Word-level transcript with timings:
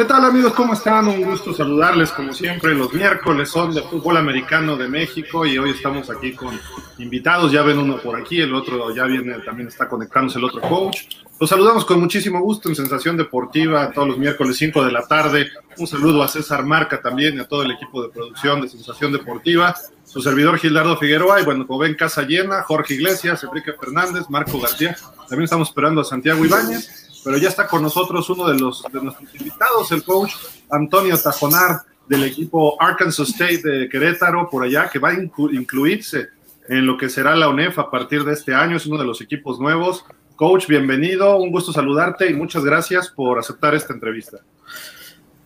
¿Qué 0.00 0.06
tal 0.06 0.24
amigos? 0.24 0.54
¿Cómo 0.54 0.72
están? 0.72 1.08
Un 1.08 1.24
gusto 1.24 1.52
saludarles 1.52 2.10
como 2.12 2.32
siempre. 2.32 2.74
Los 2.74 2.90
miércoles 2.94 3.50
son 3.50 3.74
de 3.74 3.82
fútbol 3.82 4.16
americano 4.16 4.74
de 4.74 4.88
México 4.88 5.44
y 5.44 5.58
hoy 5.58 5.72
estamos 5.72 6.08
aquí 6.08 6.32
con 6.32 6.58
invitados. 6.96 7.52
Ya 7.52 7.60
ven 7.60 7.76
uno 7.76 7.98
por 7.98 8.18
aquí, 8.18 8.40
el 8.40 8.54
otro 8.54 8.94
ya 8.94 9.04
viene, 9.04 9.34
también 9.40 9.68
está 9.68 9.90
conectándose 9.90 10.38
el 10.38 10.46
otro 10.46 10.62
coach. 10.62 11.02
Los 11.38 11.50
saludamos 11.50 11.84
con 11.84 12.00
muchísimo 12.00 12.40
gusto 12.40 12.70
en 12.70 12.76
Sensación 12.76 13.18
Deportiva 13.18 13.92
todos 13.92 14.08
los 14.08 14.16
miércoles 14.16 14.56
5 14.56 14.86
de 14.86 14.90
la 14.90 15.06
tarde. 15.06 15.50
Un 15.76 15.86
saludo 15.86 16.22
a 16.22 16.28
César 16.28 16.64
Marca 16.64 17.02
también 17.02 17.36
y 17.36 17.40
a 17.40 17.46
todo 17.46 17.62
el 17.62 17.72
equipo 17.72 18.02
de 18.02 18.08
producción 18.08 18.62
de 18.62 18.70
Sensación 18.70 19.12
Deportiva. 19.12 19.76
Su 20.06 20.22
servidor 20.22 20.56
Gildardo 20.56 20.96
Figueroa 20.96 21.42
y 21.42 21.44
bueno, 21.44 21.66
como 21.66 21.80
ven, 21.80 21.94
casa 21.94 22.22
llena, 22.22 22.62
Jorge 22.62 22.94
Iglesias, 22.94 23.44
Enrique 23.44 23.74
Fernández, 23.78 24.30
Marco 24.30 24.58
García. 24.58 24.96
También 25.28 25.44
estamos 25.44 25.68
esperando 25.68 26.00
a 26.00 26.04
Santiago 26.04 26.42
Ibáñez 26.42 26.99
pero 27.24 27.36
ya 27.36 27.48
está 27.48 27.66
con 27.66 27.82
nosotros 27.82 28.28
uno 28.30 28.48
de 28.48 28.58
los 28.58 28.84
nuestros 28.92 29.34
invitados, 29.34 29.92
el 29.92 30.02
coach 30.02 30.32
Antonio 30.70 31.18
Tajonar 31.18 31.82
del 32.08 32.24
equipo 32.24 32.80
Arkansas 32.80 33.28
State 33.28 33.62
de 33.62 33.88
Querétaro, 33.88 34.48
por 34.50 34.64
allá, 34.64 34.88
que 34.88 34.98
va 34.98 35.10
a 35.10 35.14
incluirse 35.14 36.28
en 36.68 36.86
lo 36.86 36.96
que 36.96 37.08
será 37.08 37.36
la 37.36 37.48
UNEF 37.48 37.78
a 37.78 37.90
partir 37.90 38.24
de 38.24 38.32
este 38.32 38.54
año, 38.54 38.76
es 38.76 38.86
uno 38.86 38.98
de 38.98 39.04
los 39.04 39.20
equipos 39.20 39.60
nuevos. 39.60 40.04
Coach, 40.36 40.66
bienvenido, 40.66 41.36
un 41.36 41.50
gusto 41.50 41.72
saludarte 41.72 42.30
y 42.30 42.34
muchas 42.34 42.64
gracias 42.64 43.08
por 43.08 43.38
aceptar 43.38 43.74
esta 43.74 43.92
entrevista. 43.92 44.38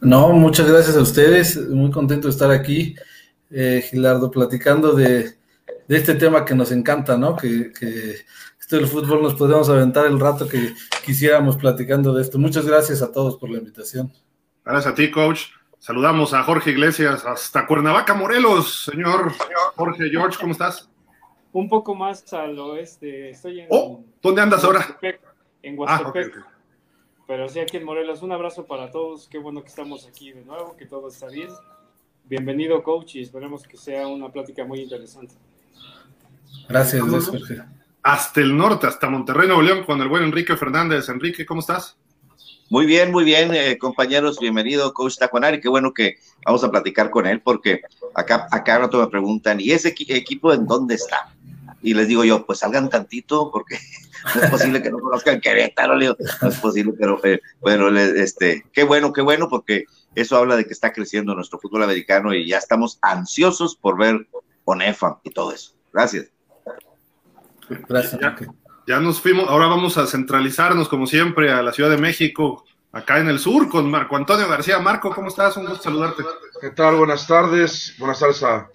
No, 0.00 0.28
muchas 0.32 0.70
gracias 0.70 0.96
a 0.96 1.00
ustedes, 1.00 1.56
muy 1.68 1.90
contento 1.90 2.28
de 2.28 2.32
estar 2.32 2.50
aquí, 2.50 2.94
eh, 3.50 3.84
Gilardo, 3.90 4.30
platicando 4.30 4.92
de, 4.92 5.34
este 5.88 6.14
tema 6.14 6.44
que 6.44 6.54
nos 6.54 6.72
encanta, 6.72 7.16
¿no? 7.16 7.36
Que 7.36 7.72
esto 8.64 8.76
del 8.76 8.86
fútbol 8.86 9.22
nos 9.22 9.34
podríamos 9.34 9.68
aventar 9.68 10.06
el 10.06 10.18
rato 10.18 10.48
que 10.48 10.72
quisiéramos 11.04 11.58
platicando 11.58 12.14
de 12.14 12.22
esto. 12.22 12.38
Muchas 12.38 12.66
gracias 12.66 13.02
a 13.02 13.12
todos 13.12 13.36
por 13.36 13.50
la 13.50 13.58
invitación. 13.58 14.10
Gracias 14.64 14.90
a 14.90 14.94
ti, 14.94 15.10
coach. 15.10 15.48
Saludamos 15.78 16.32
a 16.32 16.42
Jorge 16.44 16.70
Iglesias 16.70 17.26
hasta 17.26 17.66
Cuernavaca, 17.66 18.14
Morelos. 18.14 18.84
Señor 18.90 19.32
Jorge 19.76 20.08
George, 20.08 20.38
¿cómo 20.40 20.52
estás? 20.52 20.88
Un 21.52 21.68
poco 21.68 21.94
más 21.94 22.32
al 22.32 22.58
oeste. 22.58 23.28
Estoy 23.28 23.60
en. 23.60 23.66
Oh, 23.68 24.02
¿Dónde 24.22 24.40
andas 24.40 24.64
ahora? 24.64 24.98
En 25.62 25.78
Huastepec. 25.78 26.34
Ah, 26.38 26.48
Pero 27.26 27.50
sí, 27.50 27.60
aquí 27.60 27.76
en 27.76 27.84
Morelos. 27.84 28.22
Un 28.22 28.32
abrazo 28.32 28.64
para 28.64 28.90
todos. 28.90 29.28
Qué 29.28 29.36
bueno 29.36 29.60
que 29.60 29.68
estamos 29.68 30.06
aquí 30.06 30.32
de 30.32 30.42
nuevo, 30.42 30.74
que 30.74 30.86
todo 30.86 31.08
está 31.08 31.26
bien. 31.28 31.50
Bienvenido, 32.24 32.82
coach, 32.82 33.16
y 33.16 33.20
esperemos 33.20 33.64
que 33.64 33.76
sea 33.76 34.06
una 34.06 34.32
plática 34.32 34.64
muy 34.64 34.80
interesante. 34.80 35.34
Gracias, 36.66 37.02
Jorge 37.02 37.73
hasta 38.04 38.42
el 38.42 38.54
norte, 38.54 38.86
hasta 38.86 39.08
Monterrey, 39.08 39.48
Nuevo 39.48 39.62
León, 39.62 39.82
con 39.84 40.00
el 40.02 40.08
buen 40.08 40.24
Enrique 40.24 40.58
Fernández. 40.58 41.08
Enrique, 41.08 41.46
¿cómo 41.46 41.60
estás? 41.60 41.96
Muy 42.68 42.84
bien, 42.84 43.10
muy 43.10 43.24
bien, 43.24 43.54
eh, 43.54 43.78
compañeros, 43.78 44.38
bienvenido, 44.38 44.92
Coach 44.92 45.16
Taconari. 45.16 45.58
Qué 45.58 45.70
bueno 45.70 45.94
que 45.94 46.18
vamos 46.44 46.62
a 46.62 46.70
platicar 46.70 47.08
con 47.08 47.26
él, 47.26 47.40
porque 47.40 47.80
acá, 48.14 48.46
acá 48.50 48.78
rato 48.78 49.00
me 49.00 49.06
preguntan, 49.06 49.58
¿y 49.58 49.70
ese 49.70 49.88
equipo 49.88 50.52
en 50.52 50.66
dónde 50.66 50.96
está? 50.96 51.34
Y 51.82 51.94
les 51.94 52.06
digo 52.06 52.24
yo, 52.24 52.44
pues 52.44 52.58
salgan 52.58 52.90
tantito, 52.90 53.50
porque 53.50 53.78
no 54.34 54.42
es 54.42 54.50
posible 54.50 54.82
que 54.82 54.90
no 54.90 54.98
conozcan 54.98 55.40
Querétaro, 55.40 55.98
no 55.98 56.14
es 56.48 56.58
posible, 56.60 56.92
pero, 56.98 57.18
eh, 57.24 57.40
bueno, 57.62 57.88
este, 57.98 58.66
qué 58.74 58.84
bueno, 58.84 59.14
qué 59.14 59.22
bueno, 59.22 59.48
porque 59.48 59.86
eso 60.14 60.36
habla 60.36 60.56
de 60.56 60.66
que 60.66 60.74
está 60.74 60.92
creciendo 60.92 61.34
nuestro 61.34 61.58
fútbol 61.58 61.82
americano 61.82 62.34
y 62.34 62.46
ya 62.46 62.58
estamos 62.58 62.98
ansiosos 63.00 63.76
por 63.76 63.96
ver 63.96 64.26
ONEFA 64.66 65.20
y 65.24 65.30
todo 65.30 65.52
eso. 65.52 65.72
Gracias. 65.90 66.33
Gracias. 67.68 68.20
Ya, 68.86 69.00
nos 69.00 69.20
fuimos, 69.20 69.48
ahora 69.48 69.66
vamos 69.66 69.96
a 69.96 70.06
centralizarnos 70.06 70.88
como 70.88 71.06
siempre 71.06 71.50
a 71.50 71.62
la 71.62 71.72
Ciudad 71.72 71.88
de 71.88 71.96
México, 71.96 72.64
acá 72.92 73.18
en 73.18 73.28
el 73.28 73.38
sur, 73.38 73.68
con 73.68 73.90
Marco 73.90 74.16
Antonio 74.16 74.46
García. 74.48 74.78
Marco, 74.78 75.14
¿cómo 75.14 75.28
estás? 75.28 75.56
Un 75.56 75.66
gusto 75.66 75.84
saludarte. 75.84 76.22
¿Qué 76.60 76.70
tal? 76.70 76.96
Buenas 76.96 77.26
tardes. 77.26 77.94
Buenas 77.98 78.20
tardes 78.20 78.42
a, 78.42 78.68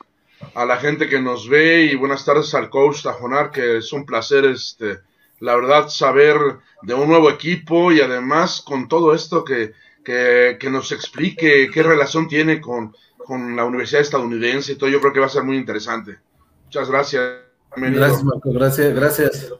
la 0.66 0.78
gente 0.78 1.08
que 1.08 1.22
nos 1.22 1.48
ve 1.48 1.84
y 1.86 1.96
buenas 1.96 2.26
tardes 2.26 2.54
al 2.56 2.70
coach 2.70 3.04
Tajonar, 3.04 3.52
que 3.52 3.78
es 3.78 3.94
un 3.94 4.06
placer, 4.06 4.46
este, 4.46 5.00
la 5.40 5.56
verdad, 5.56 5.90
saber 5.90 6.38
de 6.82 6.94
un 6.96 7.08
nuevo 7.08 7.30
equipo 7.30 7.92
y 7.92 8.02
además 8.02 8.62
con 8.66 8.88
todo 8.88 9.14
esto 9.14 9.44
que, 9.44 9.74
que, 10.04 10.58
que 10.60 10.70
nos 10.70 10.92
explique 10.92 11.70
qué 11.72 11.84
relación 11.84 12.28
tiene 12.28 12.60
con, 12.60 12.96
con 13.18 13.56
la 13.56 13.64
Universidad 13.64 14.02
estadounidense 14.02 14.72
y 14.72 14.76
todo. 14.76 14.90
Yo 14.90 15.00
creo 15.00 15.14
que 15.14 15.20
va 15.20 15.28
a 15.28 15.30
ser 15.30 15.44
muy 15.44 15.58
interesante. 15.58 16.18
Muchas 16.66 16.90
gracias. 16.90 17.49
Gracias, 17.76 18.24
Marco. 18.24 18.52
Gracias, 18.52 18.94
gracias. 18.94 19.54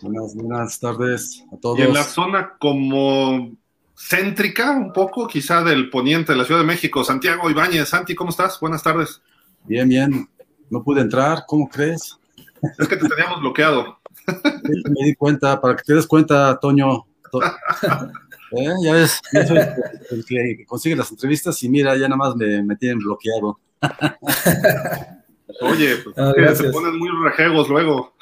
Buenas, 0.00 0.34
buenas 0.34 0.80
tardes 0.80 1.44
a 1.52 1.56
todos. 1.58 1.78
Y 1.78 1.82
en 1.82 1.94
la 1.94 2.02
zona 2.02 2.56
como 2.58 3.52
céntrica, 3.96 4.72
un 4.72 4.92
poco, 4.92 5.28
quizá 5.28 5.62
del 5.62 5.90
poniente 5.90 6.32
de 6.32 6.38
la 6.38 6.44
Ciudad 6.44 6.60
de 6.60 6.66
México, 6.66 7.04
Santiago 7.04 7.48
Ibáñez. 7.48 7.88
Santi, 7.88 8.14
¿cómo 8.14 8.30
estás? 8.30 8.58
Buenas 8.60 8.82
tardes. 8.82 9.22
Bien, 9.64 9.88
bien. 9.88 10.28
No 10.70 10.82
pude 10.82 11.02
entrar, 11.02 11.44
¿cómo 11.46 11.68
crees? 11.68 12.18
Es 12.78 12.88
que 12.88 12.96
te 12.96 13.08
teníamos 13.08 13.40
bloqueado. 13.40 13.98
me 14.64 15.04
di 15.04 15.14
cuenta, 15.14 15.60
para 15.60 15.76
que 15.76 15.82
te 15.84 15.94
des 15.94 16.06
cuenta, 16.06 16.58
Toño. 16.58 17.06
¿Eh? 18.52 18.74
Ya 18.82 18.92
ves, 18.92 19.20
el 19.32 20.24
que 20.26 20.66
consigue 20.66 20.94
las 20.94 21.10
entrevistas 21.10 21.62
y 21.62 21.68
mira, 21.70 21.96
ya 21.96 22.06
nada 22.06 22.16
más 22.16 22.36
me, 22.36 22.62
me 22.62 22.76
tienen 22.76 22.98
bloqueado. 22.98 23.58
Oye, 25.60 25.96
pues 25.96 26.16
ah, 26.18 26.54
se 26.54 26.70
ponen 26.70 26.98
muy 26.98 27.10
rejegos 27.24 27.68
luego. 27.68 28.14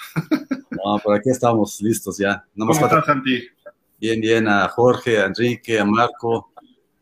No, 0.71 0.99
por 1.03 1.17
aquí 1.17 1.31
estamos 1.31 1.81
listos 1.81 2.19
ya. 2.19 2.45
¿Cómo 2.59 2.73
estás, 2.73 3.05
Santi? 3.05 3.47
Bien, 3.99 4.21
bien, 4.21 4.49
a 4.49 4.69
Jorge, 4.69 5.19
a 5.19 5.27
Enrique, 5.27 5.79
a 5.79 5.85
Marco, 5.85 6.53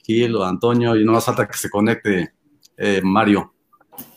Gil 0.03 0.34
o 0.34 0.44
Antonio, 0.44 0.97
y 0.97 1.05
no 1.05 1.12
más 1.12 1.25
falta 1.25 1.47
que 1.47 1.56
se 1.56 1.71
conecte 1.71 2.33
eh, 2.77 3.00
Mario. 3.03 3.55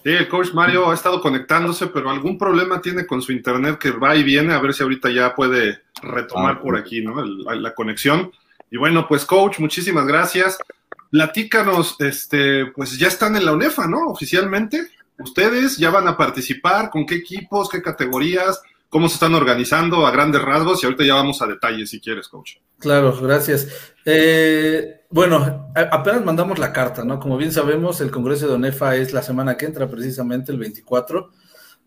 Sí, 0.03 0.09
el 0.09 0.27
coach 0.27 0.53
Mario 0.53 0.89
ha 0.89 0.93
estado 0.93 1.21
conectándose, 1.21 1.87
pero 1.87 2.09
algún 2.09 2.37
problema 2.37 2.81
tiene 2.81 3.05
con 3.05 3.21
su 3.21 3.31
internet 3.31 3.77
que 3.77 3.91
va 3.91 4.15
y 4.15 4.23
viene, 4.23 4.53
a 4.53 4.59
ver 4.59 4.73
si 4.73 4.83
ahorita 4.83 5.09
ya 5.09 5.35
puede 5.35 5.81
retomar 6.01 6.57
ah, 6.57 6.61
por 6.61 6.75
aquí, 6.77 7.01
¿no? 7.01 7.23
la 7.23 7.73
conexión. 7.75 8.31
Y 8.71 8.77
bueno, 8.77 9.07
pues 9.07 9.25
coach, 9.25 9.59
muchísimas 9.59 10.07
gracias. 10.07 10.57
Platícanos, 11.11 11.97
este, 11.99 12.67
pues 12.67 12.97
ya 12.97 13.07
están 13.07 13.35
en 13.35 13.45
la 13.45 13.51
UNEFA, 13.51 13.87
¿no? 13.87 14.07
Oficialmente. 14.07 14.87
¿Ustedes 15.23 15.77
ya 15.77 15.89
van 15.89 16.07
a 16.07 16.17
participar? 16.17 16.89
¿Con 16.89 17.05
qué 17.05 17.15
equipos? 17.15 17.69
¿Qué 17.69 17.81
categorías? 17.81 18.61
¿Cómo 18.89 19.07
se 19.07 19.13
están 19.13 19.35
organizando 19.35 20.05
a 20.05 20.11
grandes 20.11 20.41
rasgos? 20.41 20.83
Y 20.83 20.85
ahorita 20.85 21.05
ya 21.05 21.13
vamos 21.13 21.41
a 21.41 21.47
detalles 21.47 21.89
si 21.89 22.01
quieres, 22.01 22.27
coach. 22.27 22.57
Claro, 22.77 23.17
gracias. 23.21 23.67
Eh, 24.03 25.01
bueno, 25.09 25.71
apenas 25.75 26.25
mandamos 26.25 26.59
la 26.59 26.73
carta, 26.73 27.03
¿no? 27.03 27.19
Como 27.19 27.37
bien 27.37 27.51
sabemos, 27.51 28.01
el 28.01 28.11
Congreso 28.11 28.47
de 28.47 28.55
ONEFA 28.55 28.95
es 28.97 29.13
la 29.13 29.21
semana 29.21 29.55
que 29.55 29.65
entra, 29.65 29.89
precisamente 29.89 30.51
el 30.51 30.57
24, 30.57 31.29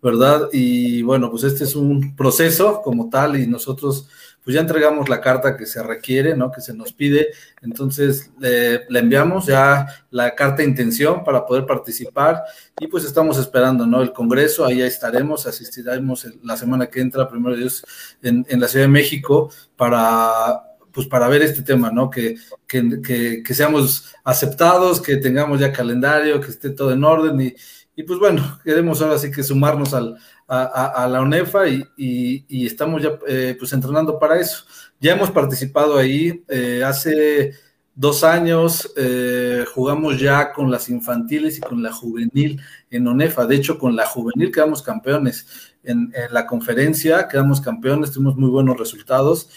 ¿verdad? 0.03 0.49
Y 0.53 1.03
bueno, 1.03 1.31
pues 1.31 1.45
este 1.45 1.65
es 1.65 1.75
un 1.75 2.15
proceso 2.16 2.81
como 2.83 3.11
tal 3.11 3.39
y 3.39 3.47
nosotros 3.47 4.09
pues 4.44 4.55
ya 4.55 4.60
entregamos 4.60 5.09
la 5.09 5.22
carta 5.22 5.56
que 5.56 5.65
se 5.65 5.82
requiere, 5.82 6.37
¿no? 6.37 6.53
Que 6.53 6.60
se 6.60 6.75
nos 6.75 6.93
pide. 6.93 7.28
Entonces 7.62 8.31
le, 8.38 8.84
enviamos 8.91 9.47
ya 9.47 9.87
la 10.10 10.34
carta 10.34 10.56
de 10.56 10.69
intención 10.69 11.25
para 11.25 11.47
poder 11.47 11.65
participar 11.65 12.43
y 12.78 12.87
pues 12.87 13.04
estamos 13.04 13.38
esperando, 13.38 13.87
¿no? 13.87 14.03
El 14.03 14.12
Congreso, 14.12 14.66
ahí 14.66 14.83
estaremos, 14.83 15.47
asistiremos 15.47 16.27
la 16.42 16.57
semana 16.59 16.86
que 16.89 17.01
entra, 17.01 17.28
primero 17.28 17.57
Dios, 17.57 17.84
en, 18.22 18.45
la 18.60 18.69
Ciudad 18.69 18.84
de 18.84 18.92
México 18.92 19.51
para 19.77 20.63
pues 20.92 21.09
para 21.09 21.27
ver 21.27 21.42
este 21.42 21.63
tema, 21.63 21.91
¿no? 21.91 22.09
Que, 22.09 22.36
que, 22.69 23.42
que, 23.45 23.54
seamos 23.54 24.15
aceptados, 24.22 25.01
que 25.01 25.16
tengamos 25.16 25.59
ya 25.59 25.72
calendario, 25.72 26.41
que 26.41 26.51
esté 26.51 26.71
todo 26.71 26.92
en 26.92 27.03
orden 27.03 27.41
y, 27.41 27.53
y 27.97 28.04
pues 28.04 28.21
bueno, 28.21 28.60
queremos 28.63 29.03
ahora 29.03 29.19
sí 29.19 29.33
que 29.33 29.42
sumarnos 29.42 29.92
al, 29.92 30.16
a, 30.47 31.09
la 31.11 31.21
UNEFA 31.21 31.69
y, 31.97 32.67
estamos 32.67 33.03
ya 33.03 33.19
eh, 33.27 33.57
pues 33.59 33.73
entrenando 33.73 34.19
para 34.19 34.39
eso. 34.39 34.65
Ya 35.01 35.13
hemos 35.13 35.31
participado 35.31 35.97
ahí 35.99 36.45
eh, 36.49 36.83
hace 36.85 37.53
dos 37.95 38.25
años, 38.25 38.93
eh, 38.97 39.65
jugamos 39.73 40.19
ya 40.19 40.53
con 40.53 40.71
las 40.71 40.89
infantiles 40.89 41.59
y 41.59 41.61
con 41.61 41.83
la 41.83 41.93
juvenil 41.93 42.61
en 42.91 43.07
UNEFA. 43.09 43.47
De 43.47 43.57
hecho, 43.57 43.79
con 43.79 43.95
la 43.95 44.07
juvenil 44.07 44.51
quedamos 44.51 44.83
campeones. 44.83 45.47
En, 45.83 46.13
la 46.31 46.47
conferencia 46.47 47.29
quedamos 47.29 47.61
campeones, 47.61 48.11
tuvimos 48.11 48.37
muy 48.37 48.49
buenos 48.49 48.79
resultados. 48.79 49.49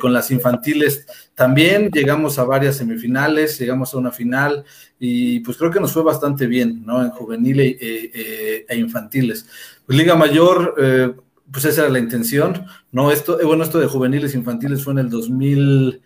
con 0.00 0.12
las 0.12 0.30
infantiles 0.30 1.06
también 1.34 1.88
llegamos 1.90 2.38
a 2.38 2.44
varias 2.44 2.76
semifinales, 2.76 3.58
llegamos 3.58 3.94
a 3.94 3.96
una 3.96 4.12
final 4.12 4.64
y 4.98 5.40
pues 5.40 5.56
creo 5.56 5.70
que 5.70 5.80
nos 5.80 5.92
fue 5.92 6.02
bastante 6.02 6.46
bien, 6.46 6.84
¿no? 6.84 7.02
En 7.02 7.08
juvenil 7.10 7.60
e 7.60 8.76
infantiles. 8.76 9.46
Liga 9.88 10.16
Mayor, 10.16 10.74
eh, 10.78 11.14
pues 11.52 11.64
esa 11.64 11.82
era 11.82 11.90
la 11.90 11.98
intención, 11.98 12.66
¿no? 12.90 13.10
Esto, 13.10 13.40
eh, 13.40 13.44
bueno, 13.44 13.62
esto 13.62 13.78
de 13.78 13.86
juveniles 13.86 14.34
infantiles 14.34 14.82
fue 14.82 14.92
en 14.94 14.98
el 14.98 15.10
2000, 15.10 16.02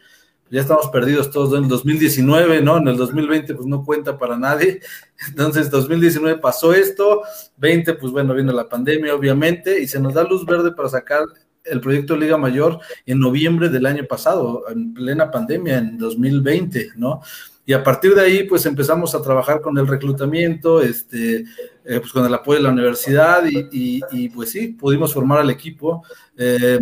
ya 0.51 0.61
estamos 0.61 0.89
perdidos 0.89 1.31
todos, 1.31 1.57
en 1.57 1.65
el 1.65 1.69
2019, 1.69 2.61
¿no? 2.61 2.79
En 2.79 2.89
el 2.89 2.97
2020 2.97 3.55
pues 3.55 3.67
no 3.67 3.85
cuenta 3.85 4.19
para 4.19 4.37
nadie, 4.37 4.81
entonces 5.29 5.71
2019 5.71 6.41
pasó 6.41 6.73
esto, 6.75 7.23
20 7.57 7.95
pues 7.95 8.13
bueno, 8.13 8.35
vino 8.35 8.53
la 8.53 8.69
pandemia 8.69 9.15
obviamente 9.15 9.81
y 9.81 9.87
se 9.87 10.01
nos 10.01 10.15
da 10.15 10.25
luz 10.25 10.45
verde 10.45 10.73
para 10.73 10.89
sacar 10.89 11.25
el 11.65 11.81
proyecto 11.81 12.17
Liga 12.17 12.37
Mayor 12.37 12.81
en 13.07 13.21
noviembre 13.21 13.69
del 13.69 13.87
año 13.87 14.05
pasado, 14.07 14.65
en 14.69 14.95
plena 14.95 15.31
pandemia, 15.31 15.79
en 15.79 15.99
2020, 15.99 16.93
¿no? 16.97 17.21
Y 17.67 17.73
a 17.73 17.83
partir 17.85 18.15
de 18.15 18.23
ahí, 18.23 18.45
pues 18.45 18.67
empezamos 18.67 19.15
a 19.15 19.23
trabajar 19.23 19.61
con 19.61 19.77
el 19.79 19.87
reclutamiento, 19.87 20.81
este, 20.81 21.45
eh, 21.85 22.01
pues 22.01 22.13
con 22.13 22.25
el 22.25 22.35
apoyo 22.35 22.59
de 22.59 22.65
la 22.65 22.71
universidad 22.71 23.45
y, 23.47 24.01
y, 24.11 24.29
pues 24.31 24.51
sí, 24.51 24.69
pudimos 24.69 25.15
formar 25.15 25.39
al 25.39 25.51
equipo. 25.51 26.03
Eh, 26.37 26.81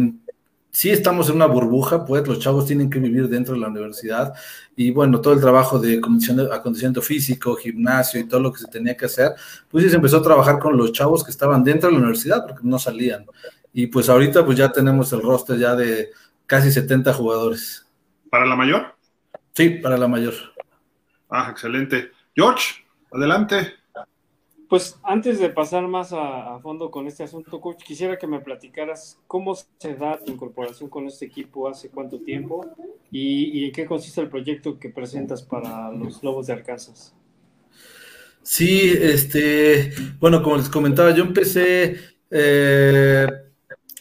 sí 0.71 0.91
estamos 0.91 1.29
en 1.29 1.37
una 1.37 1.47
burbuja, 1.47 2.05
pues 2.05 2.27
los 2.29 2.39
chavos 2.39 2.67
tienen 2.67 2.89
que 2.89 3.01
vivir 3.01 3.29
dentro 3.29 3.55
de 3.55 3.61
la 3.61 3.67
universidad 3.69 4.33
y 4.77 4.93
bueno, 4.93 5.21
todo 5.21 5.35
el 5.35 5.41
trabajo 5.41 5.79
de 5.79 5.97
acondicionamiento 5.99 7.03
físico, 7.03 7.57
gimnasio 7.57 8.21
y 8.21 8.29
todo 8.29 8.41
lo 8.41 8.53
que 8.53 8.61
se 8.61 8.69
tenía 8.69 8.97
que 8.97 9.07
hacer, 9.07 9.33
pues 9.69 9.83
sí 9.83 9.91
se 9.91 9.97
empezó 9.97 10.19
a 10.19 10.23
trabajar 10.23 10.61
con 10.61 10.77
los 10.77 10.93
chavos 10.93 11.25
que 11.25 11.33
estaban 11.33 11.65
dentro 11.65 11.89
de 11.89 11.95
la 11.95 11.99
universidad 11.99 12.47
porque 12.47 12.63
no 12.63 12.79
salían. 12.79 13.27
Y 13.73 13.89
pues 13.89 14.09
ahorita 14.09 14.45
pues 14.45 14.57
ya 14.57 14.71
tenemos 14.71 15.13
el 15.13 15.21
roster 15.21 15.59
ya 15.59 15.75
de 15.75 16.11
casi 16.47 16.71
70 16.71 17.13
jugadores. 17.13 17.85
¿Para 18.31 18.47
la 18.47 18.55
mayor? 18.55 18.95
Sí, 19.55 19.71
para 19.71 19.99
la 19.99 20.07
mayor. 20.07 20.35
Ah, 21.29 21.49
excelente. 21.51 22.11
George, 22.35 22.85
adelante. 23.13 23.75
Pues 24.69 24.99
antes 25.03 25.41
de 25.41 25.49
pasar 25.49 25.89
más 25.89 26.13
a, 26.13 26.59
fondo 26.61 26.91
con 26.91 27.07
este 27.07 27.25
asunto, 27.25 27.59
coach, 27.59 27.83
quisiera 27.83 28.19
que 28.19 28.27
me 28.27 28.41
platicaras 28.41 29.19
cómo 29.27 29.55
se 29.55 29.95
da 29.95 30.19
tu 30.23 30.31
incorporación 30.31 30.91
con 30.91 31.07
este 31.07 31.25
equipo, 31.25 31.69
hace 31.69 31.89
cuánto 31.89 32.21
tiempo 32.21 32.67
y, 33.11 33.65
en 33.65 33.73
qué 33.73 33.87
consiste 33.87 34.21
el 34.21 34.29
proyecto 34.29 34.79
que 34.79 34.91
presentas 34.91 35.43
para 35.43 35.91
los 35.91 36.23
Lobos 36.23 36.49
de 36.49 36.53
Arkansas. 36.53 37.15
Sí, 38.43 38.93
este, 39.01 39.93
bueno, 40.21 40.43
como 40.43 40.59
les 40.59 40.69
comentaba, 40.69 41.15
yo 41.15 41.25
empecé 41.25 41.97
eh, 42.31 43.27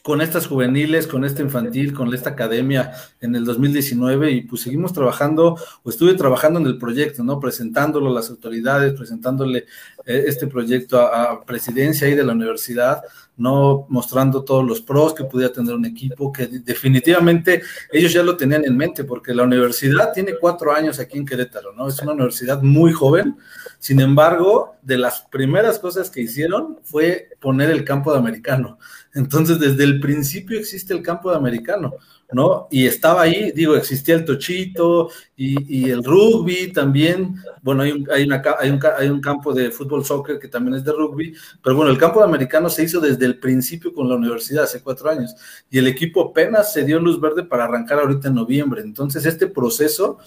con 0.07 0.21
estas 0.21 0.48
juveniles, 0.48 1.06
con 1.06 1.25
esta 1.25 1.42
infantil, 1.42 1.94
con 1.94 2.13
esta 2.13 2.30
academia 2.30 2.94
en 3.19 3.36
el 3.36 3.44
2019 3.44 4.31
y 4.31 4.42
pues 4.44 4.62
seguimos 4.62 4.94
trabajando, 4.94 5.57
o 5.83 5.89
estuve 5.89 6.13
trabajando 6.13 6.62
en 6.62 6.65
el 6.65 6.77
proyecto, 6.77 7.25
¿no? 7.25 7.42
Presentándolo 7.42 8.09
a 8.09 8.13
las 8.13 8.30
autoridades, 8.30 8.94
presentándole 8.94 9.65
eh, 10.06 10.24
este 10.27 10.48
proyecto 10.48 11.01
a, 11.01 11.44
presidencia 11.44 12.07
ahí 12.07 12.15
de 12.15 12.24
la 12.24 12.31
universidad, 12.31 13.01
¿no? 13.36 13.86
Mostrando 13.89 14.45
todos 14.45 14.65
los 14.65 14.80
pros 14.80 15.13
que 15.13 15.25
podía 15.25 15.51
tener 15.51 15.75
un 15.75 15.83
equipo, 15.83 16.31
que 16.31 16.48
definitivamente 16.48 17.62
ellos 17.92 18.13
ya 18.13 18.24
lo 18.24 18.38
tenían 18.38 18.63
en 18.63 18.77
mente, 18.77 19.04
porque 19.04 19.36
la 19.36 19.44
universidad 19.44 20.13
tiene 20.13 20.36
cuatro 20.39 20.74
años 20.74 21.00
aquí 21.00 21.18
en 21.18 21.25
Querétaro, 21.25 21.74
¿no? 21.74 21.89
Es 21.89 22.01
una 22.01 22.13
universidad 22.13 22.62
muy 22.62 22.94
joven, 22.94 23.36
sin 23.80 24.00
embargo, 24.00 24.77
de 24.81 24.98
las 24.98 25.24
primeras 25.24 25.80
cosas 25.80 26.09
que 26.09 26.21
hicieron 26.21 26.80
fue 26.81 27.27
poner 27.42 27.69
el 27.69 27.83
campo 27.83 28.13
de 28.13 28.19
americano. 28.19 28.80
Entonces, 29.18 29.60
desde 29.60 29.84
el 29.84 30.00
principio 30.00 30.60
existe 30.60 30.94
el 30.94 31.02
campo 31.02 31.31
de 31.31 31.38
americano, 31.38 31.96
¿no? 32.31 32.68
Y 32.69 32.86
estaba 32.86 33.24
ahí, 33.24 33.52
digo, 33.52 33.75
existía 33.75 34.14
el 34.14 34.25
tochito 34.25 35.10
y, 35.36 35.90
el 35.90 36.04
rugby 36.04 36.72
también. 36.72 37.36
Bueno, 37.64 37.81
hay 37.81 37.92
un, 37.94 38.08
hay, 38.12 38.24
una, 38.25 38.42
un, 38.64 38.80
hay 38.96 39.10
un 39.10 39.19
campo 39.19 39.54
de 39.54 39.72
fútbol 39.72 40.06
soccer 40.06 40.38
que 40.38 40.48
también 40.48 40.75
es 40.75 40.84
de 40.84 40.92
rugby, 40.92 41.34
pero 41.64 41.75
bueno, 41.75 41.90
el 41.92 41.98
campo 41.98 42.19
de 42.19 42.25
americano 42.25 42.69
se 42.69 42.84
hizo 42.84 43.00
desde 43.00 43.25
el 43.25 43.40
principio 43.40 43.92
con 43.92 44.08
la 44.08 44.16
universidad 44.16 44.66
hace 44.66 44.81
cuatro 44.84 45.10
años 45.10 45.34
y 45.69 45.80
el 45.80 45.88
equipo 45.88 46.30
apenas 46.30 46.72
se 46.72 46.84
dio 46.84 47.00
luz 47.00 47.19
verde 47.19 47.44
para 47.44 47.64
arrancar 47.64 48.00
ahorita 48.00 48.28
en 48.28 48.36
noviembre. 48.36 48.81
Entonces, 48.81 49.25
este 49.25 49.48
proceso 49.48 50.19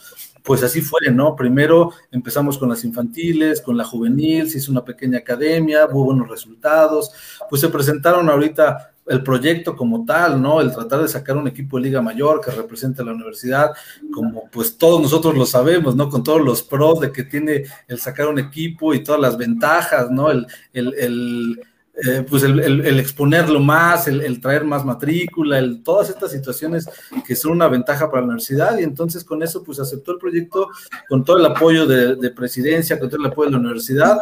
pues 0.42 0.62
así 0.62 0.80
fue, 0.80 1.10
¿no? 1.10 1.36
Primero 1.36 1.92
empezamos 2.10 2.58
con 2.58 2.68
las 2.68 2.84
infantiles, 2.84 3.60
con 3.60 3.76
la 3.76 3.84
juvenil, 3.84 4.48
se 4.48 4.58
hizo 4.58 4.72
una 4.72 4.84
pequeña 4.84 5.18
academia, 5.18 5.86
hubo 5.86 6.04
buenos 6.04 6.28
resultados, 6.28 7.10
pues 7.48 7.60
se 7.60 7.68
presentaron 7.68 8.28
ahorita 8.28 8.92
el 9.06 9.22
proyecto 9.24 9.74
como 9.74 10.04
tal, 10.04 10.40
¿no? 10.40 10.60
El 10.60 10.72
tratar 10.72 11.02
de 11.02 11.08
sacar 11.08 11.36
un 11.36 11.48
equipo 11.48 11.76
de 11.76 11.84
Liga 11.84 12.00
Mayor 12.00 12.40
que 12.40 12.52
represente 12.52 13.02
a 13.02 13.04
la 13.04 13.12
universidad, 13.12 13.70
como 14.12 14.48
pues 14.50 14.78
todos 14.78 15.02
nosotros 15.02 15.36
lo 15.36 15.46
sabemos, 15.46 15.96
¿no? 15.96 16.08
Con 16.08 16.22
todos 16.22 16.40
los 16.40 16.62
pros 16.62 17.00
de 17.00 17.10
que 17.10 17.24
tiene 17.24 17.64
el 17.88 17.98
sacar 17.98 18.28
un 18.28 18.38
equipo 18.38 18.94
y 18.94 19.02
todas 19.02 19.20
las 19.20 19.36
ventajas, 19.36 20.10
¿no? 20.10 20.30
El, 20.30 20.46
el, 20.72 20.94
el 20.94 21.60
eh, 22.06 22.24
pues 22.28 22.42
el, 22.42 22.98
exponerlo 22.98 23.60
más, 23.60 24.08
el, 24.08 24.40
traer 24.40 24.64
más 24.64 24.84
matrícula, 24.84 25.58
el, 25.58 25.82
todas 25.82 26.08
estas 26.08 26.32
situaciones 26.32 26.88
que 27.26 27.36
son 27.36 27.52
una 27.52 27.68
ventaja 27.68 28.10
para 28.10 28.22
la 28.22 28.28
universidad 28.28 28.78
y 28.78 28.84
entonces 28.84 29.24
con 29.24 29.42
eso 29.42 29.62
pues 29.62 29.80
aceptó 29.80 30.12
el 30.12 30.18
proyecto 30.18 30.68
con 31.08 31.24
todo 31.24 31.38
el 31.38 31.46
apoyo 31.46 31.86
de, 31.86 32.30
presidencia, 32.30 32.98
con 32.98 33.08
todo 33.10 33.20
el 33.20 33.30
apoyo 33.30 33.46
de 33.46 33.52
la 33.52 33.60
universidad 33.60 34.18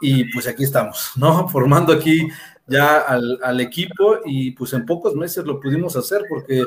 y 0.00 0.30
pues 0.32 0.46
aquí 0.46 0.64
estamos, 0.64 1.12
¿no? 1.16 1.48
Formando 1.48 1.92
aquí 1.92 2.28
ya 2.66 2.98
al, 2.98 3.38
al 3.42 3.60
equipo 3.60 4.18
y 4.24 4.50
pues 4.52 4.72
en 4.72 4.84
pocos 4.84 5.14
meses 5.14 5.44
lo 5.44 5.60
pudimos 5.60 5.96
hacer 5.96 6.22
porque 6.28 6.62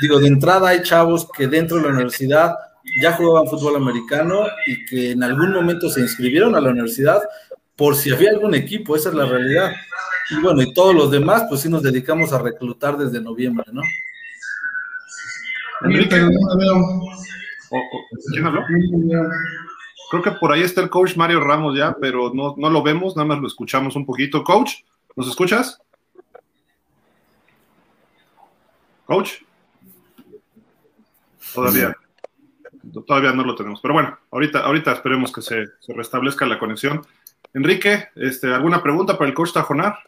digo, 0.00 0.18
de 0.20 0.28
entrada 0.28 0.68
hay 0.68 0.82
chavos 0.82 1.28
que 1.36 1.46
dentro 1.46 1.76
de 1.76 1.84
la 1.84 1.90
universidad 1.90 2.54
ya 3.00 3.12
jugaban 3.12 3.48
fútbol 3.48 3.76
americano 3.76 4.46
y 4.66 4.84
que 4.86 5.10
en 5.12 5.22
algún 5.22 5.52
momento 5.52 5.88
se 5.90 6.00
inscribieron 6.00 6.54
a 6.54 6.60
la 6.60 6.70
universidad 6.70 7.20
por 7.78 7.94
si 7.94 8.12
había 8.12 8.30
algún 8.30 8.56
equipo, 8.56 8.96
esa 8.96 9.10
es 9.10 9.14
la 9.14 9.24
realidad. 9.24 9.72
Y 10.30 10.40
bueno, 10.40 10.60
y 10.60 10.74
todos 10.74 10.92
los 10.92 11.12
demás, 11.12 11.44
pues 11.48 11.60
sí 11.60 11.70
nos 11.70 11.80
dedicamos 11.80 12.32
a 12.32 12.42
reclutar 12.42 12.98
desde 12.98 13.20
noviembre, 13.20 13.66
¿no? 13.72 13.82
Enrique, 15.82 16.18
no 16.18 16.58
veo. 16.58 16.84
¿Quién 18.32 18.46
habló? 18.46 18.64
Creo 20.10 20.22
que 20.22 20.32
por 20.32 20.50
ahí 20.50 20.62
está 20.62 20.80
el 20.80 20.90
coach 20.90 21.16
Mario 21.16 21.38
Ramos 21.38 21.78
ya, 21.78 21.96
pero 22.00 22.32
no, 22.34 22.56
no 22.58 22.68
lo 22.68 22.82
vemos, 22.82 23.14
nada 23.14 23.28
más 23.28 23.38
lo 23.38 23.46
escuchamos 23.46 23.94
un 23.94 24.04
poquito. 24.04 24.42
Coach, 24.42 24.82
¿nos 25.14 25.28
escuchas? 25.28 25.80
Coach. 29.06 29.34
Todavía. 31.54 31.96
Todavía 33.06 33.32
no 33.32 33.44
lo 33.44 33.54
tenemos. 33.54 33.80
Pero 33.80 33.94
bueno, 33.94 34.18
ahorita, 34.32 34.60
ahorita 34.60 34.92
esperemos 34.92 35.32
que 35.32 35.42
se, 35.42 35.66
se 35.78 35.92
restablezca 35.92 36.44
la 36.44 36.58
conexión. 36.58 37.06
Enrique, 37.54 38.08
este, 38.14 38.52
¿alguna 38.52 38.82
pregunta 38.82 39.16
para 39.16 39.28
el 39.28 39.34
coach 39.34 39.52
Tajonar? 39.52 39.98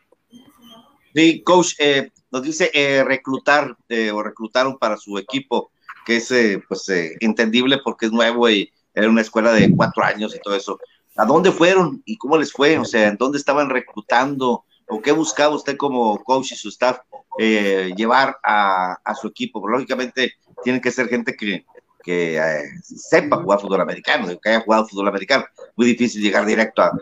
Sí, 1.15 1.43
coach, 1.43 1.75
eh, 1.79 2.11
nos 2.31 2.43
dice 2.43 2.71
eh, 2.73 3.03
reclutar 3.05 3.77
eh, 3.89 4.11
o 4.11 4.23
reclutaron 4.23 4.79
para 4.79 4.97
su 4.97 5.19
equipo, 5.19 5.73
que 6.05 6.17
es 6.17 6.33
pues 6.69 6.89
entendible 7.21 7.79
porque 7.83 8.07
es 8.07 8.13
nuevo 8.13 8.49
y 8.49 8.73
era 8.95 9.09
una 9.09 9.21
escuela 9.21 9.53
de 9.53 9.75
cuatro 9.75 10.05
años 10.05 10.35
y 10.35 10.41
todo 10.41 10.55
eso. 10.55 10.79
¿A 11.17 11.25
dónde 11.25 11.51
fueron 11.51 12.03
y 12.05 12.17
cómo 12.17 12.39
les 12.39 12.53
fue? 12.53 12.79
O 12.79 12.85
sea, 12.85 13.09
¿en 13.09 13.17
dónde 13.17 13.39
estaban 13.39 13.69
reclutando? 13.71 14.65
¿O 14.89 15.01
qué 15.01 15.13
buscaba 15.13 15.55
usted 15.55 15.77
como 15.77 16.23
coach 16.23 16.53
y 16.53 16.57
su 16.57 16.69
staff 16.69 17.01
llevar 17.39 18.37
a, 18.43 18.99
a, 19.05 19.15
su 19.15 19.29
equipo? 19.29 19.67
lógicamente 19.67 20.35
tienen 20.63 20.81
que 20.81 20.91
ser 20.91 21.09
gente 21.09 21.37
que, 21.37 21.65
que 22.03 22.37
eh, 22.37 22.63
sepa 22.83 23.37
jugar 23.37 23.61
fútbol 23.61 23.81
americano, 23.81 24.27
que 24.41 24.49
haya 24.49 24.61
jugado 24.61 24.87
fútbol 24.87 25.09
americano. 25.09 25.45
Muy 25.77 25.87
difícil 25.87 26.23
llegar 26.23 26.47
directo 26.47 26.83
a, 26.83 26.93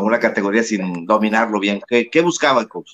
una 0.00 0.18
categoría 0.18 0.62
sin 0.62 1.06
dominarlo 1.06 1.58
bien. 1.58 1.80
¿Qué, 1.86 2.08
qué 2.10 2.20
buscaba 2.20 2.60
el 2.60 2.68
coach? 2.68 2.92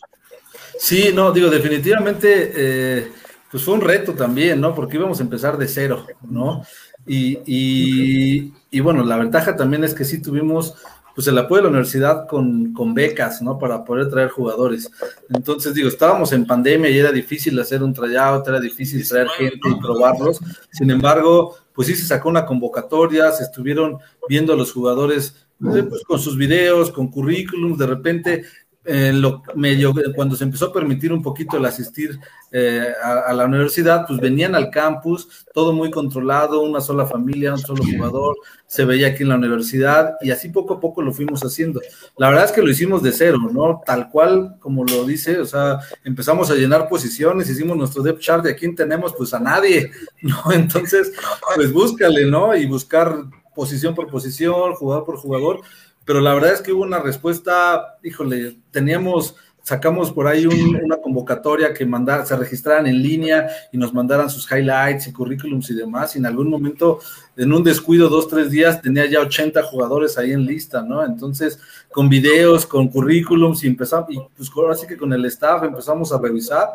Sí, 0.79 1.11
no, 1.13 1.33
digo, 1.33 1.51
definitivamente, 1.51 2.53
eh, 2.55 3.13
pues 3.51 3.63
fue 3.63 3.75
un 3.75 3.81
reto 3.81 4.15
también, 4.15 4.61
¿no? 4.61 4.75
Porque 4.75 4.97
íbamos 4.97 5.19
a 5.21 5.25
empezar 5.25 5.59
de 5.59 5.67
cero, 5.67 6.07
¿no? 6.23 6.63
Y, 7.07 7.39
y, 7.47 8.53
y 8.71 8.81
bueno, 8.81 9.05
la 9.05 9.17
ventaja 9.17 9.57
también 9.57 9.83
es 9.83 9.95
que 9.95 10.05
sí 10.05 10.21
tuvimos 10.21 10.77
pues 11.19 11.27
el 11.27 11.37
apoyo 11.37 11.57
de 11.57 11.63
la 11.65 11.71
universidad 11.71 12.29
con, 12.29 12.73
con, 12.73 12.95
becas, 12.95 13.43
¿no? 13.43 13.59
Para 13.59 13.83
poder 13.83 14.09
traer 14.09 14.29
jugadores. 14.29 14.89
Entonces, 15.29 15.75
digo, 15.75 15.89
estábamos 15.89 16.33
en 16.33 16.47
pandemia 16.47 16.89
y 16.91 16.97
era 16.97 17.11
difícil 17.11 17.59
hacer 17.59 17.83
un 17.83 17.93
tryout, 17.93 18.47
era 18.47 18.61
difícil 18.61 19.05
traer 19.05 19.27
gente 19.31 19.69
y 19.69 19.81
probarlos. 19.81 20.39
Sin 20.71 20.93
embargo, 20.93 21.57
pues 21.73 21.89
sí 21.89 21.97
se 21.97 22.07
sacó 22.07 22.29
una 22.29 22.47
convocatoria, 22.47 23.33
se 23.33 23.43
estuvieron 23.43 23.99
viendo 24.29 24.53
a 24.53 24.57
los 24.57 24.73
jugadores 24.73 25.35
pues, 25.59 26.05
con 26.07 26.21
sus 26.21 26.37
videos, 26.37 26.93
con 26.93 27.09
currículums, 27.09 27.79
de 27.79 27.87
repente 27.89 28.45
en 28.89 29.21
lo 29.21 29.43
medio, 29.55 29.93
cuando 30.17 30.35
se 30.35 30.45
empezó 30.45 30.67
a 30.67 30.73
permitir 30.73 31.13
un 31.13 31.23
poquito 31.23 31.59
el 31.59 31.67
asistir 31.67 32.19
eh, 32.51 32.89
a, 33.03 33.35
la 33.35 33.45
universidad, 33.45 34.07
pues 34.07 34.19
venían 34.19 34.55
al 34.55 34.71
campus, 34.71 35.47
todo 35.53 35.75
muy 35.75 35.91
controlado, 35.91 36.63
una 36.63 36.81
sola 36.81 37.05
familia, 37.05 37.53
un 37.53 37.59
solo 37.59 37.85
jugador, 37.85 38.37
se 38.67 38.87
veía 38.87 39.09
aquí 39.09 39.25
en 39.25 39.29
la 39.29 39.35
universidad 39.35 40.15
y 40.23 40.31
así 40.31 40.49
poco 40.49 40.75
a 40.75 40.81
poco 40.81 41.03
lo 41.03 41.13
fuimos 41.13 41.45
haciendo. 41.45 41.83
La 42.17 42.31
verdad 42.31 42.47
es 42.47 42.53
que 42.53 42.63
lo 42.63 42.71
hicimos 42.71 43.03
de 43.03 43.13
cero, 43.13 43.39
¿no? 43.53 43.83
Tal 43.85 44.09
cual 44.09 44.57
como 44.59 44.85
lo 44.87 45.05
dice, 45.05 45.39
o 45.39 45.45
sea, 45.45 45.81
empezamos 46.03 46.51
a 46.51 46.55
llenar 46.55 46.89
posiciones, 46.89 47.51
hicimos 47.51 47.77
nuestro 47.77 48.03
depth 48.03 48.21
chart 48.21 48.43
de 48.43 48.53
a 48.53 48.57
quién 48.57 48.75
tenemos, 48.75 49.15
pues 49.15 49.35
a 49.35 49.39
nadie, 49.39 49.91
¿no? 50.23 50.51
Entonces, 50.51 51.13
pues 51.55 51.71
búscale, 51.75 52.25
¿no? 52.25 52.57
Y 52.57 52.65
buscar 52.65 53.19
posición 53.55 53.95
por 53.95 54.07
posición, 54.07 54.73
jugador 54.77 55.05
por 55.05 55.19
jugador 55.19 55.61
pero 56.09 56.23
la 56.23 56.33
verdad 56.33 56.55
es 56.55 56.63
que 56.63 56.73
hubo 56.73 56.85
una 56.85 57.01
respuesta, 57.01 57.99
híjole, 58.03 58.57
teníamos, 58.71 59.37
sacamos 59.63 60.11
por 60.11 60.27
ahí 60.27 60.47
una 60.47 60.97
convocatoria 60.97 61.75
que 61.75 61.85
mandar, 61.85 62.25
se 62.25 62.35
registraran 62.35 62.87
en 62.87 63.03
línea 63.03 63.47
y 63.71 63.77
nos 63.77 63.93
mandaran 63.93 64.31
sus 64.31 64.51
highlights 64.51 65.07
y 65.07 65.13
currículums 65.13 65.69
y 65.69 65.75
demás, 65.75 66.17
y 66.17 66.19
en 66.19 66.25
algún 66.25 66.49
momento, 66.49 67.01
en 67.37 67.53
un 67.53 67.63
descuido, 67.63 68.09
dos, 68.09 68.27
tres 68.27 68.51
días, 68.51 68.81
tenía 68.81 69.05
ya 69.05 69.21
80 69.21 69.63
jugadores 69.65 70.17
ahí 70.17 70.33
en 70.33 70.47
lista, 70.47 70.81
¿no? 70.81 71.05
Entonces, 71.05 71.61
con 71.93 72.09
videos, 72.09 72.65
con 72.65 72.89
currículums, 72.89 73.63
y 73.65 73.67
empezamos, 73.67 74.09
y 74.09 74.19
pues 74.35 74.51
ahora 74.57 74.77
sí 74.77 74.87
que 74.87 74.97
con 74.97 75.13
el 75.13 75.27
staff 75.27 75.63
empezamos 75.63 76.11
a 76.11 76.19
revisar, 76.19 76.69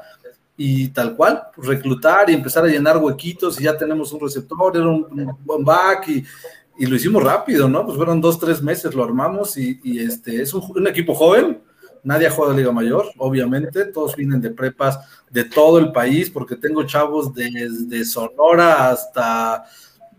y 0.56 0.90
tal 0.90 1.16
cual, 1.16 1.42
reclutar 1.58 2.30
y 2.30 2.34
empezar 2.34 2.64
a 2.66 2.68
llenar 2.68 2.98
huequitos 2.98 3.60
y 3.60 3.64
ya 3.64 3.76
tenemos 3.76 4.14
un 4.14 4.20
receptor, 4.20 4.78
era 4.78 4.88
un, 4.88 5.36
buen 5.44 5.64
back 5.64 6.08
y, 6.10 6.24
y, 6.78 6.86
lo 6.86 6.96
hicimos 6.96 7.24
rápido, 7.24 7.68
¿no? 7.70 7.86
Pues 7.86 7.98
fueron 7.98 8.22
dos, 8.22 8.40
tres 8.40 8.62
meses, 8.62 8.94
lo 8.94 9.04
armamos 9.04 9.58
y, 9.58 9.80
y 9.84 10.00
este, 10.00 10.42
es 10.42 10.54
un, 10.54 10.88
equipo 10.88 11.14
joven, 11.14 11.62
nadie 12.04 12.28
ha 12.28 12.32
jugado 12.32 12.56
Liga 12.56 12.72
Mayor, 12.72 13.08
obviamente, 13.18 13.86
todos 13.86 14.16
vienen 14.16 14.42
de 14.42 14.52
prepas 14.52 15.00
de 15.30 15.46
todo 15.46 15.80
el 15.80 15.92
país 15.92 16.30
porque 16.30 16.56
tengo 16.56 16.84
chavos 16.84 17.34
desde 17.34 18.06
Sonora 18.06 18.92
hasta 18.92 19.66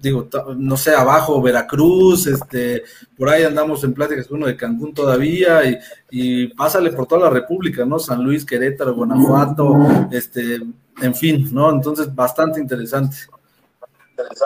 digo, 0.05 0.29
no 0.57 0.77
sé, 0.77 0.95
abajo 0.95 1.41
Veracruz, 1.41 2.27
este, 2.27 2.85
por 3.17 3.31
ahí 3.31 3.43
andamos 3.43 3.83
en 3.85 3.95
pláticas 3.95 4.31
uno 4.31 4.47
de 4.47 4.57
Cancún 4.57 4.93
todavía, 4.93 5.65
y, 5.65 5.79
y, 6.11 6.49
pásale 6.49 6.91
por 6.91 7.07
toda 7.07 7.23
la 7.23 7.31
República, 7.31 7.87
¿no? 7.87 7.99
San 7.99 8.23
Luis, 8.23 8.45
Querétaro, 8.45 8.95
Guanajuato, 8.95 9.75
este, 10.13 10.61
en 11.01 11.15
fin, 11.15 11.49
¿no? 11.53 11.71
Entonces, 11.71 12.15
bastante 12.15 12.61
interesante. 12.61 13.17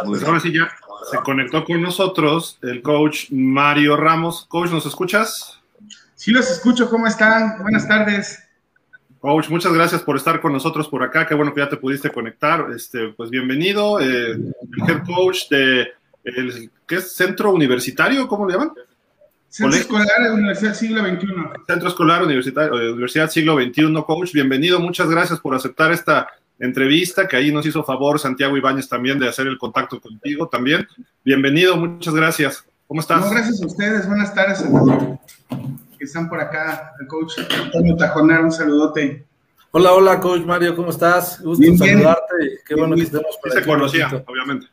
Pues 0.06 0.22
ahora 0.22 0.40
sí 0.40 0.52
ya 0.52 0.70
se 1.10 1.18
conectó 1.18 1.64
con 1.64 1.80
nosotros 1.82 2.58
el 2.62 2.82
coach 2.82 3.30
Mario 3.30 3.96
Ramos. 3.96 4.46
Coach, 4.48 4.70
¿nos 4.70 4.86
escuchas? 4.86 5.60
Sí, 6.14 6.32
los 6.32 6.50
escucho, 6.50 6.90
¿cómo 6.90 7.06
están? 7.06 7.62
Buenas 7.62 7.86
tardes. 7.86 8.42
Coach, 9.20 9.48
muchas 9.48 9.72
gracias 9.72 10.02
por 10.02 10.16
estar 10.16 10.40
con 10.40 10.52
nosotros 10.52 10.88
por 10.88 11.02
acá. 11.02 11.26
Qué 11.26 11.34
bueno 11.34 11.52
que 11.52 11.60
ya 11.60 11.68
te 11.68 11.76
pudiste 11.76 12.10
conectar. 12.10 12.66
Este, 12.74 13.08
pues 13.16 13.30
bienvenido, 13.30 14.00
eh, 14.00 14.32
el 14.32 14.54
head 14.88 15.04
coach 15.06 15.48
de 15.50 15.88
el, 16.24 16.70
¿qué 16.86 16.96
es? 16.96 17.12
Centro 17.12 17.52
Universitario, 17.52 18.28
¿cómo 18.28 18.46
le 18.46 18.52
llaman? 18.54 18.72
Centro 19.48 19.78
Escolar 19.78 20.22
de 20.22 20.32
Universidad 20.32 20.74
Siglo 20.74 21.00
XXI. 21.00 21.26
Centro 21.66 21.88
Escolar 21.88 22.22
Universitario, 22.22 22.80
eh, 22.80 22.92
Universidad 22.92 23.30
Siglo 23.30 23.56
XXI, 23.56 23.94
coach. 24.06 24.32
Bienvenido, 24.32 24.78
muchas 24.78 25.08
gracias 25.08 25.40
por 25.40 25.54
aceptar 25.54 25.90
esta 25.90 26.28
entrevista, 26.58 27.28
que 27.28 27.36
ahí 27.36 27.52
nos 27.52 27.66
hizo 27.66 27.84
favor 27.84 28.18
Santiago 28.18 28.56
Ibáñez 28.56 28.88
también 28.88 29.18
de 29.18 29.28
hacer 29.28 29.46
el 29.46 29.58
contacto 29.58 30.00
contigo 30.00 30.48
también. 30.48 30.86
Bienvenido, 31.24 31.76
muchas 31.76 32.14
gracias. 32.14 32.64
¿Cómo 32.86 33.00
estás? 33.00 33.20
No, 33.20 33.30
gracias 33.30 33.62
a 33.62 33.66
ustedes. 33.66 34.06
Buenas 34.06 34.34
tardes 34.34 34.60
a 34.60 34.68
todos 34.68 35.18
que 35.98 36.04
están 36.04 36.28
por 36.28 36.40
acá, 36.40 36.94
el 37.00 37.06
coach 37.08 37.34
Antonio 37.64 37.96
Tajonar, 37.96 38.44
un 38.44 38.52
saludote. 38.52 39.26
Hola, 39.72 39.92
hola, 39.92 40.20
coach 40.20 40.44
Mario, 40.44 40.74
¿cómo 40.76 40.90
estás? 40.90 41.42
Gusto 41.42 41.60
bien, 41.60 41.76
saludarte. 41.76 42.36
Bien. 42.38 42.58
Qué 42.66 42.74
bueno 42.74 42.94
bien, 42.94 43.08
que 43.08 43.16
estemos 43.16 43.38
por 43.42 43.50
aquí. 43.50 43.60
Se 43.60 43.66
conocía, 43.66 44.24
obviamente. 44.26 44.66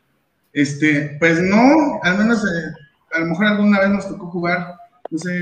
Este, 0.53 1.17
pues 1.19 1.41
no, 1.41 1.99
al 2.03 2.17
menos 2.17 2.43
eh, 2.45 2.73
a 3.11 3.19
lo 3.19 3.25
mejor 3.25 3.45
alguna 3.47 3.79
vez 3.79 3.89
nos 3.89 4.07
tocó 4.07 4.27
jugar. 4.27 4.75
No 5.09 5.17
sé, 5.17 5.41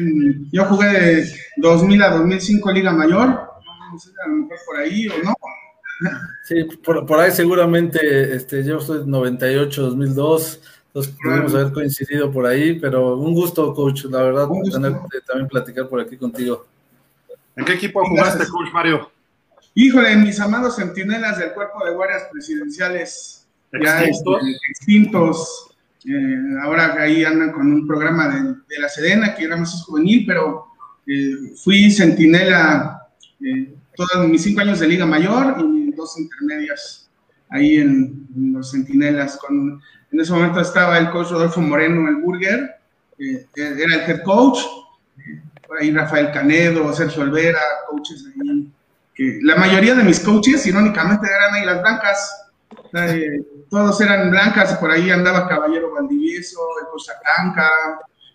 yo 0.51 0.65
jugué 0.65 0.87
de 0.87 1.33
2000 1.57 2.01
a 2.01 2.09
2005 2.09 2.71
Liga 2.71 2.93
Mayor. 2.93 3.27
No 3.91 3.99
sé, 3.99 4.09
a 4.25 4.29
lo 4.29 4.35
mejor 4.35 4.57
por 4.65 4.77
ahí 4.77 5.07
o 5.09 5.23
no. 5.23 5.33
Sí, 6.43 6.63
por, 6.83 7.05
por 7.05 7.19
ahí 7.19 7.31
seguramente, 7.31 8.35
este, 8.35 8.63
yo 8.63 8.79
soy 8.79 9.03
98, 9.05 9.81
2002. 9.81 10.61
Entonces 10.87 11.15
pudimos 11.23 11.55
haber 11.55 11.73
coincidido 11.73 12.31
por 12.31 12.45
ahí, 12.45 12.79
pero 12.79 13.17
un 13.17 13.33
gusto, 13.33 13.73
coach, 13.73 14.05
la 14.05 14.21
verdad, 14.21 14.47
tener, 14.71 14.93
también 15.25 15.47
platicar 15.47 15.89
por 15.89 15.99
aquí 15.99 16.17
contigo. 16.17 16.67
¿En 17.55 17.65
qué 17.65 17.73
equipo 17.73 18.05
jugaste, 18.05 18.47
coach 18.47 18.71
Mario? 18.71 19.09
Híjole, 19.73 20.15
mis 20.17 20.39
amados 20.39 20.75
centinelas 20.75 21.39
del 21.39 21.51
cuerpo 21.53 21.83
de 21.83 21.93
guardias 21.93 22.23
presidenciales, 22.31 23.47
ya 23.71 24.03
¿Extintos? 24.03 24.35
este, 24.43 24.59
extintos. 24.69 25.67
Eh, 26.05 26.37
ahora 26.61 26.93
ahí 26.99 27.23
andan 27.23 27.51
con 27.51 27.71
un 27.71 27.87
programa 27.87 28.27
de, 28.27 28.41
de, 28.67 28.79
la 28.79 28.87
Sedena, 28.87 29.33
que 29.33 29.45
era 29.45 29.57
más 29.57 29.83
juvenil, 29.83 30.25
pero 30.27 30.67
eh, 31.07 31.53
fui 31.55 31.89
centinela 31.91 33.07
eh, 33.41 33.73
todos 33.95 34.27
mis 34.27 34.43
cinco 34.43 34.61
años 34.61 34.79
de 34.79 34.87
Liga 34.87 35.05
Mayor 35.05 35.57
y 35.59 35.82
intermedias 36.17 37.09
ahí 37.49 37.77
en, 37.77 38.27
los 38.53 38.71
centinelas 38.71 39.37
con 39.37 39.81
en 40.13 40.19
ese 40.19 40.31
momento 40.31 40.59
estaba 40.59 40.99
el 40.99 41.09
coach 41.09 41.31
Rodolfo 41.31 41.59
Moreno, 41.59 42.07
el 42.07 42.17
Burger, 42.17 42.75
eh, 43.17 43.47
era 43.55 43.95
el 43.95 44.01
head 44.09 44.21
coach. 44.21 44.59
Eh, 45.17 45.41
por 45.67 45.79
ahí 45.79 45.91
Rafael 45.91 46.31
Canedo, 46.31 46.93
Sergio 46.93 47.23
Olvera, 47.23 47.59
coaches 47.89 48.25
ahí. 48.27 48.71
Que 49.15 49.39
la 49.41 49.55
mayoría 49.55 49.95
de 49.95 50.03
mis 50.03 50.19
coaches, 50.19 50.67
irónicamente, 50.67 51.27
eran 51.27 51.53
ahí 51.55 51.79
blancas. 51.79 52.47
Eh, 52.93 53.41
todos 53.71 53.99
eran 54.01 54.29
blancas, 54.29 54.77
por 54.77 54.91
ahí 54.91 55.09
andaba 55.09 55.47
Caballero 55.47 55.91
Valdivieso, 55.91 56.59
el 56.79 56.87
Costa 56.89 57.13
Blanca, 57.23 57.69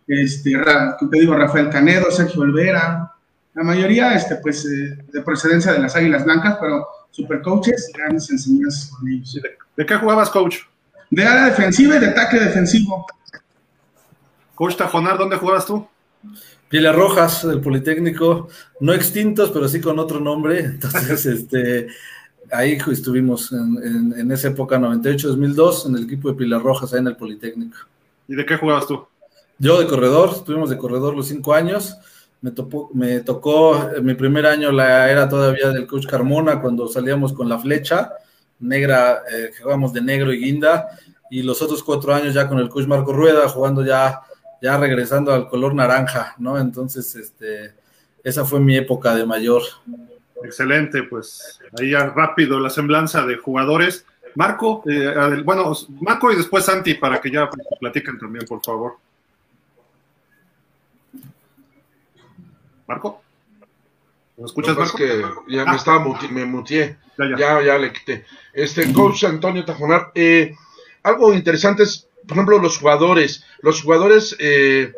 este, 0.09 0.51
te 0.53 1.21
digo, 1.21 1.37
Rafael 1.37 1.71
Canedo, 1.71 2.11
Sergio 2.11 2.43
Olvera. 2.43 3.13
La 3.55 3.63
mayoría, 3.63 4.15
este, 4.15 4.37
pues, 4.37 4.65
de 4.65 5.23
procedencia 5.23 5.73
de 5.73 5.79
las 5.79 5.95
Águilas 5.95 6.25
Blancas, 6.25 6.59
pero 6.61 6.89
super 7.11 7.43
coaches, 7.43 7.91
grandes 7.95 8.31
enseñanzas 8.31 8.91
con 8.91 9.09
ellos. 9.09 9.33
¿De, 9.35 9.43
¿De 9.77 9.87
qué 9.87 9.97
jugabas, 9.97 10.31
coach? 10.31 10.59
de 11.11 11.25
área 11.25 11.47
defensiva 11.47 11.97
y 11.97 12.01
de 12.01 12.09
ataque 12.09 12.39
defensivo. 12.39 13.07
Coach 14.55 14.77
Tajonar, 14.77 15.19
¿dónde 15.19 15.37
jugabas 15.37 15.67
tú? 15.67 15.87
Pieles 16.69 16.95
Rojas, 16.95 17.47
del 17.47 17.61
Politécnico, 17.61 18.49
no 18.81 18.93
extintos, 18.93 19.51
pero 19.51 19.69
sí 19.69 19.81
con 19.81 19.99
otro 19.99 20.21
nombre. 20.21 20.61
Entonces, 20.65 21.25
este, 21.25 21.89
ahí 22.51 22.79
estuvimos 22.91 23.53
en, 23.53 23.79
en, 23.83 24.19
en 24.19 24.33
esa 24.33 24.49
época, 24.49 24.79
98-2002, 24.79 25.87
en 25.87 25.97
el 25.97 26.05
equipo 26.05 26.29
de 26.29 26.35
Pilar 26.35 26.63
Rojas, 26.63 26.93
ahí 26.93 27.01
en 27.01 27.07
el 27.07 27.17
Politécnico. 27.17 27.79
¿Y 28.27 28.35
de 28.35 28.45
qué 28.45 28.57
jugabas 28.57 28.87
tú? 28.87 29.07
Yo 29.59 29.81
de 29.81 29.87
corredor, 29.87 30.31
estuvimos 30.35 30.71
de 30.71 30.77
corredor 30.77 31.17
los 31.17 31.29
cinco 31.29 31.55
años. 31.55 31.97
Me, 32.41 32.53
me 32.95 33.21
tocó, 33.21 33.91
mi 34.03 34.15
primer 34.15 34.47
año 34.47 34.71
la 34.71 35.11
era 35.11 35.29
todavía 35.29 35.71
del 35.71 35.87
coach 35.87 36.07
Carmona, 36.07 36.61
cuando 36.61 36.87
salíamos 36.89 37.33
con 37.33 37.49
la 37.49 37.59
flecha 37.59 38.13
negra, 38.61 39.23
eh, 39.33 39.51
que 39.57 39.63
jugamos 39.63 39.93
de 39.93 40.01
negro 40.01 40.33
y 40.33 40.39
guinda, 40.39 40.89
y 41.31 41.43
los 41.43 41.61
otros 41.63 41.83
cuatro 41.83 42.15
años 42.15 42.35
ya 42.35 42.49
con 42.49 42.59
el 42.59 42.69
coach 42.69 42.87
Marco 42.87 43.13
Rueda, 43.13 43.49
jugando 43.49 43.85
ya, 43.85 44.21
ya 44.63 44.77
regresando 44.79 45.33
al 45.33 45.49
color 45.49 45.75
naranja, 45.75 46.35
¿no? 46.39 46.59
Entonces, 46.59 47.15
este, 47.17 47.75
esa 48.25 48.45
fue 48.45 48.61
mi 48.61 48.77
época 48.77 49.15
de 49.15 49.27
mayor. 49.27 49.63
Excelente, 50.43 51.03
pues 51.03 51.61
ahí 51.79 51.91
ya 51.91 52.07
rápido 52.07 52.61
la 52.61 52.71
semblanza 52.71 53.27
de 53.27 53.37
jugadores. 53.37 54.07
Marco, 54.35 54.83
eh, 54.89 55.43
bueno, 55.45 55.73
Marco 56.01 56.31
y 56.31 56.37
después 56.37 56.65
Santi, 56.65 56.95
para 56.95 57.21
que 57.21 57.31
ya 57.31 57.51
platiquen 57.81 58.19
también, 58.19 58.47
por 58.47 58.63
favor. 58.65 58.97
Marco. 62.89 63.23
¿Me 64.39 64.47
escuchas, 64.47 64.75
no, 64.75 64.81
Marco? 64.81 64.97
que 64.97 65.23
ya 65.49 65.63
ah. 65.63 65.71
me 65.71 65.77
estaba 65.77 65.99
muti 65.99 66.29
me 66.29 66.45
mutié. 66.47 66.97
Ya, 67.19 67.25
ya. 67.31 67.37
ya, 67.37 67.63
ya, 67.63 67.79
le 67.79 67.93
quité. 67.93 68.25
Este, 68.53 68.93
coach 68.93 69.25
Antonio 69.25 69.65
Tajonar, 69.65 70.11
eh, 70.15 70.55
algo 71.03 71.35
interesante 71.35 71.83
es, 71.83 72.09
por 72.27 72.37
ejemplo, 72.37 72.59
los 72.59 72.79
jugadores. 72.79 73.45
Los 73.61 73.83
jugadores, 73.83 74.37
eh, 74.39 74.93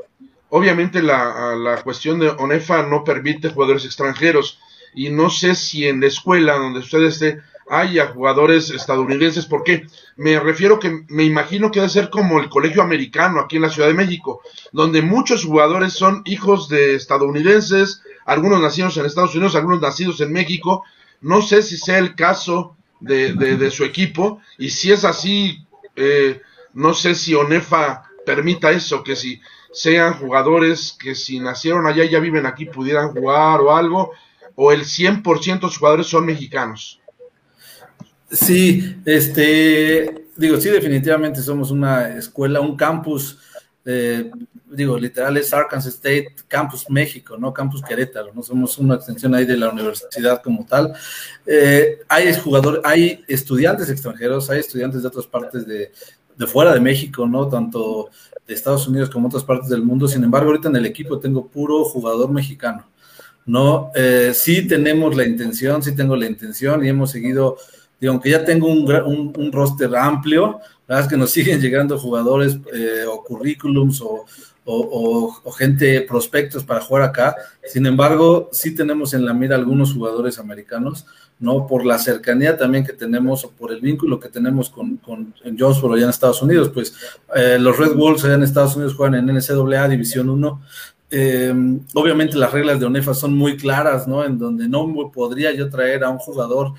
obviamente 0.51 1.03
la, 1.03 1.57
la 1.57 1.83
cuestión 1.83 2.21
de 2.21 2.29
ONEFA 2.29 2.85
no 2.85 3.03
permite 3.03 3.51
jugadores 3.51 3.85
extranjeros. 3.85 4.61
Y 4.95 5.11
no 5.11 5.31
sé 5.31 5.55
si 5.55 5.87
en 5.87 6.01
la 6.01 6.07
escuela 6.07 6.55
donde 6.55 6.81
usted 6.81 7.03
esté 7.03 7.43
haya 7.71 8.09
jugadores 8.09 8.71
estadounidenses. 8.71 9.47
¿Por 9.47 9.63
qué? 9.63 9.87
Me 10.17 10.39
refiero 10.41 10.81
que 10.81 11.05
me 11.09 11.23
imagino 11.23 11.71
que 11.71 11.79
debe 11.79 11.91
ser 11.91 12.11
como 12.11 12.41
el 12.41 12.49
colegio 12.49 12.83
americano 12.83 13.41
aquí 13.41 13.57
en 13.57 13.63
la 13.63 13.71
Ciudad 13.71 13.89
de 13.89 13.95
México, 13.95 14.43
donde 14.73 15.03
muchos 15.03 15.45
jugadores 15.45 15.93
son 15.93 16.23
hijos 16.27 16.69
de 16.69 16.97
estadounidenses, 16.97 18.03
algunos 18.27 18.61
nacidos 18.61 18.97
en 18.97 19.07
Estados 19.07 19.35
Unidos, 19.35 19.55
algunos 19.55 19.81
nacidos 19.81 20.21
en 20.21 20.33
México. 20.33 20.85
No 21.21 21.43
sé 21.43 21.63
si 21.63 21.77
sea 21.77 21.99
el 21.99 22.17
caso 22.17 22.77
de, 22.99 23.35
de, 23.35 23.57
de 23.57 23.71
su 23.71 23.85
equipo 23.85 24.41
y 24.59 24.71
si 24.71 24.91
es 24.91 25.05
así, 25.05 25.65
eh, 25.95 26.43
no 26.75 26.93
sé 26.93 27.15
si 27.15 27.35
ONEFA 27.35 28.03
permita 28.27 28.73
eso, 28.73 29.05
que 29.05 29.15
si 29.15 29.41
sean 29.73 30.15
jugadores 30.15 30.97
que 31.01 31.15
si 31.15 31.39
nacieron 31.39 31.87
allá 31.87 32.05
y 32.05 32.11
ya 32.11 32.19
viven 32.19 32.47
aquí 32.47 32.65
pudieran 32.65 33.11
jugar 33.13 33.61
o 33.61 33.77
algo, 33.77 34.11
o 34.57 34.73
el 34.73 34.85
100% 34.85 35.55
de 35.55 35.61
los 35.61 35.79
jugadores 35.79 36.07
son 36.09 36.27
mexicanos. 36.27 37.00
Sí, 38.31 38.97
este, 39.05 40.27
digo, 40.37 40.61
sí, 40.61 40.69
definitivamente 40.69 41.43
somos 41.43 41.73
una 41.73 42.17
escuela, 42.17 42.61
un 42.61 42.77
campus, 42.77 43.39
eh, 43.85 44.31
digo, 44.71 44.97
literal 44.97 45.37
es 45.37 45.53
Arkansas 45.53 45.95
State 45.95 46.37
Campus 46.47 46.89
México, 46.89 47.37
¿no? 47.37 47.53
Campus 47.53 47.83
Querétaro, 47.83 48.33
no 48.33 48.43
somos 48.43 48.79
una 48.79 48.95
extensión 48.95 49.35
ahí 49.35 49.45
de 49.45 49.57
la 49.57 49.71
universidad 49.71 50.41
como 50.43 50.65
tal. 50.65 50.93
Eh, 51.45 51.99
hay 52.09 52.33
jugadores, 52.35 52.81
hay 52.85 53.25
estudiantes 53.27 53.91
extranjeros, 53.91 54.49
hay 54.49 54.61
estudiantes 54.61 55.03
de 55.03 55.09
otras 55.09 55.27
partes 55.27 55.67
de, 55.67 55.91
fuera 56.47 56.73
de 56.73 56.81
México, 56.81 57.27
¿no? 57.27 57.49
Tanto 57.49 58.11
de 58.47 58.55
Estados 58.55 58.87
Unidos 58.87 59.11
como 59.11 59.27
otras 59.27 59.43
partes 59.43 59.69
del 59.69 59.83
mundo. 59.83 60.07
Sin 60.07 60.23
embargo, 60.23 60.51
ahorita 60.51 60.69
en 60.69 60.77
el 60.77 60.87
equipo 60.87 61.19
tengo 61.19 61.49
puro 61.49 61.85
jugador 61.85 62.31
mexicano, 62.31 62.89
¿no? 63.45 63.91
Eh, 63.97 64.31
sí 64.35 64.69
tenemos 64.69 65.17
la 65.17 65.27
intención, 65.27 65.83
sí 65.83 65.97
tengo 65.97 66.15
la 66.15 66.27
intención 66.27 66.85
y 66.85 66.89
hemos 66.89 67.11
seguido 67.11 67.57
y 68.01 68.07
aunque 68.07 68.31
ya 68.31 68.45
tengo 68.45 68.69
un, 68.69 69.33
un, 69.37 69.53
roster 69.53 69.95
amplio, 69.95 70.61
la 70.89 70.97
verdad 70.97 71.05
es 71.07 71.11
que 71.11 71.19
nos 71.19 71.31
siguen 71.33 71.61
llegando 71.61 71.99
jugadores 71.99 72.59
eh, 72.73 73.05
o 73.07 73.23
currículums 73.23 74.01
o, 74.01 74.25
o, 74.65 75.53
gente, 75.53 76.01
prospectos 76.03 76.65
para 76.65 76.81
jugar 76.81 77.03
acá. 77.03 77.37
Sin 77.65 77.87
embargo, 77.87 78.49
sí 78.53 78.75
tenemos 78.75 79.15
en 79.15 79.25
la 79.25 79.35
mira 79.35 79.57
algunos 79.57 79.93
jugadores 79.93 80.39
americanos, 80.39 81.07
¿no? 81.39 81.67
Por 81.67 81.85
la 81.85 81.99
cercanía 81.99 82.57
también 82.57 82.85
que 82.85 82.93
tenemos 82.93 83.45
o 83.45 83.51
por 83.51 83.73
el 83.73 83.81
vínculo 83.81 84.21
que 84.21 84.29
tenemos 84.29 84.71
con, 84.71 84.97
con 84.99 85.35
allá 85.43 86.05
en 86.05 86.11
Estados 86.11 86.43
Unidos. 86.43 86.71
Pues 86.73 86.95
eh, 87.35 87.59
los 87.59 87.77
Red 87.79 87.95
Wolves 87.95 88.25
allá 88.25 88.35
en 88.35 88.43
Estados 88.43 88.77
Unidos 88.77 88.95
juegan 88.95 89.29
en 89.29 89.37
NCAA 89.37 89.89
División 89.89 90.29
1. 90.29 90.63
Eh, 91.13 91.53
obviamente 91.95 92.37
las 92.37 92.53
reglas 92.53 92.79
de 92.79 92.87
ONEFA 92.87 93.15
son 93.15 93.37
muy 93.37 93.57
claras, 93.57 94.07
¿no? 94.07 94.25
En 94.25 94.39
donde 94.39 94.69
no 94.69 95.11
podría 95.13 95.53
yo 95.53 95.69
traer 95.69 96.05
a 96.05 96.11
un 96.11 96.19
jugador 96.19 96.75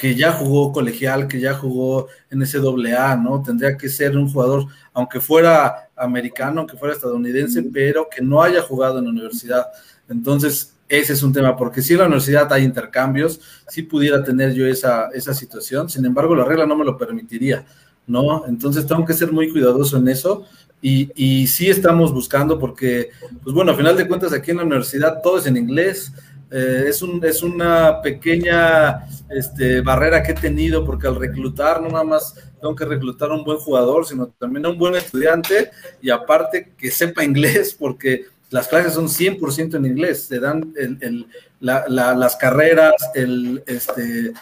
que 0.00 0.14
ya 0.14 0.32
jugó 0.32 0.72
colegial, 0.72 1.28
que 1.28 1.38
ya 1.38 1.52
jugó 1.52 2.08
en 2.30 2.40
ese 2.40 2.58
A, 2.96 3.16
¿no? 3.16 3.42
Tendría 3.42 3.76
que 3.76 3.90
ser 3.90 4.16
un 4.16 4.32
jugador, 4.32 4.64
aunque 4.94 5.20
fuera 5.20 5.90
americano, 5.94 6.60
aunque 6.60 6.78
fuera 6.78 6.94
estadounidense, 6.94 7.62
pero 7.64 8.08
que 8.08 8.22
no 8.22 8.42
haya 8.42 8.62
jugado 8.62 8.98
en 8.98 9.04
la 9.04 9.10
universidad. 9.10 9.66
Entonces, 10.08 10.74
ese 10.88 11.12
es 11.12 11.22
un 11.22 11.34
tema, 11.34 11.54
porque 11.54 11.82
si 11.82 11.92
en 11.92 11.98
la 11.98 12.06
universidad 12.06 12.50
hay 12.50 12.64
intercambios, 12.64 13.42
sí 13.68 13.82
pudiera 13.82 14.24
tener 14.24 14.54
yo 14.54 14.66
esa, 14.66 15.10
esa 15.12 15.34
situación, 15.34 15.90
sin 15.90 16.06
embargo, 16.06 16.34
la 16.34 16.46
regla 16.46 16.64
no 16.64 16.76
me 16.76 16.84
lo 16.86 16.96
permitiría, 16.96 17.66
¿no? 18.06 18.46
Entonces, 18.46 18.86
tengo 18.86 19.04
que 19.04 19.12
ser 19.12 19.30
muy 19.30 19.52
cuidadoso 19.52 19.98
en 19.98 20.08
eso. 20.08 20.46
Y, 20.80 21.10
y 21.14 21.46
sí 21.46 21.68
estamos 21.68 22.10
buscando, 22.10 22.58
porque, 22.58 23.10
pues 23.42 23.54
bueno, 23.54 23.72
a 23.72 23.76
final 23.76 23.98
de 23.98 24.08
cuentas, 24.08 24.32
aquí 24.32 24.50
en 24.50 24.56
la 24.56 24.62
universidad 24.62 25.20
todo 25.22 25.36
es 25.36 25.44
en 25.44 25.58
inglés, 25.58 26.10
eh, 26.50 26.84
es, 26.88 27.02
un, 27.02 27.24
es 27.24 27.42
una 27.42 28.02
pequeña 28.02 29.06
este, 29.28 29.80
barrera 29.80 30.22
que 30.22 30.32
he 30.32 30.34
tenido 30.34 30.84
porque 30.84 31.06
al 31.06 31.16
reclutar 31.16 31.80
no 31.80 31.88
nada 31.88 32.04
más 32.04 32.34
tengo 32.60 32.74
que 32.74 32.84
reclutar 32.84 33.30
a 33.30 33.34
un 33.34 33.44
buen 33.44 33.58
jugador, 33.58 34.06
sino 34.06 34.26
también 34.38 34.66
a 34.66 34.70
un 34.70 34.78
buen 34.78 34.94
estudiante 34.94 35.70
y 36.02 36.10
aparte 36.10 36.72
que 36.76 36.90
sepa 36.90 37.24
inglés 37.24 37.74
porque 37.78 38.24
las 38.50 38.66
clases 38.66 38.94
son 38.94 39.06
100% 39.06 39.76
en 39.76 39.86
inglés, 39.86 40.24
se 40.24 40.40
dan 40.40 40.74
el, 40.76 41.26
las 41.60 42.34
carreras, 42.34 42.94
el, 43.14 43.62
este, 43.64 44.32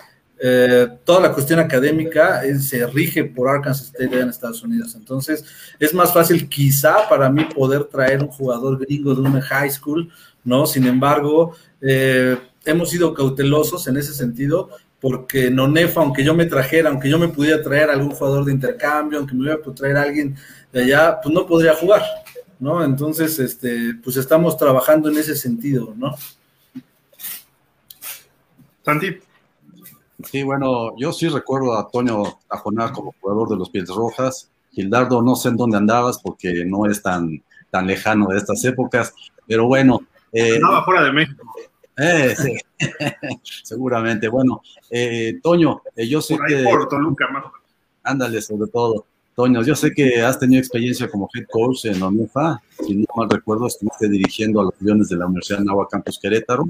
eh, 0.40 0.88
toda 1.04 1.20
la 1.20 1.32
cuestión 1.32 1.58
académica 1.58 2.44
eh, 2.44 2.58
se 2.58 2.86
rige 2.86 3.24
por 3.24 3.48
Arkansas 3.48 3.86
State 3.86 4.20
en 4.20 4.28
Estados 4.28 4.62
Unidos. 4.62 4.94
Entonces, 4.94 5.44
es 5.78 5.92
más 5.92 6.12
fácil 6.12 6.48
quizá 6.48 7.08
para 7.08 7.28
mí 7.28 7.44
poder 7.54 7.84
traer 7.84 8.22
un 8.22 8.28
jugador 8.28 8.78
gringo 8.78 9.14
de 9.14 9.20
una 9.20 9.42
high 9.42 9.70
school, 9.70 10.10
¿no? 10.44 10.64
Sin 10.64 10.86
embargo, 10.86 11.54
eh, 11.80 12.38
hemos 12.64 12.90
sido 12.90 13.14
cautelosos 13.14 13.86
en 13.86 13.96
ese 13.96 14.12
sentido, 14.12 14.70
porque 15.00 15.50
Nonefa, 15.50 16.00
aunque 16.00 16.24
yo 16.24 16.34
me 16.34 16.46
trajera, 16.46 16.90
aunque 16.90 17.08
yo 17.08 17.18
me 17.18 17.28
pudiera 17.28 17.62
traer 17.62 17.90
algún 17.90 18.10
jugador 18.10 18.44
de 18.44 18.52
intercambio, 18.52 19.18
aunque 19.18 19.34
me 19.34 19.42
hubiera 19.42 19.62
traer 19.74 19.96
a 19.96 20.02
alguien 20.02 20.36
de 20.72 20.84
allá, 20.84 21.20
pues 21.22 21.34
no 21.34 21.46
podría 21.46 21.74
jugar, 21.74 22.02
¿no? 22.58 22.84
Entonces, 22.84 23.38
este, 23.38 23.94
pues 24.02 24.16
estamos 24.16 24.56
trabajando 24.56 25.08
en 25.08 25.18
ese 25.18 25.36
sentido, 25.36 25.94
¿no? 25.96 26.14
Santi. 28.84 29.18
Sí, 30.24 30.42
bueno, 30.42 30.96
yo 30.96 31.12
sí 31.12 31.28
recuerdo 31.28 31.74
a 31.74 31.82
Antonio 31.82 32.40
Tajonar 32.48 32.90
como 32.92 33.14
jugador 33.20 33.50
de 33.50 33.56
los 33.56 33.70
Pieles 33.70 33.90
Rojas. 33.90 34.50
Gildardo, 34.72 35.22
no 35.22 35.36
sé 35.36 35.50
en 35.50 35.56
dónde 35.56 35.76
andabas 35.76 36.18
porque 36.18 36.64
no 36.64 36.86
es 36.86 37.00
tan, 37.02 37.42
tan 37.70 37.86
lejano 37.86 38.28
de 38.28 38.38
estas 38.38 38.64
épocas, 38.64 39.14
pero 39.46 39.66
bueno, 39.66 40.00
eh, 40.32 40.60
fuera 40.84 41.04
de 41.04 41.12
México. 41.12 41.42
Eh, 41.98 42.34
sí. 42.36 42.54
Seguramente. 43.64 44.28
Bueno, 44.28 44.62
eh, 44.90 45.40
Toño, 45.42 45.82
eh, 45.96 46.06
yo 46.06 46.22
sé 46.22 46.38
que. 46.46 46.64
Ándale, 48.04 48.40
sobre 48.40 48.70
todo. 48.70 49.06
Toño, 49.34 49.62
yo 49.62 49.74
sé 49.74 49.92
que 49.92 50.22
has 50.22 50.38
tenido 50.38 50.60
experiencia 50.60 51.08
como 51.08 51.28
head 51.34 51.46
coach 51.50 51.86
en 51.86 52.00
la 52.00 52.10
Si 52.86 52.94
no 52.94 53.04
mal 53.16 53.28
recuerdo, 53.28 53.66
estuviste 53.66 54.08
dirigiendo 54.08 54.60
a 54.60 54.64
los 54.64 54.74
Leones 54.80 55.08
de 55.08 55.16
la 55.16 55.26
Universidad 55.26 55.58
de 55.58 55.64
Nahua 55.64 55.88
Campus 55.88 56.18
Querétaro. 56.18 56.64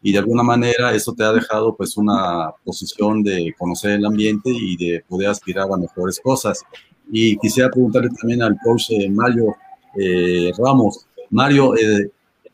Y 0.00 0.12
de 0.12 0.18
alguna 0.18 0.42
manera 0.42 0.94
eso 0.94 1.12
te 1.12 1.24
ha 1.24 1.32
dejado 1.32 1.74
pues 1.74 1.96
una 1.96 2.52
posición 2.64 3.22
de 3.22 3.52
conocer 3.58 3.92
el 3.92 4.06
ambiente 4.06 4.50
y 4.50 4.76
de 4.76 5.04
poder 5.08 5.28
aspirar 5.28 5.66
a 5.72 5.76
mejores 5.76 6.20
cosas. 6.20 6.62
Y 7.10 7.36
quisiera 7.38 7.70
preguntarle 7.70 8.10
también 8.10 8.42
al 8.42 8.56
coach 8.62 8.90
Mario 9.10 9.56
Ramos. 10.56 11.06
Mario, 11.30 11.74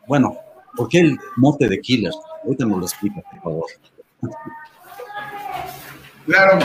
bueno, 0.08 0.38
¿por 0.76 0.88
qué 0.88 1.00
el 1.00 1.18
mote 1.37 1.68
de 1.68 1.80
killer? 1.80 2.12
Ahorita 2.44 2.66
me 2.66 2.76
lo 2.76 2.82
explica, 2.82 3.22
por 3.30 3.42
favor. 3.42 3.66
Claro, 6.26 6.58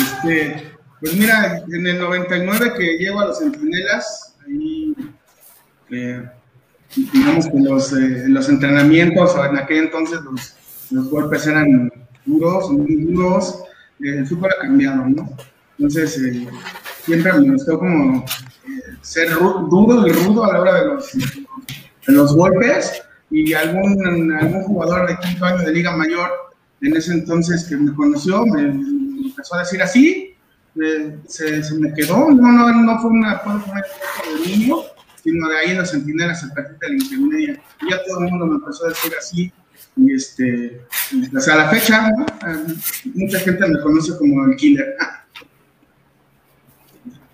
este, 0.00 0.72
pues 1.00 1.14
mira, 1.14 1.62
en 1.72 1.86
el 1.86 1.98
99 1.98 2.72
que 2.78 2.98
llevo 2.98 3.20
a 3.20 3.26
los 3.26 3.38
centinelas, 3.38 4.36
ahí, 4.46 4.94
eh, 5.90 6.22
digamos 7.12 7.46
que 7.46 7.58
los, 7.58 7.92
eh, 7.92 8.26
entrenamientos, 8.48 9.34
o 9.34 9.44
en 9.44 9.58
aquel 9.58 9.84
entonces 9.84 10.20
los, 10.90 11.10
golpes 11.10 11.46
eran 11.46 11.90
duros, 12.24 12.70
muy 12.70 12.94
duros, 13.06 13.64
eh, 14.00 14.18
el 14.18 14.26
fútbol 14.26 14.50
ha 14.56 14.62
cambiado, 14.62 15.08
¿no? 15.08 15.36
Entonces, 15.78 16.18
siempre 17.04 17.32
me 17.34 17.52
gustó 17.52 17.78
como 17.78 18.24
ser 19.02 19.30
duro 19.30 20.06
y 20.06 20.12
rudo 20.12 20.44
a 20.44 20.52
la 20.52 20.60
hora 20.60 20.74
de 20.74 22.12
los 22.12 22.34
golpes 22.34 23.02
y 23.30 23.52
algún, 23.54 24.32
algún 24.32 24.62
jugador 24.62 25.08
de 25.08 25.18
quinto 25.18 25.44
año 25.44 25.58
de 25.58 25.72
Liga 25.72 25.96
Mayor 25.96 26.30
en 26.80 26.96
ese 26.96 27.12
entonces 27.12 27.64
que 27.64 27.76
me 27.76 27.94
conoció 27.94 28.46
me, 28.46 28.62
empezó 29.26 29.56
a 29.56 29.60
decir 29.60 29.82
así, 29.82 30.34
se, 31.26 31.74
me 31.78 31.92
quedó, 31.94 32.30
no, 32.30 32.52
no, 32.52 32.82
no 32.82 33.00
fue 33.00 33.10
una, 33.10 33.42
poner 33.42 33.64
de 33.64 34.46
niño, 34.46 34.76
sino 35.22 35.48
de 35.48 35.58
ahí 35.58 35.70
en 35.70 35.78
los 35.78 35.90
centinelas 35.90 36.44
a 36.44 36.54
partir 36.54 36.78
de 36.78 36.88
la 36.88 36.94
intermedia. 36.94 37.62
Y 37.82 37.90
ya 37.90 38.04
todo 38.04 38.20
el 38.20 38.30
mundo 38.30 38.46
me 38.46 38.54
empezó 38.56 38.84
a 38.84 38.88
decir 38.90 39.12
así, 39.18 39.52
y 39.96 40.14
este, 40.14 40.82
hasta 41.34 41.56
la 41.56 41.70
fecha, 41.70 42.10
mucha 43.14 43.38
gente 43.40 43.66
me 43.66 43.80
conoce 43.80 44.16
como 44.18 44.44
el 44.44 44.56
killer. 44.56 44.94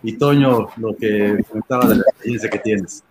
Y 0.05 0.15
Toño, 0.15 0.69
lo 0.77 0.97
que 0.97 1.45
comentaba 1.49 1.89
de 1.89 1.97
la 1.97 2.03
experiencia 2.03 2.51
que 2.51 2.59
tienes. 2.59 3.05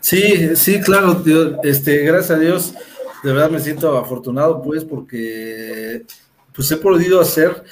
Sí, 0.00 0.56
sí, 0.56 0.80
claro, 0.80 1.22
este, 1.62 1.98
gracias 2.04 2.30
a 2.30 2.40
Dios, 2.40 2.74
de 3.22 3.32
verdad 3.32 3.50
me 3.50 3.60
siento 3.60 3.96
afortunado, 3.98 4.62
pues, 4.62 4.84
porque 4.84 6.04
pues 6.52 6.70
he 6.70 6.76
podido 6.76 7.20
hacer 7.20 7.62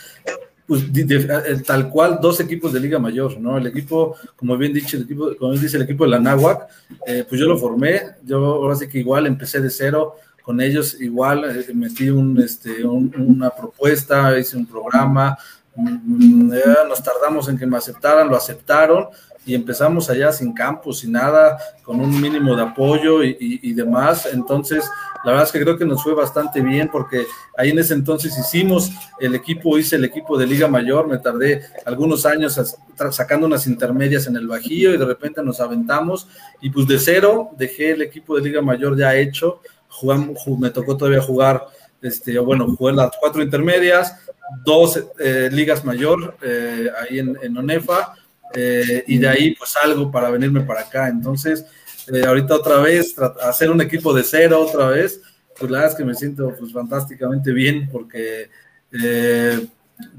pues, 0.68 0.82
eh, 0.94 1.62
tal 1.66 1.88
cual 1.88 2.18
dos 2.20 2.40
equipos 2.40 2.74
de 2.74 2.80
Liga 2.80 2.98
Mayor, 2.98 3.40
¿no? 3.40 3.56
El 3.56 3.66
equipo, 3.66 4.16
como 4.36 4.56
bien 4.58 4.74
dicho, 4.74 4.98
el 4.98 5.04
equipo, 5.04 5.34
como 5.38 5.52
dice 5.54 5.78
el 5.78 5.84
equipo 5.84 6.04
de 6.04 6.10
la 6.10 6.20
Náhuac, 6.20 6.68
eh, 7.06 7.24
pues 7.26 7.40
yo 7.40 7.46
lo 7.46 7.56
formé, 7.56 8.02
yo 8.22 8.36
ahora 8.36 8.74
sí 8.74 8.86
que 8.86 8.98
igual 8.98 9.26
empecé 9.26 9.62
de 9.62 9.70
cero 9.70 10.16
con 10.42 10.60
ellos, 10.60 11.00
igual 11.00 11.44
eh, 11.44 11.72
metí 11.74 12.10
un, 12.10 12.38
este, 12.42 12.84
una 12.84 13.48
propuesta, 13.48 14.38
hice 14.38 14.58
un 14.58 14.66
programa, 14.66 15.38
mm, 15.74 16.52
nos 16.86 17.02
tardamos 17.02 17.48
en 17.48 17.56
que 17.56 17.66
me 17.66 17.78
aceptaran, 17.78 18.28
lo 18.28 18.36
aceptaron, 18.36 19.06
y 19.48 19.54
empezamos 19.54 20.10
allá 20.10 20.30
sin 20.30 20.52
campos, 20.52 20.98
sin 20.98 21.12
nada, 21.12 21.56
con 21.82 21.98
un 22.00 22.20
mínimo 22.20 22.54
de 22.54 22.60
apoyo 22.60 23.24
y, 23.24 23.72
demás. 23.72 24.28
Entonces, 24.30 24.84
la 25.24 25.30
verdad 25.30 25.46
es 25.46 25.52
que 25.52 25.62
creo 25.62 25.78
que 25.78 25.86
nos 25.86 26.02
fue 26.02 26.12
bastante 26.12 26.60
bien 26.60 26.90
porque 26.92 27.24
ahí 27.56 27.70
en 27.70 27.78
ese 27.78 27.94
entonces 27.94 28.36
hicimos 28.38 28.90
el 29.18 29.34
equipo, 29.34 29.78
hice 29.78 29.96
el 29.96 30.04
equipo 30.04 30.36
de 30.36 30.46
Liga 30.46 30.68
Mayor, 30.68 31.08
me 31.08 31.16
tardé 31.16 31.62
algunos 31.86 32.26
años 32.26 32.60
sacando 33.10 33.46
unas 33.46 33.66
intermedias 33.66 34.26
en 34.26 34.36
el 34.36 34.46
Bajío 34.46 34.92
y 34.92 34.98
de 34.98 35.06
repente 35.06 35.42
nos 35.42 35.60
aventamos. 35.60 36.28
Y 36.60 36.68
pues 36.68 36.86
de 36.86 36.98
cero 36.98 37.48
dejé 37.56 37.92
el 37.92 38.02
equipo 38.02 38.36
de 38.36 38.42
Liga 38.42 38.60
Mayor 38.60 38.98
ya 38.98 39.16
hecho, 39.16 39.62
Jugamos, 39.88 40.46
me 40.58 40.68
tocó 40.68 40.94
todavía 40.94 41.22
jugar, 41.22 41.64
este, 42.02 42.38
bueno, 42.38 42.66
jugué 42.76 42.92
las 42.92 43.12
cuatro 43.18 43.42
intermedias, 43.42 44.14
dos 44.62 45.02
eh, 45.18 45.48
ligas 45.50 45.86
mayor 45.86 46.36
eh, 46.42 46.90
ahí 47.00 47.18
en, 47.18 47.38
en 47.42 47.56
ONEFA, 47.56 48.14
eh, 48.54 49.04
y 49.06 49.18
de 49.18 49.28
ahí 49.28 49.54
pues 49.54 49.74
algo 49.76 50.10
para 50.10 50.30
venirme 50.30 50.62
para 50.62 50.82
acá. 50.82 51.08
Entonces, 51.08 51.64
eh, 52.12 52.24
ahorita 52.26 52.54
otra 52.54 52.78
vez, 52.78 53.14
hacer 53.42 53.70
un 53.70 53.80
equipo 53.80 54.12
de 54.14 54.24
cero 54.24 54.60
otra 54.60 54.88
vez, 54.88 55.20
pues 55.58 55.70
la 55.70 55.78
verdad 55.78 55.92
es 55.92 55.98
que 55.98 56.04
me 56.04 56.14
siento 56.14 56.54
pues 56.58 56.72
fantásticamente 56.72 57.52
bien 57.52 57.88
porque 57.90 58.50
eh, 58.92 59.66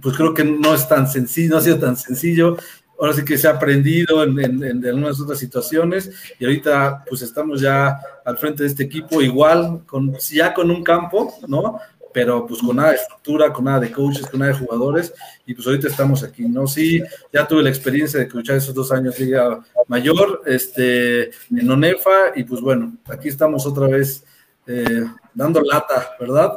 pues 0.02 0.16
creo 0.16 0.34
que 0.34 0.44
no 0.44 0.74
es 0.76 0.88
tan 0.88 1.08
sencillo, 1.08 1.52
no 1.52 1.58
ha 1.58 1.62
sido 1.62 1.80
tan 1.80 1.96
sencillo. 1.96 2.58
Ahora 3.00 3.14
sí 3.14 3.24
que 3.24 3.38
se 3.38 3.48
ha 3.48 3.52
aprendido 3.52 4.24
en, 4.24 4.38
en, 4.40 4.64
en, 4.64 4.86
algunas 4.86 5.22
otras 5.22 5.40
situaciones 5.40 6.12
y 6.38 6.44
ahorita 6.44 7.06
pues 7.08 7.22
estamos 7.22 7.62
ya 7.62 7.98
al 8.26 8.38
frente 8.38 8.64
de 8.64 8.70
este 8.70 8.84
equipo 8.84 9.22
igual, 9.22 9.84
con, 9.86 10.14
ya 10.18 10.54
con 10.54 10.70
un 10.70 10.84
campo, 10.84 11.34
¿no? 11.48 11.80
Pero 12.14 12.46
pues 12.46 12.62
con 12.62 12.76
nada 12.76 12.90
de 12.90 12.96
estructura, 12.96 13.54
con 13.54 13.66
nada 13.66 13.80
de 13.80 13.92
coaches, 13.92 14.28
con 14.28 14.40
nada 14.40 14.52
de 14.52 14.60
jugadores, 14.60 15.14
y 15.46 15.54
pues 15.54 15.68
ahorita 15.68 15.88
estamos 15.88 16.24
aquí, 16.24 16.44
¿no? 16.48 16.68
Sí, 16.68 17.02
ya 17.32 17.48
tuve 17.48 17.64
la 17.64 17.70
experiencia 17.70 18.20
de 18.20 18.28
coachar 18.28 18.58
esos 18.58 18.74
dos 18.74 18.92
años 18.92 19.20
Liga 19.20 19.60
Mayor, 19.88 20.42
este, 20.46 21.32
en 21.52 21.70
ONEFA, 21.70 22.34
y 22.36 22.44
pues 22.44 22.62
bueno, 22.62 22.94
aquí 23.06 23.30
estamos 23.30 23.66
otra 23.66 23.88
vez 23.88 24.24
eh, 24.68 25.06
dando 25.34 25.62
lata, 25.62 26.12
¿verdad? 26.20 26.54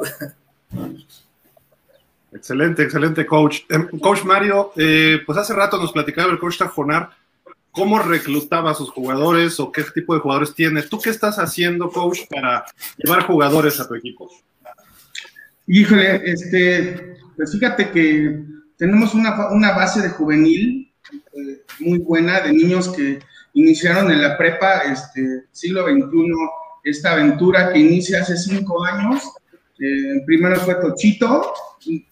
Excelente, 2.31 2.83
excelente 2.83 3.25
coach. 3.25 3.61
Em, 3.69 3.87
coach 3.99 4.23
Mario, 4.23 4.71
eh, 4.75 5.19
pues 5.25 5.37
hace 5.37 5.53
rato 5.53 5.77
nos 5.77 5.91
platicaba 5.91 6.31
el 6.31 6.39
coach 6.39 6.57
Tajonar 6.57 7.11
cómo 7.73 7.99
reclutaba 7.99 8.71
a 8.71 8.75
sus 8.75 8.89
jugadores 8.91 9.59
o 9.59 9.71
qué 9.71 9.83
tipo 9.83 10.13
de 10.13 10.21
jugadores 10.21 10.53
tiene. 10.53 10.83
¿Tú 10.83 10.99
qué 11.01 11.09
estás 11.09 11.39
haciendo, 11.39 11.89
coach, 11.89 12.19
para 12.29 12.63
llevar 12.97 13.25
jugadores 13.25 13.79
a 13.79 13.87
tu 13.87 13.95
equipo? 13.95 14.31
Híjole, 15.67 16.21
este, 16.29 17.15
pues 17.37 17.51
fíjate 17.51 17.89
que 17.89 18.43
tenemos 18.77 19.13
una, 19.13 19.49
una 19.51 19.71
base 19.71 20.01
de 20.01 20.09
juvenil 20.09 20.93
eh, 21.13 21.61
muy 21.79 21.99
buena, 21.99 22.41
de 22.41 22.51
niños 22.51 22.89
que 22.89 23.19
iniciaron 23.53 24.11
en 24.11 24.21
la 24.21 24.37
prepa, 24.37 24.79
este, 24.91 25.45
siglo 25.51 25.85
XXI, 25.85 26.31
esta 26.83 27.13
aventura 27.13 27.71
que 27.71 27.79
inicia 27.79 28.21
hace 28.21 28.35
cinco 28.35 28.83
años. 28.83 29.23
Eh, 29.79 30.21
primero 30.25 30.57
fue 30.57 30.75
Tochito, 30.75 31.53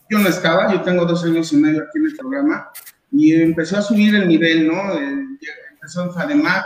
yo 0.09 0.19
no 0.19 0.29
estaba, 0.29 0.71
yo 0.71 0.81
tengo 0.81 1.05
dos 1.05 1.23
años 1.23 1.51
y 1.53 1.57
medio 1.57 1.83
aquí 1.83 1.97
en 1.97 2.05
el 2.05 2.15
programa, 2.15 2.69
y 3.11 3.33
empezó 3.33 3.77
a 3.77 3.81
subir 3.81 4.15
el 4.15 4.27
nivel, 4.27 4.67
¿no? 4.67 4.93
Eh, 4.97 5.25
empezó 5.73 6.03
en 6.03 6.13
FADEMAC, 6.13 6.65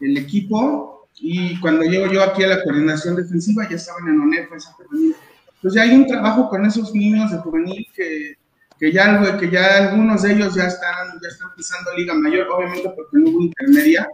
el 0.00 0.16
equipo, 0.18 1.08
y 1.20 1.58
cuando 1.60 1.84
llego 1.84 2.06
yo 2.06 2.22
aquí 2.22 2.44
a 2.44 2.48
la 2.48 2.62
coordinación 2.62 3.16
defensiva, 3.16 3.68
ya 3.68 3.76
estaban 3.76 4.08
en 4.08 4.20
ONEFA, 4.20 4.56
esa 4.56 4.72
juvenil. 4.72 5.16
Entonces 5.58 5.82
hay 5.82 5.94
un 5.94 6.06
trabajo 6.06 6.48
con 6.48 6.64
esos 6.64 6.94
niños 6.94 7.32
de 7.32 7.38
juvenil 7.38 7.86
que, 7.94 8.34
que, 8.78 8.92
ya, 8.92 9.36
que 9.38 9.50
ya 9.50 9.88
algunos 9.88 10.22
de 10.22 10.32
ellos 10.32 10.54
ya 10.54 10.68
están, 10.68 11.18
ya 11.20 11.28
están 11.28 11.50
pisando 11.56 11.90
Liga 11.96 12.14
Mayor, 12.14 12.46
obviamente 12.48 12.88
porque 12.94 13.18
no 13.18 13.30
hubo 13.30 13.40
intermedia. 13.42 14.06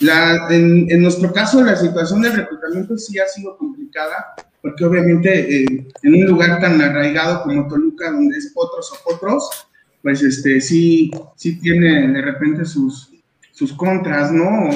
La, 0.00 0.48
en, 0.50 1.02
nuestro 1.02 1.32
caso, 1.32 1.62
la 1.62 1.76
situación 1.76 2.22
del 2.22 2.34
reclutamiento 2.34 2.96
sí 2.96 3.18
ha 3.18 3.26
sido 3.26 3.58
complicada, 3.58 4.34
porque 4.62 4.84
obviamente 4.84 5.62
eh, 5.62 5.88
en 6.02 6.14
un 6.14 6.26
lugar 6.26 6.60
tan 6.60 6.80
arraigado 6.80 7.42
como 7.42 7.68
Toluca, 7.68 8.10
donde 8.10 8.38
es 8.38 8.52
potros 8.54 8.92
o 8.92 9.10
potros, 9.10 9.68
pues 10.02 10.22
este, 10.22 10.60
sí, 10.60 11.10
sí 11.34 11.58
tiene 11.60 12.08
de 12.08 12.22
repente 12.22 12.64
sus, 12.64 13.10
sus 13.52 13.72
contras, 13.74 14.32
¿no? 14.32 14.70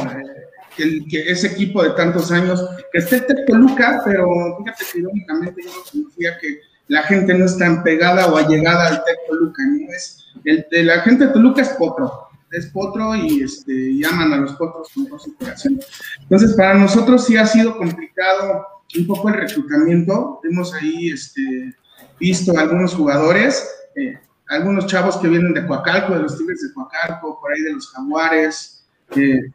Que, 0.77 1.05
que, 1.09 1.31
ese 1.31 1.49
equipo 1.49 1.83
de 1.83 1.91
tantos 1.91 2.31
años, 2.31 2.65
que 2.93 2.99
esté 2.99 3.17
en 3.17 3.47
Toluca, 3.47 4.03
pero 4.05 4.59
fíjate 4.59 4.85
que 4.93 4.99
irónicamente 4.99 5.63
yo 5.63 5.71
no 5.71 6.03
conocía 6.03 6.39
que 6.39 6.61
la 6.89 7.03
gente 7.05 7.35
no 7.35 7.45
es 7.45 7.57
tan 7.57 7.83
pegada 7.83 8.27
o 8.27 8.37
allegada 8.37 8.89
al 8.89 9.05
Tec 9.05 9.19
Toluca, 9.29 9.63
¿no? 9.65 9.93
Es, 9.93 10.19
el, 10.45 10.67
de 10.71 10.83
la 10.83 11.01
gente 11.03 11.27
de 11.27 11.33
Toluca 11.33 11.63
es 11.63 11.69
potro, 11.71 12.29
es 12.51 12.67
potro 12.67 13.15
y, 13.15 13.43
este, 13.43 13.73
y 13.73 14.05
aman 14.05 14.33
a 14.33 14.39
los 14.39 14.53
potros 14.55 14.89
con 14.95 15.07
todo 15.07 15.19
su 15.19 15.35
corazón. 15.37 15.81
Entonces, 16.21 16.55
para 16.55 16.75
nosotros 16.75 17.25
sí 17.25 17.37
ha 17.37 17.47
sido 17.47 17.77
complicado 17.77 18.67
un 18.99 19.07
poco 19.07 19.29
el 19.29 19.35
reclutamiento. 19.35 20.41
Hemos 20.43 20.75
ahí 20.75 21.11
este, 21.11 21.75
visto 22.19 22.59
algunos 22.59 22.95
jugadores, 22.95 23.69
eh, 23.95 24.19
algunos 24.49 24.87
chavos 24.87 25.17
que 25.19 25.29
vienen 25.29 25.55
de 25.55 25.67
Coacalco, 25.67 26.15
de 26.15 26.23
los 26.23 26.37
Tigres 26.37 26.61
de 26.63 26.75
Coacalco, 26.75 27.39
por 27.41 27.53
ahí 27.53 27.61
de 27.61 27.73
los 27.75 27.89
Jaguares. 27.91 28.85
Eh, 29.15 29.53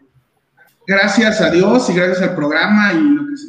gracias 0.87 1.41
a 1.41 1.49
Dios 1.49 1.89
y 1.89 1.93
gracias 1.93 2.21
al 2.21 2.35
programa 2.35 2.93
y 2.93 3.01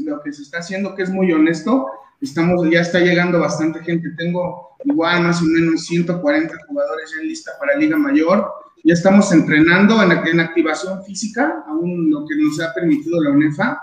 lo 0.05 0.23
que, 0.23 0.33
se 0.33 0.43
está 0.43 0.59
haciendo, 0.59 0.95
que 0.95 1.03
es 1.03 1.11
muy 1.11 1.33
honesto, 1.33 1.87
estamos, 2.21 2.69
ya 2.71 2.81
está 2.81 2.99
llegando 3.01 3.41
bastante 3.41 3.81
gente. 3.83 4.11
Tengo 4.17 4.77
igual 4.85 5.23
más 5.23 5.41
o 5.41 5.45
menos 5.45 5.85
140 5.87 6.55
jugadores 6.67 7.13
en 7.21 7.29
lista 7.29 7.53
para 7.59 7.77
Liga 7.77 7.97
Mayor. 7.97 8.51
Ya 8.85 8.95
estamos 8.95 9.33
entrenando 9.33 10.03
en, 10.03 10.13
en 10.27 10.41
activación 10.41 11.05
física, 11.05 11.65
aún 11.67 12.11
lo 12.11 12.25
que 12.27 12.37
nos 12.37 12.61
ha 12.61 12.73
permitido 12.75 13.23
la 13.23 13.31
UNEFA. 13.31 13.81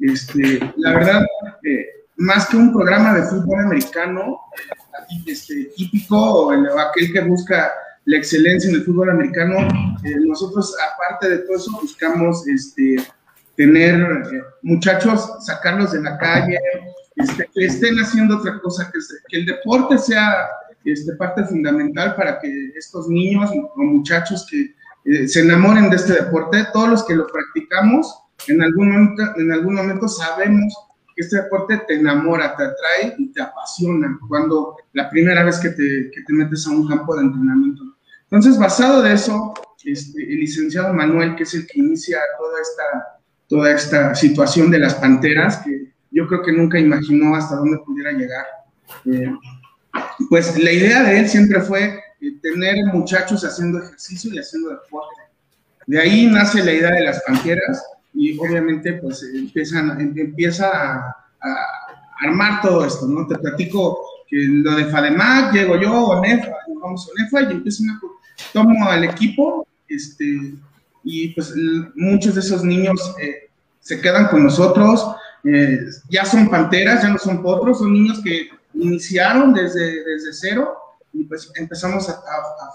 Este, 0.00 0.58
la 0.76 0.94
verdad, 0.94 1.26
eh, 1.62 1.86
más 2.16 2.48
que 2.48 2.56
un 2.56 2.72
programa 2.72 3.14
de 3.14 3.22
fútbol 3.22 3.60
americano 3.60 4.40
este, 5.26 5.70
típico 5.76 6.16
o 6.16 6.78
aquel 6.78 7.12
que 7.12 7.20
busca 7.20 7.72
la 8.04 8.16
excelencia 8.16 8.70
en 8.70 8.76
el 8.76 8.84
fútbol 8.84 9.10
americano, 9.10 9.56
eh, 10.04 10.16
nosotros 10.26 10.74
aparte 10.92 11.28
de 11.28 11.38
todo 11.38 11.56
eso 11.56 11.70
buscamos 11.80 12.46
este, 12.48 12.96
tener 13.56 14.00
eh, 14.00 14.42
muchachos, 14.62 15.30
sacarlos 15.44 15.92
de 15.92 16.02
la 16.02 16.18
calle, 16.18 16.58
este, 17.16 17.48
que 17.54 17.66
estén 17.66 17.96
haciendo 17.96 18.38
otra 18.38 18.58
cosa, 18.60 18.90
que, 18.90 19.36
el 19.36 19.46
deporte 19.46 19.98
sea 19.98 20.48
este, 20.84 21.14
parte 21.16 21.44
fundamental 21.44 22.16
para 22.16 22.38
que 22.40 22.72
estos 22.76 23.08
niños 23.08 23.50
o 23.50 23.82
muchachos 23.82 24.46
que 24.50 24.74
eh, 25.04 25.28
se 25.28 25.40
enamoren 25.40 25.90
de 25.90 25.96
este 25.96 26.14
deporte, 26.14 26.66
todos 26.72 26.88
los 26.88 27.04
que 27.04 27.14
lo 27.14 27.26
practicamos, 27.26 28.22
en 28.48 28.62
algún 28.62 28.92
momento, 28.92 29.22
en 29.36 29.52
algún 29.52 29.74
momento 29.74 30.08
sabemos 30.08 30.74
este 31.20 31.36
deporte 31.36 31.82
te 31.86 31.94
enamora, 31.94 32.56
te 32.56 32.64
atrae 32.64 33.14
y 33.18 33.32
te 33.32 33.42
apasiona 33.42 34.18
cuando 34.28 34.76
la 34.92 35.08
primera 35.10 35.44
vez 35.44 35.58
que 35.58 35.70
te, 35.70 36.10
que 36.14 36.22
te 36.26 36.32
metes 36.32 36.66
a 36.66 36.70
un 36.70 36.88
campo 36.88 37.16
de 37.16 37.22
entrenamiento. 37.22 37.82
Entonces, 38.24 38.58
basado 38.58 39.02
de 39.02 39.14
eso, 39.14 39.54
este, 39.84 40.22
el 40.22 40.40
licenciado 40.40 40.92
Manuel, 40.92 41.34
que 41.36 41.42
es 41.42 41.54
el 41.54 41.66
que 41.66 41.80
inicia 41.80 42.18
toda 42.38 42.60
esta, 42.60 43.20
toda 43.48 43.72
esta 43.72 44.14
situación 44.14 44.70
de 44.70 44.78
las 44.78 44.94
panteras, 44.94 45.58
que 45.58 45.92
yo 46.10 46.26
creo 46.26 46.42
que 46.42 46.52
nunca 46.52 46.78
imaginó 46.78 47.34
hasta 47.34 47.56
dónde 47.56 47.78
pudiera 47.78 48.12
llegar. 48.12 48.46
Eh, 49.06 49.32
pues 50.28 50.58
la 50.62 50.72
idea 50.72 51.02
de 51.02 51.20
él 51.20 51.28
siempre 51.28 51.60
fue 51.60 52.00
eh, 52.20 52.40
tener 52.42 52.76
muchachos 52.92 53.44
haciendo 53.44 53.78
ejercicio 53.78 54.32
y 54.32 54.38
haciendo 54.38 54.70
deporte. 54.70 55.22
De 55.86 56.00
ahí 56.00 56.26
nace 56.26 56.62
la 56.62 56.72
idea 56.72 56.92
de 56.92 57.04
las 57.04 57.22
panteras 57.22 57.82
y 58.20 58.38
obviamente 58.38 58.92
pues 58.94 59.22
empiezan, 59.34 59.98
empieza 60.14 60.68
a, 60.68 61.16
armar 62.20 62.60
todo 62.60 62.84
esto, 62.84 63.06
¿no? 63.06 63.26
Te 63.26 63.38
platico 63.38 63.98
que 64.28 64.36
lo 64.36 64.76
de 64.76 64.84
FADEMAC, 64.84 65.54
llego 65.54 65.80
yo, 65.80 65.90
ONEFA, 65.90 66.52
vamos 66.82 67.08
a 67.08 67.12
ONEFA 67.12 67.50
y 67.50 67.56
empiezo 67.56 67.82
a 67.84 68.52
tomo 68.52 68.90
al 68.90 69.04
equipo, 69.04 69.66
este, 69.88 70.52
y 71.02 71.28
pues 71.28 71.54
muchos 71.94 72.34
de 72.34 72.40
esos 72.40 72.62
niños 72.62 73.14
eh, 73.22 73.48
se 73.80 74.02
quedan 74.02 74.28
con 74.28 74.44
nosotros, 74.44 75.16
eh, 75.44 75.78
ya 76.10 76.26
son 76.26 76.50
panteras, 76.50 77.02
ya 77.02 77.08
no 77.08 77.16
son 77.16 77.42
potros, 77.42 77.78
son 77.78 77.94
niños 77.94 78.20
que 78.22 78.50
iniciaron 78.74 79.54
desde, 79.54 80.04
desde 80.04 80.34
cero 80.34 80.76
y 81.14 81.24
pues 81.24 81.50
empezamos 81.56 82.06
a, 82.10 82.20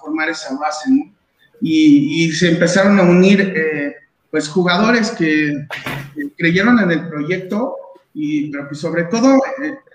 formar 0.02 0.30
esa 0.30 0.58
base, 0.58 0.90
¿no? 0.90 1.14
Y, 1.62 2.26
y, 2.26 2.32
se 2.32 2.50
empezaron 2.50 3.00
a 3.00 3.04
unir 3.04 3.54
eh, 3.56 3.96
pues 4.36 4.50
jugadores 4.50 5.12
que, 5.12 5.66
creyeron 6.38 6.78
en 6.80 6.92
el 6.92 7.08
proyecto 7.08 7.78
y 8.14 8.52
pues 8.52 8.80
sobre 8.82 9.06
todo 9.06 9.40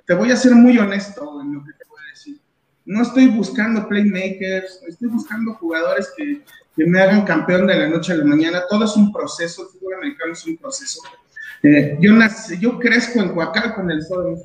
te 0.06 0.14
voy 0.14 0.32
a 0.32 0.36
ser 0.36 0.52
muy 0.52 0.78
honesto 0.78 1.42
en 1.42 1.52
lo 1.56 1.62
que 1.62 1.72
te 1.72 1.84
voy 1.86 1.98
a 2.00 2.10
decir. 2.10 2.40
No 2.86 3.02
estoy 3.02 3.26
buscando 3.26 3.86
playmakers, 3.86 4.82
estoy 4.88 5.08
buscando 5.08 5.52
jugadores 5.56 6.10
que, 6.16 6.42
que 6.74 6.86
me 6.86 7.02
hagan 7.02 7.26
campeón 7.26 7.66
de 7.66 7.80
la 7.80 7.88
noche 7.88 8.14
a 8.14 8.16
la 8.16 8.24
mañana. 8.24 8.62
Todo 8.70 8.86
es 8.86 8.96
un 8.96 9.12
proceso, 9.12 9.64
el 9.64 9.78
fútbol 9.78 9.94
americano 9.96 10.32
es 10.32 10.46
un 10.46 10.56
proceso. 10.56 11.02
Eh, 11.62 11.98
yo, 12.00 12.14
nací, 12.14 12.58
yo 12.58 12.78
crezco 12.78 13.20
en 13.20 13.34
Coacalco, 13.34 13.74
con 13.74 13.90
el 13.90 13.98
Estado 13.98 14.38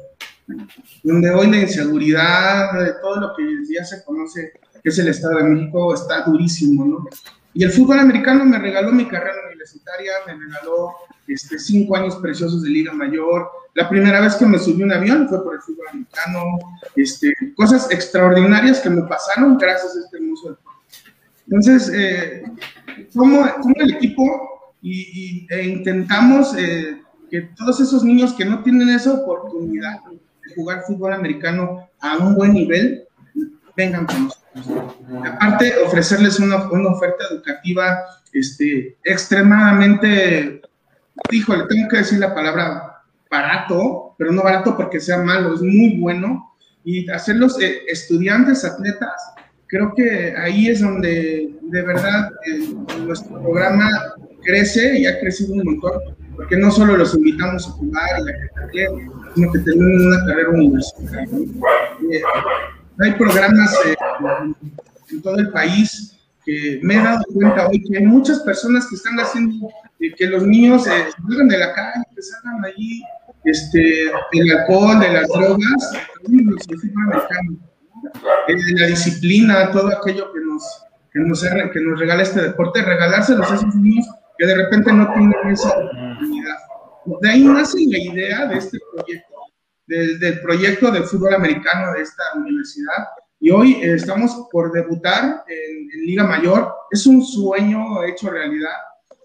donde 1.04 1.30
hoy 1.30 1.50
la 1.50 1.62
inseguridad, 1.62 2.84
de 2.84 2.92
todo 3.02 3.16
lo 3.22 3.34
que 3.34 3.44
ya 3.74 3.86
se 3.86 4.04
conoce 4.04 4.52
que 4.84 4.90
es 4.90 5.00
el 5.00 5.08
Estado 5.08 5.38
de 5.38 5.44
México, 5.46 5.94
está 5.94 6.24
durísimo, 6.24 6.84
¿no? 6.84 7.06
Y 7.54 7.64
el 7.64 7.72
fútbol 7.72 8.00
americano 8.00 8.44
me 8.44 8.60
regaló 8.60 8.92
mi 8.92 9.08
carrera 9.08 9.46
universitaria, 9.66 10.12
me 10.28 10.34
regaló 10.34 10.94
este, 11.28 11.58
cinco 11.60 11.96
años 11.96 12.16
preciosos 12.18 12.62
de 12.64 12.70
Liga 12.70 12.94
Mayor. 12.94 13.50
La 13.74 13.90
primera 13.90 14.22
vez 14.22 14.36
que 14.36 14.46
me 14.46 14.60
subí 14.60 14.84
un 14.84 14.92
avión 14.92 15.28
fue 15.28 15.44
por 15.44 15.56
el 15.56 15.62
fútbol 15.62 15.88
americano. 15.90 16.58
Este, 16.96 17.34
cosas 17.56 17.90
extraordinarias 17.92 18.80
que 18.80 18.90
me 18.90 19.02
pasaron 19.04 19.58
gracias 19.58 19.96
a 19.96 20.00
este 20.00 20.18
hermoso. 20.18 20.58
Entonces, 21.48 21.92
eh, 21.94 22.44
como, 23.14 23.46
el 23.76 23.94
equipo 23.96 24.74
y, 24.82 25.48
e 25.50 25.64
intentamos 25.64 26.56
eh, 26.58 27.02
que 27.30 27.42
todos 27.56 27.80
esos 27.80 28.04
niños 28.04 28.34
que 28.34 28.46
no 28.46 28.64
tienen 28.64 28.90
esa 28.90 29.14
oportunidad 29.14 30.00
de 30.06 30.56
jugar 30.56 30.84
fútbol 30.88 31.14
americano 31.14 31.90
a 32.00 32.18
un 32.18 32.36
buen 32.36 32.54
nivel, 32.54 33.08
vengan 33.76 34.06
con 34.06 34.26
nosotros. 34.26 34.46
Aparte, 35.32 35.74
ofrecerles 35.86 36.40
una, 36.40 36.70
una 36.72 36.90
oferta 36.90 37.26
educativa 37.30 38.00
este, 38.40 38.98
extremadamente 39.04 40.62
híjole, 41.32 41.66
tengo 41.68 41.88
que 41.90 41.98
decir 41.98 42.20
la 42.20 42.34
palabra 42.34 43.02
barato, 43.30 44.16
pero 44.18 44.32
no 44.32 44.44
barato 44.44 44.76
porque 44.76 45.00
sea 45.00 45.18
malo, 45.18 45.54
es 45.54 45.62
muy 45.62 45.98
bueno. 46.00 46.52
Y 46.84 47.10
hacerlos 47.10 47.60
eh, 47.60 47.82
estudiantes, 47.88 48.64
atletas, 48.64 49.34
creo 49.68 49.94
que 49.96 50.36
ahí 50.38 50.68
es 50.68 50.82
donde 50.82 51.52
de 51.62 51.82
verdad 51.82 52.30
eh, 52.46 52.74
nuestro 53.00 53.42
programa 53.42 53.90
crece 54.44 55.00
y 55.00 55.08
ha 55.08 55.20
crecido 55.20 55.54
un 55.54 55.64
montón, 55.64 55.94
porque 56.36 56.58
no 56.58 56.70
solo 56.70 56.96
los 56.96 57.16
invitamos 57.16 57.68
a 57.68 57.72
jugar 57.72 58.22
y 58.72 58.82
sino 59.34 59.52
que 59.52 59.60
tenemos 59.60 60.02
una 60.04 60.26
carrera 60.28 60.50
universitaria. 60.50 61.38
Eh, 62.12 62.22
hay 63.00 63.12
programas 63.14 63.76
en 65.12 65.22
todo 65.24 65.38
el 65.38 65.50
país 65.50 66.15
que 66.46 66.80
me 66.84 66.96
he 66.96 67.04
dado 67.04 67.24
cuenta 67.34 67.68
hoy 67.68 67.84
que 67.84 67.98
hay 67.98 68.06
muchas 68.06 68.40
personas 68.42 68.88
que 68.88 68.96
están 68.96 69.20
haciendo 69.20 69.70
que 70.18 70.28
los 70.28 70.44
niños 70.44 70.86
eh, 70.88 71.08
salgan 71.28 71.48
de 71.48 71.58
la 71.58 71.74
calle, 71.74 72.04
que 72.16 72.22
salgan 72.22 72.66
allí 72.66 73.02
este, 73.44 74.12
del 74.34 74.58
alcohol, 74.58 75.00
de 75.00 75.14
las 75.14 75.28
drogas, 75.28 75.94
eh, 78.48 78.56
de 78.56 78.80
la 78.80 78.88
disciplina, 78.88 79.72
todo 79.72 79.88
aquello 79.88 80.32
que 80.32 80.40
nos, 80.42 80.64
que 81.12 81.20
nos, 81.20 81.42
que 81.42 81.80
nos 81.80 82.00
regala 82.00 82.24
este 82.24 82.42
deporte, 82.42 82.82
regalárselos 82.82 83.52
a 83.52 83.56
esos 83.56 83.76
niños 83.76 84.06
que 84.38 84.46
de 84.46 84.56
repente 84.56 84.92
no 84.92 85.12
tienen 85.14 85.34
esa 85.52 85.70
oportunidad. 85.70 86.58
De 87.22 87.30
ahí 87.30 87.44
nace 87.44 87.78
la 87.88 87.98
idea 88.00 88.48
de 88.48 88.58
este 88.58 88.80
proyecto, 88.94 89.36
del, 89.88 90.42
proyecto 90.42 90.92
de 90.92 91.04
fútbol 91.04 91.36
americano 91.36 91.94
de 91.94 92.02
esta 92.02 92.24
universidad. 92.36 93.06
Y 93.40 93.52
hoy 93.52 93.74
eh, 93.76 93.94
estamos 93.94 94.48
por 94.52 94.72
debutar 94.72 95.44
en, 95.48 95.86
Liga 96.06 96.24
Mayor. 96.24 96.72
Es 96.92 97.08
un 97.08 97.24
sueño 97.24 98.04
hecho 98.04 98.30
realidad, 98.30 98.76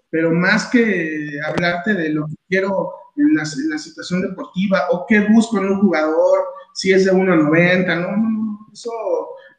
pero 0.09 0.31
más 0.31 0.65
que 0.65 1.39
hablarte 1.45 1.93
de 1.93 2.09
lo 2.09 2.25
que 2.25 2.33
quiero 2.49 2.91
en 3.17 3.35
la, 3.35 3.43
en 3.43 3.69
la 3.69 3.77
situación 3.77 4.21
deportiva 4.21 4.87
o 4.89 5.05
qué 5.07 5.27
busco 5.29 5.59
en 5.59 5.65
un 5.65 5.81
jugador, 5.81 6.39
si 6.73 6.91
es 6.91 7.05
de 7.05 7.11
1.90, 7.11 7.85
no, 8.01 8.17
no, 8.17 8.29
no, 8.29 8.67
eso, 8.73 8.91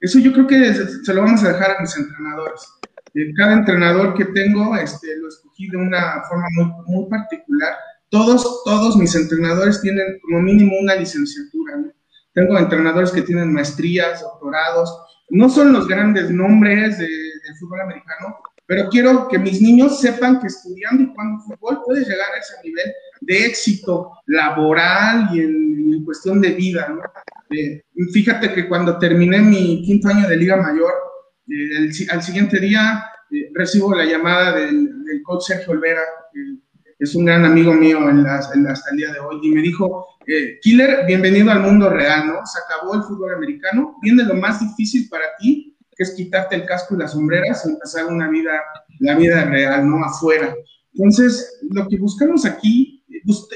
eso 0.00 0.18
yo 0.18 0.32
creo 0.32 0.46
que 0.48 0.74
se, 0.74 1.14
lo 1.14 1.22
vamos 1.22 1.44
a 1.44 1.52
dejar 1.52 1.76
a 1.76 1.80
mis 1.80 1.96
entrenadores. 1.96 2.62
Eh, 3.14 3.32
cada 3.36 3.52
entrenador 3.52 4.14
que 4.14 4.24
tengo 4.24 4.74
este, 4.74 5.16
lo 5.18 5.28
escogí 5.28 5.68
de 5.68 5.76
una 5.76 6.22
forma 6.28 6.46
muy, 6.56 6.72
muy 6.86 7.08
particular 7.08 7.74
todos, 8.12 8.62
todos 8.64 8.94
mis 8.98 9.14
entrenadores 9.14 9.80
tienen 9.80 10.20
como 10.20 10.42
mínimo 10.42 10.78
una 10.78 10.94
licenciatura. 10.94 11.82
Tengo 12.34 12.58
entrenadores 12.58 13.10
que 13.10 13.22
tienen 13.22 13.52
maestrías, 13.52 14.20
doctorados. 14.22 14.90
No 15.30 15.48
son 15.48 15.72
los 15.72 15.86
grandes 15.86 16.30
nombres 16.30 16.98
del 16.98 17.56
fútbol 17.60 17.80
americano, 17.82 18.36
pero 18.66 18.88
quiero 18.88 19.28
que 19.28 19.38
mis 19.38 19.60
niños 19.60 20.00
sepan 20.00 20.40
que 20.40 20.46
estudiando 20.46 21.02
y 21.02 21.06
jugando 21.06 21.42
fútbol 21.42 21.80
puedes 21.84 22.08
llegar 22.08 22.32
a 22.32 22.38
ese 22.38 22.54
nivel 22.64 22.92
de 23.20 23.46
éxito 23.46 24.12
laboral 24.26 25.28
y 25.32 25.40
en, 25.40 25.72
cuestión 26.04 26.40
de 26.40 26.50
vida. 26.50 26.88
Eh, 27.50 27.82
fíjate 28.12 28.52
que 28.52 28.66
cuando 28.68 28.98
terminé 28.98 29.38
mi 29.38 29.82
quinto 29.84 30.08
año 30.08 30.28
de 30.28 30.36
Liga 30.36 30.56
Mayor, 30.56 30.92
eh, 31.48 31.90
al 32.10 32.22
siguiente 32.22 32.58
día 32.58 33.04
eh, 33.30 33.50
recibo 33.54 33.94
la 33.94 34.04
llamada 34.04 34.56
del, 34.56 35.04
del 35.04 35.22
coach 35.22 35.44
Sergio 35.44 35.72
Olvera, 35.72 36.00
es 37.02 37.16
un 37.16 37.24
gran 37.24 37.44
amigo 37.44 37.74
mío 37.74 38.08
en 38.08 38.24
hasta 38.26 38.54
el 38.54 38.96
día 38.96 39.12
de 39.12 39.18
hoy, 39.18 39.40
y 39.42 39.50
me 39.50 39.60
dijo, 39.60 40.06
eh, 40.24 40.60
Killer, 40.62 41.04
bienvenido 41.04 41.50
al 41.50 41.58
mundo 41.58 41.90
real, 41.90 42.28
¿no? 42.28 42.46
Se 42.46 42.60
acabó 42.60 42.94
el 42.94 43.02
fútbol 43.02 43.34
americano, 43.34 43.96
viene 44.00 44.22
lo 44.22 44.34
más 44.34 44.60
difícil 44.60 45.08
para 45.08 45.24
ti, 45.40 45.76
que 45.96 46.04
es 46.04 46.12
quitarte 46.12 46.54
el 46.54 46.64
casco 46.64 46.94
y 46.94 46.98
las 46.98 47.10
sombreras 47.10 47.66
y 47.66 47.70
empezar 47.70 48.06
una 48.06 48.30
vida, 48.30 48.52
la 49.00 49.16
vida 49.16 49.44
real, 49.46 49.88
¿no? 49.88 50.04
Afuera. 50.04 50.54
Entonces, 50.94 51.58
lo 51.70 51.88
que 51.88 51.98
buscamos 51.98 52.44
aquí, 52.44 53.04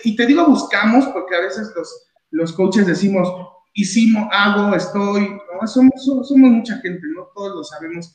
y 0.03 0.17
te 0.17 0.27
digo 0.27 0.45
buscamos 0.47 1.07
porque 1.07 1.37
a 1.37 1.41
veces 1.43 1.71
los, 1.77 2.09
los 2.33 2.53
coaches 2.53 2.85
decimos, 2.85 3.29
hicimos, 3.75 4.29
hago, 4.33 4.75
estoy. 4.75 5.39
Somos, 5.67 6.33
mucha 6.35 6.79
gente, 6.79 7.07
¿no? 7.15 7.29
Todos 7.33 7.55
lo 7.55 7.63
sabemos 7.63 8.13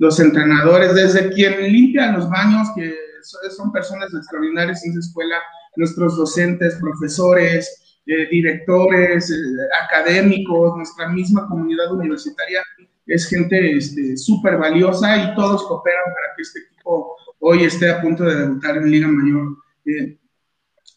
los 0.00 0.18
entrenadores, 0.18 0.92
desde 0.96 1.30
quien 1.32 1.72
limpia 1.72 2.10
los 2.10 2.28
baños, 2.28 2.66
que 2.74 3.03
son 3.24 3.72
personas 3.72 4.12
extraordinarias 4.14 4.84
en 4.84 4.92
esa 4.92 5.00
escuela, 5.00 5.36
nuestros 5.76 6.16
docentes, 6.16 6.76
profesores, 6.76 7.98
eh, 8.06 8.28
directores, 8.30 9.30
eh, 9.30 9.34
académicos, 9.82 10.76
nuestra 10.76 11.08
misma 11.08 11.48
comunidad 11.48 11.92
universitaria 11.92 12.62
es 13.06 13.26
gente 13.28 13.80
súper 14.16 14.54
este, 14.54 14.60
valiosa 14.60 15.16
y 15.16 15.34
todos 15.34 15.62
cooperan 15.64 16.04
para 16.04 16.36
que 16.36 16.42
este 16.42 16.60
equipo 16.60 17.16
hoy 17.40 17.64
esté 17.64 17.90
a 17.90 18.00
punto 18.00 18.24
de 18.24 18.36
debutar 18.36 18.76
en 18.76 18.90
Liga 18.90 19.08
Mayor. 19.08 19.56
Eh, 19.86 20.18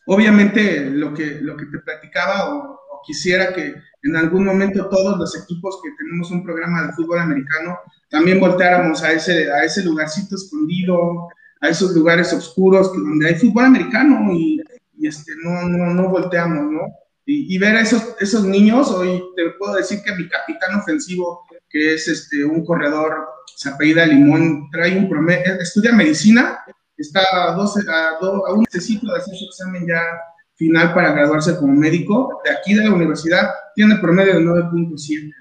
obviamente 0.08 0.90
lo 0.90 1.14
que, 1.14 1.40
lo 1.42 1.58
que 1.58 1.66
te 1.66 1.80
platicaba 1.80 2.56
o, 2.56 2.78
quisiera 3.06 3.54
que 3.54 3.74
en 4.04 4.16
algún 4.16 4.44
momento 4.44 4.90
todos 4.90 5.18
los 5.18 5.44
equipos 5.44 5.80
que 5.82 5.92
tenemos 5.98 6.30
un 6.32 6.44
programa 6.44 6.88
de 6.88 6.94
fútbol 6.94 7.20
americano 7.20 7.78
también 8.10 8.40
volteáramos 8.40 9.02
a 9.04 9.14
ese, 9.14 9.52
a 9.52 9.64
ese 9.64 9.84
lugarcito 9.84 10.36
escondido, 10.36 11.30
a 11.62 11.70
esos 11.70 11.94
lugares 11.94 12.34
oscuros 12.34 12.92
donde 12.94 13.28
hay 13.28 13.36
fútbol 13.36 13.66
americano 13.66 14.32
y, 14.34 14.62
este, 15.02 15.34
no, 15.44 15.64
no, 15.64 15.94
no, 15.94 16.10
volteamos, 16.10 16.72
¿no? 16.72 16.82
Y, 17.30 17.58
ver 17.58 17.76
a 17.76 17.82
esos, 17.82 18.16
esos 18.22 18.46
niños, 18.46 18.90
hoy 18.90 19.22
te 19.36 19.50
puedo 19.60 19.76
decir 19.76 20.02
que 20.02 20.16
mi 20.16 20.30
capitán 20.30 20.80
ofensivo, 20.80 21.46
que 21.70 21.96
es 21.96 22.08
este, 22.08 22.46
un 22.46 22.64
corredor, 22.66 23.28
se 23.54 23.70
apellida 23.70 24.06
Limón, 24.06 24.70
trae 24.72 24.98
un 24.98 25.10
promedio, 25.10 25.56
estudia 25.60 25.92
medicina, 25.92 26.60
está 26.96 27.22
a, 27.34 27.52
12, 27.52 27.82
a, 27.90 28.10
a 28.12 28.54
un 28.54 28.62
necesito 28.62 29.12
de 29.12 29.20
hacer 29.20 29.36
su 29.36 29.46
examen 29.46 29.86
ya 29.86 30.02
final 30.56 30.94
para 30.94 31.12
graduarse 31.12 31.58
como 31.58 31.74
médico, 31.74 32.42
de 32.46 32.52
aquí 32.52 32.74
de 32.74 32.86
la 32.86 32.94
universidad, 32.94 33.50
tiene 33.76 33.98
promedio 33.98 34.36
de 34.36 34.42
9.7. 34.42 35.34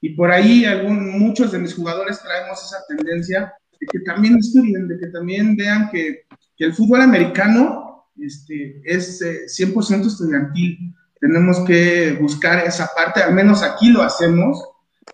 Y 0.00 0.10
por 0.10 0.30
ahí 0.30 0.64
algún, 0.64 1.18
muchos 1.18 1.52
de 1.52 1.58
mis 1.58 1.74
jugadores 1.74 2.20
traemos 2.22 2.62
esa 2.62 2.78
tendencia 2.88 3.54
de 3.80 3.86
que 3.86 4.00
también 4.00 4.36
estudien, 4.36 4.88
de 4.88 4.98
que 4.98 5.06
también 5.08 5.56
vean 5.56 5.90
que, 5.90 6.26
que 6.56 6.64
el 6.66 6.74
fútbol 6.74 7.00
americano 7.00 8.04
este, 8.18 8.82
es 8.84 9.20
100% 9.22 10.04
eh, 10.04 10.06
estudiantil. 10.06 10.94
Tenemos 11.18 11.60
que 11.60 12.16
buscar 12.20 12.64
esa 12.66 12.90
parte, 12.94 13.22
al 13.22 13.34
menos 13.34 13.62
aquí 13.62 13.88
lo 13.88 14.02
hacemos, 14.02 14.62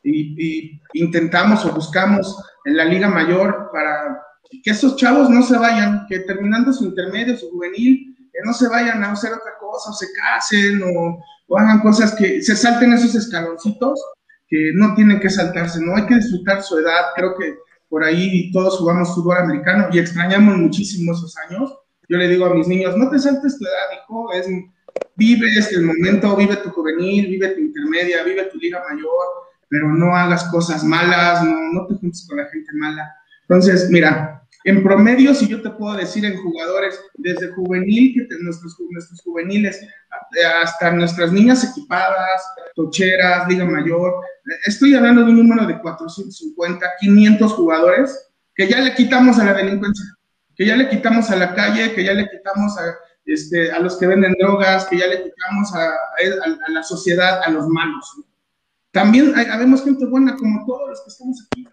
y, 0.02 0.80
intentamos 0.92 1.64
o 1.64 1.72
buscamos 1.72 2.42
en 2.64 2.76
la 2.76 2.84
Liga 2.84 3.08
Mayor 3.08 3.70
para 3.72 4.22
que 4.62 4.70
esos 4.70 4.96
chavos 4.96 5.28
no 5.28 5.42
se 5.42 5.58
vayan, 5.58 6.06
que 6.08 6.20
terminando 6.20 6.72
su 6.72 6.84
intermedio, 6.84 7.36
su 7.36 7.50
juvenil, 7.50 8.16
que 8.32 8.38
no 8.44 8.52
se 8.52 8.68
vayan 8.68 9.02
a 9.02 9.12
hacer 9.12 9.32
otra 9.32 9.52
cosa, 9.58 9.90
o 9.90 9.92
se 9.92 10.06
casen, 10.12 10.82
o, 10.82 11.18
o 11.48 11.58
hagan 11.58 11.80
cosas 11.80 12.14
que 12.14 12.40
se 12.42 12.56
salten 12.56 12.92
esos 12.92 13.14
escaloncitos 13.14 14.00
que 14.48 14.70
no 14.74 14.94
tienen 14.94 15.18
que 15.18 15.28
saltarse, 15.28 15.80
¿no? 15.80 15.96
Hay 15.96 16.06
que 16.06 16.14
disfrutar 16.14 16.62
su 16.62 16.78
edad, 16.78 17.06
creo 17.16 17.36
que 17.36 17.56
por 17.96 18.04
ahí 18.04 18.52
todos 18.52 18.76
jugamos 18.76 19.14
fútbol 19.14 19.38
americano 19.38 19.88
y 19.90 19.98
extrañamos 19.98 20.58
muchísimo 20.58 21.12
esos 21.12 21.34
años. 21.48 21.74
Yo 22.10 22.18
le 22.18 22.28
digo 22.28 22.44
a 22.44 22.54
mis 22.54 22.68
niños, 22.68 22.94
no 22.94 23.08
te 23.08 23.18
saltes 23.18 23.58
tu 23.58 23.64
edad, 23.64 24.02
hijo, 24.02 24.32
es, 24.34 24.46
vive 25.16 25.48
este 25.56 25.80
momento, 25.80 26.36
vive 26.36 26.56
tu 26.56 26.68
juvenil, 26.68 27.26
vive 27.26 27.48
tu 27.54 27.60
intermedia, 27.60 28.22
vive 28.22 28.50
tu 28.52 28.58
liga 28.58 28.82
mayor, 28.86 29.26
pero 29.70 29.88
no 29.88 30.14
hagas 30.14 30.44
cosas 30.50 30.84
malas, 30.84 31.42
no, 31.42 31.72
no 31.72 31.86
te 31.86 31.94
juntes 31.94 32.26
con 32.28 32.36
la 32.36 32.44
gente 32.50 32.70
mala. 32.74 33.14
Entonces, 33.48 33.88
mira, 33.88 34.45
en 34.66 34.82
promedio, 34.82 35.32
si 35.32 35.46
yo 35.46 35.62
te 35.62 35.70
puedo 35.70 35.96
decir 35.96 36.24
en 36.24 36.42
jugadores, 36.42 37.00
desde 37.14 37.52
juvenil, 37.52 38.12
que 38.14 38.26
nuestros, 38.42 38.76
nuestros 38.90 39.22
juveniles, 39.22 39.80
hasta 40.60 40.90
nuestras 40.90 41.30
niñas 41.30 41.62
equipadas, 41.70 42.42
tocheras, 42.74 43.46
Liga 43.48 43.64
Mayor, 43.64 44.12
estoy 44.66 44.94
hablando 44.94 45.24
de 45.24 45.30
un 45.30 45.38
número 45.46 45.68
de 45.68 45.80
450, 45.80 46.84
500 46.98 47.52
jugadores 47.52 48.28
que 48.56 48.66
ya 48.66 48.80
le 48.80 48.92
quitamos 48.96 49.38
a 49.38 49.44
la 49.44 49.54
delincuencia, 49.54 50.04
que 50.56 50.66
ya 50.66 50.76
le 50.76 50.88
quitamos 50.88 51.30
a 51.30 51.36
la 51.36 51.54
calle, 51.54 51.94
que 51.94 52.02
ya 52.02 52.14
le 52.14 52.28
quitamos 52.28 52.76
a, 52.76 52.92
este, 53.24 53.70
a 53.70 53.78
los 53.78 53.96
que 53.96 54.08
venden 54.08 54.34
drogas, 54.36 54.86
que 54.86 54.98
ya 54.98 55.06
le 55.06 55.22
quitamos 55.22 55.72
a, 55.76 55.90
a, 55.90 56.70
la 56.72 56.82
sociedad, 56.82 57.40
a 57.44 57.50
los 57.50 57.68
malos. 57.68 58.20
También 58.90 59.32
hay, 59.36 59.46
habemos 59.46 59.84
gente 59.84 60.06
buena 60.06 60.34
como 60.34 60.66
todos 60.66 60.88
los 60.88 61.00
que 61.02 61.10
estamos 61.10 61.46
aquí 61.46 61.68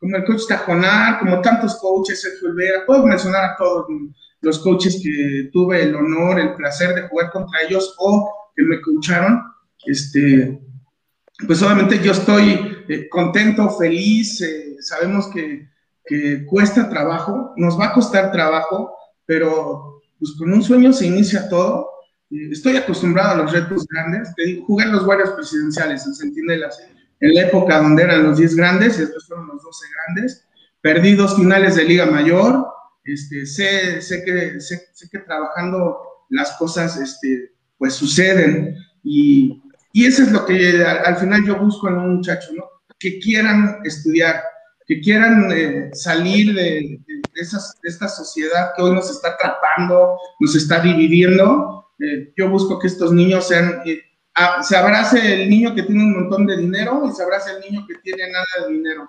como 0.00 0.16
el 0.16 0.24
coach 0.24 0.42
Tajonar, 0.48 1.20
como 1.20 1.40
tantos 1.40 1.76
coaches, 1.76 2.22
Sergio 2.22 2.48
Olvera, 2.48 2.86
puedo 2.86 3.04
mencionar 3.04 3.44
a 3.44 3.56
todos 3.56 3.86
los 4.40 4.58
coaches 4.60 5.00
que 5.02 5.50
tuve 5.52 5.82
el 5.82 5.94
honor, 5.94 6.40
el 6.40 6.54
placer 6.54 6.94
de 6.94 7.08
jugar 7.08 7.30
contra 7.30 7.60
ellos 7.62 7.94
o 7.98 8.50
que 8.56 8.62
me 8.62 8.80
coacharon, 8.80 9.42
este, 9.84 10.60
pues 11.46 11.62
obviamente 11.62 12.00
yo 12.02 12.12
estoy 12.12 12.84
eh, 12.88 13.08
contento, 13.08 13.68
feliz, 13.70 14.40
eh, 14.42 14.76
sabemos 14.80 15.28
que, 15.28 15.68
cuesta 16.48 16.88
trabajo, 16.88 17.52
nos 17.56 17.78
va 17.78 17.86
a 17.86 17.92
costar 17.92 18.32
trabajo, 18.32 18.92
pero 19.24 20.02
pues 20.18 20.32
con 20.36 20.52
un 20.52 20.60
sueño 20.60 20.92
se 20.92 21.06
inicia 21.06 21.48
todo. 21.48 21.88
Eh, 22.32 22.48
estoy 22.50 22.76
acostumbrado 22.76 23.30
a 23.30 23.36
los 23.36 23.52
retos 23.52 23.86
grandes, 23.86 24.28
jugué 24.66 24.86
en 24.86 24.92
los 24.92 25.04
guardias 25.04 25.30
presidenciales, 25.30 26.04
en 26.04 26.14
Centinelas, 26.16 26.82
en 27.20 27.34
la 27.34 27.42
época 27.42 27.78
donde 27.78 28.02
eran 28.02 28.24
los 28.24 28.38
10 28.38 28.56
grandes, 28.56 28.98
después 28.98 29.26
fueron 29.26 29.48
los 29.48 29.62
12 29.62 29.86
grandes. 29.94 30.46
Perdí 30.80 31.14
dos 31.14 31.36
finales 31.36 31.76
de 31.76 31.84
Liga 31.84 32.06
Mayor. 32.06 32.66
Este, 33.04 33.46
sé, 33.46 34.00
sé, 34.00 34.24
que, 34.24 34.60
sé, 34.60 34.80
que 35.10 35.18
trabajando 35.20 35.98
las 36.30 36.52
cosas 36.52 36.96
este, 36.98 37.52
pues 37.76 37.94
suceden. 37.94 38.76
Y, 39.02 39.62
y 39.92 40.06
eso 40.06 40.22
es 40.22 40.32
lo 40.32 40.46
que 40.46 40.82
al, 40.84 41.16
final 41.16 41.44
yo 41.44 41.58
busco 41.58 41.88
en 41.88 41.98
un 41.98 42.16
muchacho, 42.16 42.52
¿no? 42.54 42.64
Que 42.98 43.18
quieran 43.18 43.80
estudiar, 43.84 44.42
que 44.86 45.00
quieran 45.00 45.50
eh, 45.52 45.90
salir 45.92 46.54
de, 46.54 47.00
esas, 47.34 47.78
de, 47.82 47.88
esta 47.88 48.08
sociedad 48.08 48.70
que 48.76 48.82
hoy 48.82 48.94
nos 48.94 49.10
está 49.10 49.30
atrapando, 49.30 50.16
nos 50.38 50.54
está 50.54 50.80
dividiendo. 50.80 51.86
Eh, 51.98 52.32
yo 52.36 52.48
busco 52.48 52.78
que 52.78 52.86
estos 52.86 53.12
niños 53.12 53.48
sean 53.48 53.82
eh, 53.84 54.00
se 54.62 54.76
abrace 54.76 55.42
el 55.42 55.50
niño 55.50 55.74
que 55.74 55.82
tiene 55.82 56.02
un 56.02 56.12
montón 56.12 56.46
de 56.46 56.56
dinero 56.56 57.02
y 57.06 57.12
se 57.12 57.22
abrace 57.22 57.50
el 57.52 57.60
niño 57.60 57.86
que 57.86 57.96
tiene 57.96 58.30
nada 58.30 58.66
de 58.66 58.74
dinero. 58.74 59.08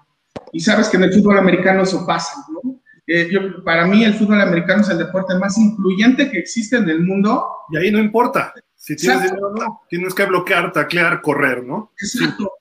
Y 0.52 0.60
sabes 0.60 0.90
que 0.90 0.98
en 0.98 1.04
el 1.04 1.14
fútbol 1.14 1.38
americano 1.38 1.84
eso 1.84 2.06
pasa, 2.06 2.34
¿no? 2.50 2.82
Eh, 3.08 3.30
yo, 3.32 3.64
para 3.64 3.86
mí 3.86 4.04
el 4.04 4.14
fútbol 4.14 4.42
americano 4.42 4.82
es 4.82 4.90
el 4.90 4.98
deporte 4.98 5.36
más 5.36 5.58
influyente 5.58 6.30
que 6.30 6.40
existe 6.40 6.78
en 6.78 6.90
el 6.90 7.02
mundo. 7.04 7.46
Y 7.70 7.78
ahí 7.78 7.92
no 7.92 8.00
importa. 8.00 8.54
Si 8.76 8.96
tienes 8.96 9.24
dinero 9.24 9.54
no. 9.56 9.82
Tienes 9.90 10.14
que 10.14 10.26
bloquear, 10.26 10.72
taclear, 10.72 11.22
correr, 11.22 11.64
¿no? 11.64 11.92
Exacto. 12.02 12.52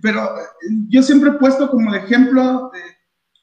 Pero 0.00 0.36
eh, 0.38 0.42
yo 0.88 1.02
siempre 1.02 1.30
he 1.30 1.34
puesto 1.34 1.70
como 1.70 1.94
ejemplo, 1.94 2.70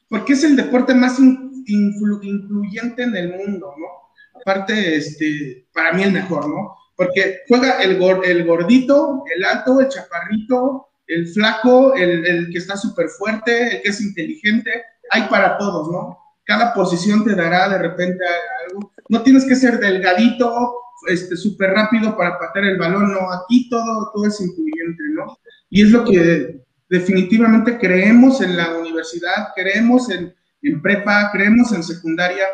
porque 0.08 0.34
es 0.34 0.44
el 0.44 0.56
deporte 0.56 0.94
más 0.94 1.18
influyente 1.18 3.02
en 3.04 3.16
el 3.16 3.36
mundo, 3.36 3.74
¿no? 3.78 4.40
Aparte, 4.40 4.96
este, 4.96 5.66
para 5.72 5.92
mí 5.92 6.02
el 6.02 6.12
mejor, 6.12 6.48
¿no? 6.48 6.76
Porque 7.00 7.38
juega 7.48 7.80
el, 7.80 7.92
el 8.24 8.44
gordito, 8.44 9.24
el 9.34 9.42
alto, 9.42 9.80
el 9.80 9.88
chaparrito, 9.88 10.88
el 11.06 11.26
flaco, 11.28 11.94
el, 11.94 12.26
el 12.26 12.50
que 12.50 12.58
está 12.58 12.76
súper 12.76 13.08
fuerte, 13.08 13.76
el 13.76 13.82
que 13.82 13.88
es 13.88 14.02
inteligente, 14.02 14.70
hay 15.10 15.22
para 15.22 15.56
todos, 15.56 15.90
¿no? 15.90 16.18
Cada 16.44 16.74
posición 16.74 17.24
te 17.24 17.34
dará 17.34 17.70
de 17.70 17.78
repente 17.78 18.22
algo. 18.66 18.92
No 19.08 19.22
tienes 19.22 19.46
que 19.46 19.56
ser 19.56 19.78
delgadito, 19.78 20.74
este, 21.08 21.38
súper 21.38 21.70
rápido 21.70 22.14
para 22.18 22.38
patear 22.38 22.66
el 22.66 22.76
balón, 22.76 23.14
no, 23.14 23.32
aquí 23.32 23.70
todo, 23.70 24.10
todo 24.12 24.26
es 24.26 24.38
incluyente, 24.38 25.02
¿no? 25.14 25.38
Y 25.70 25.84
es 25.84 25.90
lo 25.92 26.04
que 26.04 26.60
definitivamente 26.90 27.78
creemos 27.78 28.42
en 28.42 28.58
la 28.58 28.76
universidad, 28.76 29.54
creemos 29.56 30.10
en, 30.10 30.34
en 30.60 30.82
prepa, 30.82 31.30
creemos 31.32 31.72
en 31.72 31.82
secundaria, 31.82 32.44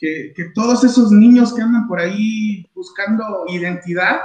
que, 0.00 0.32
que, 0.34 0.46
todos 0.54 0.82
esos 0.82 1.12
niños 1.12 1.52
que 1.54 1.62
andan 1.62 1.86
por 1.86 2.00
ahí 2.00 2.66
buscando 2.74 3.44
identidad, 3.48 4.20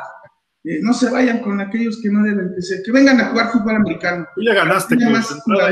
eh, 0.63 0.79
no 0.81 0.93
se 0.93 1.11
vayan 1.11 1.39
con 1.39 1.59
aquellos 1.59 2.01
que 2.01 2.09
no 2.09 2.23
deben 2.23 2.59
ser, 2.61 2.81
que 2.83 2.91
vengan 2.91 3.19
a 3.19 3.25
jugar 3.29 3.51
fútbol 3.51 3.75
americano. 3.75 4.25
Tú 4.33 4.41
ya 4.41 4.53
ganaste, 4.53 4.97
ya, 4.97 5.11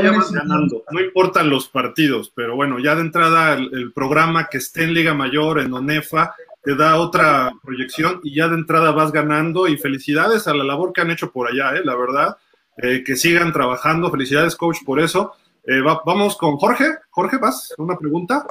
ya 0.01 0.11
vas 0.11 0.31
ganando. 0.31 0.83
No 0.91 0.99
importan 0.99 1.49
los 1.49 1.69
partidos, 1.69 2.31
pero 2.35 2.55
bueno, 2.55 2.77
ya 2.79 2.95
de 2.95 3.01
entrada 3.01 3.53
el, 3.53 3.73
el, 3.73 3.93
programa 3.93 4.49
que 4.49 4.57
esté 4.57 4.83
en 4.83 4.93
Liga 4.93 5.13
Mayor, 5.13 5.61
en 5.61 5.73
ONEFA, 5.73 6.35
te 6.63 6.75
da 6.75 6.97
otra 6.97 7.51
proyección 7.61 8.21
y 8.23 8.35
ya 8.35 8.47
de 8.47 8.55
entrada 8.55 8.91
vas 8.91 9.11
ganando 9.11 9.67
y 9.67 9.77
felicidades 9.77 10.47
a 10.47 10.53
la 10.53 10.63
labor 10.63 10.93
que 10.93 11.01
han 11.01 11.11
hecho 11.11 11.31
por 11.31 11.49
allá, 11.49 11.75
¿eh? 11.75 11.81
la 11.83 11.95
verdad, 11.95 12.37
eh, 12.77 13.03
que 13.03 13.17
sigan 13.17 13.51
trabajando, 13.51 14.09
felicidades 14.09 14.55
coach 14.55 14.77
por 14.85 14.99
eso. 14.99 15.33
Eh, 15.65 15.81
va, 15.81 16.01
vamos 16.05 16.37
con 16.37 16.55
Jorge, 16.57 16.85
Jorge, 17.09 17.37
¿vas? 17.37 17.73
¿Una 17.77 17.97
pregunta? 17.97 18.45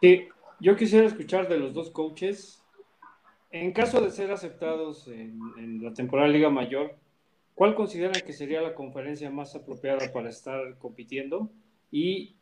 Sí, 0.00 0.28
yo 0.60 0.76
quisiera 0.76 1.06
escuchar 1.06 1.48
de 1.48 1.58
los 1.58 1.74
dos 1.74 1.90
coaches, 1.90 2.62
en 3.50 3.72
caso 3.72 4.00
de 4.00 4.10
ser 4.10 4.30
aceptados 4.30 5.08
en, 5.08 5.38
en 5.58 5.82
la 5.82 5.92
temporada 5.92 6.28
Liga 6.28 6.50
Mayor, 6.50 6.96
¿cuál 7.54 7.74
consideran 7.74 8.22
que 8.24 8.32
sería 8.32 8.62
la 8.62 8.74
conferencia 8.74 9.30
más 9.30 9.54
apropiada 9.54 10.12
para 10.12 10.30
estar 10.30 10.78
compitiendo? 10.78 11.50
¿Y 11.90 12.36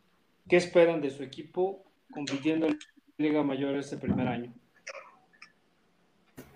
qué 0.48 0.56
esperan 0.56 1.00
de 1.00 1.10
su 1.10 1.22
equipo 1.22 1.84
compitiendo 2.12 2.66
en 2.66 2.78
Liga 3.18 3.42
Mayor 3.42 3.76
este 3.76 3.96
primer 3.96 4.26
año. 4.28 4.52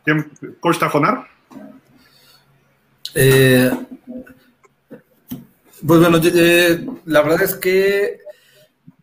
¿Quién? 0.04 0.30
¿Coach 0.60 0.78
Tajonar? 0.78 1.26
Eh, 3.14 3.70
pues 5.86 6.00
bueno, 6.00 6.18
eh, 6.22 6.86
la 7.04 7.22
verdad 7.22 7.42
es 7.42 7.54
que 7.56 8.20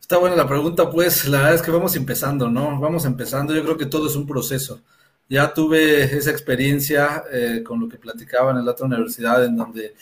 está 0.09 0.17
buena 0.17 0.35
la 0.35 0.47
pregunta, 0.47 0.89
pues 0.89 1.27
la 1.27 1.37
verdad 1.37 1.53
es 1.53 1.61
que 1.61 1.69
vamos 1.69 1.95
empezando, 1.95 2.49
¿no? 2.49 2.79
Vamos 2.79 3.05
empezando, 3.05 3.53
yo 3.53 3.61
creo 3.61 3.77
que 3.77 3.85
todo 3.85 4.07
es 4.07 4.15
un 4.15 4.25
proceso. 4.25 4.81
Ya 5.29 5.53
tuve 5.53 6.01
esa 6.01 6.31
experiencia 6.31 7.25
eh, 7.31 7.61
con 7.63 7.79
lo 7.79 7.87
que 7.87 7.99
platicaba 7.99 8.49
en 8.49 8.65
la 8.65 8.71
otra 8.71 8.87
universidad, 8.87 9.45
en 9.45 9.55
donde 9.55 9.93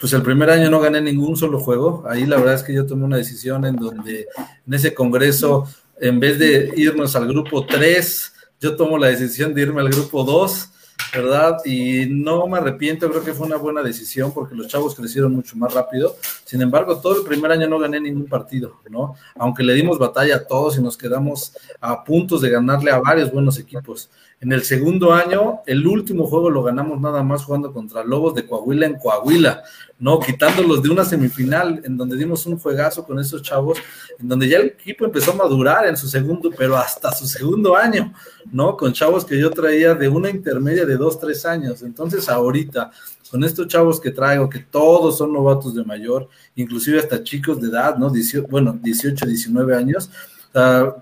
pues 0.00 0.12
el 0.12 0.22
primer 0.22 0.50
año 0.50 0.68
no 0.68 0.80
gané 0.80 1.00
ningún 1.00 1.36
solo 1.36 1.60
juego. 1.60 2.02
Ahí 2.08 2.26
la 2.26 2.36
verdad 2.36 2.54
es 2.54 2.64
que 2.64 2.74
yo 2.74 2.84
tomé 2.84 3.04
una 3.04 3.16
decisión 3.16 3.64
en 3.64 3.76
donde 3.76 4.26
en 4.66 4.74
ese 4.74 4.92
congreso 4.92 5.68
en 6.00 6.18
vez 6.18 6.36
de 6.40 6.72
irnos 6.74 7.14
al 7.14 7.28
grupo 7.28 7.64
3, 7.64 8.32
yo 8.60 8.74
tomo 8.74 8.98
la 8.98 9.06
decisión 9.06 9.54
de 9.54 9.62
irme 9.62 9.82
al 9.82 9.90
grupo 9.90 10.24
2, 10.24 10.70
¿verdad? 11.12 11.58
Y 11.64 12.06
no 12.06 12.46
me 12.46 12.58
arrepiento, 12.58 13.08
creo 13.10 13.24
que 13.24 13.32
fue 13.32 13.46
una 13.46 13.56
buena 13.56 13.82
decisión 13.82 14.32
porque 14.32 14.54
los 14.54 14.68
chavos 14.68 14.94
crecieron 14.94 15.32
mucho 15.32 15.56
más 15.56 15.72
rápido. 15.72 16.16
Sin 16.44 16.62
embargo, 16.62 16.98
todo 17.00 17.16
el 17.18 17.26
primer 17.26 17.52
año 17.52 17.68
no 17.68 17.78
gané 17.78 18.00
ningún 18.00 18.26
partido, 18.26 18.80
¿no? 18.88 19.14
Aunque 19.36 19.62
le 19.62 19.74
dimos 19.74 19.98
batalla 19.98 20.36
a 20.36 20.44
todos 20.44 20.78
y 20.78 20.82
nos 20.82 20.96
quedamos 20.96 21.56
a 21.80 22.04
puntos 22.04 22.40
de 22.40 22.50
ganarle 22.50 22.90
a 22.90 22.98
varios 22.98 23.32
buenos 23.32 23.58
equipos. 23.58 24.10
En 24.40 24.52
el 24.52 24.62
segundo 24.62 25.12
año, 25.12 25.62
el 25.66 25.84
último 25.84 26.24
juego 26.28 26.48
lo 26.48 26.62
ganamos 26.62 27.00
nada 27.00 27.24
más 27.24 27.42
jugando 27.42 27.72
contra 27.72 28.04
Lobos 28.04 28.36
de 28.36 28.46
Coahuila 28.46 28.86
en 28.86 28.94
Coahuila, 28.94 29.64
¿no? 29.98 30.20
Quitándolos 30.20 30.80
de 30.80 30.90
una 30.90 31.04
semifinal 31.04 31.82
en 31.84 31.96
donde 31.96 32.16
dimos 32.16 32.46
un 32.46 32.56
juegazo 32.56 33.04
con 33.04 33.18
esos 33.18 33.42
chavos, 33.42 33.78
en 34.16 34.28
donde 34.28 34.48
ya 34.48 34.58
el 34.58 34.66
equipo 34.66 35.04
empezó 35.04 35.32
a 35.32 35.34
madurar 35.34 35.88
en 35.88 35.96
su 35.96 36.06
segundo, 36.06 36.52
pero 36.56 36.76
hasta 36.76 37.10
su 37.10 37.26
segundo 37.26 37.74
año, 37.74 38.14
¿no? 38.52 38.76
Con 38.76 38.92
chavos 38.92 39.24
que 39.24 39.36
yo 39.36 39.50
traía 39.50 39.96
de 39.96 40.08
una 40.08 40.30
intermedia 40.30 40.86
de 40.86 40.96
dos, 40.98 41.18
tres 41.18 41.46
años. 41.46 41.82
Entonces, 41.82 42.28
ahorita, 42.28 42.90
con 43.30 43.44
estos 43.44 43.68
chavos 43.68 44.00
que 44.00 44.10
traigo, 44.10 44.48
que 44.48 44.60
todos 44.60 45.18
son 45.18 45.32
novatos 45.32 45.74
de 45.74 45.84
mayor, 45.84 46.28
inclusive 46.56 46.98
hasta 46.98 47.22
chicos 47.22 47.60
de 47.60 47.68
edad, 47.68 47.96
¿no? 47.96 48.12
bueno, 48.48 48.78
18, 48.82 49.26
19 49.26 49.76
años. 49.76 50.10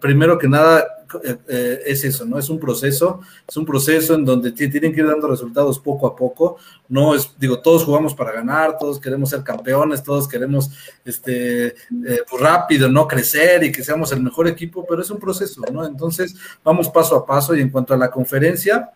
primero 0.00 0.38
que 0.38 0.48
nada, 0.48 0.84
eh, 1.22 1.38
eh, 1.48 1.82
es 1.86 2.04
eso, 2.04 2.24
¿no? 2.24 2.38
Es 2.38 2.48
un 2.50 2.58
proceso, 2.58 3.20
es 3.46 3.56
un 3.56 3.64
proceso 3.64 4.14
en 4.14 4.24
donde 4.24 4.50
tienen 4.50 4.92
que 4.92 5.00
ir 5.00 5.06
dando 5.06 5.28
resultados 5.28 5.78
poco 5.78 6.06
a 6.06 6.16
poco. 6.16 6.56
No 6.88 7.14
es, 7.14 7.30
digo, 7.38 7.60
todos 7.60 7.84
jugamos 7.84 8.14
para 8.14 8.32
ganar, 8.32 8.76
todos 8.76 8.98
queremos 8.98 9.30
ser 9.30 9.44
campeones, 9.44 10.02
todos 10.02 10.26
queremos, 10.26 10.70
este, 11.04 11.66
eh, 11.68 11.74
pues 12.28 12.42
rápido, 12.42 12.88
¿no? 12.88 13.06
Crecer 13.06 13.62
y 13.64 13.72
que 13.72 13.84
seamos 13.84 14.10
el 14.12 14.20
mejor 14.20 14.48
equipo, 14.48 14.84
pero 14.88 15.02
es 15.02 15.10
un 15.10 15.18
proceso, 15.18 15.62
¿no? 15.72 15.86
Entonces, 15.86 16.34
vamos 16.64 16.88
paso 16.88 17.16
a 17.16 17.24
paso 17.24 17.54
y 17.54 17.60
en 17.60 17.70
cuanto 17.70 17.94
a 17.94 17.96
la 17.96 18.10
conferencia, 18.10 18.90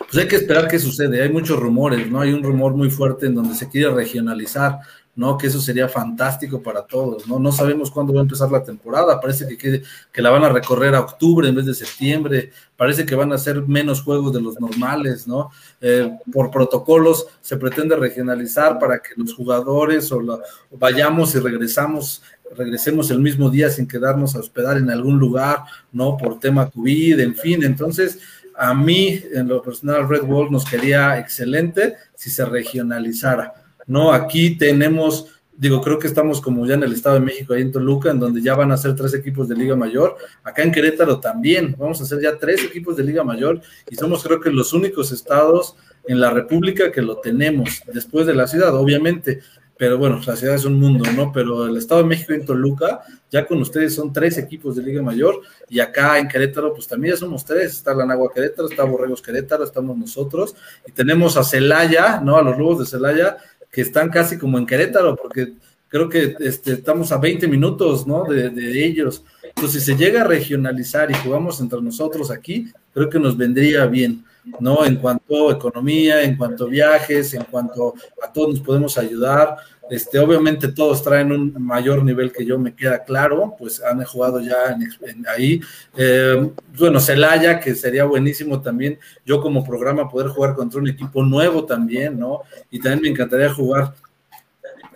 pues 0.00 0.22
hay 0.22 0.28
que 0.28 0.36
esperar 0.36 0.68
qué 0.68 0.78
sucede. 0.78 1.22
Hay 1.22 1.28
muchos 1.28 1.58
rumores, 1.58 2.10
¿no? 2.10 2.20
Hay 2.20 2.32
un 2.32 2.42
rumor 2.42 2.74
muy 2.74 2.90
fuerte 2.90 3.26
en 3.26 3.34
donde 3.34 3.54
se 3.54 3.68
quiere 3.68 3.92
regionalizar. 3.92 4.80
¿no? 5.16 5.36
Que 5.36 5.48
eso 5.48 5.60
sería 5.60 5.88
fantástico 5.88 6.62
para 6.62 6.82
todos, 6.86 7.26
¿no? 7.26 7.38
No 7.38 7.50
sabemos 7.52 7.90
cuándo 7.90 8.14
va 8.14 8.20
a 8.20 8.22
empezar 8.22 8.50
la 8.50 8.62
temporada, 8.62 9.20
parece 9.20 9.46
que, 9.56 9.82
que, 10.12 10.22
la 10.22 10.30
van 10.30 10.44
a 10.44 10.48
recorrer 10.48 10.94
a 10.94 11.00
octubre 11.00 11.48
en 11.48 11.54
vez 11.54 11.66
de 11.66 11.74
septiembre, 11.74 12.52
parece 12.76 13.04
que 13.04 13.14
van 13.14 13.32
a 13.32 13.38
ser 13.38 13.60
menos 13.66 14.02
juegos 14.02 14.32
de 14.32 14.40
los 14.40 14.58
normales, 14.60 15.26
¿no? 15.26 15.50
Eh, 15.80 16.10
por 16.32 16.50
protocolos 16.50 17.26
se 17.40 17.56
pretende 17.56 17.96
regionalizar 17.96 18.78
para 18.78 18.98
que 18.98 19.10
los 19.16 19.34
jugadores 19.34 20.10
o, 20.12 20.40
vayamos 20.70 21.34
y 21.34 21.40
regresamos, 21.40 22.22
regresemos 22.56 23.10
el 23.10 23.18
mismo 23.18 23.50
día 23.50 23.68
sin 23.68 23.88
quedarnos 23.88 24.36
a 24.36 24.40
hospedar 24.40 24.78
en 24.78 24.90
algún 24.90 25.18
lugar, 25.18 25.64
¿no? 25.92 26.16
Por 26.16 26.38
tema 26.38 26.70
COVID, 26.70 27.20
en 27.20 27.34
fin, 27.34 27.64
entonces... 27.64 28.20
A 28.62 28.74
mí, 28.74 29.22
en 29.32 29.48
lo 29.48 29.62
personal, 29.62 30.06
Red 30.06 30.24
Bull 30.24 30.50
nos 30.50 30.66
quería 30.66 31.18
excelente 31.18 31.94
si 32.14 32.28
se 32.28 32.44
regionalizara 32.44 33.54
¿no? 33.86 34.12
Aquí 34.12 34.56
tenemos, 34.56 35.26
digo, 35.56 35.80
creo 35.80 35.98
que 35.98 36.06
estamos 36.06 36.40
como 36.40 36.64
ya 36.64 36.74
en 36.74 36.84
el 36.84 36.92
Estado 36.92 37.16
de 37.16 37.22
México, 37.22 37.54
ahí 37.54 37.62
en 37.62 37.72
Toluca, 37.72 38.10
en 38.10 38.20
donde 38.20 38.40
ya 38.40 38.54
van 38.54 38.70
a 38.70 38.76
ser 38.76 38.94
tres 38.94 39.14
equipos 39.14 39.48
de 39.48 39.56
Liga 39.56 39.74
Mayor. 39.74 40.16
Acá 40.44 40.62
en 40.62 40.70
Querétaro 40.70 41.18
también, 41.18 41.74
vamos 41.76 42.00
a 42.00 42.04
hacer 42.04 42.20
ya 42.20 42.38
tres 42.38 42.62
equipos 42.64 42.96
de 42.96 43.02
Liga 43.02 43.24
Mayor 43.24 43.60
y 43.90 43.96
somos 43.96 44.22
creo 44.22 44.40
que 44.40 44.50
los 44.50 44.72
únicos 44.72 45.10
estados 45.10 45.74
en 46.06 46.20
la 46.20 46.30
República 46.30 46.92
que 46.92 47.02
lo 47.02 47.16
tenemos, 47.18 47.82
después 47.92 48.26
de 48.26 48.34
la 48.34 48.46
ciudad, 48.46 48.74
obviamente. 48.76 49.40
Pero 49.80 49.96
bueno, 49.96 50.20
la 50.26 50.36
ciudad 50.36 50.56
es 50.56 50.66
un 50.66 50.78
mundo, 50.78 51.10
¿no? 51.16 51.32
Pero 51.32 51.66
el 51.66 51.78
Estado 51.78 52.02
de 52.02 52.08
México 52.08 52.34
en 52.34 52.44
Toluca, 52.44 53.00
ya 53.30 53.46
con 53.46 53.62
ustedes 53.62 53.94
son 53.94 54.12
tres 54.12 54.36
equipos 54.36 54.76
de 54.76 54.82
Liga 54.82 55.00
Mayor, 55.00 55.40
y 55.70 55.80
acá 55.80 56.18
en 56.18 56.28
Querétaro, 56.28 56.74
pues 56.74 56.86
también 56.86 57.14
ya 57.14 57.20
somos 57.20 57.46
tres. 57.46 57.72
Está 57.72 57.94
la 57.94 58.04
Nagua 58.04 58.30
Querétaro, 58.30 58.68
está 58.68 58.84
Borregos 58.84 59.22
Querétaro, 59.22 59.64
estamos 59.64 59.96
nosotros, 59.96 60.54
y 60.86 60.92
tenemos 60.92 61.38
a 61.38 61.44
Celaya, 61.44 62.20
¿no? 62.20 62.36
A 62.36 62.42
los 62.42 62.58
Lobos 62.58 62.80
de 62.80 62.84
Celaya, 62.84 63.38
que 63.72 63.80
están 63.80 64.10
casi 64.10 64.36
como 64.36 64.58
en 64.58 64.66
Querétaro, 64.66 65.16
porque 65.16 65.54
creo 65.88 66.10
que 66.10 66.36
este, 66.40 66.72
estamos 66.72 67.10
a 67.10 67.16
20 67.16 67.48
minutos, 67.48 68.06
¿no? 68.06 68.24
De, 68.24 68.50
de, 68.50 68.84
ellos. 68.84 69.24
Entonces, 69.42 69.82
si 69.82 69.92
se 69.92 69.96
llega 69.96 70.20
a 70.20 70.24
regionalizar 70.24 71.10
y 71.10 71.14
jugamos 71.14 71.58
entre 71.58 71.80
nosotros 71.80 72.30
aquí, 72.30 72.70
creo 72.92 73.08
que 73.08 73.18
nos 73.18 73.34
vendría 73.34 73.86
bien, 73.86 74.26
¿no? 74.58 74.84
En 74.84 74.96
cuanto 74.96 75.48
a 75.48 75.52
economía, 75.52 76.22
en 76.22 76.36
cuanto 76.36 76.64
a 76.64 76.68
viajes, 76.68 77.34
en 77.34 77.44
cuanto 77.44 77.94
a 78.22 78.32
todos 78.32 78.50
nos 78.50 78.60
podemos 78.60 78.96
ayudar. 78.98 79.56
Este, 79.90 80.20
obviamente 80.20 80.68
todos 80.68 81.02
traen 81.02 81.32
un 81.32 81.52
mayor 81.58 82.04
nivel 82.04 82.32
que 82.32 82.44
yo, 82.44 82.58
me 82.60 82.76
queda 82.76 83.02
claro, 83.02 83.56
pues 83.58 83.82
han 83.82 84.02
jugado 84.04 84.40
ya 84.40 84.76
en, 85.02 85.26
ahí. 85.26 85.60
Eh, 85.96 86.48
bueno, 86.78 87.00
Celaya, 87.00 87.58
que 87.58 87.74
sería 87.74 88.04
buenísimo 88.04 88.62
también, 88.62 89.00
yo 89.26 89.40
como 89.40 89.64
programa 89.64 90.08
poder 90.08 90.28
jugar 90.28 90.54
contra 90.54 90.80
un 90.80 90.88
equipo 90.88 91.24
nuevo 91.24 91.64
también, 91.64 92.18
¿no? 92.18 92.42
Y 92.70 92.78
también 92.78 93.02
me 93.02 93.08
encantaría 93.08 93.52
jugar 93.52 93.94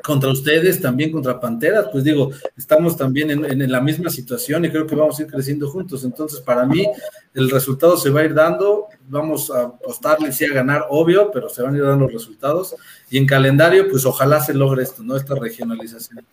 contra 0.05 0.31
ustedes, 0.31 0.81
también 0.83 1.11
contra 1.11 1.41
Panteras, 1.41 1.87
pues 1.91 2.05
digo, 2.05 2.31
estamos 2.57 2.95
también 2.97 3.31
en, 3.31 3.73
la 3.73 3.81
misma 3.81 4.11
situación 4.11 4.65
y 4.65 4.71
creo 4.71 4.87
que 4.87 4.95
vamos 4.95 5.19
a 5.19 5.23
ir 5.23 5.29
creciendo 5.29 5.69
juntos. 5.71 6.05
Entonces, 6.05 6.41
para 6.41 6.67
mí, 6.67 6.87
el 7.33 7.51
resultado 7.51 7.97
se 7.97 8.11
va 8.11 8.21
a 8.21 8.25
ir 8.25 8.35
dando, 8.35 8.89
vamos 9.09 9.51
a 9.51 9.63
apostarle 9.63 10.31
sí 10.31 10.45
a 10.45 10.53
ganar, 10.53 10.85
obvio, 10.91 11.31
pero 11.33 11.49
se 11.49 11.63
van 11.63 11.75
a 11.75 11.79
ir 11.79 11.85
dando 11.85 12.05
los 12.05 12.13
resultados. 12.13 12.77
Y 13.11 13.17
en 13.17 13.27
calendario, 13.27 13.89
pues 13.91 14.05
ojalá 14.05 14.41
se 14.41 14.53
logre 14.53 14.83
esto, 14.83 15.03
¿no? 15.03 15.17
Esta 15.17 15.35
regionalización. 15.37 16.25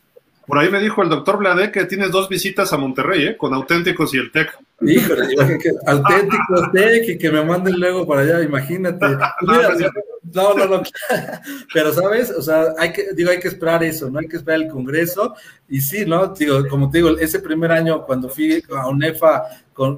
Por 0.45 0.57
ahí 0.57 0.69
me 0.69 0.82
dijo 0.82 1.01
el 1.01 1.07
doctor 1.07 1.38
Blade 1.38 1.72
que 1.72 1.86
tienes 1.86 2.11
dos 2.11 2.28
visitas 2.28 2.74
a 2.74 2.78
Monterrey, 2.78 3.24
¿eh? 3.24 3.38
Con 3.38 3.53
Auténticos 3.53 4.13
y 4.13 4.17
el 4.17 4.34
TEC. 4.34 4.49
Híjole, 4.82 5.30
que, 5.59 5.72
Auténticos, 5.88 6.72
TEC 6.74 7.09
y 7.09 7.17
que 7.17 7.32
me 7.32 7.41
manden 7.45 7.80
luego 7.80 8.05
para 8.05 8.22
allá, 8.22 8.41
imagínate. 8.41 9.05
No, 9.41 9.61
no, 9.61 9.69
no. 9.69 9.89
Pero, 11.73 11.93
¿sabes? 11.93 12.32
O 12.32 12.41
sea, 12.41 12.73
hay 12.77 12.91
que, 12.93 13.13
digo, 13.13 13.29
hay 13.29 13.39
que 13.39 13.47
esperar 13.47 13.84
eso, 13.84 14.09
¿no? 14.09 14.19
Hay 14.19 14.27
que 14.27 14.38
esperar 14.38 14.61
el 14.61 14.67
Congreso. 14.67 15.36
Y 15.67 15.82
sí, 15.82 16.05
¿no? 16.05 16.27
Digo, 16.27 16.67
como 16.69 16.89
te 16.89 16.99
digo, 16.99 17.17
ese 17.17 17.39
primer 17.39 17.71
año 17.71 18.05
cuando 18.05 18.29
fui 18.29 18.63
a 18.75 18.88
UNEFA 18.88 19.43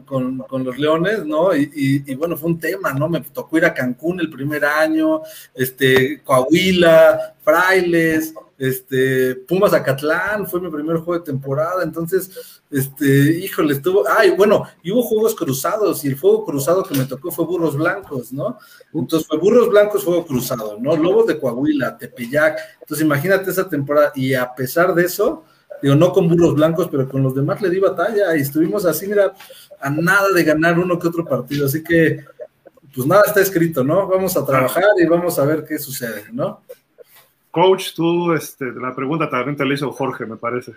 con, 0.05 0.63
los 0.63 0.77
Leones, 0.77 1.25
¿no? 1.25 1.55
Y, 1.55 2.03
y, 2.05 2.15
bueno, 2.15 2.37
fue 2.37 2.51
un 2.51 2.59
tema, 2.59 2.93
¿no? 2.93 3.09
Me 3.09 3.21
tocó 3.21 3.57
ir 3.57 3.65
a 3.65 3.73
Cancún 3.73 4.19
el 4.19 4.29
primer 4.29 4.63
año, 4.63 5.21
este, 5.53 6.21
Coahuila, 6.23 7.35
Frailes, 7.43 8.33
este, 8.57 9.35
Pumas 9.35 9.73
Acatlán, 9.73 10.47
fue 10.47 10.61
mi 10.61 10.69
primer 10.69 10.97
juego 10.97 11.19
de 11.19 11.25
temporada, 11.25 11.83
entonces, 11.83 12.61
este, 12.71 13.05
híjole, 13.39 13.73
estuvo, 13.73 14.05
ay, 14.07 14.31
bueno, 14.31 14.63
y 14.81 14.91
hubo 14.91 15.01
juegos 15.01 15.35
cruzados, 15.35 16.05
y 16.05 16.07
el 16.07 16.19
juego 16.19 16.45
cruzado 16.45 16.83
que 16.83 16.97
me 16.97 17.05
tocó 17.05 17.31
fue 17.31 17.45
Burros 17.45 17.75
Blancos, 17.75 18.31
¿no? 18.31 18.57
Entonces 18.93 19.27
fue 19.27 19.37
Burros 19.37 19.69
Blancos, 19.69 20.03
juego 20.03 20.25
cruzado, 20.25 20.77
¿no? 20.79 20.95
Lobos 20.95 21.27
de 21.27 21.39
Coahuila, 21.39 21.97
Tepeyac, 21.97 22.57
entonces 22.79 23.05
imagínate 23.05 23.51
esa 23.51 23.67
temporada, 23.67 24.13
y 24.15 24.33
a 24.33 24.53
pesar 24.53 24.93
de 24.93 25.05
eso, 25.05 25.43
digo, 25.81 25.95
no 25.95 26.13
con 26.13 26.29
Burros 26.29 26.55
Blancos, 26.55 26.87
pero 26.89 27.09
con 27.09 27.21
los 27.23 27.35
demás 27.35 27.61
le 27.61 27.69
di 27.69 27.79
batalla, 27.79 28.37
y 28.37 28.41
estuvimos 28.41 28.85
así, 28.85 29.07
mira, 29.07 29.33
a 29.83 29.89
nada 29.89 30.29
de 30.33 30.43
ganar 30.43 30.79
uno 30.79 30.97
que 30.97 31.07
otro 31.07 31.25
partido, 31.25 31.65
así 31.65 31.83
que, 31.83 32.23
pues 32.95 33.05
nada 33.05 33.23
está 33.27 33.41
escrito, 33.41 33.83
¿no? 33.83 34.07
Vamos 34.07 34.37
a 34.37 34.45
trabajar 34.45 34.85
y 34.97 35.05
vamos 35.05 35.37
a 35.37 35.45
ver 35.45 35.65
qué 35.67 35.77
sucede, 35.77 36.23
¿no? 36.31 36.61
Coach, 37.51 37.93
tú, 37.95 38.33
este, 38.33 38.71
la 38.71 38.95
pregunta 38.95 39.29
también 39.29 39.57
te 39.57 39.65
la 39.65 39.73
hizo 39.73 39.91
Jorge, 39.91 40.25
me 40.25 40.37
parece. 40.37 40.73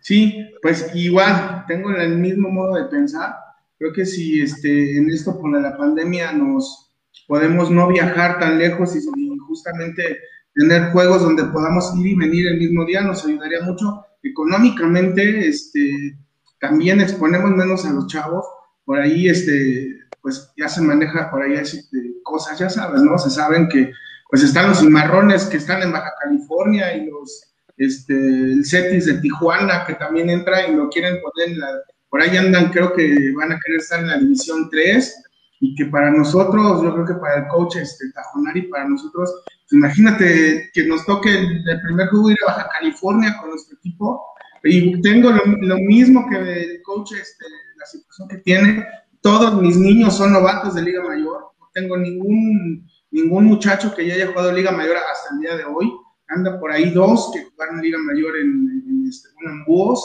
Sí, 0.00 0.50
pues 0.60 0.90
igual, 0.94 1.64
tengo 1.68 1.90
el 1.90 2.18
mismo 2.18 2.50
modo 2.50 2.74
de 2.74 2.84
pensar. 2.84 3.34
Creo 3.78 3.92
que 3.92 4.04
si 4.04 4.42
este, 4.42 4.98
en 4.98 5.08
esto 5.10 5.38
con 5.38 5.62
la 5.62 5.76
pandemia 5.76 6.32
nos 6.32 6.90
podemos 7.26 7.70
no 7.70 7.88
viajar 7.88 8.38
tan 8.40 8.58
lejos 8.58 8.96
y, 8.96 9.00
justamente 9.46 10.18
tener 10.54 10.92
juegos 10.92 11.22
donde 11.22 11.44
podamos 11.44 11.92
ir 11.96 12.06
y 12.06 12.16
venir 12.16 12.46
el 12.48 12.58
mismo 12.58 12.84
día, 12.84 13.00
nos 13.00 13.24
ayudaría 13.24 13.62
mucho. 13.62 14.04
Económicamente, 14.22 15.48
este, 15.48 16.16
también 16.60 17.00
exponemos 17.00 17.50
menos 17.50 17.84
a 17.84 17.92
los 17.92 18.06
chavos. 18.06 18.44
Por 18.84 19.00
ahí, 19.00 19.28
este, 19.28 19.98
pues 20.20 20.52
ya 20.56 20.68
se 20.68 20.82
maneja 20.82 21.30
por 21.30 21.42
ahí 21.42 21.54
este, 21.54 22.14
cosas, 22.22 22.58
ya 22.58 22.68
sabes, 22.68 23.02
¿no? 23.02 23.18
Se 23.18 23.30
saben 23.30 23.68
que 23.68 23.92
pues 24.28 24.44
están 24.44 24.68
los 24.68 24.78
cimarrones 24.78 25.46
que 25.46 25.56
están 25.56 25.82
en 25.82 25.92
Baja 25.92 26.12
California 26.22 26.94
y 26.96 27.06
los, 27.10 27.52
este, 27.76 28.14
el 28.14 28.64
Cetis 28.64 29.06
de 29.06 29.14
Tijuana 29.14 29.84
que 29.86 29.94
también 29.94 30.30
entra 30.30 30.68
y 30.68 30.74
lo 30.74 30.88
quieren 30.88 31.18
poner 31.20 31.48
en 31.48 31.58
la, 31.58 31.66
por 32.08 32.20
ahí 32.20 32.36
andan, 32.36 32.70
creo 32.70 32.92
que 32.92 33.32
van 33.36 33.52
a 33.52 33.58
querer 33.58 33.80
estar 33.80 34.00
en 34.00 34.08
la 34.08 34.18
división 34.18 34.68
3 34.70 35.24
y 35.60 35.74
que 35.74 35.86
para 35.86 36.10
nosotros, 36.10 36.82
yo 36.82 36.92
creo 36.94 37.06
que 37.06 37.14
para 37.14 37.42
el 37.42 37.48
coach 37.48 37.76
este, 37.76 38.10
Tajonari, 38.12 38.62
para 38.62 38.88
nosotros, 38.88 39.30
imagínate 39.70 40.70
que 40.72 40.86
nos 40.86 41.04
toque 41.04 41.30
el, 41.30 41.80
primer 41.82 42.08
juego 42.08 42.30
ir 42.30 42.38
a 42.46 42.52
Baja 42.52 42.68
California 42.78 43.36
con 43.40 43.50
nuestro 43.50 43.76
equipo 43.76 44.24
y 44.64 45.00
tengo 45.00 45.30
lo, 45.30 45.76
mismo 45.78 46.26
que 46.28 46.36
el 46.36 46.82
coach, 46.82 47.12
este, 47.12 47.46
la 47.76 47.86
situación 47.86 48.28
que 48.28 48.38
tiene, 48.38 48.86
todos 49.20 49.60
mis 49.60 49.76
niños 49.76 50.16
son 50.16 50.32
novatos 50.32 50.74
de 50.74 50.82
Liga 50.82 51.02
Mayor, 51.02 51.52
no 51.58 51.70
tengo 51.72 51.96
ningún 51.96 52.86
ningún 53.10 53.44
muchacho 53.46 53.94
que 53.94 54.06
ya 54.06 54.14
haya 54.14 54.28
jugado 54.28 54.52
Liga 54.52 54.70
Mayor 54.70 54.96
hasta 54.96 55.34
el 55.34 55.40
día 55.40 55.56
de 55.56 55.64
hoy. 55.64 55.92
Anda 56.28 56.60
por 56.60 56.70
ahí 56.70 56.90
dos 56.90 57.30
que 57.34 57.44
jugaron 57.44 57.80
Liga 57.80 57.98
Mayor 57.98 58.36
en, 58.36 59.04
este, 59.08 59.28
uno 59.40 59.50
en 59.50 59.64
Búhos, 59.64 60.04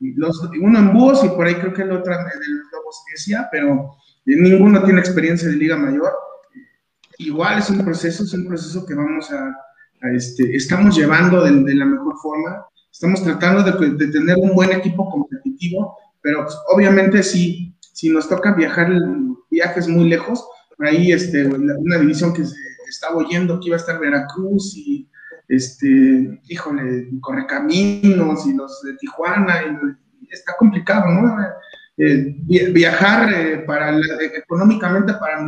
uno 0.00 0.78
en 0.78 0.92
Búhos 0.94 1.24
y 1.24 1.28
por 1.28 1.46
ahí 1.46 1.54
creo 1.56 1.74
que 1.74 1.82
el 1.82 1.92
otro 1.92 2.12
de 2.12 2.22
los 2.22 2.72
Lobos 2.72 3.04
decía, 3.10 3.48
pero 3.52 3.96
ninguno 4.24 4.82
tiene 4.82 5.00
experiencia 5.00 5.48
de 5.48 5.56
Liga 5.56 5.76
Mayor. 5.76 6.12
Igual 7.18 7.58
es 7.58 7.68
un 7.68 7.84
proceso, 7.84 8.22
es 8.22 8.32
un 8.32 8.46
proceso 8.46 8.86
que 8.86 8.94
vamos 8.94 9.30
a, 9.30 9.54
este, 10.14 10.54
estamos 10.56 10.96
llevando 10.96 11.42
de, 11.42 11.74
la 11.74 11.84
mejor 11.84 12.14
forma. 12.22 12.64
Estamos 12.98 13.22
tratando 13.22 13.62
de, 13.62 14.08
tener 14.08 14.36
un 14.38 14.56
buen 14.56 14.72
equipo 14.72 15.08
competitivo, 15.08 15.96
pero 16.20 16.42
pues, 16.42 16.58
obviamente 16.74 17.22
si, 17.22 17.72
si 17.92 18.10
nos 18.10 18.28
toca 18.28 18.54
viajar 18.54 18.90
viajes 19.48 19.86
muy 19.86 20.08
lejos, 20.08 20.44
por 20.76 20.84
ahí 20.84 21.12
este, 21.12 21.46
una 21.46 21.96
división 21.96 22.34
que 22.34 22.44
se 22.44 22.56
estaba 22.88 23.18
oyendo 23.18 23.60
que 23.60 23.68
iba 23.68 23.76
a 23.76 23.78
estar 23.78 24.00
Veracruz 24.00 24.76
y, 24.76 25.08
este, 25.46 26.40
híjole, 26.48 27.08
Correcaminos 27.20 28.44
y 28.48 28.54
los 28.54 28.82
de 28.82 28.94
Tijuana, 28.94 29.62
y, 29.62 30.34
está 30.34 30.56
complicado, 30.58 31.06
¿no? 31.08 31.36
Eh, 31.98 32.34
viajar 32.72 33.32
eh, 33.32 33.58
para 33.58 33.96
económicamente 34.34 35.12
para, 35.14 35.38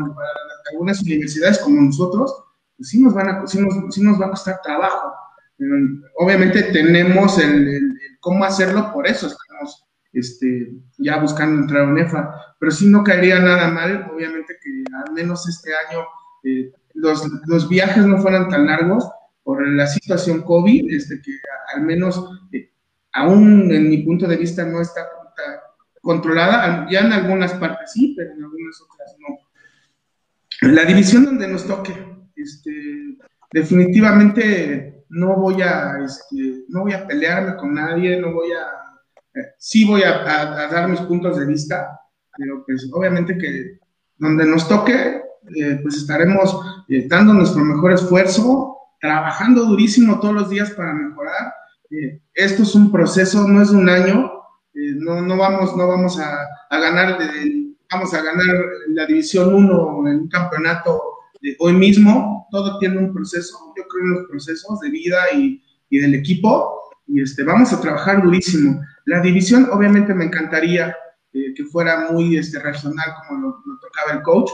algunas 0.71 1.03
universidades 1.03 1.59
como 1.59 1.81
nosotros, 1.81 2.33
pues 2.77 2.91
sí 2.91 3.03
nos, 3.03 3.13
van 3.13 3.29
a, 3.29 3.47
sí 3.49 3.59
nos, 3.61 4.21
va 4.21 4.27
a 4.27 4.31
costar 4.31 4.61
trabajo. 4.63 5.13
Obviamente 6.17 6.63
tenemos 6.65 7.39
el, 7.39 7.99
cómo 8.21 8.45
hacerlo, 8.45 8.91
por 8.93 9.07
eso 9.07 9.27
estamos 9.27 9.87
este, 10.13 10.73
ya 10.99 11.19
buscando 11.19 11.63
entrar 11.63 11.85
a 11.85 11.89
UNEFA, 11.89 12.55
pero 12.59 12.73
sí 12.73 12.89
no 12.89 13.05
caería 13.05 13.39
nada 13.41 13.69
mal, 13.69 14.11
obviamente 14.13 14.57
que 14.63 14.85
al 15.07 15.13
menos 15.13 15.49
este 15.49 15.71
año 15.89 16.05
eh, 16.45 16.73
los, 16.95 17.27
los, 17.47 17.69
viajes 17.69 18.05
no 18.05 18.19
fueran 18.19 18.49
tan 18.49 18.67
largos 18.67 19.09
por 19.43 19.67
la 19.67 19.87
situación 19.87 20.43
COVID, 20.43 20.93
este, 20.93 21.21
que 21.23 21.33
al 21.75 21.83
menos 21.83 22.25
eh, 22.53 22.71
aún 23.13 23.71
en 23.73 23.89
mi 23.89 23.99
punto 23.99 24.27
de 24.27 24.37
vista 24.37 24.65
no 24.65 24.81
está, 24.81 25.07
controlada, 26.03 26.89
ya 26.91 27.01
en 27.01 27.13
algunas 27.13 27.53
partes 27.53 27.93
sí, 27.93 28.15
pero 28.17 28.33
en 28.33 28.43
algunas 28.43 28.81
otras 28.81 29.17
no. 29.19 30.73
La 30.73 30.87
división 30.87 31.27
donde 31.27 31.47
nos 31.47 31.67
toque, 31.67 31.93
este, 32.37 33.19
definitivamente 33.53 35.00
no 35.11 35.37
voy 35.37 35.63
a, 35.63 35.99
este, 36.05 36.65
no 36.69 36.83
voy 36.83 36.95
a 36.95 37.07
pelearme 37.07 37.57
con 37.57 37.75
nadie, 37.75 38.19
no 38.21 38.33
voy 38.33 38.53
a 38.53 38.81
sí 39.59 39.85
voy 39.87 40.03
a, 40.03 40.25
dar 40.71 40.89
mis 40.89 41.01
puntos 41.01 41.39
de 41.39 41.47
vista, 41.47 42.01
pero 42.37 42.65
pues 42.65 42.89
obviamente 42.93 43.37
que 43.37 43.79
donde 44.17 44.45
nos 44.45 44.69
toque, 44.69 45.23
eh, 45.57 45.79
pues 45.83 45.97
estaremos 45.97 46.61
eh, 46.89 47.07
dando 47.09 47.33
nuestro 47.33 47.65
mejor 47.65 47.93
esfuerzo, 47.93 48.77
trabajando 49.01 49.65
durísimo 49.65 50.21
todos 50.21 50.35
los 50.35 50.51
días 50.51 50.71
para 50.71 50.93
mejorar. 50.93 51.55
Eh, 51.91 52.21
esto 52.35 52.63
es 52.63 52.75
un 52.75 52.93
proceso, 52.93 53.47
no 53.49 53.63
es 53.63 53.71
un 53.71 53.89
año, 53.89 54.31
no, 54.75 55.21
no, 55.23 55.37
vamos, 55.37 55.77
no 55.77 55.89
vamos 55.89 56.19
a, 56.21 56.47
ganar, 56.71 57.19
vamos 57.91 58.15
a 58.15 58.23
ganar 58.23 58.65
la 58.89 59.07
División 59.07 59.53
1 59.53 60.09
en 60.09 60.21
un 60.21 60.29
campeonato 60.29 61.03
hoy 61.59 61.73
mismo, 61.73 62.47
todo 62.51 62.79
tiene 62.79 62.99
un 62.99 63.13
proceso, 63.13 63.57
yo 63.77 63.85
creo 63.89 64.05
en 64.05 64.11
los 64.13 64.29
procesos 64.29 64.81
de 64.81 64.91
vida 64.91 65.19
y, 65.35 65.63
del 65.91 66.15
equipo, 66.15 66.81
y 67.07 67.23
este, 67.23 67.43
vamos 67.43 67.73
a 67.73 67.81
trabajar 67.81 68.23
durísimo. 68.23 68.81
La 69.07 69.21
división, 69.21 69.69
obviamente, 69.73 70.15
me 70.15 70.27
encantaría 70.27 70.95
eh, 71.33 71.55
que 71.55 71.65
fuera 71.65 72.11
muy 72.11 72.37
este, 72.37 72.61
regional, 72.61 73.07
como 73.29 73.41
lo, 73.41 73.63
tocaba 73.81 74.19
el 74.19 74.23
coach, 74.23 74.51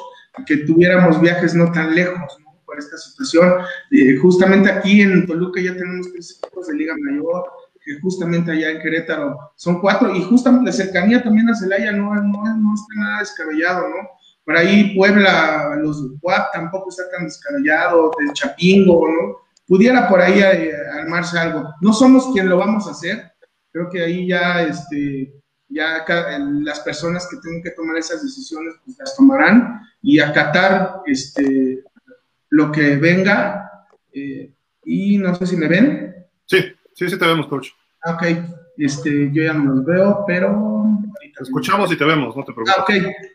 que 0.47 0.59
tuviéramos 0.59 1.21
viajes 1.21 1.55
no 1.55 1.71
tan 1.73 1.95
lejos 1.95 2.39
por 2.65 2.79
esta 2.79 2.97
situación. 2.97 3.53
Eh, 3.91 4.17
justamente 4.17 4.71
aquí 4.71 5.03
en 5.03 5.27
Toluca 5.27 5.61
ya 5.61 5.75
tenemos 5.75 6.11
tres 6.13 6.39
equipos 6.39 6.67
de 6.69 6.75
Liga 6.75 6.95
Mayor, 6.99 7.45
que 7.85 8.01
justamente 8.01 8.51
allá 8.51 8.71
en 8.71 8.81
Querétaro 8.81 9.39
son 9.57 9.81
cuatro, 9.81 10.15
y 10.15 10.23
justamente 10.23 10.67
la 10.67 10.73
cercanía 10.73 11.23
también 11.23 11.49
a 11.51 11.55
Celaya 11.55 11.93
no, 11.93 12.15
no, 12.15 12.57
no 12.57 12.75
está 12.75 12.95
nada 12.97 13.21
descabellado, 13.21 13.89
¿no? 13.89 14.16
Por 14.47 14.57
ahí 14.57 14.95
Puebla, 14.95 15.77
los 15.83 16.07
WAP 16.23 16.53
tampoco 16.53 16.89
está 16.89 17.11
tan 17.11 17.25
descabellado, 17.25 18.13
el 18.21 18.33
Chapingo, 18.33 19.09
¿no? 19.09 19.39
Pudiera 19.67 20.09
por 20.09 20.21
ahí 20.21 20.39
eh, 20.39 20.73
armarse 21.01 21.37
algo. 21.37 21.69
No 21.81 21.93
somos 21.93 22.33
quien 22.33 22.49
lo 22.49 22.57
vamos 22.57 22.87
a 22.87 22.93
hacer, 22.93 23.33
creo 23.73 23.91
que 23.91 24.05
ahí 24.05 24.29
ya, 24.29 24.63
este, 24.63 25.35
ya 25.69 26.05
las 26.63 26.79
personas 26.79 27.27
que 27.29 27.39
tienen 27.39 27.61
que 27.61 27.73
tomar 27.73 27.97
esas 27.97 28.23
decisiones, 28.23 28.75
pues 28.85 28.97
las 29.01 29.17
tomarán 29.17 29.81
y 30.01 30.21
acatar 30.21 31.01
este, 31.07 31.83
lo 32.51 32.71
que 32.71 32.95
venga. 32.99 33.69
Eh, 34.13 34.53
y 34.85 35.19
no 35.19 35.35
sé 35.35 35.49
si 35.49 35.57
me 35.57 35.67
ven. 35.67 36.25
Sí, 36.45 36.59
sí, 36.95 37.11
sí 37.11 37.19
te 37.19 37.27
vemos, 37.27 37.49
coach. 37.49 37.71
Ah, 38.05 38.13
ok, 38.13 38.23
este, 38.77 39.33
yo 39.33 39.43
ya 39.43 39.55
no 39.55 39.75
los 39.75 39.85
veo, 39.85 40.23
pero... 40.25 40.89
escuchamos 41.41 41.91
y 41.91 41.99
te 41.99 42.05
vemos, 42.05 42.37
no 42.37 42.45
te 42.45 42.53
preocupes. 42.53 42.77
Ah, 42.79 42.83
ok, 42.83 42.91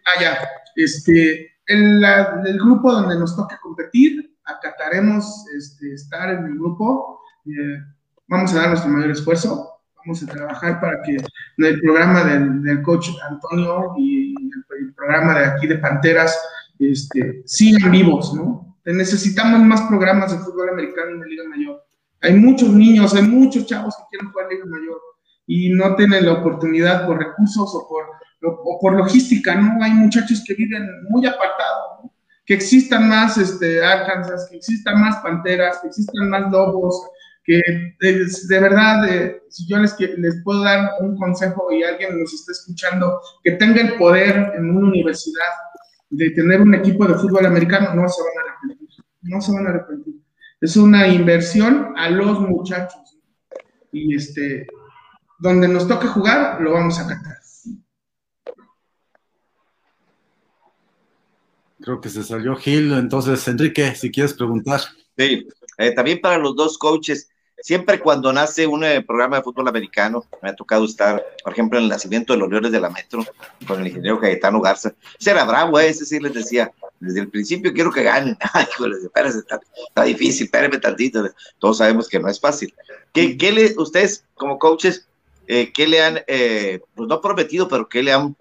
ah, 0.06 0.22
ya. 0.22 0.38
Este, 0.76 1.52
el, 1.66 2.04
el 2.04 2.58
grupo 2.60 2.92
donde 2.92 3.18
nos 3.18 3.36
toca 3.36 3.60
competir, 3.62 4.36
acataremos 4.44 5.46
este, 5.58 5.94
estar 5.94 6.30
en 6.30 6.46
el 6.46 6.56
grupo. 6.56 7.22
Eh, 7.46 7.80
vamos 8.28 8.54
a 8.54 8.58
dar 8.58 8.70
nuestro 8.70 8.90
mayor 8.90 9.12
esfuerzo 9.12 9.72
vamos 10.06 10.24
a 10.24 10.28
trabajar 10.28 10.80
para 10.80 11.02
que 11.02 11.18
el 11.58 11.82
programa 11.82 12.24
del, 12.24 12.82
coach 12.82 13.10
Antonio 13.30 13.94
y 13.98 14.34
el, 14.80 14.94
programa 14.96 15.40
de 15.40 15.46
aquí 15.46 15.68
de 15.68 15.78
Panteras 15.78 16.38
este, 16.80 17.42
sigan 17.46 17.92
vivos, 17.92 18.34
¿no? 18.34 18.78
Necesitamos 18.86 19.62
más 19.62 19.82
programas 19.84 20.32
de 20.32 20.40
fútbol 20.40 20.70
americano 20.70 21.12
en 21.12 21.20
la 21.20 21.26
Liga 21.26 21.44
Mayor. 21.48 21.84
Hay 22.22 22.36
muchos 22.36 22.70
niños, 22.70 23.14
hay 23.14 23.24
muchos 23.24 23.66
chavos 23.66 23.96
que 23.96 24.04
quieren 24.12 24.32
jugar 24.32 24.48
Liga 24.50 24.66
Mayor 24.66 25.00
y 25.54 25.70
no 25.70 25.98
tienen 25.98 26.26
la 26.26 26.32
oportunidad 26.32 27.06
por 27.06 27.20
recursos 27.20 27.76
o 27.76 27.86
por, 27.86 28.06
o 28.42 28.80
por 28.80 28.96
logística, 28.96 29.54
¿no? 29.54 29.84
Hay 29.84 29.92
muchachos 29.92 30.42
que 30.48 30.54
viven 30.54 31.04
muy 31.10 31.26
apartados, 31.26 32.04
¿no? 32.04 32.14
que 32.46 32.54
existan 32.54 33.10
más 33.10 33.38
este, 33.38 33.84
Arkansas, 33.84 34.48
que 34.50 34.56
existan 34.56 35.02
más 35.02 35.18
Panteras, 35.18 35.80
que 35.82 35.90
existan 35.90 36.30
más 36.30 36.50
Lobos, 36.50 37.06
que 37.44 37.62
de, 38.00 38.60
verdad, 38.62 39.10
eh, 39.10 39.44
si 39.50 39.68
yo 39.68 39.78
les, 39.80 39.94
les 40.00 40.42
puedo 40.46 40.64
dar 40.64 40.92
un 41.02 41.18
consejo 41.18 41.70
y 41.70 41.84
alguien 41.84 42.18
nos 42.18 42.34
está 42.34 42.54
escuchando, 42.54 43.20
que 43.44 43.52
tenga 43.52 43.82
el 43.82 43.98
poder 43.98 44.54
en 44.56 44.70
una 44.70 44.88
universidad 44.88 45.52
de 46.12 46.30
tener 46.30 46.62
un 46.62 46.76
equipo 46.76 47.06
de 47.06 47.16
fútbol 47.16 47.46
americano, 47.46 47.94
no 47.94 48.08
se 48.08 48.22
van 48.24 48.38
a 48.38 48.52
arrepentir, 48.52 49.06
no 49.24 49.42
se 49.42 49.52
van 49.52 49.68
a 49.68 49.70
arrepentir. 49.72 50.16
Es 50.62 50.78
una 50.78 51.10
inversión 51.10 51.94
a 51.98 52.10
los 52.10 52.40
muchachos. 52.40 53.20
Y 53.92 54.16
este, 54.16 54.66
donde 55.42 55.68
nos 55.68 55.88
toque 55.88 56.08
jugar, 56.08 56.62
lo 56.62 56.72
vamos 56.72 57.00
a 57.00 57.08
cantar. 57.08 57.42
Creo 61.82 62.00
que 62.00 62.10
se 62.10 62.24
salió 62.24 62.56
Gil, 62.56 62.94
entonces 62.94 63.48
Enrique, 63.48 63.96
si 63.96 64.12
quieres 64.12 64.36
preguntar. 64.36 64.82
Sí, 65.18 65.48
eh, 65.80 65.92
también 65.96 66.22
para 66.22 66.38
los 66.38 66.56
dos 66.56 66.78
coaches, 66.78 67.28
siempre 67.58 68.00
cuando 68.00 68.32
nace 68.32 68.68
un 68.68 68.84
eh, 68.84 69.02
programa 69.02 69.38
de 69.38 69.44
fútbol 69.44 69.68
americano, 69.68 70.24
me 70.44 70.50
ha 70.50 70.56
tocado 70.56 70.86
estar, 70.86 71.26
por 71.44 71.54
ejemplo, 71.54 71.80
en 71.80 71.86
el 71.86 71.90
nacimiento 71.90 72.34
de 72.34 72.40
los 72.40 72.48
Leones 72.48 72.72
de 72.72 72.80
la 72.80 72.92
Metro, 72.92 73.26
con 73.66 73.82
el 73.82 73.88
ingeniero 73.88 74.20
Cayetano 74.20 74.62
Garza. 74.62 74.94
Ese 75.20 75.32
era 75.32 75.44
bravo, 75.44 75.80
¿eh? 75.80 75.90
ese 75.90 76.06
sí 76.06 76.20
les 76.20 76.36
decía, 76.36 76.72
desde 77.00 77.22
el 77.22 77.30
principio 77.30 77.74
quiero 77.74 77.92
que 77.92 78.04
ganen. 78.04 78.38
Ay, 78.54 78.68
espérense, 79.04 79.40
está, 79.40 79.60
está, 79.88 80.04
difícil, 80.04 80.46
espérenme 80.46 80.78
tantito. 80.78 81.28
Todos 81.58 81.80
sabemos 81.80 82.08
que 82.08 82.20
no 82.20 82.30
es 82.30 82.40
fácil. 82.40 82.72
¿Qué, 83.12 83.40
qué 83.40 83.52
le, 83.52 83.74
ustedes 83.76 84.24
como 84.36 84.60
coaches, 84.60 85.08
eh, 85.54 85.72
qué 85.74 85.88
le 85.88 86.02
han, 86.02 86.20
pues 86.96 87.10
no 87.10 87.22
prometido, 87.22 87.68
pero 87.68 87.90
qué 87.90 88.02
le 88.02 88.14
han 88.14 88.36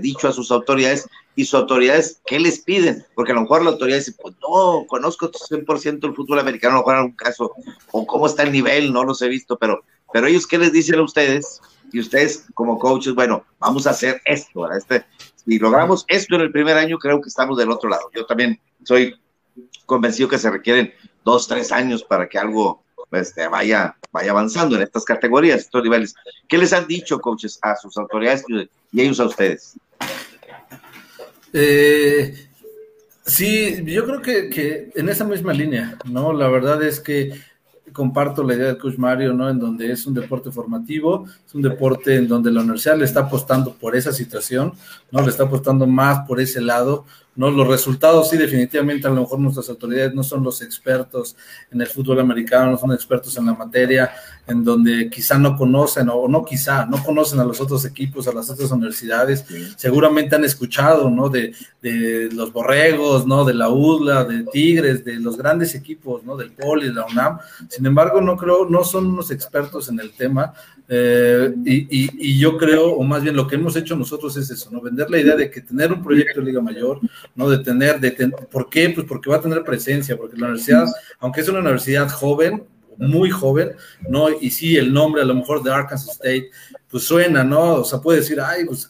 dicho 0.00 0.28
a 0.28 0.32
sus 0.32 0.50
autoridades 0.50 1.08
y 1.36 1.44
sus 1.44 1.54
autoridades, 1.54 2.20
¿qué 2.26 2.38
les 2.38 2.60
piden? 2.60 3.04
Porque 3.14 3.32
a 3.32 3.34
lo 3.34 3.42
mejor 3.42 3.64
la 3.64 3.70
autoridad 3.70 3.98
dice, 3.98 4.14
pues 4.20 4.34
no, 4.40 4.86
conozco 4.86 5.30
100% 5.30 6.06
el 6.06 6.14
fútbol 6.14 6.38
americano, 6.38 6.74
a 6.74 6.76
lo 6.76 6.80
mejor 6.82 6.94
en 6.94 7.00
algún 7.00 7.16
caso, 7.16 7.52
o 7.90 8.06
cómo 8.06 8.26
está 8.26 8.44
el 8.44 8.52
nivel, 8.52 8.92
no 8.92 9.04
los 9.04 9.20
he 9.22 9.28
visto, 9.28 9.58
pero, 9.58 9.82
pero 10.12 10.26
ellos, 10.26 10.46
¿qué 10.46 10.58
les 10.58 10.72
dicen 10.72 10.98
a 10.98 11.02
ustedes? 11.02 11.60
Y 11.92 12.00
ustedes, 12.00 12.46
como 12.54 12.78
coaches, 12.78 13.14
bueno, 13.14 13.44
vamos 13.58 13.86
a 13.86 13.90
hacer 13.90 14.20
esto, 14.24 14.70
Este, 14.72 15.04
si 15.44 15.58
logramos 15.58 16.04
esto 16.08 16.36
en 16.36 16.42
el 16.42 16.52
primer 16.52 16.76
año, 16.76 16.98
creo 16.98 17.20
que 17.20 17.28
estamos 17.28 17.58
del 17.58 17.70
otro 17.70 17.90
lado. 17.90 18.10
Yo 18.14 18.24
también 18.26 18.60
soy 18.84 19.14
convencido 19.86 20.28
que 20.28 20.38
se 20.38 20.50
requieren 20.50 20.94
dos, 21.24 21.48
tres 21.48 21.72
años 21.72 22.02
para 22.02 22.28
que 22.28 22.38
algo 22.38 22.83
este, 23.16 23.48
vaya, 23.48 23.96
vaya 24.12 24.30
avanzando 24.30 24.76
en 24.76 24.82
estas 24.82 25.04
categorías, 25.04 25.60
estos 25.60 25.82
niveles. 25.82 26.14
¿Qué 26.48 26.58
les 26.58 26.72
han 26.72 26.86
dicho, 26.86 27.20
coaches, 27.20 27.58
a 27.62 27.76
sus 27.76 27.96
autoridades 27.96 28.44
y 28.92 29.00
ellos 29.00 29.20
a 29.20 29.26
ustedes? 29.26 29.74
Eh, 31.52 32.34
sí, 33.24 33.82
yo 33.84 34.04
creo 34.04 34.22
que, 34.22 34.50
que, 34.50 34.90
en 34.94 35.08
esa 35.08 35.24
misma 35.24 35.52
línea, 35.52 35.96
¿no? 36.04 36.32
La 36.32 36.48
verdad 36.48 36.82
es 36.82 37.00
que 37.00 37.32
comparto 37.92 38.42
la 38.42 38.54
idea 38.54 38.66
del 38.66 38.78
coach 38.78 38.96
Mario, 38.98 39.32
¿no? 39.32 39.48
En 39.48 39.58
donde 39.58 39.90
es 39.90 40.06
un 40.06 40.14
deporte 40.14 40.50
formativo, 40.50 41.26
es 41.46 41.54
un 41.54 41.62
deporte 41.62 42.16
en 42.16 42.28
donde 42.28 42.50
la 42.50 42.60
universidad 42.60 42.98
le 42.98 43.04
está 43.04 43.20
apostando 43.20 43.74
por 43.74 43.96
esa 43.96 44.12
situación, 44.12 44.72
¿no? 45.10 45.22
Le 45.22 45.28
está 45.28 45.44
apostando 45.44 45.86
más 45.86 46.26
por 46.26 46.40
ese 46.40 46.60
lado, 46.60 47.06
¿no? 47.36 47.50
Los 47.50 47.66
resultados, 47.66 48.30
sí, 48.30 48.36
definitivamente, 48.36 49.06
a 49.06 49.10
lo 49.10 49.22
mejor 49.22 49.38
nuestras 49.38 49.68
autoridades 49.68 50.14
no 50.14 50.22
son 50.22 50.42
los 50.42 50.62
expertos 50.62 51.36
en 51.70 51.80
el 51.80 51.86
fútbol 51.86 52.20
americano, 52.20 52.70
no 52.70 52.78
son 52.78 52.92
expertos 52.92 53.36
en 53.36 53.46
la 53.46 53.54
materia, 53.54 54.10
en 54.46 54.62
donde 54.62 55.08
quizá 55.10 55.38
no 55.38 55.56
conocen, 55.56 56.08
o 56.10 56.28
no 56.28 56.44
quizá, 56.44 56.86
no 56.86 57.02
conocen 57.02 57.40
a 57.40 57.44
los 57.44 57.60
otros 57.60 57.84
equipos, 57.84 58.28
a 58.28 58.32
las 58.32 58.50
otras 58.50 58.70
universidades, 58.70 59.44
seguramente 59.76 60.36
han 60.36 60.44
escuchado, 60.44 61.10
¿no? 61.10 61.28
De, 61.28 61.54
de 61.80 62.28
los 62.32 62.52
borregos, 62.52 63.26
¿no? 63.26 63.44
De 63.44 63.54
la 63.54 63.68
UDLA, 63.68 64.24
de 64.24 64.44
Tigres, 64.44 65.04
de 65.04 65.18
los 65.18 65.36
grandes 65.36 65.74
equipos, 65.74 66.22
¿no? 66.24 66.36
Del 66.36 66.52
Poli, 66.52 66.88
de 66.88 66.94
la 66.94 67.06
UNAM. 67.06 67.38
Sin 67.68 67.86
embargo, 67.86 68.20
no 68.20 68.36
creo, 68.36 68.68
no 68.68 68.84
son 68.84 69.06
unos 69.06 69.30
expertos 69.30 69.88
en 69.88 69.98
el 70.00 70.12
tema, 70.12 70.52
eh, 70.88 71.54
y, 71.64 72.30
y, 72.30 72.38
yo 72.38 72.58
creo, 72.58 72.92
o 72.92 73.02
más 73.04 73.22
bien 73.22 73.34
lo 73.34 73.46
que 73.46 73.54
hemos 73.54 73.74
hecho 73.74 73.96
nosotros 73.96 74.36
es 74.36 74.50
eso, 74.50 74.70
¿no? 74.70 74.82
Vender 74.82 75.08
la 75.08 75.18
idea 75.18 75.34
de 75.34 75.50
que 75.50 75.62
tener 75.62 75.90
un 75.92 76.02
proyecto 76.02 76.40
de 76.40 76.46
Liga 76.46 76.60
Mayor, 76.60 77.00
¿no? 77.34 77.48
De 77.48 77.58
tener, 77.58 78.00
de 78.00 78.10
¿por 78.50 78.68
qué? 78.68 78.90
Pues 78.90 79.06
porque 79.06 79.30
va 79.30 79.36
a 79.36 79.40
tener 79.40 79.64
presencia, 79.64 80.16
porque 80.16 80.36
la 80.36 80.46
universidad, 80.46 80.86
aunque 81.20 81.40
es 81.40 81.48
una 81.48 81.60
universidad 81.60 82.10
joven, 82.10 82.64
muy 82.98 83.30
joven, 83.30 83.72
¿no? 84.08 84.28
Y 84.28 84.50
sí, 84.50 84.76
el 84.76 84.92
nombre 84.92 85.22
a 85.22 85.24
lo 85.24 85.34
mejor 85.34 85.62
de 85.62 85.72
Arkansas 85.72 86.10
State, 86.10 86.50
pues 86.94 87.08
suena, 87.08 87.42
¿no? 87.42 87.78
O 87.80 87.84
sea, 87.84 88.00
puede 88.00 88.20
decir, 88.20 88.40
ay, 88.40 88.66
pues, 88.66 88.88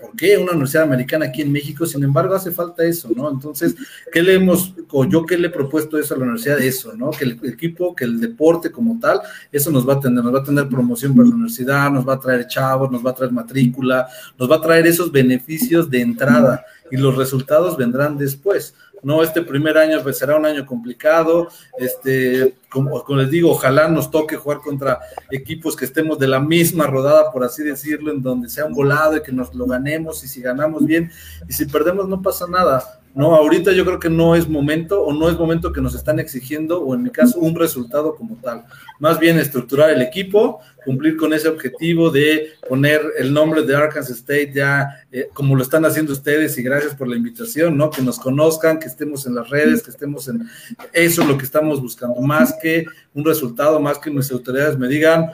¿por 0.00 0.14
qué 0.16 0.38
una 0.38 0.52
universidad 0.52 0.84
americana 0.84 1.24
aquí 1.24 1.42
en 1.42 1.50
México? 1.50 1.84
Sin 1.84 2.04
embargo, 2.04 2.36
hace 2.36 2.52
falta 2.52 2.84
eso, 2.84 3.10
¿no? 3.16 3.28
Entonces, 3.28 3.74
¿qué 4.12 4.22
le 4.22 4.34
hemos, 4.34 4.72
o 4.88 5.04
yo 5.04 5.26
qué 5.26 5.36
le 5.36 5.48
he 5.48 5.50
propuesto 5.50 5.98
eso 5.98 6.14
a 6.14 6.18
la 6.18 6.22
universidad? 6.22 6.60
Eso, 6.60 6.94
¿no? 6.94 7.10
Que 7.10 7.24
el 7.24 7.40
equipo, 7.42 7.96
que 7.96 8.04
el 8.04 8.20
deporte 8.20 8.70
como 8.70 9.00
tal, 9.00 9.22
eso 9.50 9.72
nos 9.72 9.88
va 9.88 9.94
a 9.94 9.98
tener, 9.98 10.22
nos 10.22 10.32
va 10.32 10.38
a 10.38 10.44
tener 10.44 10.68
promoción 10.68 11.16
para 11.16 11.30
la 11.30 11.34
universidad, 11.34 11.90
nos 11.90 12.08
va 12.08 12.14
a 12.14 12.20
traer 12.20 12.46
chavos, 12.46 12.92
nos 12.92 13.04
va 13.04 13.10
a 13.10 13.14
traer 13.16 13.32
matrícula, 13.32 14.06
nos 14.38 14.48
va 14.48 14.54
a 14.54 14.60
traer 14.60 14.86
esos 14.86 15.10
beneficios 15.10 15.90
de 15.90 16.00
entrada 16.00 16.64
y 16.92 16.96
los 16.96 17.16
resultados 17.16 17.76
vendrán 17.76 18.16
después. 18.16 18.72
No, 19.02 19.22
este 19.22 19.42
primer 19.42 19.76
año 19.76 20.00
pues, 20.02 20.18
será 20.18 20.36
un 20.36 20.46
año 20.46 20.64
complicado. 20.64 21.48
Este, 21.76 22.54
como, 22.68 23.04
les 23.16 23.30
digo, 23.30 23.50
ojalá 23.50 23.88
nos 23.88 24.10
toque 24.10 24.36
jugar 24.36 24.58
contra 24.58 25.00
equipos 25.30 25.74
que 25.74 25.84
estemos 25.84 26.18
de 26.18 26.28
la 26.28 26.38
misma 26.38 26.86
rodada, 26.86 27.32
por 27.32 27.42
así 27.42 27.64
decirlo, 27.64 28.12
en 28.12 28.22
donde 28.22 28.48
sea 28.48 28.64
un 28.64 28.74
volado 28.74 29.16
y 29.16 29.22
que 29.22 29.32
nos 29.32 29.54
lo 29.54 29.66
ganemos. 29.66 30.22
Y 30.22 30.28
si 30.28 30.40
ganamos 30.40 30.86
bien, 30.86 31.10
y 31.48 31.52
si 31.52 31.66
perdemos, 31.66 32.08
no 32.08 32.22
pasa 32.22 32.46
nada. 32.46 33.01
No, 33.14 33.34
ahorita 33.34 33.72
yo 33.72 33.84
creo 33.84 33.98
que 33.98 34.08
no 34.08 34.34
es 34.34 34.48
momento 34.48 35.02
o 35.02 35.12
no 35.12 35.28
es 35.28 35.38
momento 35.38 35.72
que 35.72 35.82
nos 35.82 35.94
están 35.94 36.18
exigiendo 36.18 36.80
o 36.80 36.94
en 36.94 37.02
mi 37.02 37.10
caso 37.10 37.38
un 37.40 37.54
resultado 37.54 38.14
como 38.14 38.36
tal. 38.36 38.64
Más 38.98 39.18
bien 39.18 39.38
estructurar 39.38 39.90
el 39.90 40.00
equipo, 40.00 40.60
cumplir 40.84 41.18
con 41.18 41.34
ese 41.34 41.48
objetivo 41.48 42.10
de 42.10 42.52
poner 42.66 43.02
el 43.18 43.34
nombre 43.34 43.62
de 43.62 43.76
Arkansas 43.76 44.16
State 44.16 44.52
ya 44.54 45.04
eh, 45.12 45.28
como 45.34 45.54
lo 45.54 45.62
están 45.62 45.84
haciendo 45.84 46.12
ustedes 46.12 46.56
y 46.56 46.62
gracias 46.62 46.94
por 46.94 47.06
la 47.06 47.16
invitación, 47.16 47.76
¿no? 47.76 47.90
Que 47.90 48.00
nos 48.00 48.18
conozcan, 48.18 48.78
que 48.78 48.86
estemos 48.86 49.26
en 49.26 49.34
las 49.34 49.50
redes, 49.50 49.82
que 49.82 49.90
estemos 49.90 50.28
en 50.28 50.48
eso 50.92 51.22
es 51.22 51.28
lo 51.28 51.36
que 51.36 51.44
estamos 51.44 51.82
buscando, 51.82 52.18
más 52.20 52.56
que 52.62 52.86
un 53.12 53.24
resultado, 53.24 53.78
más 53.78 53.98
que 53.98 54.10
nuestras 54.10 54.38
autoridades 54.38 54.78
me 54.78 54.88
digan 54.88 55.32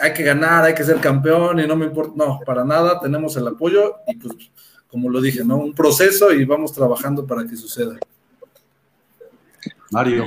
hay 0.00 0.12
que 0.12 0.22
ganar, 0.22 0.64
hay 0.64 0.74
que 0.74 0.84
ser 0.84 0.96
campeón 1.00 1.60
y 1.60 1.66
no 1.66 1.76
me 1.76 1.86
importa, 1.86 2.12
no, 2.16 2.40
para 2.44 2.64
nada, 2.64 3.00
tenemos 3.00 3.36
el 3.36 3.46
apoyo 3.46 3.96
y 4.06 4.16
pues 4.16 4.34
como 4.94 5.10
lo 5.10 5.20
dije, 5.20 5.44
¿no? 5.44 5.56
Un 5.56 5.74
proceso 5.74 6.32
y 6.32 6.44
vamos 6.44 6.72
trabajando 6.72 7.26
para 7.26 7.44
que 7.44 7.56
suceda. 7.56 7.98
Mario. 9.90 10.26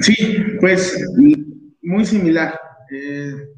Sí, 0.00 0.34
pues 0.58 0.98
muy 1.82 2.06
similar. 2.06 2.58
Eh, 2.90 3.50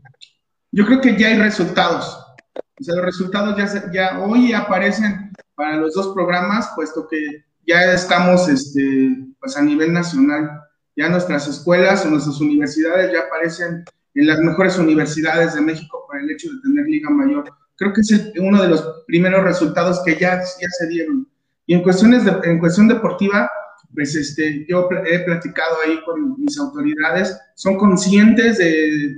yo 0.72 0.86
creo 0.86 1.00
que 1.00 1.16
ya 1.16 1.28
hay 1.28 1.38
resultados. 1.38 2.18
O 2.56 2.82
sea, 2.82 2.96
los 2.96 3.04
resultados 3.04 3.56
ya, 3.56 3.92
ya 3.92 4.20
hoy 4.24 4.52
aparecen 4.52 5.30
para 5.54 5.76
los 5.76 5.94
dos 5.94 6.12
programas, 6.12 6.68
puesto 6.74 7.06
que 7.06 7.44
ya 7.64 7.92
estamos 7.92 8.48
este, 8.48 9.16
pues 9.38 9.56
a 9.56 9.62
nivel 9.62 9.92
nacional. 9.92 10.50
Ya 10.96 11.08
nuestras 11.10 11.46
escuelas 11.46 12.04
o 12.04 12.10
nuestras 12.10 12.40
universidades 12.40 13.12
ya 13.12 13.20
aparecen 13.20 13.84
en 14.14 14.26
las 14.26 14.40
mejores 14.40 14.76
universidades 14.78 15.54
de 15.54 15.60
México 15.60 16.04
por 16.08 16.18
el 16.18 16.28
hecho 16.28 16.50
de 16.52 16.60
tener 16.60 16.86
Liga 16.86 17.10
Mayor 17.10 17.44
creo 17.84 17.92
que 17.92 18.00
es 18.00 18.32
uno 18.40 18.62
de 18.62 18.68
los 18.68 19.04
primeros 19.06 19.44
resultados 19.44 20.02
que 20.04 20.16
ya, 20.16 20.38
ya 20.38 20.68
se 20.78 20.86
dieron. 20.86 21.28
Y 21.66 21.74
en, 21.74 21.82
cuestiones 21.82 22.24
de, 22.24 22.32
en 22.44 22.58
cuestión 22.58 22.88
deportiva, 22.88 23.50
pues 23.94 24.14
este, 24.16 24.66
yo 24.68 24.88
he 25.06 25.20
platicado 25.20 25.76
ahí 25.84 26.02
con 26.04 26.38
mis 26.38 26.58
autoridades, 26.58 27.38
son 27.54 27.76
conscientes 27.76 28.58
de, 28.58 29.14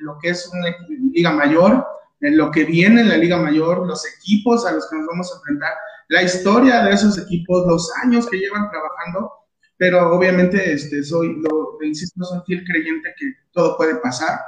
lo 0.00 0.18
que 0.20 0.30
es 0.30 0.50
una 0.52 0.74
liga 1.12 1.30
mayor, 1.30 1.86
de 2.20 2.32
lo 2.32 2.50
que 2.50 2.64
viene 2.64 3.02
en 3.02 3.08
la 3.08 3.16
liga 3.16 3.36
mayor, 3.36 3.86
los 3.86 4.04
equipos 4.18 4.66
a 4.66 4.72
los 4.72 4.88
que 4.88 4.96
nos 4.96 5.06
vamos 5.06 5.32
a 5.32 5.36
enfrentar, 5.36 5.72
la 6.08 6.22
historia 6.22 6.84
de 6.84 6.92
esos 6.92 7.18
equipos, 7.18 7.66
los 7.66 7.90
años 8.02 8.28
que 8.28 8.38
llevan 8.38 8.70
trabajando, 8.70 9.30
pero 9.76 10.12
obviamente 10.16 10.72
este, 10.72 11.02
soy, 11.02 11.40
lo, 11.40 11.78
insisto, 11.82 12.24
soy 12.24 12.40
fiel 12.46 12.64
creyente 12.64 13.14
que 13.18 13.26
todo 13.52 13.76
puede 13.76 13.96
pasar. 13.96 14.40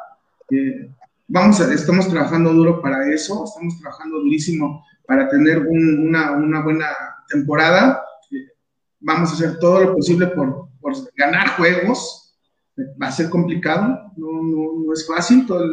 Eh, 0.51 0.91
vamos 1.29 1.61
estamos 1.61 2.09
trabajando 2.09 2.53
duro 2.53 2.83
para 2.83 3.13
eso, 3.13 3.45
estamos 3.45 3.79
trabajando 3.81 4.19
durísimo 4.19 4.85
para 5.07 5.29
tener 5.29 5.59
una, 5.59 6.33
una, 6.33 6.63
buena 6.63 6.87
temporada. 7.29 8.03
Vamos 9.01 9.31
a 9.31 9.35
hacer 9.35 9.59
todo 9.59 9.81
lo 9.81 9.95
posible 9.95 10.27
por, 10.29 10.69
por 10.81 10.95
ganar 11.17 11.57
juegos. 11.57 12.37
Va 13.01 13.09
a 13.09 13.13
ser 13.13 13.31
complicado, 13.31 14.13
no, 14.17 14.43
no, 14.43 14.85
no 14.85 14.93
es 14.93 15.07
fácil. 15.07 15.47
Todo 15.47 15.65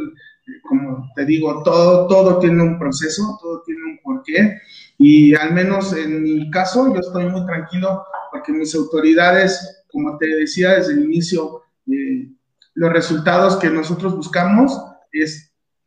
como 0.68 1.12
te 1.16 1.26
digo, 1.26 1.64
todo, 1.64 2.08
todo 2.08 2.40
tiene 2.40 2.62
un 2.62 2.78
proceso, 2.78 3.38
todo 3.42 3.64
tiene 3.66 3.82
un 3.84 4.00
porqué. 4.04 4.60
Y 4.98 5.36
al 5.36 5.54
menos 5.54 5.94
en 5.94 6.24
mi 6.24 6.50
caso, 6.52 6.94
yo 6.94 7.00
estoy 7.00 7.26
muy 7.26 7.46
tranquilo 7.46 8.04
porque 8.32 8.52
mis 8.52 8.74
autoridades, 8.76 9.84
como 9.92 10.18
te 10.18 10.28
decía 10.28 10.76
desde 10.76 10.94
el 10.94 11.06
inicio, 11.06 11.64
eh, 11.88 12.30
los 12.76 12.92
resultados 12.92 13.58
que 13.58 13.70
nosotros 13.70 14.16
buscamos 14.16 14.80
es 15.12 15.45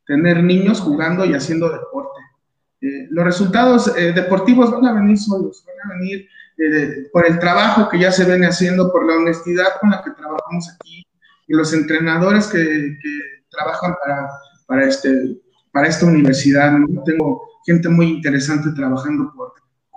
tener 0.08 0.42
niños 0.42 0.80
jugando 0.80 1.24
y 1.26 1.34
haciendo 1.34 1.68
deporte. 1.70 2.20
Eh, 2.80 3.06
los 3.10 3.24
resultados 3.24 3.92
eh, 3.96 4.12
deportivos 4.12 4.70
van 4.72 4.86
a 4.86 4.94
venir 4.94 5.18
solos, 5.18 5.64
van 5.66 5.90
a 5.92 5.98
venir 5.98 6.26
eh, 6.56 7.08
por 7.12 7.26
el 7.26 7.38
trabajo 7.38 7.88
que 7.88 8.00
ya 8.00 8.10
se 8.10 8.24
viene 8.24 8.46
haciendo, 8.46 8.90
por 8.90 9.06
la 9.06 9.16
honestidad 9.16 9.78
con 9.80 9.90
la 9.90 10.02
que 10.02 10.10
trabajamos 10.12 10.66
aquí 10.74 11.06
y 11.46 11.54
los 11.54 11.72
entrenadores 11.74 12.46
que, 12.46 12.96
trabajan 13.50 13.96
para, 14.04 14.28
para, 14.66 14.86
este, 14.86 15.10
para 15.72 15.88
esta 15.88 16.06
universidad. 16.06 16.72
Tengo 17.04 17.42
gente 17.66 17.88
muy 17.88 18.06
interesante 18.06 18.70
trabajando 18.76 19.32
por, 19.34 19.52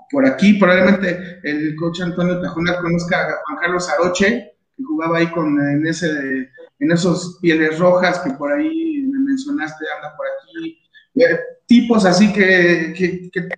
por 0.09 0.26
aquí. 0.26 0.53
Probablemente 0.53 1.39
el 1.43 1.76
coach 1.76 2.01
Antonio 2.01 2.41
Tajona 2.41 2.78
conozca 2.78 3.22
a 3.22 3.41
Juan 3.45 3.59
Carlos 3.62 3.89
Aroche, 3.89 4.53
que 4.76 4.84
jugaba 4.84 5.18
ahí 5.18 5.28
con, 5.28 5.59
en, 5.59 5.86
ese, 5.86 6.49
en 6.80 6.91
esos 6.91 7.38
pieles 7.41 7.78
rojas 7.78 8.20
que 8.20 8.32
por 8.32 8.51
ahí 8.53 9.11
mencionaste, 9.32 9.86
anda 9.98 10.16
por 10.16 10.26
aquí. 10.28 10.78
Eh, 11.16 11.40
tipos 11.66 12.06
así 12.06 12.32
que, 12.32 12.94
que, 12.98 13.30
que, 13.32 13.50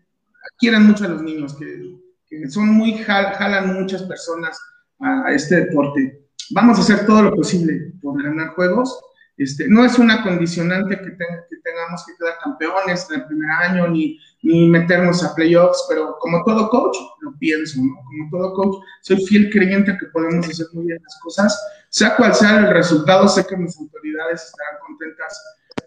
quieren 0.58 0.84
mucho 0.84 1.06
a 1.06 1.10
los 1.10 1.22
niños, 1.22 1.56
que, 1.56 2.50
son 2.50 2.70
muy, 2.70 2.94
jalan 2.98 3.80
muchas 3.80 4.04
personas 4.04 4.58
a, 5.00 5.32
este 5.34 5.66
deporte. 5.66 6.28
Vamos 6.52 6.78
a 6.78 6.82
hacer 6.82 7.06
todo 7.06 7.22
lo 7.22 7.36
posible 7.36 7.94
por 8.02 8.22
ganar 8.22 8.50
juegos. 8.56 9.00
Este, 9.38 9.68
no 9.68 9.86
es 9.86 10.00
una 10.00 10.24
condicionante 10.24 10.98
que, 10.98 11.12
que 11.12 11.58
tengamos 11.64 12.06
que 12.06 12.14
quedar 12.18 12.38
campeones 12.44 13.08
en 13.10 13.22
el 13.22 13.28
primer 13.28 13.50
año 13.50 13.88
ni 13.88 14.20
ni 14.44 14.68
meternos 14.68 15.24
a 15.24 15.34
playoffs, 15.34 15.86
pero 15.90 16.18
como 16.20 16.44
todo 16.44 16.70
coach, 16.70 16.98
lo 17.22 17.34
pienso, 17.40 17.82
¿no? 17.82 17.96
Como 17.96 18.30
todo 18.30 18.54
coach, 18.54 18.84
soy 19.02 19.26
fiel 19.26 19.50
creyente 19.50 19.98
que 19.98 20.06
podemos 20.08 20.48
hacer 20.48 20.68
muy 20.74 20.86
bien 20.86 21.00
las 21.02 21.18
cosas. 21.22 21.60
Sea 21.90 22.16
cual 22.18 22.36
sea 22.36 22.60
el 22.60 22.74
resultado, 22.74 23.28
sé 23.30 23.46
que 23.48 23.56
mis 23.56 23.78
autoridades 23.80 24.44
estarán 24.44 24.80
contentas 24.86 25.42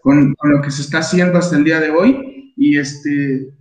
con, 0.07 0.33
con 0.35 0.53
lo 0.53 0.61
que 0.61 0.71
se 0.71 0.83
está 0.83 0.99
haciendo 0.99 1.37
hasta 1.37 1.57
el 1.57 1.65
día 1.65 1.81
de 1.81 1.89
hoy. 1.89 2.53
Y 2.55 2.77
este, 2.77 3.53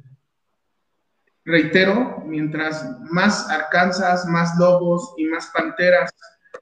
reitero, 1.44 2.22
mientras 2.24 2.86
más 3.10 3.50
Arkansas, 3.50 4.26
más 4.26 4.56
Lobos 4.56 5.12
y 5.18 5.24
más 5.24 5.50
Panteras 5.52 6.08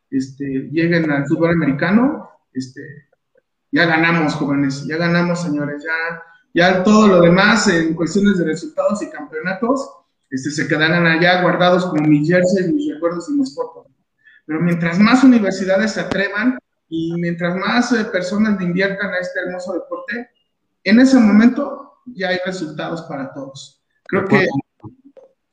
este, 0.09 0.71
lleguen 0.73 1.11
al 1.11 1.27
fútbol 1.27 1.51
americano, 1.51 2.31
este, 2.55 2.81
ya 3.73 3.85
ganamos, 3.85 4.33
jóvenes, 4.37 4.87
ya 4.87 4.97
ganamos, 4.97 5.43
señores, 5.43 5.85
ya 5.85 6.23
ya 6.55 6.83
todo 6.83 7.07
lo 7.09 7.21
demás, 7.21 7.69
en 7.69 7.93
cuestiones 7.95 8.39
de 8.39 8.45
resultados 8.45 9.03
y 9.03 9.11
campeonatos, 9.11 9.91
este, 10.31 10.51
se 10.51 10.67
quedarán 10.67 11.05
allá 11.05 11.43
guardados 11.43 11.85
como 11.85 12.07
mis 12.07 12.27
jerseys, 12.27 12.73
mis 12.73 12.95
recuerdos 12.95 13.29
y 13.29 13.35
mis 13.35 13.55
fotos. 13.55 13.89
Pero 14.47 14.61
mientras 14.61 14.99
más 14.99 15.25
universidades 15.25 15.93
se 15.93 16.01
atrevan 16.01 16.57
y 16.95 17.13
mientras 17.17 17.57
más 17.57 17.93
eh, 17.93 18.05
personas 18.05 18.61
inviertan 18.61 19.13
a 19.13 19.19
este 19.19 19.41
hermoso 19.41 19.73
deporte, 19.75 20.31
en 20.85 21.01
ese 21.01 21.19
momento 21.19 22.03
ya 22.07 22.29
hay 22.29 22.39
resultados 22.47 23.03
para 23.03 23.33
todos. 23.33 23.83
Creo 24.05 24.27
que 24.27 24.47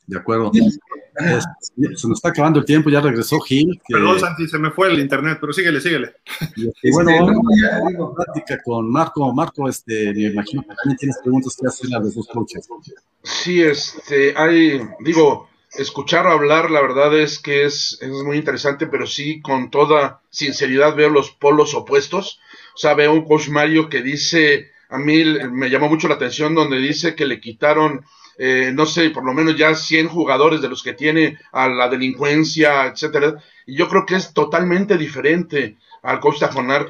de 0.06 0.18
acuerdo. 0.18 0.52
se 0.54 2.08
nos 2.08 2.18
está 2.18 2.30
acabando 2.30 2.60
el 2.60 2.66
tiempo, 2.66 2.90
ya 2.90 3.00
regresó 3.00 3.40
Gil. 3.40 3.82
Perdón, 3.88 4.20
Santi, 4.20 4.48
se 4.48 4.60
me 4.60 4.70
fue 4.70 4.92
el 4.92 5.00
internet, 5.00 5.38
pero 5.40 5.54
síguele, 5.54 5.80
síguele. 5.80 6.14
Y, 6.84 6.92
bueno, 6.92 7.12
a 7.12 8.14
plática 8.14 8.62
con 8.64 8.92
Marco. 8.92 9.34
Marco, 9.34 9.70
este, 9.70 10.14
me 10.14 10.24
imagino 10.24 10.64
que 10.64 10.76
también 10.76 10.98
tienes 10.98 11.18
preguntas 11.24 11.56
que 11.60 11.66
hacer 11.66 11.96
a 11.96 12.00
los 12.00 12.14
dos 12.14 12.28
coaches. 12.28 12.68
Sí, 13.24 13.64
este, 13.64 14.34
hay, 14.36 14.82
digo, 15.00 15.48
escuchar 15.74 16.28
hablar, 16.28 16.72
la 16.72 16.82
verdad 16.82 17.18
es 17.18 17.40
que 17.40 17.66
es, 17.66 17.98
es 18.02 18.10
muy 18.10 18.38
interesante, 18.38 18.88
pero 18.88 19.08
sí, 19.08 19.42
con 19.42 19.70
toda 19.72 20.22
sinceridad 20.30 20.96
veo 20.96 21.10
los 21.10 21.32
polos 21.32 21.74
opuestos. 21.74 22.40
O 22.76 22.78
sea, 22.78 22.94
veo 22.94 23.14
un 23.14 23.26
coach 23.26 23.50
Mario 23.50 23.90
que 23.90 24.02
dice, 24.02 24.72
a 24.90 24.98
mí 24.98 25.24
me 25.52 25.70
llamó 25.70 25.90
mucho 25.90 26.08
la 26.08 26.16
atención 26.16 26.56
donde 26.56 26.78
dice 26.78 27.16
que 27.16 27.26
le 27.26 27.40
quitaron 27.40 28.06
eh, 28.44 28.72
no 28.74 28.88
sé, 28.88 29.12
por 29.12 29.24
lo 29.24 29.34
menos 29.34 29.56
ya 29.56 29.76
100 29.76 30.08
jugadores 30.08 30.62
de 30.62 30.70
los 30.70 30.82
que 30.82 30.94
tiene 30.94 31.38
a 31.52 31.68
la 31.68 31.88
delincuencia, 31.90 32.88
etcétera. 32.88 33.36
Y 33.68 33.76
yo 33.76 33.88
creo 33.88 34.06
que 34.06 34.16
es 34.16 34.34
totalmente 34.34 34.98
diferente 34.98 35.78
al 36.02 36.20
coach 36.20 36.40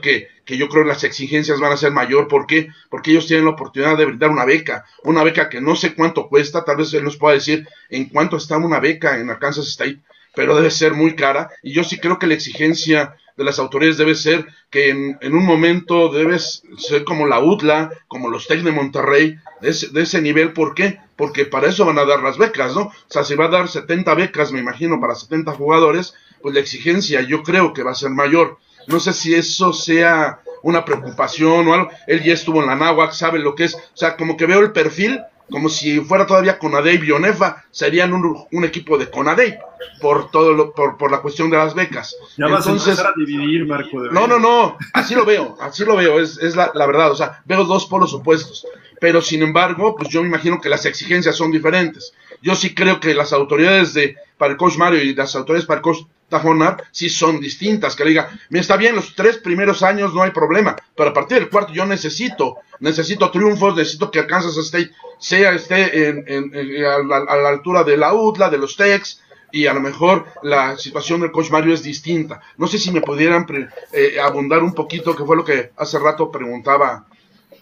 que, 0.01 0.27
que 0.45 0.57
yo 0.57 0.69
creo 0.69 0.83
que 0.83 0.89
las 0.89 1.03
exigencias 1.03 1.59
van 1.59 1.71
a 1.71 1.77
ser 1.77 1.91
mayor. 1.91 2.27
¿Por 2.27 2.47
qué? 2.47 2.69
Porque 2.89 3.11
ellos 3.11 3.27
tienen 3.27 3.45
la 3.45 3.51
oportunidad 3.51 3.97
de 3.97 4.05
brindar 4.05 4.29
una 4.29 4.45
beca, 4.45 4.85
una 5.03 5.23
beca 5.23 5.49
que 5.49 5.61
no 5.61 5.75
sé 5.75 5.93
cuánto 5.93 6.27
cuesta, 6.27 6.63
tal 6.63 6.77
vez 6.77 6.93
él 6.93 7.03
nos 7.03 7.17
pueda 7.17 7.35
decir 7.35 7.67
en 7.89 8.05
cuánto 8.05 8.37
está 8.37 8.57
una 8.57 8.79
beca 8.79 9.19
en 9.19 9.29
Arkansas 9.29 9.67
State, 9.67 9.99
pero 10.35 10.55
debe 10.55 10.71
ser 10.71 10.93
muy 10.93 11.15
cara. 11.15 11.51
Y 11.61 11.73
yo 11.73 11.83
sí 11.83 11.99
creo 11.99 12.19
que 12.19 12.27
la 12.27 12.35
exigencia 12.35 13.15
de 13.37 13.43
las 13.43 13.59
autoridades 13.59 13.97
debe 13.97 14.15
ser 14.15 14.45
que 14.69 14.89
en, 14.89 15.17
un 15.33 15.45
momento 15.45 16.09
debes 16.09 16.63
ser 16.77 17.03
como 17.03 17.27
la 17.27 17.39
UTLA, 17.39 17.91
como 18.07 18.29
los 18.29 18.47
TEC 18.47 18.61
de 18.61 18.71
Monterrey, 18.71 19.35
de 19.61 19.69
ese, 19.69 19.87
de 19.89 20.03
ese, 20.03 20.21
nivel. 20.21 20.53
¿Por 20.53 20.73
qué? 20.75 20.99
Porque 21.15 21.45
para 21.45 21.67
eso 21.67 21.85
van 21.85 21.99
a 21.99 22.05
dar 22.05 22.21
las 22.21 22.37
becas, 22.37 22.75
¿no? 22.75 22.83
O 22.83 22.93
sea, 23.07 23.23
si 23.23 23.35
va 23.35 23.45
a 23.45 23.49
dar 23.49 23.67
70 23.67 24.13
becas, 24.15 24.51
me 24.51 24.59
imagino, 24.59 24.99
para 24.99 25.15
70 25.15 25.51
jugadores, 25.53 26.13
pues 26.41 26.53
la 26.53 26.61
exigencia 26.61 27.21
yo 27.21 27.43
creo 27.43 27.73
que 27.73 27.83
va 27.83 27.91
a 27.91 27.95
ser 27.95 28.11
mayor. 28.11 28.57
No 28.87 28.99
sé 28.99 29.13
si 29.13 29.33
eso 29.33 29.73
sea 29.73 30.39
una 30.63 30.85
preocupación 30.85 31.67
o 31.67 31.73
algo. 31.73 31.89
Él 32.07 32.23
ya 32.23 32.33
estuvo 32.33 32.61
en 32.61 32.67
la 32.67 32.75
náhuac, 32.75 33.11
sabe 33.11 33.39
lo 33.39 33.55
que 33.55 33.65
es. 33.65 33.75
O 33.75 33.79
sea, 33.97 34.15
como 34.15 34.37
que 34.37 34.45
veo 34.45 34.59
el 34.59 34.71
perfil 34.71 35.21
como 35.51 35.69
si 35.69 35.99
fuera 35.99 36.25
todavía 36.25 36.57
Conadey 36.57 36.95
y 36.95 36.99
Bionefa, 36.99 37.65
serían 37.69 38.13
un, 38.13 38.63
equipo 38.63 38.97
de 38.97 39.11
Conadey 39.11 39.55
por 39.99 40.31
todo 40.31 40.53
lo, 40.53 40.73
por, 40.73 40.97
por, 40.97 41.11
la 41.11 41.19
cuestión 41.19 41.49
de 41.49 41.57
las 41.57 41.75
becas. 41.75 42.15
Ya 42.37 42.45
Entonces, 42.45 42.97
vas 42.97 43.05
a, 43.05 43.13
dividir, 43.15 43.67
Marco. 43.67 43.99
no, 44.11 44.25
no, 44.25 44.39
no, 44.39 44.77
así 44.93 45.13
lo 45.13 45.25
veo, 45.25 45.57
así 45.59 45.83
lo 45.85 45.95
veo, 45.95 46.19
es, 46.19 46.37
es 46.39 46.55
la, 46.55 46.71
la, 46.73 46.87
verdad, 46.87 47.11
o 47.11 47.15
sea, 47.15 47.41
veo 47.45 47.65
dos 47.65 47.85
polos 47.85 48.13
opuestos, 48.13 48.65
pero 48.99 49.21
sin 49.21 49.43
embargo, 49.43 49.95
pues 49.95 50.09
yo 50.09 50.21
me 50.21 50.29
imagino 50.29 50.61
que 50.61 50.69
las 50.69 50.85
exigencias 50.85 51.35
son 51.35 51.51
diferentes. 51.51 52.13
Yo 52.41 52.55
sí 52.55 52.73
creo 52.73 52.99
que 52.99 53.13
las 53.13 53.33
autoridades 53.33 53.93
de, 53.93 54.15
para 54.37 54.53
el 54.53 54.57
coach 54.57 54.77
Mario 54.77 55.03
y 55.03 55.13
las 55.13 55.35
autoridades 55.35 55.67
para 55.67 55.79
el 55.79 55.83
coach 55.83 55.99
Tajonar 56.31 56.85
sí 56.91 57.09
son 57.09 57.41
distintas, 57.41 57.93
que 57.93 58.05
le 58.05 58.11
diga, 58.11 58.29
mira, 58.49 58.61
está 58.61 58.77
bien, 58.77 58.95
los 58.95 59.15
tres 59.15 59.37
primeros 59.37 59.83
años 59.83 60.13
no 60.13 60.23
hay 60.23 60.31
problema, 60.31 60.77
pero 60.95 61.09
a 61.09 61.13
partir 61.13 61.39
del 61.39 61.49
cuarto 61.49 61.73
yo 61.73 61.85
necesito, 61.85 62.55
necesito 62.79 63.29
triunfos, 63.31 63.75
necesito 63.75 64.09
que 64.09 64.25
Kansas 64.25 64.55
State 64.55 64.91
sea, 65.19 65.51
esté 65.51 66.07
en, 66.07 66.85
a, 66.85 66.99
la, 66.99 67.49
altura 67.49 67.83
de 67.83 67.97
la 67.97 68.13
UTLA, 68.13 68.49
de 68.49 68.57
los 68.57 68.77
Tex, 68.77 69.21
y 69.51 69.67
a 69.67 69.73
lo 69.73 69.81
mejor 69.81 70.25
la 70.41 70.77
situación 70.77 71.19
del 71.19 71.33
coach 71.33 71.51
Mario 71.51 71.73
es 71.73 71.83
distinta. 71.83 72.39
No 72.55 72.65
sé 72.65 72.77
si 72.77 72.91
me 72.91 73.01
pudieran 73.01 73.45
eh, 73.91 74.17
abundar 74.21 74.63
un 74.63 74.73
poquito, 74.73 75.13
que 75.13 75.25
fue 75.25 75.35
lo 75.35 75.43
que 75.43 75.71
hace 75.75 75.99
rato 75.99 76.31
preguntaba, 76.31 77.07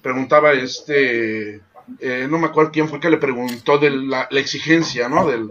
preguntaba 0.03 0.53
este, 0.53 1.61
eh, 1.99 2.27
no 2.29 2.37
me 2.37 2.45
acuerdo 2.45 2.71
quién 2.71 2.87
fue 2.87 2.99
que 2.99 3.09
le 3.09 3.17
preguntó 3.17 3.79
de 3.79 3.89
la, 3.89 4.27
la 4.29 4.39
exigencia, 4.39 5.09
¿no? 5.09 5.27
Del, 5.27 5.49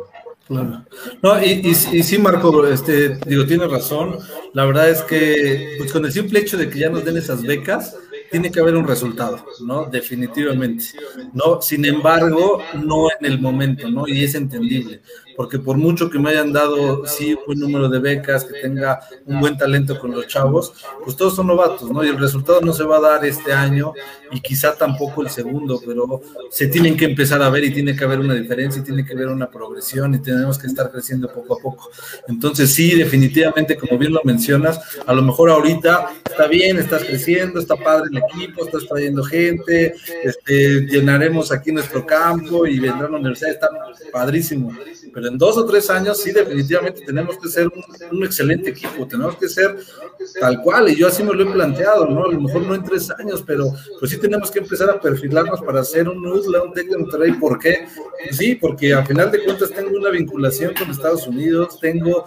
Claro. 0.49 0.83
No, 1.23 1.45
y, 1.45 1.51
y, 1.63 1.75
sí, 1.75 2.19
Marco, 2.19 2.67
este, 2.67 3.19
digo, 3.27 3.45
tiene 3.45 3.67
razón. 3.69 4.19
La 4.55 4.65
verdad 4.65 4.89
es 4.89 5.03
que, 5.03 5.75
pues 5.79 5.93
con 5.93 6.07
el 6.07 6.13
simple 6.13 6.41
hecho 6.41 6.57
de 6.57 6.71
que 6.71 6.79
ya 6.79 6.89
nos 6.89 7.05
den 7.05 7.19
esas 7.19 7.43
becas, 7.43 7.97
tiene 8.31 8.51
que 8.51 8.61
haber 8.61 8.75
un 8.75 8.87
resultado, 8.87 9.45
¿no? 9.61 9.85
Definitivamente. 9.87 10.87
No, 11.35 11.61
sin 11.61 11.85
embargo, 11.85 12.63
no 12.83 13.09
en 13.21 13.27
el 13.27 13.41
momento, 13.41 13.91
¿no? 13.91 14.09
Y 14.09 14.25
es 14.25 14.35
entendible 14.35 15.03
porque 15.39 15.61
por 15.61 15.77
mucho 15.77 16.11
que 16.11 16.19
me 16.19 16.31
hayan 16.31 16.53
dado, 16.53 17.07
sí, 17.07 17.33
un 17.33 17.41
buen 17.47 17.61
número 17.61 17.89
de 17.89 18.01
becas, 18.01 18.45
que 18.45 18.55
tenga 18.61 18.99
un 19.25 19.39
buen 19.39 19.57
talento 19.57 19.97
con 19.97 20.11
los 20.11 20.27
chavos, 20.27 20.73
pues 21.05 21.17
todos 21.17 21.37
son 21.37 21.47
novatos, 21.47 21.89
¿no? 21.93 22.05
Y 22.05 22.09
el 22.09 22.19
resultado 22.19 22.61
no 22.61 22.73
se 22.73 22.83
va 22.83 22.97
a 22.97 23.01
dar 23.01 23.25
este 23.25 23.53
año 23.53 23.93
y 24.33 24.41
quizá 24.41 24.75
tampoco 24.75 25.23
el 25.23 25.31
segundo, 25.31 25.81
pero 25.87 26.23
se 26.51 26.67
tienen 26.67 26.97
que 26.97 27.05
empezar 27.05 27.41
a 27.41 27.51
ver 27.51 27.63
y 27.63 27.73
tiene 27.73 27.95
que 27.95 28.03
haber 28.03 28.19
una 28.19 28.35
diferencia 28.35 28.83
y 28.83 28.85
tiene 28.85 29.05
que 29.05 29.13
haber 29.13 29.29
una 29.29 29.49
progresión 29.49 30.13
y 30.13 30.19
tenemos 30.19 30.59
que 30.59 30.67
estar 30.67 30.91
creciendo 30.91 31.33
poco 31.33 31.57
a 31.57 31.63
poco. 31.63 31.89
Entonces, 32.27 32.75
sí, 32.75 32.97
definitivamente, 32.97 33.77
como 33.77 33.97
bien 33.97 34.15
lo 34.15 34.21
mencionas, 34.25 34.81
a 35.07 35.15
lo 35.15 35.23
mejor 35.23 35.51
ahorita 35.51 36.15
está 36.29 36.49
bien, 36.49 36.79
estás 36.79 37.05
creciendo, 37.05 37.61
está 37.61 37.77
padre 37.77 38.09
el 38.11 38.19
equipo, 38.19 38.65
estás 38.65 38.89
trayendo 38.89 39.23
gente, 39.23 39.95
este, 40.25 40.81
llenaremos 40.87 41.53
aquí 41.53 41.71
nuestro 41.71 42.05
campo 42.05 42.67
y 42.67 42.81
vendrá 42.81 43.09
la 43.09 43.19
universidad, 43.19 43.53
está 43.53 43.69
padrísimo 44.13 44.73
pero 45.19 45.31
en 45.31 45.39
dos 45.39 45.59
o 45.59 45.67
tres 45.67 45.91
años 45.91 46.23
sí 46.23 46.31
definitivamente 46.31 47.03
tenemos 47.05 47.37
que 47.39 47.49
ser 47.49 47.69
un, 48.13 48.25
excelente 48.25 48.71
equipo, 48.71 49.05
tenemos 49.05 49.35
que 49.35 49.49
ser 49.49 49.77
tal 50.39 50.63
cual, 50.63 50.89
y 50.91 50.95
yo 50.95 51.09
así 51.09 51.25
me 51.25 51.35
lo 51.35 51.43
he 51.43 51.53
planteado, 51.53 52.07
¿no? 52.07 52.27
A 52.27 52.33
lo 52.33 52.41
mejor 52.41 52.63
no 52.63 52.77
en 52.77 52.85
tres 52.85 53.11
años, 53.19 53.43
pero 53.45 53.73
pues 53.99 54.13
sí 54.13 54.19
tenemos 54.19 54.49
que 54.49 54.61
empezar 54.61 54.89
a 54.91 55.01
perfilarnos 55.01 55.61
para 55.63 55.81
hacer 55.81 56.09
un 56.09 56.25
USLA, 56.25 56.63
un 56.63 56.73
Tec 56.73 56.89
de 56.89 56.99
Monterrey, 56.99 57.33
¿por 57.33 57.59
qué? 57.59 57.89
sí, 58.31 58.55
porque 58.55 58.95
a 58.95 59.05
final 59.05 59.31
de 59.33 59.43
cuentas 59.43 59.71
tengo 59.71 59.99
una 59.99 60.11
vinculación 60.11 60.73
con 60.75 60.89
Estados 60.89 61.27
Unidos, 61.27 61.81
tengo 61.81 62.27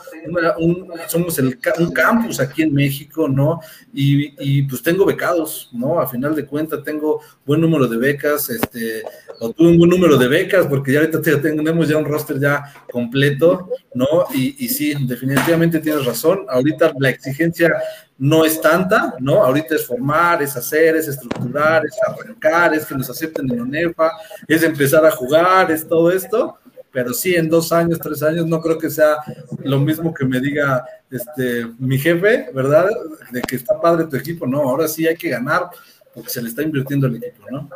un, 0.59 0.89
somos 1.07 1.39
el, 1.39 1.57
un 1.79 1.93
campus 1.93 2.41
aquí 2.41 2.63
en 2.63 2.73
México, 2.73 3.29
¿no? 3.29 3.61
Y, 3.93 4.33
y 4.37 4.63
pues 4.63 4.83
tengo 4.83 5.05
becados, 5.05 5.69
¿no? 5.71 6.01
A 6.01 6.07
final 6.07 6.35
de 6.35 6.45
cuentas 6.45 6.83
tengo 6.83 7.21
buen 7.45 7.61
número 7.61 7.87
de 7.87 7.97
becas, 7.97 8.49
este, 8.49 9.03
o 9.39 9.51
tuve 9.53 9.69
un 9.69 9.77
buen 9.77 9.89
número 9.89 10.17
de 10.17 10.27
becas, 10.27 10.67
porque 10.67 10.91
ya 10.91 10.99
ahorita 10.99 11.21
tenemos 11.21 11.87
ya 11.87 11.97
un 11.97 12.05
roster 12.05 12.39
ya 12.39 12.63
completo, 12.89 13.69
¿no? 13.93 14.25
Y, 14.33 14.67
sí, 14.69 14.93
definitivamente 15.05 15.79
tienes 15.79 16.05
razón. 16.05 16.45
Ahorita 16.49 16.93
la 16.99 17.09
exigencia 17.09 17.73
no 18.17 18.45
es 18.45 18.61
tanta, 18.61 19.15
¿no? 19.19 19.43
Ahorita 19.43 19.75
es 19.75 19.85
formar, 19.85 20.41
es 20.41 20.55
hacer, 20.55 20.95
es 20.95 21.07
estructurar, 21.07 21.85
es 21.85 21.97
arrancar, 22.07 22.73
es 22.73 22.85
que 22.85 22.95
nos 22.95 23.09
acepten 23.09 23.51
en 23.51 23.61
UNEFA, 23.61 24.11
es 24.47 24.63
empezar 24.63 25.05
a 25.05 25.11
jugar, 25.11 25.71
es 25.71 25.87
todo 25.87 26.11
esto. 26.11 26.57
pero 26.93 27.13
sí 27.13 27.35
en 27.35 27.49
dos 27.49 27.71
años, 27.71 27.99
tres 27.99 28.21
años, 28.21 28.45
no 28.45 28.59
creo 28.59 28.77
que 28.77 28.89
sea 28.89 29.15
lo 29.63 29.79
mismo 29.79 30.13
que 30.13 30.25
me 30.25 30.41
diga 30.41 30.83
este 31.09 31.65
mi 31.79 31.97
jefe, 31.97 32.49
¿verdad? 32.53 32.89
De 33.31 33.41
que 33.41 33.55
está 33.55 33.79
padre 33.79 34.07
tu 34.07 34.17
equipo, 34.17 34.45
no, 34.45 34.61
ahora 34.61 34.89
sí 34.89 35.07
hay 35.07 35.15
que 35.15 35.29
ganar 35.29 35.69
porque 36.13 36.29
se 36.29 36.41
le 36.41 36.49
está 36.49 36.61
invirtiendo 36.61 37.07
el 37.07 37.15
equipo, 37.15 37.49
¿no? 37.49 37.69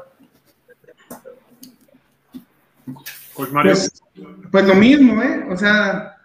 Pues, 3.36 3.49
pues, 3.51 4.03
pues, 4.51 4.65
lo 4.65 4.75
mismo, 4.75 5.21
¿eh? 5.21 5.45
O 5.49 5.57
sea, 5.57 6.17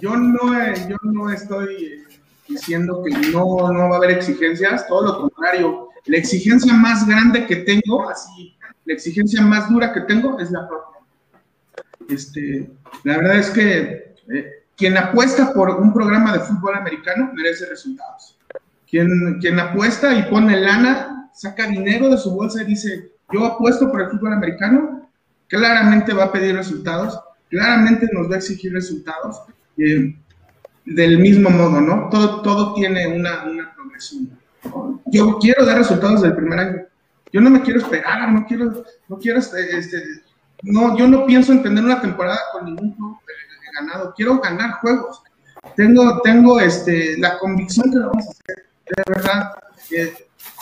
yo 0.00 0.16
no, 0.16 0.54
yo 0.88 0.96
no 1.02 1.30
estoy 1.30 2.04
diciendo 2.48 3.02
que 3.02 3.10
no, 3.30 3.72
no 3.72 3.88
va 3.88 3.94
a 3.94 3.96
haber 3.96 4.10
exigencias, 4.12 4.86
todo 4.86 5.06
lo 5.06 5.20
contrario. 5.20 5.88
La 6.06 6.18
exigencia 6.18 6.72
más 6.72 7.06
grande 7.06 7.46
que 7.46 7.56
tengo, 7.56 8.08
así, 8.08 8.56
la 8.84 8.94
exigencia 8.94 9.40
más 9.42 9.70
dura 9.70 9.92
que 9.92 10.02
tengo 10.02 10.38
es 10.38 10.50
la 10.50 10.68
propia. 10.68 11.00
Este, 12.08 12.70
la 13.04 13.18
verdad 13.18 13.38
es 13.38 13.50
que 13.50 14.14
eh, 14.32 14.64
quien 14.76 14.96
apuesta 14.96 15.52
por 15.52 15.70
un 15.70 15.92
programa 15.92 16.32
de 16.32 16.40
fútbol 16.40 16.74
americano 16.74 17.30
merece 17.34 17.66
resultados. 17.66 18.38
Quien, 18.88 19.38
quien 19.40 19.58
apuesta 19.58 20.14
y 20.14 20.24
pone 20.24 20.60
lana, 20.60 21.30
saca 21.32 21.66
dinero 21.66 22.08
de 22.08 22.18
su 22.18 22.34
bolsa 22.34 22.62
y 22.62 22.66
dice, 22.66 23.12
yo 23.32 23.46
apuesto 23.46 23.90
por 23.90 24.02
el 24.02 24.10
fútbol 24.10 24.34
americano, 24.34 25.01
claramente 25.52 26.14
va 26.14 26.24
a 26.24 26.32
pedir 26.32 26.56
resultados, 26.56 27.20
claramente 27.50 28.08
nos 28.10 28.30
va 28.30 28.36
a 28.36 28.38
exigir 28.38 28.72
resultados. 28.72 29.42
Eh, 29.76 30.16
del 30.84 31.18
mismo 31.18 31.48
modo, 31.50 31.80
¿no? 31.80 32.08
Todo, 32.08 32.42
todo 32.42 32.74
tiene 32.74 33.06
una, 33.06 33.44
una 33.44 33.72
progresión. 33.74 34.30
Yo 35.06 35.38
quiero 35.38 35.64
dar 35.64 35.78
resultados 35.78 36.22
del 36.22 36.34
primer 36.34 36.58
año. 36.58 36.82
Yo 37.32 37.40
no 37.40 37.50
me 37.50 37.62
quiero 37.62 37.80
esperar, 37.80 38.32
no 38.32 38.44
quiero, 38.46 38.84
no 39.08 39.18
quiero, 39.18 39.38
este, 39.38 39.78
este 39.78 40.22
no, 40.62 40.96
yo 40.96 41.06
no 41.06 41.24
pienso 41.24 41.52
en 41.52 41.62
tener 41.62 41.84
una 41.84 42.00
temporada 42.00 42.40
con 42.52 42.64
ningún 42.64 42.94
club 42.94 43.18
ganado. 43.78 44.12
Quiero 44.16 44.40
ganar 44.40 44.80
juegos. 44.80 45.22
Tengo, 45.76 46.20
tengo, 46.22 46.60
este, 46.60 47.16
la 47.18 47.38
convicción 47.38 47.90
que 47.90 47.98
lo 47.98 48.08
vamos 48.08 48.26
a 48.26 48.30
hacer. 48.30 48.66
De 48.86 49.02
verdad, 49.06 49.52
eh, 49.92 50.14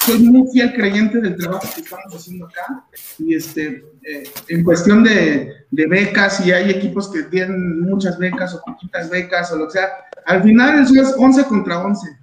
soy 0.05 0.19
muy 0.21 0.51
fiel 0.51 0.73
creyente 0.73 1.21
del 1.21 1.37
trabajo 1.37 1.69
que 1.75 1.81
estamos 1.83 2.15
haciendo 2.15 2.47
acá 2.47 2.85
y 3.19 3.35
este, 3.35 3.85
eh, 4.03 4.25
en 4.49 4.65
cuestión 4.65 5.05
de, 5.05 5.67
de, 5.71 5.87
becas, 5.87 6.45
y 6.45 6.53
hay 6.53 6.71
equipos 6.71 7.11
que 7.11 7.25
tienen 7.25 7.81
muchas 7.83 8.19
becas 8.19 8.55
o 8.55 8.63
poquitas 8.65 9.11
becas 9.11 9.53
o 9.53 9.57
lo 9.57 9.67
que 9.67 9.73
sea, 9.73 9.89
al 10.27 10.43
final 10.43 10.83
eso 10.83 11.01
es 11.01 11.15
11 11.17 11.45
contra 11.45 11.81
11 11.81 12.21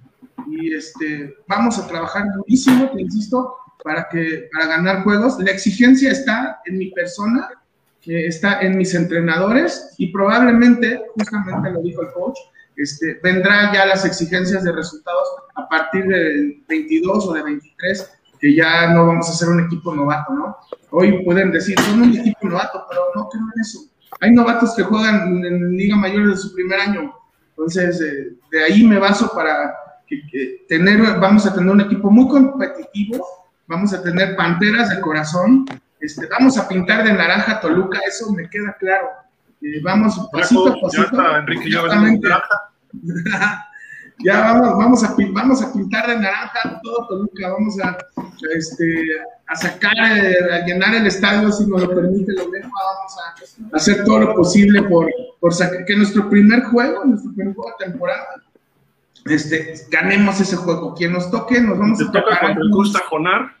y 0.48 0.74
este, 0.74 1.36
vamos 1.46 1.78
a 1.78 1.86
trabajar 1.86 2.24
durísimo, 2.34 2.90
te 2.90 3.02
insisto, 3.02 3.54
para, 3.82 4.08
que, 4.08 4.48
para 4.52 4.66
ganar 4.66 5.02
juegos. 5.04 5.38
La 5.40 5.50
exigencia 5.50 6.10
está 6.10 6.60
en 6.66 6.78
mi 6.78 6.90
persona, 6.90 7.48
que 8.00 8.26
está 8.26 8.60
en 8.60 8.76
mis 8.76 8.94
entrenadores 8.94 9.94
y 9.98 10.12
probablemente, 10.12 11.02
justamente 11.14 11.70
lo 11.70 11.82
dijo 11.82 12.02
el 12.02 12.12
coach, 12.12 12.38
este, 12.78 13.18
vendrán 13.22 13.74
ya 13.74 13.84
las 13.86 14.04
exigencias 14.04 14.62
de 14.62 14.70
resultados 14.70 15.28
a 15.56 15.68
partir 15.68 16.06
del 16.06 16.62
22 16.68 17.26
o 17.26 17.32
de 17.32 17.42
23, 17.42 18.12
que 18.40 18.54
ya 18.54 18.92
no 18.92 19.08
vamos 19.08 19.28
a 19.28 19.32
ser 19.32 19.48
un 19.48 19.64
equipo 19.64 19.92
novato, 19.92 20.32
¿no? 20.32 20.56
Hoy 20.90 21.24
pueden 21.24 21.50
decir, 21.50 21.78
son 21.80 22.02
un 22.02 22.16
equipo 22.16 22.48
novato, 22.48 22.86
pero 22.88 23.02
no 23.16 23.28
creo 23.28 23.42
en 23.42 23.60
eso. 23.60 23.80
Hay 24.20 24.32
novatos 24.32 24.74
que 24.76 24.84
juegan 24.84 25.44
en 25.44 25.72
Liga 25.72 25.96
Mayor 25.96 26.30
de 26.30 26.36
su 26.36 26.54
primer 26.54 26.80
año, 26.80 27.12
entonces 27.50 28.00
eh, 28.00 28.32
de 28.52 28.64
ahí 28.64 28.84
me 28.84 28.98
baso 28.98 29.32
para 29.34 29.74
tener, 30.68 31.00
vamos 31.18 31.46
a 31.46 31.54
tener 31.54 31.68
un 31.68 31.80
equipo 31.80 32.10
muy 32.10 32.28
competitivo, 32.28 33.26
vamos 33.66 33.92
a 33.92 34.02
tener 34.02 34.36
panteras 34.36 34.90
de 34.90 35.00
corazón, 35.00 35.66
este, 36.00 36.26
vamos 36.26 36.56
a 36.56 36.68
pintar 36.68 37.04
de 37.04 37.12
naranja 37.12 37.60
Toluca, 37.60 37.98
eso 38.06 38.32
me 38.32 38.48
queda 38.48 38.76
claro. 38.78 39.08
Eh, 39.62 39.80
vamos 39.82 40.18
pasito 40.32 40.68
a 40.68 40.80
pasito. 40.80 41.02
Ya 41.02 41.02
está, 41.04 41.38
Enrique, 41.38 41.70
ya 41.70 41.82
ya 44.24 44.40
vamos, 44.40 44.78
vamos, 44.78 45.04
a, 45.04 45.14
vamos 45.32 45.62
a 45.62 45.72
pintar 45.72 46.08
de 46.08 46.16
naranja 46.16 46.80
todo 46.82 47.06
Toluca, 47.06 47.52
vamos 47.52 47.78
a, 47.80 47.96
este, 48.56 49.06
a 49.46 49.54
sacar, 49.54 49.94
eh, 49.96 50.54
a 50.54 50.66
llenar 50.66 50.94
el 50.94 51.06
estadio 51.06 51.52
si 51.52 51.66
nos 51.66 51.82
lo 51.82 51.94
permite 51.94 52.32
lo 52.32 52.44
vamos 52.46 53.16
a, 53.72 53.76
hacer 53.76 54.04
todo 54.04 54.20
lo 54.20 54.34
posible 54.34 54.82
por, 54.84 55.08
por 55.38 55.54
sacar, 55.54 55.84
que 55.84 55.96
nuestro 55.96 56.28
primer 56.28 56.64
juego, 56.64 57.04
nuestro 57.04 57.32
primer 57.34 57.54
juego 57.54 57.74
de 57.78 57.84
temporada, 57.84 58.26
este, 59.26 59.74
ganemos 59.90 60.40
ese 60.40 60.56
juego. 60.56 60.94
Quien 60.94 61.12
nos 61.12 61.30
toque, 61.30 61.60
nos 61.60 61.78
vamos 61.78 62.00
a 62.00 62.10
tocar. 62.10 62.40
Cuando 62.40 62.62
el 62.62 62.70
Jonar? 63.08 63.56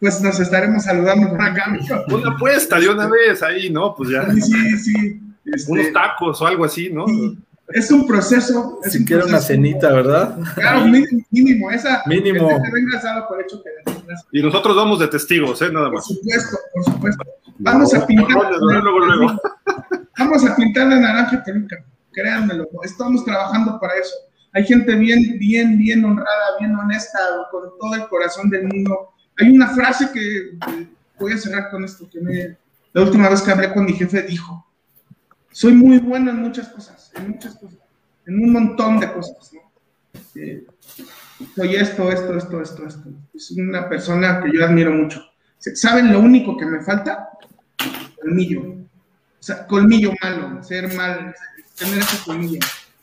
Pues 0.00 0.20
nos 0.22 0.40
estaremos 0.40 0.84
saludando 0.84 1.28
por 1.28 1.42
acá, 1.42 1.76
Una 2.08 2.30
apuesta 2.30 2.80
de 2.80 2.88
una 2.88 3.06
vez 3.06 3.42
ahí, 3.42 3.70
¿no? 3.70 3.94
Pues 3.94 4.10
ya. 4.10 4.30
Sí, 4.32 4.40
sí, 4.40 4.78
sí. 4.78 5.20
Este, 5.44 5.70
Unos 5.70 5.92
tacos 5.92 6.40
o 6.40 6.46
algo 6.46 6.64
así, 6.64 6.90
¿no? 6.90 7.04
es 7.72 7.90
un 7.90 8.06
proceso. 8.06 8.80
Es 8.84 8.92
si 8.92 9.04
quiere 9.04 9.24
una 9.24 9.40
cenita, 9.40 9.92
¿verdad? 9.92 10.36
Claro, 10.54 10.86
mínimo, 11.30 11.70
esa. 11.70 12.02
Mínimo. 12.06 12.48
por 13.28 13.40
hecho 13.40 13.62
que 13.62 13.70
y 14.32 14.42
nosotros 14.42 14.76
vamos 14.76 14.98
de 14.98 15.08
testigos, 15.08 15.60
¿eh? 15.62 15.70
Nada 15.72 15.90
más. 15.90 16.06
Por 16.06 16.16
supuesto, 16.16 16.58
por 16.74 16.84
supuesto. 16.84 17.24
Vamos 17.58 17.94
a 17.94 18.06
pintar. 18.06 18.28
Luego, 18.60 18.98
luego, 18.98 19.40
Vamos 20.18 20.44
a 20.46 20.56
pintar 20.56 20.88
de 20.88 21.00
naranja 21.00 21.42
peluca, 21.44 21.82
créanmelo. 22.12 22.68
Estamos 22.82 23.24
trabajando 23.24 23.78
para 23.80 23.94
eso. 23.94 24.14
Hay 24.52 24.64
gente 24.66 24.94
bien, 24.96 25.38
bien, 25.38 25.78
bien 25.78 26.04
honrada, 26.04 26.58
bien 26.58 26.74
honesta, 26.74 27.18
con 27.50 27.62
todo 27.78 27.94
el 27.94 28.08
corazón 28.08 28.50
del 28.50 28.66
mundo. 28.66 29.10
Hay 29.40 29.50
una 29.50 29.68
frase 29.68 30.10
que 30.12 30.50
voy 31.18 31.32
a 31.32 31.38
cerrar 31.38 31.70
con 31.70 31.84
esto, 31.84 32.08
que 32.10 32.20
me, 32.20 32.56
la 32.92 33.02
última 33.02 33.28
vez 33.28 33.42
que 33.42 33.50
hablé 33.50 33.72
con 33.72 33.84
mi 33.84 33.92
jefe 33.92 34.22
dijo, 34.22 34.66
soy 35.52 35.72
muy 35.72 35.98
bueno 35.98 36.30
en 36.30 36.40
muchas 36.40 36.68
cosas, 36.68 37.10
en 37.14 37.30
muchas 37.30 37.54
cosas, 37.56 37.78
en 38.26 38.42
un 38.42 38.52
montón 38.52 39.00
de 39.00 39.12
cosas, 39.12 39.52
¿no? 39.52 39.60
Eh, 40.34 40.64
soy 41.54 41.76
esto, 41.76 42.10
esto, 42.10 42.36
esto, 42.36 42.62
esto, 42.62 42.86
esto. 42.86 43.08
Es 43.34 43.50
una 43.52 43.88
persona 43.88 44.42
que 44.42 44.52
yo 44.52 44.64
admiro 44.64 44.92
mucho. 44.92 45.24
¿Saben 45.58 46.12
lo 46.12 46.20
único 46.20 46.56
que 46.56 46.66
me 46.66 46.80
falta? 46.80 47.30
Colmillo. 48.20 48.62
O 48.62 49.42
sea, 49.42 49.66
colmillo 49.66 50.12
malo, 50.22 50.62
ser 50.62 50.94
mal, 50.94 51.34
tener 51.78 51.98
ese 51.98 52.24
colmillo. 52.24 52.60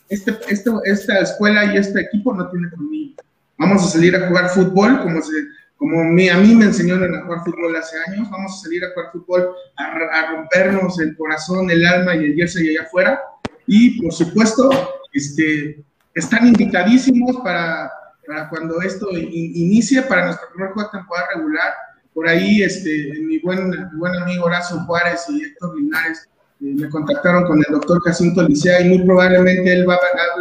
Este, 0.09 0.38
este, 0.49 0.71
esta 0.85 1.19
escuela 1.19 1.65
y 1.73 1.77
este 1.77 2.01
equipo 2.01 2.33
no 2.33 2.49
tiene 2.49 2.69
colmillo. 2.69 3.15
Vamos 3.57 3.83
a 3.83 3.88
salir 3.88 4.15
a 4.15 4.27
jugar 4.27 4.49
fútbol 4.49 5.01
como 5.01 5.21
se 5.21 5.33
como 5.78 6.01
a 6.01 6.05
mí 6.05 6.55
me 6.55 6.65
enseñaron 6.65 7.15
a 7.15 7.21
jugar 7.21 7.43
fútbol 7.45 7.75
hace 7.75 7.95
años, 8.07 8.30
vamos 8.32 8.51
a 8.53 8.63
salir 8.63 8.84
a 8.84 8.89
jugar 8.93 9.11
fútbol, 9.11 9.49
a, 9.78 10.32
rompernos 10.32 10.99
el 10.99 11.15
corazón, 11.15 11.69
el 11.69 11.86
alma 11.86 12.15
y 12.15 12.25
el 12.25 12.36
jersey 12.36 12.69
allá 12.69 12.88
afuera. 12.88 13.21
Y 13.67 14.01
por 14.01 14.11
supuesto, 14.11 14.69
este, 15.13 15.84
están 16.15 16.47
invitadísimos 16.47 17.38
para, 17.43 17.91
para 18.25 18.49
cuando 18.49 18.82
esto 18.82 19.09
inicie, 19.11 20.01
para 20.01 20.25
nuestro 20.25 20.49
primer 20.49 20.71
juego 20.71 20.89
de 20.89 20.97
temporada 20.97 21.28
regular. 21.36 21.73
Por 22.11 22.28
ahí, 22.28 22.63
este, 22.63 23.13
mi, 23.21 23.38
buen, 23.39 23.71
buen 23.99 24.15
amigo 24.15 24.45
Horacio 24.45 24.80
Juárez 24.80 25.25
y 25.30 25.43
Héctor 25.43 25.80
Linares 25.80 26.28
eh, 26.59 26.73
me 26.75 26.89
contactaron 26.89 27.45
con 27.45 27.59
el 27.59 27.71
doctor 27.71 28.01
Jacinto 28.01 28.41
Licea 28.41 28.82
y 28.82 28.89
muy 28.89 29.05
probablemente 29.05 29.71
él 29.71 29.88
va, 29.88 29.93
a, 29.93 29.99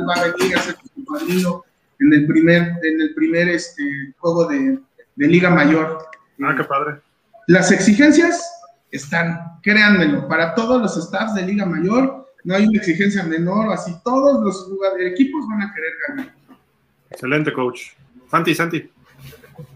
va 0.09 0.15
a 0.15 0.33
venir 0.33 0.57
a 0.57 0.63
ser 0.63 0.77
su 0.95 1.05
padrino 1.05 1.63
en 2.01 2.13
el 2.15 2.27
primer, 2.27 2.63
en 2.83 3.01
el 3.03 3.15
primer 3.15 3.51
este, 3.51 3.83
juego 4.19 4.47
de, 4.47 4.79
de 5.17 5.27
Liga 5.27 5.51
Mayor. 5.51 6.07
Ah, 6.43 6.55
qué 6.57 6.65
padre. 6.65 7.01
Las 7.49 7.73
exigencias 7.73 8.49
están, 8.91 9.59
créanmelo, 9.63 10.29
para 10.29 10.55
todos 10.55 10.81
los 10.81 10.97
staffs 10.97 11.35
de 11.35 11.43
Liga 11.43 11.67
Mayor, 11.67 12.27
no 12.45 12.55
hay 12.55 12.67
una 12.67 12.79
exigencia 12.79 13.25
menor, 13.25 13.73
así 13.73 13.93
todos 14.05 14.41
los 14.45 14.69
equipos 15.01 15.47
van 15.49 15.63
a 15.63 15.75
querer 15.75 15.93
ganar. 16.09 16.35
Excelente, 17.11 17.53
coach. 17.53 17.81
Santi, 18.31 18.55
Santi. 18.55 18.91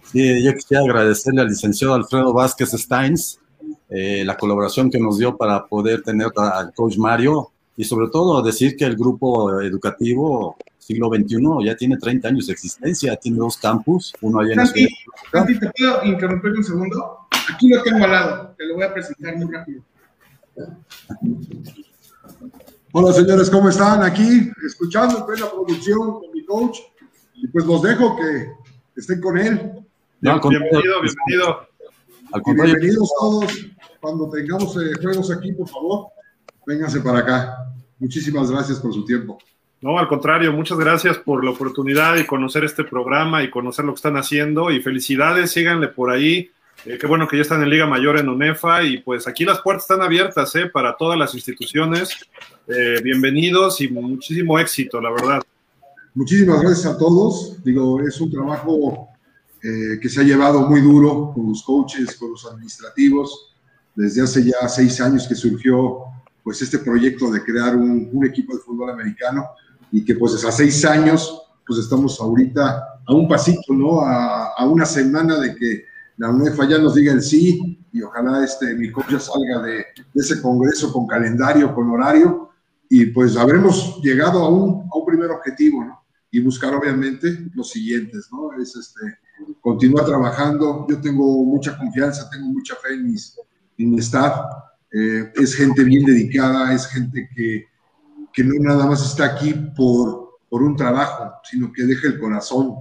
Sí, 0.04 0.42
yo 0.42 0.54
quisiera 0.54 0.82
agradecerle 0.84 1.40
al 1.40 1.48
licenciado 1.48 1.94
Alfredo 1.94 2.32
Vázquez 2.32 2.70
Steins 2.70 3.40
eh, 3.88 4.24
la 4.24 4.36
colaboración 4.36 4.90
que 4.90 4.98
nos 4.98 5.18
dio 5.18 5.36
para 5.36 5.66
poder 5.66 6.02
tener 6.02 6.28
al 6.36 6.72
coach 6.74 6.96
Mario 6.96 7.50
y 7.76 7.84
sobre 7.84 8.08
todo 8.08 8.42
decir 8.42 8.76
que 8.76 8.84
el 8.84 8.96
grupo 8.96 9.60
educativo 9.60 10.56
siglo 10.90 11.08
XXI 11.08 11.66
ya 11.66 11.76
tiene 11.76 11.96
30 11.96 12.28
años 12.28 12.46
de 12.48 12.52
existencia, 12.52 13.16
tiene 13.16 13.38
dos 13.38 13.56
campus, 13.56 14.12
uno 14.20 14.40
allá 14.40 14.54
en 14.54 14.66
Santi, 14.66 14.88
Santi, 15.30 15.58
¿te 15.58 15.70
puedo 15.70 16.04
interrumpir 16.04 16.52
un 16.52 16.64
segundo? 16.64 17.18
Aquí 17.52 17.68
lo 17.68 17.82
tengo 17.82 18.04
al 18.04 18.10
lado, 18.10 18.54
te 18.58 18.66
lo 18.66 18.74
voy 18.74 18.84
a 18.84 18.92
presentar 18.92 19.36
muy 19.36 19.52
rápido. 19.52 19.82
Hola 22.92 23.12
señores, 23.12 23.48
¿cómo 23.50 23.68
están? 23.68 24.02
Aquí, 24.02 24.50
escuchando 24.66 25.26
en 25.32 25.40
la 25.40 25.50
producción 25.50 26.20
con 26.20 26.32
mi 26.32 26.44
coach, 26.44 26.78
y 27.34 27.46
pues 27.46 27.64
los 27.64 27.82
dejo 27.82 28.16
que 28.16 28.50
estén 28.96 29.20
con 29.20 29.38
él. 29.38 29.72
bienvenido, 30.20 31.00
bienvenido. 31.02 31.68
bienvenidos 32.44 33.12
todos. 33.18 33.66
Cuando 34.00 34.28
tengamos 34.30 34.76
eh, 34.76 34.92
juegos 35.00 35.30
aquí, 35.30 35.52
por 35.52 35.68
favor, 35.68 36.08
vénganse 36.66 37.00
para 37.00 37.20
acá. 37.20 37.72
Muchísimas 37.98 38.50
gracias 38.50 38.80
por 38.80 38.92
su 38.92 39.04
tiempo. 39.04 39.38
No, 39.82 39.98
al 39.98 40.08
contrario, 40.08 40.52
muchas 40.52 40.76
gracias 40.76 41.16
por 41.16 41.42
la 41.42 41.52
oportunidad 41.52 42.14
de 42.14 42.26
conocer 42.26 42.64
este 42.64 42.84
programa 42.84 43.42
y 43.42 43.48
conocer 43.48 43.86
lo 43.86 43.92
que 43.92 43.96
están 43.96 44.18
haciendo 44.18 44.70
y 44.70 44.82
felicidades, 44.82 45.52
síganle 45.52 45.88
por 45.88 46.10
ahí. 46.10 46.50
Eh, 46.84 46.98
qué 47.00 47.06
bueno 47.06 47.26
que 47.26 47.36
ya 47.36 47.42
están 47.42 47.62
en 47.62 47.70
Liga 47.70 47.86
Mayor 47.86 48.18
en 48.18 48.28
UNEFA 48.28 48.82
y 48.82 48.98
pues 48.98 49.26
aquí 49.26 49.46
las 49.46 49.62
puertas 49.62 49.84
están 49.84 50.02
abiertas 50.02 50.54
¿eh? 50.56 50.66
para 50.66 50.98
todas 50.98 51.18
las 51.18 51.34
instituciones. 51.34 52.10
Eh, 52.68 53.00
bienvenidos 53.02 53.80
y 53.80 53.88
muchísimo 53.88 54.58
éxito, 54.58 55.00
la 55.00 55.12
verdad. 55.12 55.42
Muchísimas 56.14 56.60
gracias 56.60 56.84
a 56.84 56.98
todos. 56.98 57.64
Digo, 57.64 58.02
es 58.02 58.20
un 58.20 58.30
trabajo 58.30 59.08
eh, 59.62 59.98
que 59.98 60.10
se 60.10 60.20
ha 60.20 60.24
llevado 60.24 60.68
muy 60.68 60.82
duro 60.82 61.32
con 61.34 61.48
los 61.48 61.62
coaches, 61.62 62.16
con 62.16 62.32
los 62.32 62.44
administrativos. 62.44 63.54
Desde 63.94 64.20
hace 64.20 64.44
ya 64.44 64.68
seis 64.68 65.00
años 65.00 65.26
que 65.26 65.34
surgió 65.34 66.00
pues 66.44 66.60
este 66.60 66.78
proyecto 66.80 67.30
de 67.30 67.42
crear 67.42 67.76
un, 67.76 68.10
un 68.12 68.26
equipo 68.26 68.54
de 68.54 68.60
fútbol 68.60 68.90
americano 68.90 69.46
y 69.92 70.04
que 70.04 70.14
pues 70.14 70.44
a 70.44 70.52
seis 70.52 70.84
años 70.84 71.42
pues 71.66 71.80
estamos 71.80 72.20
ahorita 72.20 73.00
a 73.06 73.14
un 73.14 73.28
pasito, 73.28 73.72
¿no? 73.72 74.00
A, 74.00 74.54
a 74.56 74.64
una 74.66 74.84
semana 74.84 75.38
de 75.38 75.54
que 75.54 75.84
la 76.16 76.30
UNEFA 76.30 76.68
ya 76.68 76.78
nos 76.78 76.94
diga 76.94 77.12
el 77.12 77.22
sí 77.22 77.78
y 77.92 78.02
ojalá 78.02 78.44
este, 78.44 78.74
mi 78.74 78.90
coach 78.90 79.10
ya 79.10 79.20
salga 79.20 79.62
de, 79.62 79.72
de, 79.72 79.84
ese 80.14 80.40
congreso 80.42 80.92
con 80.92 81.06
calendario, 81.06 81.74
con 81.74 81.90
horario 81.90 82.50
y 82.88 83.06
pues 83.06 83.36
habremos 83.36 84.00
llegado 84.02 84.40
a 84.40 84.48
un, 84.48 84.88
a 84.92 84.98
un 84.98 85.06
primer 85.06 85.30
objetivo, 85.30 85.84
¿no? 85.84 86.02
Y 86.30 86.40
buscar 86.40 86.74
obviamente 86.74 87.46
los 87.54 87.70
siguientes, 87.70 88.28
¿no? 88.32 88.52
Es 88.60 88.76
este, 88.76 89.00
continuar 89.60 90.04
trabajando, 90.04 90.86
yo 90.88 91.00
tengo 91.00 91.44
mucha 91.44 91.76
confianza, 91.78 92.28
tengo 92.30 92.46
mucha 92.46 92.74
fe 92.76 92.94
en, 92.94 93.10
mis, 93.10 93.36
en 93.78 93.90
mi 93.90 93.98
staff, 94.00 94.40
eh, 94.92 95.32
es 95.36 95.54
gente 95.54 95.84
bien 95.84 96.04
dedicada, 96.04 96.72
es 96.74 96.86
gente 96.86 97.28
que, 97.34 97.64
que 98.32 98.44
no 98.44 98.54
nada 98.60 98.86
más 98.86 99.04
está 99.04 99.26
aquí 99.26 99.54
por, 99.76 100.38
por 100.48 100.62
un 100.62 100.76
trabajo, 100.76 101.32
sino 101.44 101.72
que 101.72 101.84
deja 101.84 102.08
el 102.08 102.18
corazón, 102.18 102.74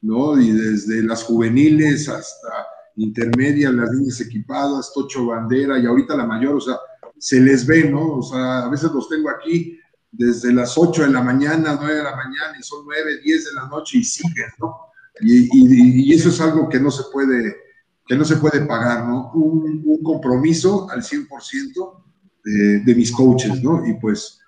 ¿no? 0.00 0.40
Y 0.40 0.52
desde 0.52 1.02
las 1.02 1.24
juveniles 1.24 2.08
hasta 2.08 2.66
intermedias, 2.96 3.72
las 3.72 3.90
niñas 3.92 4.20
equipadas, 4.20 4.92
Tocho 4.94 5.26
Bandera 5.26 5.78
y 5.78 5.86
ahorita 5.86 6.16
la 6.16 6.26
mayor, 6.26 6.56
o 6.56 6.60
sea, 6.60 6.76
se 7.18 7.40
les 7.40 7.66
ve, 7.66 7.90
¿no? 7.90 8.16
O 8.16 8.22
sea, 8.22 8.64
a 8.64 8.68
veces 8.68 8.90
los 8.92 9.08
tengo 9.08 9.30
aquí 9.30 9.78
desde 10.10 10.52
las 10.52 10.76
8 10.76 11.02
de 11.02 11.10
la 11.10 11.22
mañana, 11.22 11.78
9 11.78 11.94
de 11.94 12.02
la 12.02 12.16
mañana, 12.16 12.56
y 12.58 12.62
son 12.62 12.84
9, 12.84 13.20
10 13.22 13.44
de 13.44 13.52
la 13.54 13.68
noche 13.68 13.98
y 13.98 14.04
siguen, 14.04 14.48
¿no? 14.58 14.76
Y, 15.20 15.42
y, 15.52 16.10
y 16.10 16.14
eso 16.14 16.30
es 16.30 16.40
algo 16.40 16.68
que 16.68 16.80
no 16.80 16.90
se 16.90 17.04
puede, 17.12 17.56
que 18.06 18.16
no 18.16 18.24
se 18.24 18.36
puede 18.36 18.62
pagar, 18.62 19.06
¿no? 19.06 19.30
Un, 19.34 19.82
un 19.84 20.02
compromiso 20.02 20.88
al 20.90 21.02
100% 21.02 22.02
de, 22.44 22.80
de 22.80 22.94
mis 22.94 23.12
coaches, 23.12 23.62
¿no? 23.62 23.86
Y 23.86 23.94
pues 23.94 24.39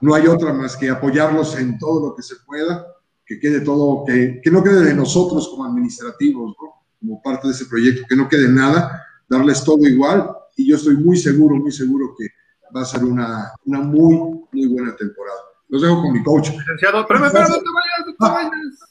no 0.00 0.14
hay 0.14 0.26
otra 0.26 0.52
más 0.52 0.76
que 0.76 0.90
apoyarlos 0.90 1.58
en 1.58 1.78
todo 1.78 2.08
lo 2.08 2.14
que 2.14 2.22
se 2.22 2.36
pueda, 2.46 2.86
que 3.24 3.38
quede 3.38 3.60
todo, 3.60 4.04
que, 4.04 4.40
que 4.42 4.50
no 4.50 4.62
quede 4.62 4.84
de 4.84 4.94
nosotros 4.94 5.48
como 5.48 5.64
administrativos, 5.64 6.54
¿no? 6.60 6.68
como 7.00 7.22
parte 7.22 7.48
de 7.48 7.54
ese 7.54 7.66
proyecto, 7.66 8.02
que 8.08 8.16
no 8.16 8.28
quede 8.28 8.48
nada, 8.48 9.04
darles 9.28 9.62
todo 9.62 9.86
igual 9.86 10.30
y 10.56 10.68
yo 10.68 10.76
estoy 10.76 10.96
muy 10.96 11.16
seguro, 11.16 11.56
muy 11.56 11.70
seguro 11.70 12.14
que 12.18 12.26
va 12.74 12.82
a 12.82 12.84
ser 12.84 13.04
una, 13.04 13.52
una 13.64 13.80
muy, 13.80 14.16
muy 14.52 14.66
buena 14.66 14.94
temporada. 14.96 15.38
Los 15.68 15.82
dejo 15.82 16.02
con 16.02 16.12
mi 16.12 16.22
coach. 16.22 16.50
Licenciado, 16.50 17.06
vayas, 17.08 17.50
no 17.50 17.56
te 17.58 18.16
Ah. 18.20 18.50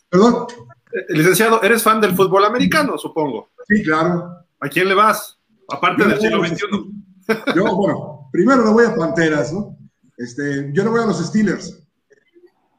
Perdón. 0.10 0.48
Eh, 0.94 1.06
Licenciado, 1.10 1.62
eres 1.62 1.84
fan 1.84 2.00
del 2.00 2.16
fútbol 2.16 2.46
americano, 2.46 2.98
supongo. 2.98 3.50
Sí, 3.68 3.84
claro. 3.84 4.32
¿A 4.60 4.70
quién 4.70 4.88
le 4.88 4.94
vas? 4.94 5.38
Aparte 5.70 6.04
Yo 6.04 6.10
del 6.10 6.20
siglo 6.22 6.46
XXI. 6.46 7.56
Yo, 7.56 7.76
bueno, 7.76 8.30
primero 8.32 8.64
le 8.64 8.72
voy 8.72 8.86
a 8.86 8.96
Panteras, 8.96 9.52
¿no? 9.52 9.78
Este, 10.18 10.72
yo 10.74 10.84
le 10.84 10.90
voy 10.90 11.02
a 11.02 11.06
los 11.06 11.26
Steelers. 11.26 11.80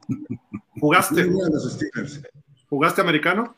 Yo 0.09 0.17
¿Jugaste? 0.81 1.15
le 1.15 1.31
voy 1.31 1.47
a 1.47 1.51
los 1.51 1.73
Steelers. 1.73 2.21
¿Jugaste 2.69 3.01
americano? 3.01 3.57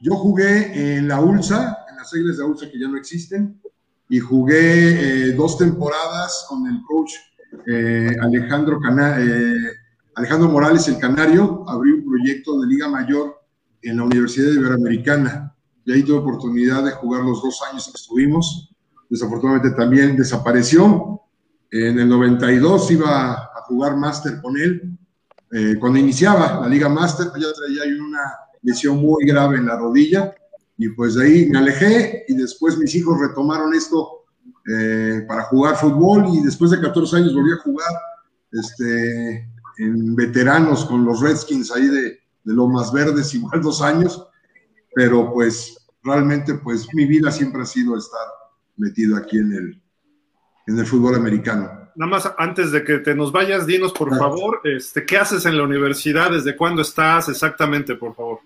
Yo 0.00 0.14
jugué 0.16 0.96
en 0.96 1.08
la 1.08 1.20
ULSA, 1.20 1.78
en 1.90 1.96
las 1.96 2.10
siglas 2.10 2.36
de 2.36 2.44
ULSA 2.44 2.70
que 2.70 2.78
ya 2.78 2.88
no 2.88 2.96
existen, 2.96 3.60
y 4.08 4.18
jugué 4.18 5.30
eh, 5.30 5.32
dos 5.32 5.56
temporadas 5.58 6.44
con 6.48 6.66
el 6.66 6.80
coach 6.86 7.12
eh, 7.66 8.14
Alejandro, 8.20 8.80
Cana 8.80 9.16
eh, 9.18 9.54
Alejandro 10.14 10.50
Morales, 10.50 10.86
el 10.88 10.98
Canario. 10.98 11.64
Abrí 11.68 11.92
un 11.92 12.04
proyecto 12.04 12.60
de 12.60 12.66
Liga 12.66 12.88
Mayor 12.88 13.40
en 13.82 13.96
la 13.96 14.04
Universidad 14.04 14.52
Iberoamericana. 14.52 15.54
Y 15.84 15.92
ahí 15.92 16.02
tuve 16.02 16.18
oportunidad 16.18 16.84
de 16.84 16.92
jugar 16.92 17.22
los 17.22 17.42
dos 17.42 17.60
años 17.70 17.86
que 17.86 17.96
estuvimos. 17.98 18.74
Desafortunadamente 19.08 19.76
también 19.76 20.16
desapareció. 20.16 21.21
En 21.72 21.98
el 21.98 22.06
92 22.06 22.90
iba 22.90 23.32
a 23.32 23.62
jugar 23.66 23.96
máster 23.96 24.42
con 24.42 24.58
él. 24.58 24.94
Eh, 25.50 25.76
cuando 25.80 25.98
iniciaba 25.98 26.60
la 26.60 26.68
Liga 26.68 26.88
Máster, 26.90 27.28
ya 27.28 27.46
traía 27.50 27.82
una 27.98 28.20
lesión 28.60 28.98
muy 28.98 29.24
grave 29.24 29.56
en 29.56 29.66
la 29.66 29.78
rodilla 29.78 30.34
y 30.76 30.90
pues 30.90 31.14
de 31.14 31.24
ahí 31.24 31.46
me 31.48 31.58
alejé 31.58 32.26
y 32.28 32.36
después 32.36 32.76
mis 32.76 32.94
hijos 32.94 33.18
retomaron 33.18 33.74
esto 33.74 34.24
eh, 34.68 35.24
para 35.26 35.44
jugar 35.44 35.76
fútbol 35.76 36.26
y 36.34 36.42
después 36.42 36.70
de 36.70 36.80
14 36.80 37.16
años 37.16 37.34
volví 37.34 37.52
a 37.52 37.62
jugar 37.62 37.90
este, 38.52 39.48
en 39.78 40.14
veteranos 40.14 40.84
con 40.84 41.06
los 41.06 41.20
Redskins 41.20 41.72
ahí 41.72 41.86
de, 41.86 42.18
de 42.44 42.54
Lomas 42.54 42.92
Verdes, 42.92 43.34
igual 43.34 43.62
dos 43.62 43.80
años, 43.80 44.26
pero 44.94 45.32
pues 45.32 45.74
realmente 46.02 46.54
pues 46.54 46.86
mi 46.92 47.06
vida 47.06 47.30
siempre 47.30 47.62
ha 47.62 47.66
sido 47.66 47.96
estar 47.96 48.26
metido 48.76 49.16
aquí 49.16 49.38
en 49.38 49.52
el, 49.52 49.81
en 50.66 50.78
el 50.78 50.86
fútbol 50.86 51.14
americano. 51.14 51.70
Nada 51.94 52.10
más 52.10 52.32
antes 52.38 52.72
de 52.72 52.84
que 52.84 52.98
te 52.98 53.14
nos 53.14 53.32
vayas, 53.32 53.66
dinos 53.66 53.92
por 53.92 54.08
Claro. 54.08 54.22
favor, 54.24 54.60
este, 54.64 55.04
¿qué 55.04 55.18
haces 55.18 55.44
en 55.44 55.56
la 55.58 55.64
universidad? 55.64 56.30
¿Desde 56.30 56.56
cuándo 56.56 56.82
estás 56.82 57.28
exactamente, 57.28 57.96
por 57.96 58.14
favor? 58.14 58.40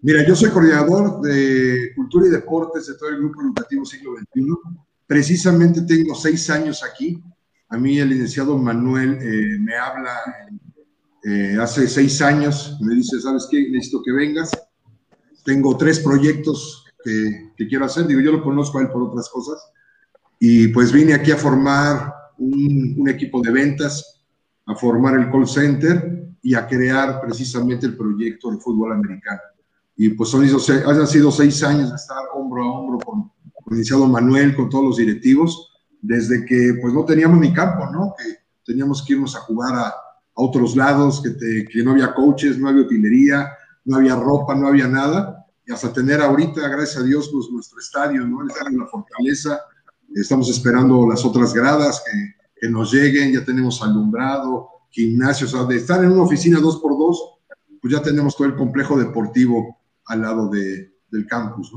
Mira, 0.00 0.24
yo 0.26 0.34
soy 0.36 0.50
coordinador 0.50 1.20
de 1.20 1.92
Cultura 1.96 2.28
y 2.28 2.30
Deportes 2.30 2.86
de 2.86 2.94
todo 2.94 3.08
el 3.10 3.18
Grupo 3.18 3.42
Educativo 3.42 3.84
Siglo 3.84 4.12
XXI. 4.16 4.46
Precisamente 5.06 5.82
tengo 5.82 6.14
seis 6.14 6.48
años 6.50 6.82
aquí. 6.84 7.22
A 7.68 7.76
mí 7.76 7.98
el 7.98 8.08
licenciado 8.08 8.56
Manuel 8.56 9.18
eh, 9.20 9.58
me 9.58 9.76
habla 9.76 10.12
eh, 11.24 11.56
hace 11.60 11.88
seis 11.88 12.22
años, 12.22 12.78
me 12.80 12.94
dice, 12.94 13.20
¿sabes 13.20 13.48
qué? 13.50 13.68
Necesito 13.70 14.02
que 14.02 14.12
vengas. 14.12 14.50
Tengo 15.44 15.76
tres 15.76 15.98
proyectos 16.00 16.86
que, 17.04 17.50
que 17.56 17.66
quiero 17.66 17.84
hacer. 17.84 18.06
Digo, 18.06 18.20
yo 18.20 18.32
lo 18.32 18.42
conozco 18.42 18.78
a 18.78 18.82
él 18.82 18.88
por 18.88 19.02
otras 19.02 19.28
cosas. 19.28 19.58
Y 20.38 20.68
pues 20.68 20.92
vine 20.92 21.14
aquí 21.14 21.30
a 21.32 21.36
formar 21.36 22.14
un, 22.38 23.08
equipo 23.08 23.40
de 23.40 23.50
ventas, 23.50 24.22
a 24.66 24.74
formar 24.74 25.18
el 25.18 25.30
call 25.30 25.48
center 25.48 26.28
y 26.42 26.54
a 26.54 26.66
crear 26.66 27.20
precisamente 27.20 27.86
el 27.86 27.96
proyecto 27.96 28.50
de 28.50 28.58
fútbol 28.58 28.92
americano 28.92 29.40
y 30.00 30.10
pues 30.10 30.30
son 30.30 30.44
han 30.44 31.06
sido 31.08 31.32
seis 31.32 31.62
años 31.64 31.90
de 31.90 31.96
estar 31.96 32.22
hombro 32.32 32.62
a 32.62 32.70
hombro 32.70 32.98
con, 33.00 33.32
el 33.42 33.70
licenciado 33.70 34.06
Manuel, 34.06 34.54
con 34.54 34.70
todos 34.70 34.84
los 34.84 34.96
directivos, 34.96 35.72
desde 36.00 36.46
que 36.46 36.78
pues 36.80 36.94
no 36.94 37.04
teníamos 37.04 37.40
ni 37.40 37.52
campo, 37.52 37.90
¿no? 37.90 38.14
Que 38.16 38.36
teníamos 38.64 39.02
que 39.02 39.14
irnos 39.14 39.34
a 39.34 39.40
jugar 39.40 39.74
a, 39.74 39.92
otros 40.40 40.76
lados, 40.76 41.20
que 41.20 41.82
no 41.82 41.90
había 41.90 42.14
coaches, 42.14 42.60
no 42.60 42.68
había 42.68 42.82
utilería, 42.82 43.50
no 43.84 43.96
había 43.96 44.14
ropa, 44.14 44.54
no 44.54 44.68
había 44.68 44.86
nada, 44.86 45.44
y 45.66 45.72
hasta 45.72 45.92
tener 45.92 46.20
ahorita, 46.20 46.68
gracias 46.68 47.02
a 47.02 47.02
Dios, 47.02 47.28
pues 47.32 47.50
nuestro 47.50 47.80
estadio, 47.80 48.24
¿no? 48.24 48.42
El 48.42 48.48
estadio 48.48 48.78
de 48.78 48.84
la 48.84 48.86
Fortaleza, 48.86 49.58
estamos 50.20 50.48
esperando 50.50 51.08
las 51.08 51.24
otras 51.24 51.52
gradas 51.54 52.02
que, 52.04 52.68
nos 52.70 52.92
lleguen, 52.92 53.32
ya 53.32 53.44
tenemos 53.44 53.80
alumbrado, 53.82 54.68
gimnasio, 54.90 55.46
o 55.46 55.50
sea, 55.50 55.62
de 55.62 55.76
estar 55.76 56.02
en 56.02 56.10
una 56.10 56.24
oficina 56.24 56.58
dos 56.58 56.80
por 56.80 56.98
dos, 56.98 57.36
pues 57.80 57.94
ya 57.94 58.02
tenemos 58.02 58.36
todo 58.36 58.48
el 58.48 58.56
complejo 58.56 58.98
deportivo 58.98 59.78
al 60.06 60.22
lado 60.22 60.48
de, 60.48 60.92
del 61.08 61.24
campus. 61.26 61.72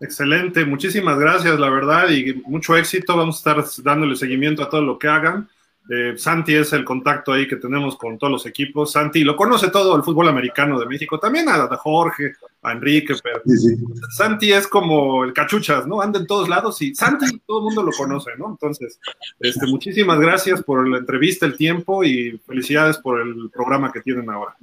Excelente, 0.00 0.64
muchísimas 0.64 1.16
gracias, 1.16 1.60
la 1.60 1.70
verdad, 1.70 2.08
y 2.10 2.42
mucho 2.46 2.76
éxito. 2.76 3.16
Vamos 3.16 3.36
a 3.36 3.38
estar 3.38 3.84
dándole 3.84 4.16
seguimiento 4.16 4.64
a 4.64 4.68
todo 4.68 4.82
lo 4.82 4.98
que 4.98 5.06
hagan. 5.06 5.48
Eh, 5.92 6.16
Santi 6.16 6.54
es 6.54 6.72
el 6.72 6.84
contacto 6.84 7.32
ahí 7.32 7.48
que 7.48 7.56
tenemos 7.56 7.96
con 7.96 8.16
todos 8.16 8.30
los 8.30 8.46
equipos. 8.46 8.92
Santi 8.92 9.24
lo 9.24 9.34
conoce 9.34 9.70
todo 9.70 9.96
el 9.96 10.04
fútbol 10.04 10.28
americano 10.28 10.78
de 10.78 10.86
México, 10.86 11.18
también 11.18 11.48
a, 11.48 11.64
a 11.64 11.76
Jorge, 11.78 12.34
a 12.62 12.70
Enrique, 12.70 13.14
pero 13.20 13.42
Sí, 13.44 13.56
sí. 13.56 13.84
Santi 14.16 14.52
es 14.52 14.68
como 14.68 15.24
el 15.24 15.32
cachuchas, 15.32 15.88
¿no? 15.88 16.00
Anda 16.00 16.20
en 16.20 16.28
todos 16.28 16.48
lados 16.48 16.80
y 16.80 16.94
Santi 16.94 17.40
todo 17.44 17.58
el 17.58 17.64
mundo 17.64 17.82
lo 17.82 17.90
conoce, 17.90 18.30
¿no? 18.38 18.50
Entonces, 18.50 19.00
este, 19.40 19.66
muchísimas 19.66 20.20
gracias 20.20 20.62
por 20.62 20.88
la 20.88 20.98
entrevista, 20.98 21.44
el 21.44 21.56
tiempo 21.56 22.04
y 22.04 22.40
felicidades 22.46 22.98
por 22.98 23.20
el 23.20 23.50
programa 23.50 23.90
que 23.90 24.00
tienen 24.00 24.30
ahora. 24.30 24.56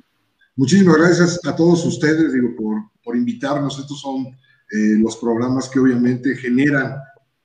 Muchísimas 0.55 0.95
gracias 0.95 1.41
a 1.45 1.53
todos 1.53 1.85
ustedes 1.85 2.31
digo, 2.31 2.55
por, 2.55 2.83
por 3.03 3.17
invitarnos. 3.17 3.77
Estos 3.77 3.99
son 3.99 4.27
eh, 4.27 4.97
los 4.97 5.17
programas 5.17 5.67
que 5.67 5.79
obviamente 5.79 6.37
generan 6.37 6.95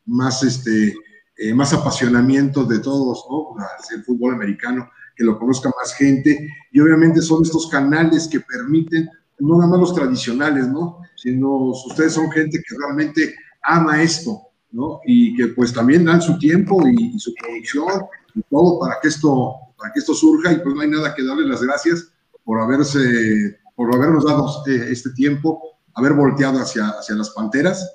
más, 0.06 0.44
este, 0.44 0.94
eh, 1.36 1.54
más 1.54 1.72
apasionamiento 1.72 2.64
de 2.64 2.78
todos, 2.80 3.24
¿no? 3.30 3.56
El 3.94 4.04
fútbol 4.04 4.34
americano, 4.34 4.90
que 5.16 5.24
lo 5.24 5.38
conozca 5.38 5.70
más 5.80 5.94
gente. 5.94 6.48
Y 6.72 6.80
obviamente 6.80 7.22
son 7.22 7.42
estos 7.42 7.68
canales 7.68 8.28
que 8.28 8.40
permiten, 8.40 9.08
no 9.38 9.56
nada 9.56 9.70
más 9.70 9.80
los 9.80 9.94
tradicionales, 9.94 10.68
¿no? 10.68 10.98
Sino 11.16 11.70
ustedes 11.70 12.12
son 12.12 12.30
gente 12.30 12.58
que 12.58 12.76
realmente 12.76 13.34
ama 13.62 14.02
esto, 14.02 14.42
¿no? 14.72 15.00
Y 15.06 15.34
que 15.36 15.48
pues 15.48 15.72
también 15.72 16.04
dan 16.04 16.20
su 16.20 16.38
tiempo 16.38 16.86
y, 16.86 17.14
y 17.14 17.18
su 17.18 17.32
producción 17.34 18.04
y 18.34 18.42
todo 18.50 18.78
para 18.78 18.98
que 19.00 19.08
esto, 19.08 19.54
para 19.78 19.92
que 19.92 20.00
esto 20.00 20.14
surja. 20.14 20.52
Y 20.52 20.58
pues 20.58 20.74
no 20.74 20.82
hay 20.82 20.90
nada 20.90 21.14
que 21.14 21.24
darles 21.24 21.46
las 21.46 21.62
gracias 21.62 22.12
por 22.44 22.60
haberse, 22.60 23.58
por 23.74 23.94
habernos 23.94 24.24
dado 24.24 24.48
eh, 24.66 24.88
este 24.90 25.10
tiempo, 25.10 25.60
haber 25.94 26.12
volteado 26.12 26.58
hacia, 26.60 26.88
hacia 26.88 27.14
las 27.14 27.30
Panteras 27.30 27.88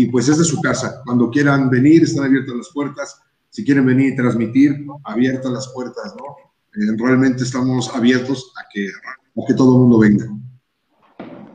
y 0.00 0.06
pues 0.06 0.30
es 0.30 0.38
de 0.38 0.44
su 0.44 0.62
casa. 0.62 1.02
Cuando 1.04 1.28
quieran 1.28 1.68
venir, 1.68 2.02
están 2.02 2.24
abiertas 2.24 2.56
las 2.56 2.70
puertas. 2.70 3.20
Si 3.50 3.62
quieren 3.62 3.84
venir 3.84 4.14
y 4.14 4.16
transmitir, 4.16 4.86
abiertas 5.04 5.52
las 5.52 5.68
puertas, 5.68 6.14
¿no? 6.16 6.36
Eh, 6.74 6.96
realmente 6.96 7.42
estamos 7.42 7.94
abiertos 7.94 8.50
a 8.58 8.66
que, 8.72 8.86
a 8.86 9.46
que 9.46 9.52
todo 9.52 9.74
el 9.74 9.80
mundo 9.80 9.98
venga. 9.98 10.26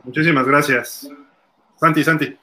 Muchísimas 0.04 0.46
gracias. 0.46 1.08
Santi, 1.80 2.04
Santi. 2.04 2.36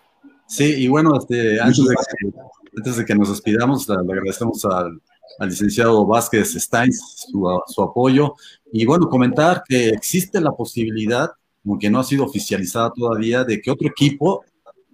Sí, 0.45 0.65
y 0.83 0.89
bueno, 0.89 1.17
este, 1.17 1.61
antes, 1.61 2.97
de 2.97 3.05
que, 3.05 3.15
nos 3.15 3.29
despidamos, 3.29 3.87
le 3.87 3.95
agradecemos 3.95 4.65
al, 4.65 5.01
licenciado 5.39 6.05
Vázquez 6.05 6.53
Steins 6.55 7.27
su, 7.31 7.81
apoyo. 7.81 8.35
Y 8.73 8.85
bueno, 8.85 9.07
comentar 9.07 9.63
que 9.65 9.87
existe 9.87 10.41
la 10.41 10.51
posibilidad, 10.51 11.31
aunque 11.65 11.89
no 11.89 11.99
ha 11.99 12.03
sido 12.03 12.25
oficializada 12.25 12.91
todavía, 12.93 13.45
de 13.45 13.61
que 13.61 13.71
otro 13.71 13.87
equipo 13.87 14.43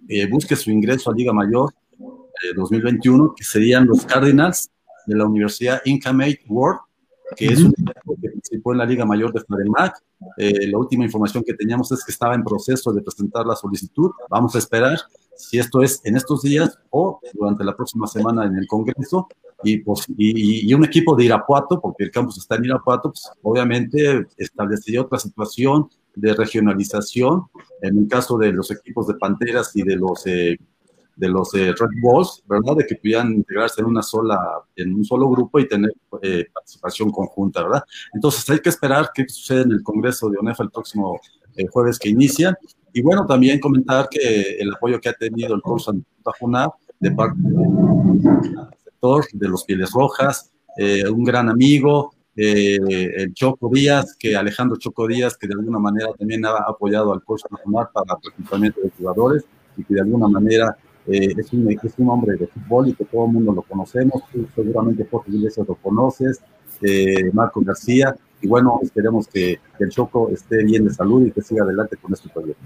eh, 0.08 0.26
busque 0.28 0.56
su 0.56 0.70
ingreso 0.70 1.10
a 1.10 1.14
Liga 1.14 1.32
Mayor 1.32 1.72
2021, 2.56 3.34
que 3.36 3.44
serían 3.44 3.86
los 3.86 4.04
Cardinals 4.04 4.70
de 5.06 5.16
la 5.16 5.26
Universidad 5.26 5.80
Incamate 5.84 6.40
World, 6.48 6.80
que 7.36 7.46
es 7.46 7.60
un 7.60 7.72
equipo 7.72 8.16
que 8.20 8.28
participó 8.30 8.72
en 8.72 8.78
la 8.78 8.86
Liga 8.86 9.04
Mayor 9.04 9.32
de 9.32 9.40
Fademac. 9.40 9.94
Eh, 10.36 10.66
la 10.66 10.78
última 10.78 11.04
información 11.04 11.44
que 11.44 11.54
teníamos 11.54 11.90
es 11.92 12.04
que 12.04 12.12
estaba 12.12 12.34
en 12.34 12.42
proceso 12.42 12.92
de 12.92 13.02
presentar 13.02 13.46
la 13.46 13.56
solicitud. 13.56 14.10
Vamos 14.28 14.54
a 14.54 14.58
esperar 14.58 14.98
si 15.36 15.58
esto 15.58 15.82
es 15.82 16.00
en 16.04 16.16
estos 16.16 16.42
días 16.42 16.78
o 16.90 17.20
durante 17.34 17.64
la 17.64 17.76
próxima 17.76 18.06
semana 18.06 18.44
en 18.46 18.56
el 18.56 18.66
Congreso. 18.66 19.28
Y, 19.62 19.78
pues, 19.78 20.06
y, 20.16 20.72
un 20.72 20.84
equipo 20.84 21.14
de 21.14 21.24
Irapuato, 21.24 21.80
porque 21.80 22.04
el 22.04 22.10
campus 22.10 22.38
está 22.38 22.56
en 22.56 22.64
Irapuato, 22.64 23.10
pues, 23.10 23.30
obviamente 23.42 24.26
establecería 24.38 25.02
otra 25.02 25.18
situación 25.18 25.90
de 26.20 26.34
regionalización. 26.34 27.46
En 27.82 27.98
el 27.98 28.08
caso 28.08 28.38
de 28.38 28.52
los 28.52 28.70
equipos 28.70 29.06
de 29.06 29.14
Panteras 29.14 29.74
y 29.74 29.82
de 29.82 29.96
los 29.96 30.26
eh, 30.26 30.56
de 31.20 31.28
los 31.28 31.52
eh, 31.54 31.74
Red 31.78 31.90
Bulls, 32.00 32.42
¿verdad? 32.48 32.76
De 32.76 32.86
que 32.86 32.96
pudieran 32.96 33.32
integrarse 33.34 33.82
en 33.82 33.86
una 33.86 34.02
sola, 34.02 34.38
en 34.74 34.94
un 34.94 35.04
solo 35.04 35.28
grupo 35.28 35.60
y 35.60 35.68
tener 35.68 35.92
eh, 36.22 36.46
participación 36.52 37.10
conjunta, 37.10 37.62
¿verdad? 37.62 37.82
Entonces 38.14 38.48
hay 38.48 38.58
que 38.60 38.70
esperar 38.70 39.10
qué 39.14 39.28
sucede 39.28 39.62
en 39.62 39.72
el 39.72 39.82
Congreso 39.82 40.30
de 40.30 40.38
ONEFA 40.38 40.64
el 40.64 40.70
próximo 40.70 41.20
eh, 41.56 41.66
jueves 41.70 41.98
que 41.98 42.08
inicia. 42.08 42.56
Y 42.94 43.02
bueno, 43.02 43.26
también 43.26 43.60
comentar 43.60 44.08
que 44.08 44.56
el 44.58 44.72
apoyo 44.72 44.98
que 44.98 45.10
ha 45.10 45.12
tenido 45.12 45.54
el 45.54 45.60
curso 45.60 45.94
Tajuná 46.24 46.70
de 46.98 47.10
parte 47.12 47.38
del 47.38 48.68
sector 48.82 49.24
de 49.30 49.48
los 49.48 49.64
Pieles 49.64 49.92
Rojas, 49.92 50.50
un 51.12 51.24
gran 51.24 51.48
amigo, 51.50 52.14
el 52.36 53.34
Choco 53.34 53.70
Díaz, 53.72 54.16
que 54.18 54.36
Alejandro 54.36 54.76
Choco 54.76 55.06
Díaz, 55.06 55.36
que 55.36 55.46
de 55.46 55.54
alguna 55.54 55.78
manera 55.78 56.10
también 56.18 56.44
ha 56.46 56.56
apoyado 56.66 57.12
al 57.12 57.22
curso 57.22 57.48
Tajuná 57.48 57.88
para 57.92 58.14
el 58.14 58.30
reclutamiento 58.30 58.80
de 58.80 58.90
jugadores 58.96 59.44
y 59.76 59.84
que 59.84 59.94
de 59.94 60.00
alguna 60.00 60.28
manera 60.28 60.76
eh, 61.06 61.34
es, 61.36 61.52
un, 61.52 61.70
es, 61.70 61.94
un, 61.98 62.08
hombre 62.08 62.36
de 62.36 62.46
fútbol 62.46 62.88
y 62.88 62.94
que 62.94 63.04
todo 63.04 63.26
el 63.26 63.32
mundo 63.32 63.52
lo 63.52 63.62
conocemos, 63.62 64.22
tú 64.30 64.46
seguramente 64.54 65.06
Jorge 65.10 65.30
Iglesias 65.30 65.66
lo 65.66 65.74
conoces, 65.74 66.40
eh, 66.82 67.30
Marco 67.32 67.60
García, 67.62 68.14
y 68.42 68.46
bueno, 68.46 68.78
esperemos 68.82 69.26
que, 69.26 69.58
el 69.78 69.88
Choco 69.88 70.28
esté 70.28 70.62
bien 70.62 70.84
de 70.84 70.92
salud 70.92 71.26
y 71.26 71.30
que 71.30 71.40
siga 71.40 71.64
adelante 71.64 71.96
con 71.96 72.12
este 72.12 72.28
proyecto. 72.28 72.62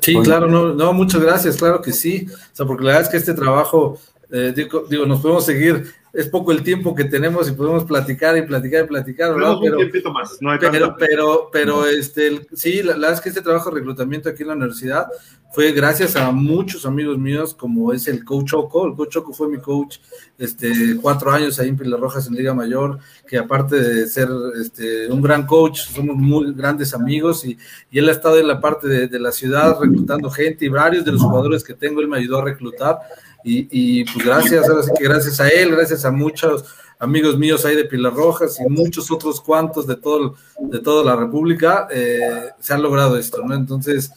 Sí, 0.00 0.16
claro, 0.16 0.48
no, 0.48 0.74
no, 0.74 0.92
muchas 0.92 1.22
gracias, 1.22 1.56
claro 1.56 1.80
que 1.80 1.92
sí, 1.92 2.26
o 2.28 2.56
sea, 2.56 2.66
porque 2.66 2.82
la 2.82 2.90
verdad 2.90 3.02
es 3.02 3.08
que 3.08 3.16
este 3.18 3.34
trabajo, 3.34 3.98
eh, 4.32 4.52
digo, 4.56 4.84
digo, 4.88 5.06
nos 5.06 5.20
podemos 5.20 5.44
seguir 5.44 5.84
es 6.12 6.28
poco 6.28 6.52
el 6.52 6.62
tiempo 6.62 6.94
que 6.94 7.04
tenemos 7.04 7.48
y 7.48 7.52
podemos 7.52 7.84
platicar 7.84 8.36
y 8.36 8.42
platicar 8.42 8.84
y 8.84 8.88
platicar, 8.88 9.34
¿no? 9.34 9.58
Pero, 9.60 9.78
un 9.78 10.12
más, 10.12 10.36
no 10.40 10.50
hay 10.50 10.58
pero, 10.58 10.94
pero, 10.98 11.48
pero, 11.50 11.86
este, 11.86 12.46
sí, 12.52 12.82
la, 12.82 12.94
verdad 12.94 13.14
es 13.14 13.20
que 13.20 13.30
este 13.30 13.40
trabajo 13.40 13.70
de 13.70 13.76
reclutamiento 13.76 14.28
aquí 14.28 14.42
en 14.42 14.48
la 14.48 14.54
universidad 14.54 15.06
fue 15.54 15.72
gracias 15.72 16.16
a 16.16 16.30
muchos 16.30 16.84
amigos 16.84 17.18
míos, 17.18 17.54
como 17.54 17.94
es 17.94 18.08
el 18.08 18.24
coach 18.24 18.50
Choco. 18.50 18.86
El 18.86 18.94
coach 18.94 19.10
Choco 19.10 19.32
fue 19.32 19.48
mi 19.48 19.58
coach 19.58 19.98
este, 20.38 20.96
cuatro 21.00 21.30
años 21.30 21.58
ahí 21.58 21.68
en 21.70 21.76
Pilar 21.78 22.00
Rojas 22.00 22.26
en 22.26 22.34
Liga 22.34 22.52
Mayor, 22.52 22.98
que 23.26 23.38
aparte 23.38 23.76
de 23.76 24.06
ser 24.06 24.28
este, 24.60 25.10
un 25.10 25.22
gran 25.22 25.46
coach, 25.46 25.80
somos 25.80 26.16
muy 26.16 26.52
grandes 26.52 26.92
amigos 26.94 27.44
y, 27.46 27.56
y 27.90 27.98
él 27.98 28.08
ha 28.10 28.12
estado 28.12 28.38
en 28.38 28.48
la 28.48 28.60
parte 28.60 28.86
de, 28.86 29.08
de 29.08 29.18
la 29.18 29.32
ciudad 29.32 29.78
reclutando 29.80 30.30
gente 30.30 30.66
y 30.66 30.68
varios 30.68 31.06
de 31.06 31.12
los 31.12 31.22
jugadores 31.22 31.64
que 31.64 31.72
tengo, 31.72 32.02
él 32.02 32.08
me 32.08 32.18
ayudó 32.18 32.38
a 32.38 32.44
reclutar. 32.44 32.98
Y, 33.44 34.04
pues 34.04 34.24
gracias, 34.24 34.68
ahora 34.68 34.82
sí 34.82 34.90
que 34.96 35.04
gracias 35.04 35.40
a 35.40 35.48
él, 35.48 35.70
gracias 35.72 36.04
a 36.04 36.10
muchos 36.10 36.64
amigos 36.98 37.36
míos 37.36 37.64
ahí 37.64 37.74
de 37.74 37.84
Pilar 37.84 38.14
Rojas 38.14 38.58
y 38.60 38.70
muchos 38.70 39.10
otros 39.10 39.40
cuantos 39.40 39.88
de 39.88 39.96
todo 39.96 40.36
de 40.60 40.78
toda 40.78 41.04
la 41.04 41.16
República, 41.16 41.88
eh, 41.90 42.20
se 42.60 42.72
ha 42.72 42.78
logrado 42.78 43.18
esto, 43.18 43.42
¿no? 43.44 43.54
Entonces, 43.54 44.12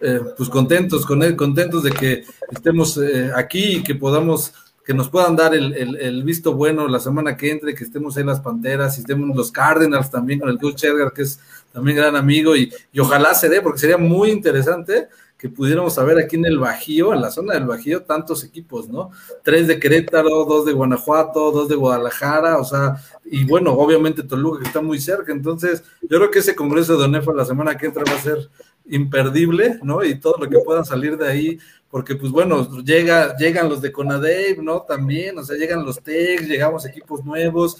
eh, 0.00 0.20
pues 0.36 0.48
contentos 0.48 1.06
con 1.06 1.22
él, 1.22 1.36
contentos 1.36 1.84
de 1.84 1.92
que 1.92 2.24
estemos 2.50 2.96
eh, 2.98 3.30
aquí 3.34 3.76
y 3.76 3.82
que 3.82 3.94
podamos, 3.94 4.52
que 4.84 4.92
nos 4.92 5.08
puedan 5.08 5.36
dar 5.36 5.54
el, 5.54 6.22
visto 6.24 6.54
bueno 6.54 6.88
la 6.88 6.98
semana 6.98 7.36
que 7.36 7.52
entre, 7.52 7.74
que 7.74 7.84
estemos 7.84 8.16
ahí 8.16 8.24
las 8.24 8.40
Panteras, 8.40 8.98
y 8.98 9.00
estemos 9.00 9.34
los 9.34 9.52
Cardinals 9.52 10.10
también 10.10 10.40
con 10.40 10.48
el 10.48 10.58
coach 10.58 10.84
Edgar, 10.84 11.12
que 11.12 11.22
es 11.22 11.38
también 11.72 11.96
gran 11.96 12.16
amigo, 12.16 12.56
y, 12.56 12.72
y 12.92 13.00
ojalá 13.00 13.34
se 13.34 13.48
dé, 13.48 13.62
porque 13.62 13.78
sería 13.78 13.96
muy 13.96 14.30
interesante 14.30 15.08
que 15.44 15.50
pudiéramos 15.50 15.92
saber 15.92 16.16
aquí 16.16 16.36
en 16.36 16.46
el 16.46 16.58
Bajío, 16.58 17.12
en 17.12 17.20
la 17.20 17.30
zona 17.30 17.52
del 17.52 17.66
Bajío, 17.66 18.04
tantos 18.04 18.44
equipos, 18.44 18.88
¿no? 18.88 19.10
Tres 19.42 19.66
de 19.66 19.78
Querétaro, 19.78 20.46
dos 20.46 20.64
de 20.64 20.72
Guanajuato, 20.72 21.52
dos 21.52 21.68
de 21.68 21.74
Guadalajara, 21.74 22.56
o 22.56 22.64
sea, 22.64 22.96
y 23.26 23.44
bueno, 23.44 23.74
obviamente 23.74 24.22
Toluca 24.22 24.62
que 24.62 24.68
está 24.68 24.80
muy 24.80 24.98
cerca, 24.98 25.32
entonces 25.32 25.84
yo 26.00 26.16
creo 26.16 26.30
que 26.30 26.38
ese 26.38 26.54
congreso 26.54 26.96
de 26.96 27.04
ONEFA 27.04 27.34
la 27.34 27.44
semana 27.44 27.76
que 27.76 27.84
entra 27.84 28.04
va 28.08 28.16
a 28.16 28.22
ser 28.22 28.48
imperdible, 28.86 29.80
¿no? 29.82 30.02
Y 30.02 30.18
todo 30.18 30.36
lo 30.38 30.48
que 30.48 30.60
puedan 30.60 30.86
salir 30.86 31.18
de 31.18 31.28
ahí, 31.28 31.58
porque 31.90 32.16
pues 32.16 32.32
bueno, 32.32 32.66
llega, 32.82 33.36
llegan 33.36 33.68
los 33.68 33.82
de 33.82 33.92
Conadave, 33.92 34.56
¿no? 34.62 34.80
También, 34.80 35.38
o 35.38 35.44
sea, 35.44 35.58
llegan 35.58 35.84
los 35.84 36.02
TEC, 36.02 36.46
llegamos 36.46 36.86
equipos 36.86 37.22
nuevos, 37.22 37.76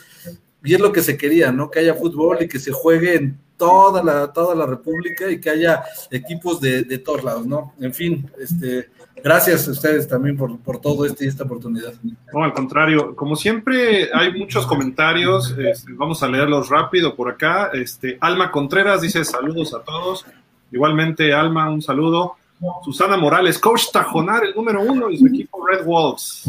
y 0.64 0.74
es 0.74 0.80
lo 0.80 0.90
que 0.92 1.02
se 1.02 1.16
quería, 1.16 1.52
¿no? 1.52 1.70
Que 1.70 1.80
haya 1.80 1.94
fútbol 1.94 2.38
y 2.40 2.48
que 2.48 2.58
se 2.58 2.72
juegue 2.72 3.16
en 3.16 3.38
toda 3.56 4.02
la, 4.02 4.32
toda 4.32 4.54
la 4.54 4.66
República 4.66 5.30
y 5.30 5.40
que 5.40 5.50
haya 5.50 5.84
equipos 6.10 6.60
de, 6.60 6.82
de 6.82 6.98
todos 6.98 7.22
lados, 7.22 7.46
¿no? 7.46 7.74
En 7.80 7.92
fin, 7.92 8.28
este, 8.38 8.88
gracias 9.22 9.68
a 9.68 9.72
ustedes 9.72 10.08
también 10.08 10.36
por, 10.36 10.58
por 10.58 10.80
todo 10.80 11.04
este 11.04 11.26
y 11.26 11.28
esta 11.28 11.44
oportunidad. 11.44 11.92
No, 12.32 12.42
al 12.42 12.52
contrario, 12.52 13.14
como 13.14 13.36
siempre 13.36 14.10
hay 14.12 14.32
muchos 14.32 14.66
comentarios, 14.66 15.54
este, 15.58 15.92
vamos 15.92 16.22
a 16.22 16.28
leerlos 16.28 16.68
rápido 16.68 17.14
por 17.14 17.30
acá. 17.30 17.70
Este, 17.72 18.18
Alma 18.20 18.50
Contreras 18.50 19.02
dice 19.02 19.24
saludos 19.24 19.74
a 19.74 19.82
todos. 19.82 20.24
Igualmente, 20.72 21.32
Alma, 21.32 21.70
un 21.70 21.82
saludo. 21.82 22.36
Susana 22.84 23.16
Morales, 23.16 23.58
coach 23.58 23.90
Tajonar, 23.92 24.44
el 24.44 24.54
número 24.54 24.80
uno 24.80 25.10
y 25.10 25.18
su 25.18 25.26
equipo 25.26 25.66
Red 25.66 25.84
Wolves. 25.84 26.44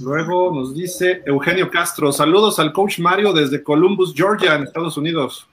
Luego 0.00 0.54
nos 0.54 0.74
dice 0.74 1.22
Eugenio 1.24 1.70
Castro, 1.70 2.12
saludos 2.12 2.58
al 2.58 2.72
coach 2.72 2.98
Mario 2.98 3.32
desde 3.32 3.62
Columbus, 3.62 4.12
Georgia, 4.14 4.54
en 4.54 4.64
Estados 4.64 4.96
Unidos. 4.96 5.48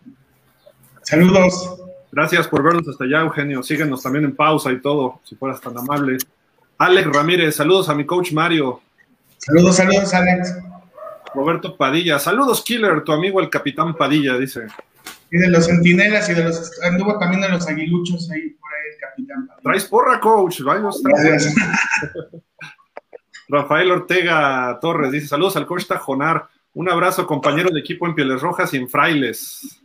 Saludos. 1.03 1.79
Gracias 2.11 2.47
por 2.47 2.61
vernos 2.61 2.87
hasta 2.87 3.05
allá, 3.05 3.21
Eugenio. 3.21 3.63
Síguenos 3.63 4.03
también 4.03 4.25
en 4.25 4.35
pausa 4.35 4.71
y 4.71 4.81
todo, 4.81 5.19
si 5.23 5.35
fueras 5.35 5.59
tan 5.61 5.77
amable. 5.77 6.17
Alex 6.77 7.07
Ramírez, 7.11 7.55
saludos 7.55 7.89
a 7.89 7.95
mi 7.95 8.05
coach 8.05 8.33
Mario. 8.33 8.81
Saludos, 9.37 9.77
saludos, 9.77 10.13
Alex. 10.13 10.57
Roberto 11.33 11.75
Padilla, 11.75 12.19
saludos, 12.19 12.63
Killer, 12.63 13.03
tu 13.03 13.11
amigo 13.11 13.39
el 13.39 13.49
capitán 13.49 13.95
Padilla, 13.95 14.37
dice. 14.37 14.67
Y 15.31 15.37
de 15.37 15.49
los 15.49 15.65
centinelas 15.65 16.29
y 16.29 16.33
de 16.33 16.43
los. 16.43 16.79
Anduvo 16.83 17.17
también 17.17 17.41
de 17.41 17.49
los 17.49 17.67
aguiluchos 17.67 18.29
ahí, 18.29 18.49
por 18.51 18.69
ahí 18.71 18.93
el 18.93 18.99
capitán 18.99 19.47
Padilla. 19.47 19.63
Traes 19.63 19.85
porra, 19.85 20.19
coach. 20.19 20.61
Vamos, 20.61 21.01
Rafael 23.53 23.91
Ortega 23.91 24.79
Torres 24.81 25.11
dice: 25.11 25.27
Saludos 25.27 25.55
al 25.57 25.67
coach 25.67 25.85
Tajonar. 25.85 26.49
Un 26.73 26.89
abrazo, 26.89 27.27
compañero 27.27 27.69
de 27.69 27.79
equipo 27.79 28.07
en 28.07 28.15
Pieles 28.15 28.41
Rojas 28.41 28.73
y 28.73 28.77
en 28.77 28.89
Frailes. 28.89 29.79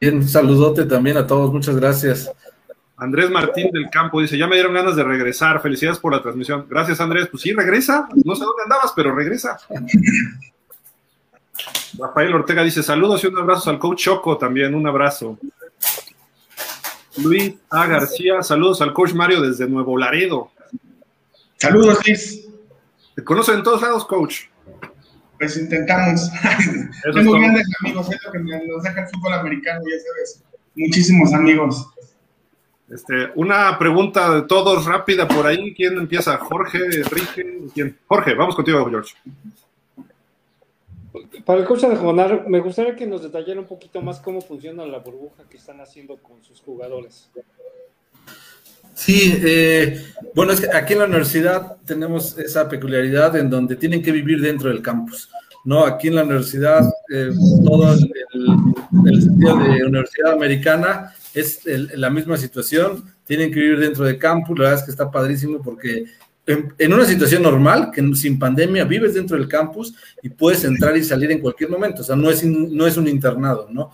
Bien, 0.00 0.26
saludote 0.26 0.86
también 0.86 1.18
a 1.18 1.26
todos, 1.26 1.52
muchas 1.52 1.76
gracias. 1.76 2.32
Andrés 2.96 3.30
Martín 3.30 3.70
del 3.72 3.90
Campo 3.90 4.22
dice: 4.22 4.38
Ya 4.38 4.46
me 4.46 4.54
dieron 4.54 4.72
ganas 4.72 4.96
de 4.96 5.04
regresar. 5.04 5.60
Felicidades 5.60 5.98
por 5.98 6.14
la 6.14 6.22
transmisión. 6.22 6.64
Gracias, 6.66 6.98
Andrés. 6.98 7.28
Pues 7.30 7.42
sí, 7.42 7.52
regresa. 7.52 8.08
No 8.24 8.34
sé 8.36 8.44
dónde 8.44 8.62
andabas, 8.62 8.94
pero 8.96 9.14
regresa. 9.14 9.58
Rafael 11.98 12.34
Ortega 12.34 12.64
dice: 12.64 12.82
Saludos 12.82 13.22
y 13.22 13.26
un 13.26 13.36
abrazo 13.36 13.68
al 13.68 13.78
coach 13.78 14.04
Choco 14.04 14.38
también. 14.38 14.74
Un 14.74 14.86
abrazo. 14.86 15.38
Luis 17.18 17.52
A. 17.68 17.86
García, 17.86 18.42
saludos 18.42 18.80
al 18.80 18.94
coach 18.94 19.12
Mario 19.12 19.42
desde 19.42 19.68
Nuevo 19.68 19.98
Laredo. 19.98 20.52
Saludos, 21.62 21.98
Luis. 22.04 22.48
¿Te 23.14 23.22
conocen 23.22 23.58
en 23.58 23.62
todos 23.62 23.80
lados, 23.82 24.04
coach? 24.04 24.46
Pues 25.38 25.56
intentamos. 25.56 26.28
Tengo 27.14 27.32
grandes 27.34 27.68
amigos, 27.80 28.10
es 28.10 28.18
lo 28.24 28.32
que 28.32 28.38
nos 28.40 28.82
deja 28.82 29.02
el 29.02 29.08
fútbol 29.08 29.34
americano, 29.34 29.80
ya 29.88 29.96
sabes. 30.00 30.42
Muchísimos 30.74 31.32
amigos. 31.32 31.88
Este, 32.90 33.30
una 33.36 33.78
pregunta 33.78 34.34
de 34.34 34.42
todos 34.42 34.86
rápida 34.86 35.28
por 35.28 35.46
ahí. 35.46 35.72
¿Quién 35.72 35.98
empieza? 35.98 36.36
¿Jorge, 36.38 36.80
Enrique? 36.84 37.60
¿Quién? 37.72 37.96
Jorge, 38.08 38.34
vamos 38.34 38.56
contigo, 38.56 38.84
George. 38.90 39.14
Para 41.44 41.60
el 41.60 41.66
coach 41.66 41.82
de 41.82 41.94
Jonar, 41.94 42.48
me 42.48 42.58
gustaría 42.58 42.96
que 42.96 43.06
nos 43.06 43.22
detallara 43.22 43.60
un 43.60 43.66
poquito 43.66 44.02
más 44.02 44.18
cómo 44.18 44.40
funciona 44.40 44.84
la 44.84 44.98
burbuja 44.98 45.44
que 45.48 45.58
están 45.58 45.80
haciendo 45.80 46.16
con 46.16 46.42
sus 46.42 46.60
jugadores. 46.60 47.30
Sí, 48.94 49.34
eh, 49.44 50.04
bueno, 50.34 50.52
es 50.52 50.60
que 50.60 50.74
aquí 50.74 50.92
en 50.92 51.00
la 51.00 51.06
universidad 51.06 51.76
tenemos 51.84 52.38
esa 52.38 52.68
peculiaridad 52.68 53.36
en 53.36 53.50
donde 53.50 53.76
tienen 53.76 54.02
que 54.02 54.12
vivir 54.12 54.40
dentro 54.40 54.68
del 54.68 54.82
campus. 54.82 55.30
¿no? 55.64 55.84
Aquí 55.84 56.08
en 56.08 56.16
la 56.16 56.24
universidad, 56.24 56.84
eh, 57.12 57.30
todo 57.64 57.92
el, 57.92 58.12
el, 59.06 59.22
sentido 59.22 59.56
de 59.58 59.84
universidad 59.84 60.32
americana 60.32 61.14
es 61.34 61.60
la 61.64 62.10
misma 62.10 62.36
situación, 62.36 63.04
tienen 63.24 63.52
que 63.52 63.60
vivir 63.60 63.78
dentro 63.78 64.04
de 64.04 64.18
campus, 64.18 64.58
la 64.58 64.64
verdad 64.64 64.80
es 64.80 64.84
que 64.84 64.90
está 64.90 65.10
padrísimo 65.10 65.62
porque 65.62 66.04
en, 66.46 66.92
una 66.92 67.04
situación 67.04 67.42
normal, 67.42 67.90
que 67.92 68.02
sin 68.14 68.38
pandemia 68.38 68.84
vives 68.84 69.14
dentro 69.14 69.36
del 69.36 69.48
campus 69.48 69.94
y 70.22 70.28
puedes 70.28 70.64
entrar 70.64 70.96
y 70.96 71.04
salir 71.04 71.30
en 71.30 71.38
cualquier 71.38 71.70
momento, 71.70 72.02
o 72.02 72.04
sea, 72.04 72.16
no 72.16 72.30
es, 72.30 72.44
no 72.44 72.86
es 72.86 72.96
un 72.96 73.06
internado, 73.06 73.68
¿no? 73.70 73.92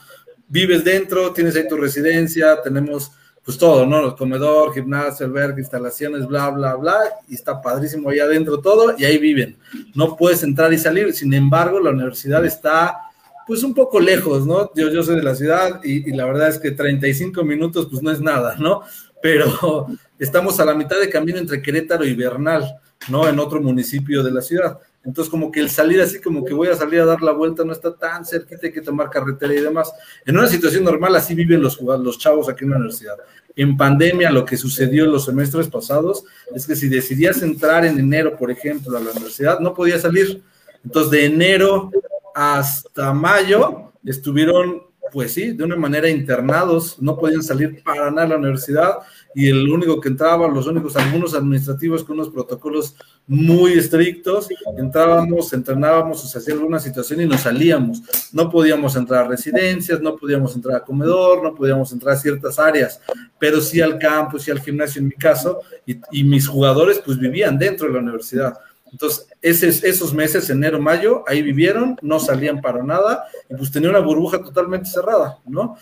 Vives 0.48 0.82
dentro, 0.82 1.32
tienes 1.32 1.56
ahí 1.56 1.68
tu 1.68 1.76
residencia, 1.76 2.60
tenemos 2.62 3.12
pues 3.48 3.56
todo, 3.56 3.86
¿no? 3.86 4.04
El 4.04 4.14
comedor, 4.14 4.74
gimnasio, 4.74 5.24
albergue, 5.24 5.62
instalaciones, 5.62 6.26
bla, 6.26 6.50
bla, 6.50 6.74
bla, 6.74 6.98
y 7.28 7.34
está 7.34 7.62
padrísimo 7.62 8.10
ahí 8.10 8.18
adentro 8.18 8.60
todo, 8.60 8.94
y 8.98 9.06
ahí 9.06 9.16
viven. 9.16 9.56
No 9.94 10.18
puedes 10.18 10.42
entrar 10.42 10.70
y 10.74 10.76
salir, 10.76 11.14
sin 11.14 11.32
embargo, 11.32 11.80
la 11.80 11.88
universidad 11.88 12.44
está 12.44 12.98
pues 13.46 13.62
un 13.62 13.72
poco 13.72 14.00
lejos, 14.00 14.46
¿no? 14.46 14.70
Yo, 14.74 14.90
yo 14.90 15.02
soy 15.02 15.16
de 15.16 15.22
la 15.22 15.34
ciudad 15.34 15.80
y, 15.82 16.10
y, 16.10 16.12
la 16.14 16.26
verdad 16.26 16.48
es 16.48 16.58
que 16.58 16.72
35 16.72 17.42
minutos 17.42 17.88
pues 17.90 18.02
no 18.02 18.10
es 18.10 18.20
nada, 18.20 18.56
¿no? 18.58 18.82
Pero 19.22 19.86
estamos 20.18 20.60
a 20.60 20.66
la 20.66 20.74
mitad 20.74 21.00
de 21.00 21.08
camino 21.08 21.38
entre 21.38 21.62
Querétaro 21.62 22.04
y 22.04 22.14
Bernal, 22.14 22.78
¿no? 23.08 23.26
En 23.26 23.38
otro 23.38 23.62
municipio 23.62 24.22
de 24.22 24.30
la 24.30 24.42
ciudad. 24.42 24.78
Entonces, 25.04 25.30
como 25.30 25.50
que 25.50 25.60
el 25.60 25.70
salir 25.70 26.00
así, 26.00 26.20
como 26.20 26.44
que 26.44 26.52
voy 26.52 26.68
a 26.68 26.76
salir 26.76 27.00
a 27.00 27.04
dar 27.04 27.22
la 27.22 27.32
vuelta, 27.32 27.64
no 27.64 27.72
está 27.72 27.94
tan 27.94 28.24
cerquita, 28.24 28.66
hay 28.66 28.72
que 28.72 28.82
tomar 28.82 29.08
carretera 29.08 29.54
y 29.54 29.60
demás. 29.60 29.92
En 30.26 30.36
una 30.36 30.48
situación 30.48 30.84
normal, 30.84 31.14
así 31.16 31.34
viven 31.34 31.62
los, 31.62 31.78
chavos 32.18 32.48
aquí 32.48 32.64
en 32.64 32.70
la 32.70 32.76
universidad. 32.76 33.16
En 33.56 33.76
pandemia, 33.76 34.30
lo 34.30 34.44
que 34.44 34.56
sucedió 34.56 35.04
en 35.04 35.12
los 35.12 35.24
semestres 35.24 35.68
pasados 35.68 36.24
es 36.54 36.66
que 36.66 36.76
si 36.76 36.88
decidías 36.88 37.40
entrar 37.42 37.84
en 37.84 37.98
enero, 37.98 38.36
por 38.36 38.50
ejemplo, 38.50 38.96
a 38.96 39.00
la 39.00 39.10
universidad, 39.10 39.60
no 39.60 39.72
podías 39.72 40.02
salir. 40.02 40.42
Entonces, 40.84 41.10
de 41.10 41.24
enero 41.24 41.90
hasta 42.34 43.12
mayo 43.12 43.92
estuvieron, 44.04 44.82
pues 45.12 45.34
sí, 45.34 45.52
de 45.52 45.64
una 45.64 45.76
manera 45.76 46.08
internados, 46.08 47.00
no 47.00 47.16
podían 47.16 47.42
salir 47.42 47.82
para 47.82 48.10
nada 48.10 48.26
a 48.26 48.28
la 48.30 48.36
universidad 48.36 48.98
y 49.34 49.48
el 49.48 49.68
único 49.68 50.00
que 50.00 50.08
entraba, 50.08 50.48
los 50.48 50.66
únicos, 50.66 50.96
algunos 50.96 51.34
administrativos 51.34 52.02
con 52.02 52.18
unos 52.18 52.30
protocolos 52.30 52.96
muy 53.26 53.74
estrictos, 53.74 54.48
entrábamos, 54.76 55.52
entrenábamos, 55.52 56.24
o 56.24 56.26
se 56.26 56.38
hacía 56.38 56.54
alguna 56.54 56.78
situación 56.78 57.20
y 57.20 57.26
nos 57.26 57.42
salíamos. 57.42 58.02
No 58.32 58.50
podíamos 58.50 58.96
entrar 58.96 59.24
a 59.24 59.28
residencias, 59.28 60.00
no 60.00 60.16
podíamos 60.16 60.56
entrar 60.56 60.76
a 60.76 60.84
comedor, 60.84 61.42
no 61.42 61.54
podíamos 61.54 61.92
entrar 61.92 62.14
a 62.14 62.18
ciertas 62.18 62.58
áreas, 62.58 63.00
pero 63.38 63.60
sí 63.60 63.80
al 63.80 63.98
campus 63.98 64.48
y 64.48 64.50
al 64.50 64.60
gimnasio 64.60 65.00
en 65.00 65.08
mi 65.08 65.14
caso, 65.14 65.60
y 65.86 66.24
mis 66.24 66.48
jugadores 66.48 67.00
pues 67.04 67.18
vivían 67.18 67.58
dentro 67.58 67.86
de 67.86 67.94
la 67.94 68.00
universidad. 68.00 68.58
Entonces, 68.90 69.26
esos 69.42 70.14
meses, 70.14 70.48
enero, 70.50 70.80
mayo, 70.80 71.24
ahí 71.26 71.42
vivieron, 71.42 71.96
no 72.02 72.18
salían 72.18 72.60
para 72.60 72.82
nada 72.82 73.24
y 73.48 73.54
pues 73.54 73.70
tenía 73.70 73.90
una 73.90 74.00
burbuja 74.00 74.42
totalmente 74.42 74.88
cerrada, 74.88 75.38
¿no? 75.46 75.76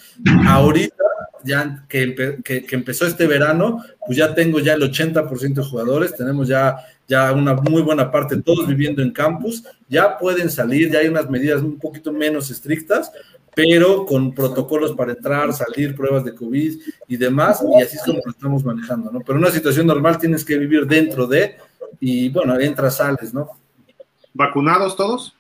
Ahorita, 0.46 1.04
ya 1.44 1.84
que, 1.88 2.40
que, 2.44 2.66
empezó 2.70 3.06
este 3.06 3.26
verano, 3.26 3.82
pues 4.04 4.18
ya 4.18 4.34
tengo 4.34 4.58
ya 4.58 4.74
el 4.74 4.82
80% 4.82 5.54
de 5.54 5.62
jugadores, 5.62 6.16
tenemos 6.16 6.48
ya, 6.48 6.76
ya 7.06 7.32
una 7.32 7.54
muy 7.54 7.82
buena 7.82 8.10
parte, 8.10 8.42
todos 8.42 8.66
viviendo 8.66 9.02
en 9.02 9.12
campus, 9.12 9.64
ya 9.88 10.18
pueden 10.18 10.50
salir, 10.50 10.90
ya 10.90 10.98
hay 10.98 11.08
unas 11.08 11.30
medidas 11.30 11.62
un 11.62 11.78
poquito 11.78 12.12
menos 12.12 12.50
estrictas, 12.50 13.12
pero 13.54 14.04
con 14.04 14.34
protocolos 14.34 14.92
para 14.92 15.12
entrar, 15.12 15.50
salir, 15.54 15.96
pruebas 15.96 16.24
de 16.24 16.34
COVID 16.34 16.78
y 17.08 17.16
demás, 17.16 17.64
y 17.78 17.82
así 17.82 17.96
es 17.96 18.02
como 18.02 18.20
lo 18.22 18.30
estamos 18.30 18.62
manejando, 18.62 19.10
¿no? 19.10 19.20
Pero 19.20 19.38
una 19.38 19.50
situación 19.50 19.86
normal 19.86 20.18
tienes 20.18 20.44
que 20.44 20.58
vivir 20.58 20.86
dentro 20.86 21.26
de 21.26 21.56
y 22.00 22.28
bueno, 22.28 22.58
entras, 22.58 22.96
sales, 22.96 23.32
¿no? 23.32 23.50
¿Vacunados 24.34 24.96
todos? 24.96 25.34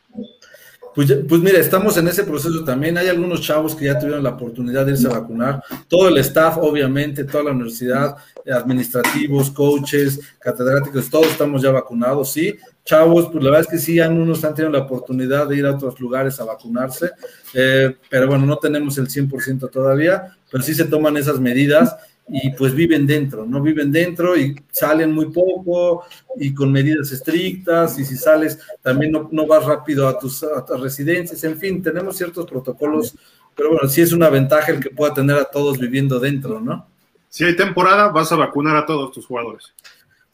Pues, 0.96 1.14
pues 1.28 1.42
mira, 1.42 1.58
estamos 1.58 1.94
en 1.98 2.08
ese 2.08 2.24
proceso 2.24 2.64
también. 2.64 2.96
Hay 2.96 3.08
algunos 3.08 3.42
chavos 3.42 3.74
que 3.74 3.84
ya 3.84 3.98
tuvieron 3.98 4.24
la 4.24 4.30
oportunidad 4.30 4.86
de 4.86 4.92
irse 4.92 5.06
a 5.06 5.10
vacunar. 5.10 5.62
Todo 5.88 6.08
el 6.08 6.16
staff, 6.16 6.56
obviamente, 6.56 7.24
toda 7.24 7.44
la 7.44 7.50
universidad, 7.50 8.16
administrativos, 8.50 9.50
coaches, 9.50 10.20
catedráticos, 10.38 11.10
todos 11.10 11.26
estamos 11.26 11.60
ya 11.60 11.70
vacunados, 11.70 12.32
sí. 12.32 12.56
Chavos, 12.82 13.26
pues 13.30 13.44
la 13.44 13.50
verdad 13.50 13.66
es 13.66 13.66
que 13.66 13.78
sí, 13.78 14.00
algunos 14.00 14.42
han 14.42 14.54
tenido 14.54 14.72
la 14.72 14.84
oportunidad 14.84 15.46
de 15.46 15.56
ir 15.56 15.66
a 15.66 15.74
otros 15.74 16.00
lugares 16.00 16.40
a 16.40 16.44
vacunarse, 16.44 17.10
eh, 17.52 17.94
pero 18.08 18.28
bueno, 18.28 18.46
no 18.46 18.56
tenemos 18.56 18.96
el 18.96 19.08
100% 19.08 19.68
todavía, 19.70 20.34
pero 20.50 20.62
sí 20.62 20.72
se 20.72 20.84
toman 20.84 21.16
esas 21.18 21.40
medidas 21.40 21.94
y 22.28 22.50
pues 22.50 22.74
viven 22.74 23.06
dentro, 23.06 23.46
¿no? 23.46 23.62
Viven 23.62 23.92
dentro 23.92 24.36
y 24.36 24.56
salen 24.70 25.12
muy 25.12 25.26
poco 25.26 26.04
y 26.36 26.52
con 26.52 26.72
medidas 26.72 27.12
estrictas 27.12 27.98
y 27.98 28.04
si 28.04 28.16
sales 28.16 28.58
también 28.82 29.12
no, 29.12 29.28
no 29.30 29.46
vas 29.46 29.64
rápido 29.64 30.08
a 30.08 30.18
tus, 30.18 30.42
a 30.42 30.64
tus, 30.64 30.80
residencias, 30.80 31.44
en 31.44 31.56
fin, 31.56 31.82
tenemos 31.82 32.16
ciertos 32.16 32.46
protocolos, 32.46 33.16
pero 33.54 33.70
bueno, 33.70 33.88
sí 33.88 34.00
es 34.00 34.12
una 34.12 34.28
ventaja 34.28 34.72
el 34.72 34.80
que 34.80 34.90
pueda 34.90 35.14
tener 35.14 35.36
a 35.36 35.44
todos 35.44 35.78
viviendo 35.78 36.18
dentro, 36.18 36.60
¿no? 36.60 36.88
Si 37.28 37.44
hay 37.44 37.54
temporada, 37.54 38.08
vas 38.08 38.32
a 38.32 38.36
vacunar 38.36 38.76
a 38.76 38.86
todos 38.86 39.12
tus 39.12 39.26
jugadores. 39.26 39.74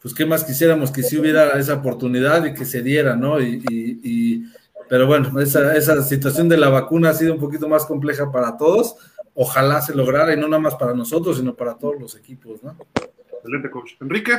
Pues 0.00 0.14
qué 0.14 0.24
más 0.24 0.44
quisiéramos 0.44 0.90
que 0.90 1.02
si 1.02 1.18
hubiera 1.18 1.50
esa 1.58 1.74
oportunidad 1.74 2.44
y 2.44 2.54
que 2.54 2.64
se 2.64 2.82
diera, 2.82 3.16
¿no? 3.16 3.40
Y, 3.40 3.62
y, 3.68 4.00
y 4.02 4.44
pero 4.88 5.06
bueno, 5.06 5.40
esa, 5.40 5.74
esa 5.74 6.02
situación 6.02 6.48
de 6.48 6.56
la 6.56 6.68
vacuna 6.68 7.10
ha 7.10 7.14
sido 7.14 7.34
un 7.34 7.40
poquito 7.40 7.68
más 7.68 7.86
compleja 7.86 8.30
para 8.30 8.56
todos, 8.56 8.96
ojalá 9.34 9.80
se 9.80 9.94
lograra 9.94 10.32
y 10.32 10.36
no 10.36 10.48
nada 10.48 10.62
más 10.62 10.74
para 10.74 10.94
nosotros, 10.94 11.38
sino 11.38 11.54
para 11.54 11.74
todos 11.74 12.00
los 12.00 12.14
equipos, 12.16 12.62
¿no? 12.62 12.76
Excelente, 13.32 13.70
coach. 13.70 13.92
Enrique. 14.00 14.32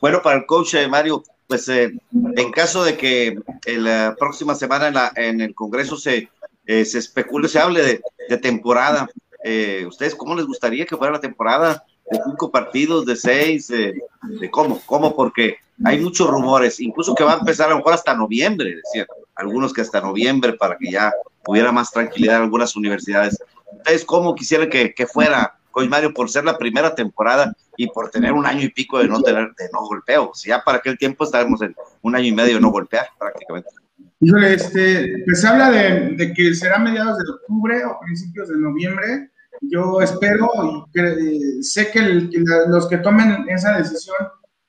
Bueno, 0.00 0.20
para 0.22 0.38
el 0.38 0.46
coach 0.46 0.74
eh, 0.74 0.88
Mario, 0.88 1.22
pues 1.46 1.68
eh, 1.68 1.96
en 2.36 2.52
caso 2.52 2.84
de 2.84 2.96
que 2.96 3.38
la 3.66 4.16
próxima 4.18 4.54
semana 4.54 4.88
en, 4.88 4.94
la, 4.94 5.12
en, 5.14 5.40
el 5.40 5.54
Congreso 5.54 5.96
se, 5.96 6.28
eh, 6.66 6.84
se 6.84 6.98
especule, 6.98 7.48
se 7.48 7.58
hable 7.58 7.82
de, 7.82 8.00
de 8.28 8.38
temporada, 8.38 9.08
eh, 9.44 9.86
¿ustedes 9.86 10.14
cómo 10.14 10.34
les 10.34 10.46
gustaría 10.46 10.86
que 10.86 10.96
fuera 10.96 11.12
la 11.12 11.20
temporada? 11.20 11.84
¿De 12.10 12.18
cinco 12.24 12.50
partidos, 12.50 13.06
de 13.06 13.14
seis? 13.14 13.68
¿De 13.68 14.50
cómo? 14.50 14.80
¿Cómo? 14.86 15.14
Porque 15.14 15.58
hay 15.84 16.00
muchos 16.00 16.28
rumores, 16.28 16.80
incluso 16.80 17.14
que 17.14 17.22
va 17.22 17.34
a 17.34 17.38
empezar 17.38 17.66
a 17.66 17.70
lo 17.70 17.76
mejor 17.76 17.92
hasta 17.94 18.14
noviembre, 18.14 18.76
decían 18.76 19.06
algunos 19.36 19.72
que 19.72 19.82
hasta 19.82 20.00
noviembre 20.00 20.54
para 20.54 20.76
que 20.76 20.90
ya 20.90 21.12
hubiera 21.46 21.70
más 21.70 21.92
tranquilidad 21.92 22.36
en 22.36 22.42
algunas 22.42 22.74
universidades. 22.74 23.38
¿Ustedes 23.72 24.04
cómo 24.04 24.34
quisieran 24.34 24.68
que, 24.68 24.94
que 24.94 25.06
fuera, 25.06 25.58
Coach 25.70 25.88
Mario, 25.88 26.14
por 26.14 26.30
ser 26.30 26.44
la 26.44 26.58
primera 26.58 26.94
temporada 26.94 27.54
y 27.76 27.88
por 27.88 28.10
tener 28.10 28.32
un 28.32 28.46
año 28.46 28.62
y 28.62 28.70
pico 28.70 28.98
de 28.98 29.08
no 29.08 29.20
tener, 29.22 29.54
de 29.58 29.68
no 29.72 29.80
golpeo? 29.80 30.32
Si 30.34 30.48
ya 30.48 30.62
para 30.62 30.78
aquel 30.78 30.98
tiempo 30.98 31.24
estaremos 31.24 31.60
en 31.62 31.74
un 32.02 32.16
año 32.16 32.26
y 32.26 32.34
medio 32.34 32.54
de 32.54 32.60
no 32.60 32.70
golpear 32.70 33.06
prácticamente. 33.18 33.70
Híjole, 34.20 34.54
este, 34.54 35.22
pues 35.26 35.44
habla 35.44 35.70
de, 35.70 36.14
de, 36.16 36.32
que 36.32 36.54
será 36.54 36.78
mediados 36.78 37.18
de 37.18 37.30
octubre 37.30 37.84
o 37.84 38.00
principios 38.00 38.48
de 38.48 38.56
noviembre. 38.56 39.30
Yo 39.60 40.00
espero 40.00 40.48
y 40.64 40.92
que, 40.92 41.62
sé 41.62 41.90
que, 41.90 41.98
el, 41.98 42.30
que 42.30 42.42
los 42.68 42.88
que 42.88 42.98
tomen 42.98 43.46
esa 43.48 43.76
decisión 43.76 44.16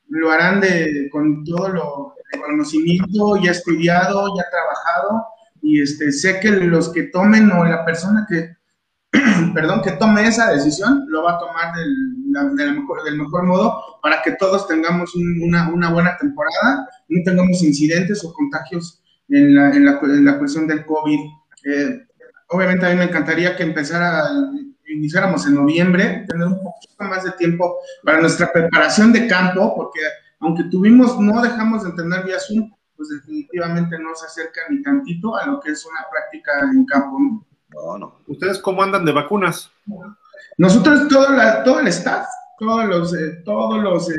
lo 0.10 0.32
harán 0.32 0.60
de, 0.62 1.10
con 1.12 1.44
todo 1.44 1.70
lo 1.70 2.18
conocimiento 2.46 3.38
ya 3.42 3.52
estudiado, 3.52 4.36
ya 4.36 4.44
trabajado, 4.50 5.26
y 5.62 5.82
este, 5.82 6.12
sé 6.12 6.40
que 6.40 6.52
los 6.52 6.90
que 6.92 7.04
tomen 7.04 7.52
o 7.52 7.66
la 7.66 7.86
persona 7.86 8.26
que, 8.30 8.57
perdón, 9.54 9.82
que 9.82 9.92
tome 9.92 10.28
esa 10.28 10.52
decisión 10.52 11.06
lo 11.08 11.24
va 11.24 11.34
a 11.34 11.40
tomar 11.40 11.76
del, 11.76 12.76
mejor, 13.16 13.46
modo 13.46 14.00
para 14.02 14.22
que 14.22 14.34
todos 14.34 14.68
tengamos 14.68 15.16
un, 15.16 15.42
una, 15.44 15.90
buena 15.92 16.18
temporada, 16.18 16.88
no 17.10 17.24
tengamos 17.24 17.62
incidentes 17.64 18.24
o 18.24 18.34
contagios 18.34 19.02
en 19.30 19.56
la, 19.86 20.38
cuestión 20.40 20.68
del 20.68 20.86
COVID. 20.86 21.20
Eh, 21.66 22.08
obviamente 22.50 22.86
a 22.86 22.90
mí 22.90 22.96
me 22.96 23.06
encantaría 23.06 23.56
que 23.56 23.64
empezara, 23.64 24.30
iniciáramos 24.88 25.46
en 25.48 25.56
noviembre, 25.56 26.26
tener 26.28 26.48
un 26.48 26.64
poquito 26.64 27.04
más 27.04 27.24
de 27.24 27.32
tiempo 27.32 27.78
para 28.04 28.22
nuestra 28.22 28.52
preparación 28.52 29.12
de 29.12 29.28
campo, 29.28 29.76
porque 29.76 30.00
aunque 30.40 30.66
tuvimos, 30.66 31.20
no 31.20 31.42
dejamos 31.42 31.84
de 31.84 31.90
entrenar 31.90 32.26
vía 32.26 32.40
Zoom, 32.40 32.72
pues 32.96 33.10
definitivamente 33.10 33.98
no 34.00 34.16
se 34.16 34.26
acerca 34.26 34.62
ni 34.70 34.82
tantito 34.82 35.36
a 35.36 35.46
lo 35.46 35.60
que 35.60 35.72
es 35.72 35.86
una 35.86 36.02
práctica 36.12 36.52
en 36.72 36.86
campo. 36.86 37.47
No, 37.86 37.98
no. 37.98 38.20
¿Ustedes 38.28 38.60
cómo 38.60 38.82
andan 38.84 39.06
de 39.06 39.12
vacunas? 39.12 39.72
Nosotros, 40.58 41.08
todo, 41.08 41.30
la, 41.32 41.64
todo 41.64 41.80
el 41.80 41.88
staff, 41.88 42.26
todos 42.58 42.86
los, 42.86 43.14
eh, 43.14 43.42
todos 43.46 43.82
los 43.82 44.10
eh, 44.10 44.16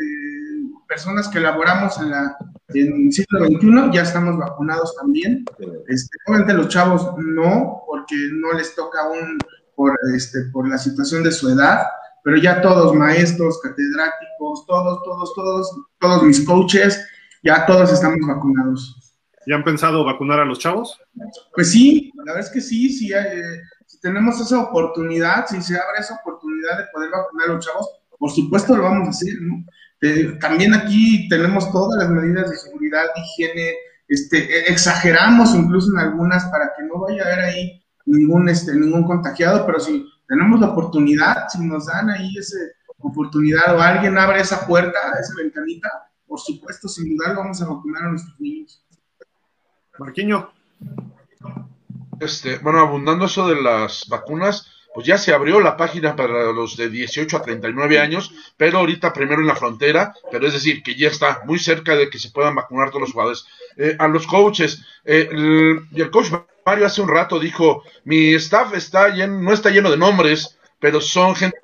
personas 0.86 1.28
que 1.28 1.40
laboramos 1.40 1.98
en, 1.98 2.10
la, 2.10 2.36
en 2.68 3.06
el 3.06 3.12
siglo 3.12 3.46
XXI, 3.46 3.90
ya 3.92 4.02
estamos 4.02 4.38
vacunados 4.38 4.94
también. 4.96 5.44
Este, 5.88 6.16
obviamente 6.26 6.54
los 6.54 6.68
chavos 6.68 7.10
no, 7.18 7.82
porque 7.86 8.16
no 8.32 8.52
les 8.52 8.74
toca 8.74 9.00
aún 9.02 9.38
por, 9.74 9.98
este, 10.14 10.44
por 10.52 10.68
la 10.68 10.78
situación 10.78 11.22
de 11.24 11.32
su 11.32 11.48
edad, 11.48 11.82
pero 12.22 12.36
ya 12.36 12.60
todos 12.60 12.94
maestros, 12.94 13.60
catedráticos, 13.62 14.66
todos, 14.66 15.02
todos, 15.02 15.34
todos, 15.34 15.76
todos 15.98 16.22
mis 16.22 16.44
coaches, 16.44 17.04
ya 17.42 17.66
todos 17.66 17.92
estamos 17.92 18.18
vacunados. 18.26 18.97
¿Ya 19.48 19.54
han 19.54 19.64
pensado 19.64 20.04
vacunar 20.04 20.40
a 20.40 20.44
los 20.44 20.58
chavos? 20.58 21.00
Pues 21.54 21.70
sí, 21.70 22.12
la 22.16 22.34
verdad 22.34 22.46
es 22.46 22.52
que 22.52 22.60
sí, 22.60 22.90
sí 22.90 23.10
eh, 23.14 23.62
si 23.86 23.98
tenemos 23.98 24.38
esa 24.38 24.60
oportunidad, 24.60 25.46
si 25.46 25.62
se 25.62 25.74
abre 25.74 26.00
esa 26.00 26.16
oportunidad 26.16 26.76
de 26.76 26.84
poder 26.92 27.10
vacunar 27.10 27.48
a 27.48 27.52
los 27.54 27.64
chavos, 27.64 27.88
por 28.18 28.30
supuesto 28.30 28.76
lo 28.76 28.82
vamos 28.82 29.06
a 29.06 29.10
hacer, 29.10 29.32
¿no? 29.40 29.64
Eh, 30.02 30.36
también 30.38 30.74
aquí 30.74 31.28
tenemos 31.30 31.72
todas 31.72 31.98
las 31.98 32.10
medidas 32.10 32.50
de 32.50 32.56
seguridad, 32.56 33.04
higiene, 33.16 33.72
este, 34.06 34.36
e, 34.38 34.70
exageramos 34.70 35.54
incluso 35.54 35.92
en 35.92 35.98
algunas 35.98 36.44
para 36.46 36.72
que 36.76 36.84
no 36.84 37.00
vaya 37.00 37.22
a 37.22 37.26
haber 37.26 37.40
ahí 37.40 37.82
ningún, 38.04 38.50
este, 38.50 38.74
ningún 38.74 39.04
contagiado, 39.04 39.64
pero 39.64 39.80
si 39.80 40.04
tenemos 40.28 40.60
la 40.60 40.68
oportunidad, 40.68 41.48
si 41.48 41.64
nos 41.66 41.86
dan 41.86 42.10
ahí 42.10 42.36
esa 42.36 42.58
oportunidad 42.98 43.74
o 43.74 43.80
alguien 43.80 44.18
abre 44.18 44.40
esa 44.40 44.66
puerta, 44.66 44.98
esa 45.18 45.34
ventanita, 45.36 45.88
por 46.26 46.38
supuesto, 46.38 46.86
sin 46.86 47.16
duda 47.16 47.32
vamos 47.32 47.62
a 47.62 47.66
vacunar 47.66 48.02
a 48.02 48.10
nuestros 48.10 48.38
niños. 48.38 48.84
Marquiño. 49.98 50.50
Este, 52.20 52.58
bueno, 52.58 52.80
abundando 52.80 53.26
eso 53.26 53.48
de 53.48 53.60
las 53.60 54.06
vacunas, 54.08 54.70
pues 54.94 55.06
ya 55.06 55.18
se 55.18 55.32
abrió 55.32 55.60
la 55.60 55.76
página 55.76 56.16
para 56.16 56.52
los 56.52 56.76
de 56.76 56.88
18 56.88 57.36
a 57.36 57.42
39 57.42 58.00
años, 58.00 58.32
pero 58.56 58.78
ahorita 58.78 59.12
primero 59.12 59.40
en 59.40 59.46
la 59.46 59.54
frontera, 59.54 60.14
pero 60.30 60.46
es 60.46 60.54
decir, 60.54 60.82
que 60.82 60.96
ya 60.96 61.08
está 61.08 61.42
muy 61.44 61.58
cerca 61.58 61.94
de 61.94 62.10
que 62.10 62.18
se 62.18 62.30
puedan 62.30 62.54
vacunar 62.54 62.88
todos 62.88 63.02
los 63.02 63.12
jugadores. 63.12 63.46
Eh, 63.76 63.96
a 63.98 64.08
los 64.08 64.26
coaches, 64.26 64.82
eh, 65.04 65.28
el, 65.30 65.86
el, 65.94 66.10
coach 66.10 66.32
Mario 66.66 66.86
hace 66.86 67.00
un 67.00 67.08
rato 67.08 67.38
dijo, 67.38 67.84
mi 68.04 68.34
staff 68.34 68.74
está 68.74 69.08
lleno, 69.10 69.40
no 69.40 69.52
está 69.52 69.70
lleno 69.70 69.90
de 69.90 69.98
nombres, 69.98 70.58
pero 70.80 71.00
son 71.00 71.34
gente 71.36 71.58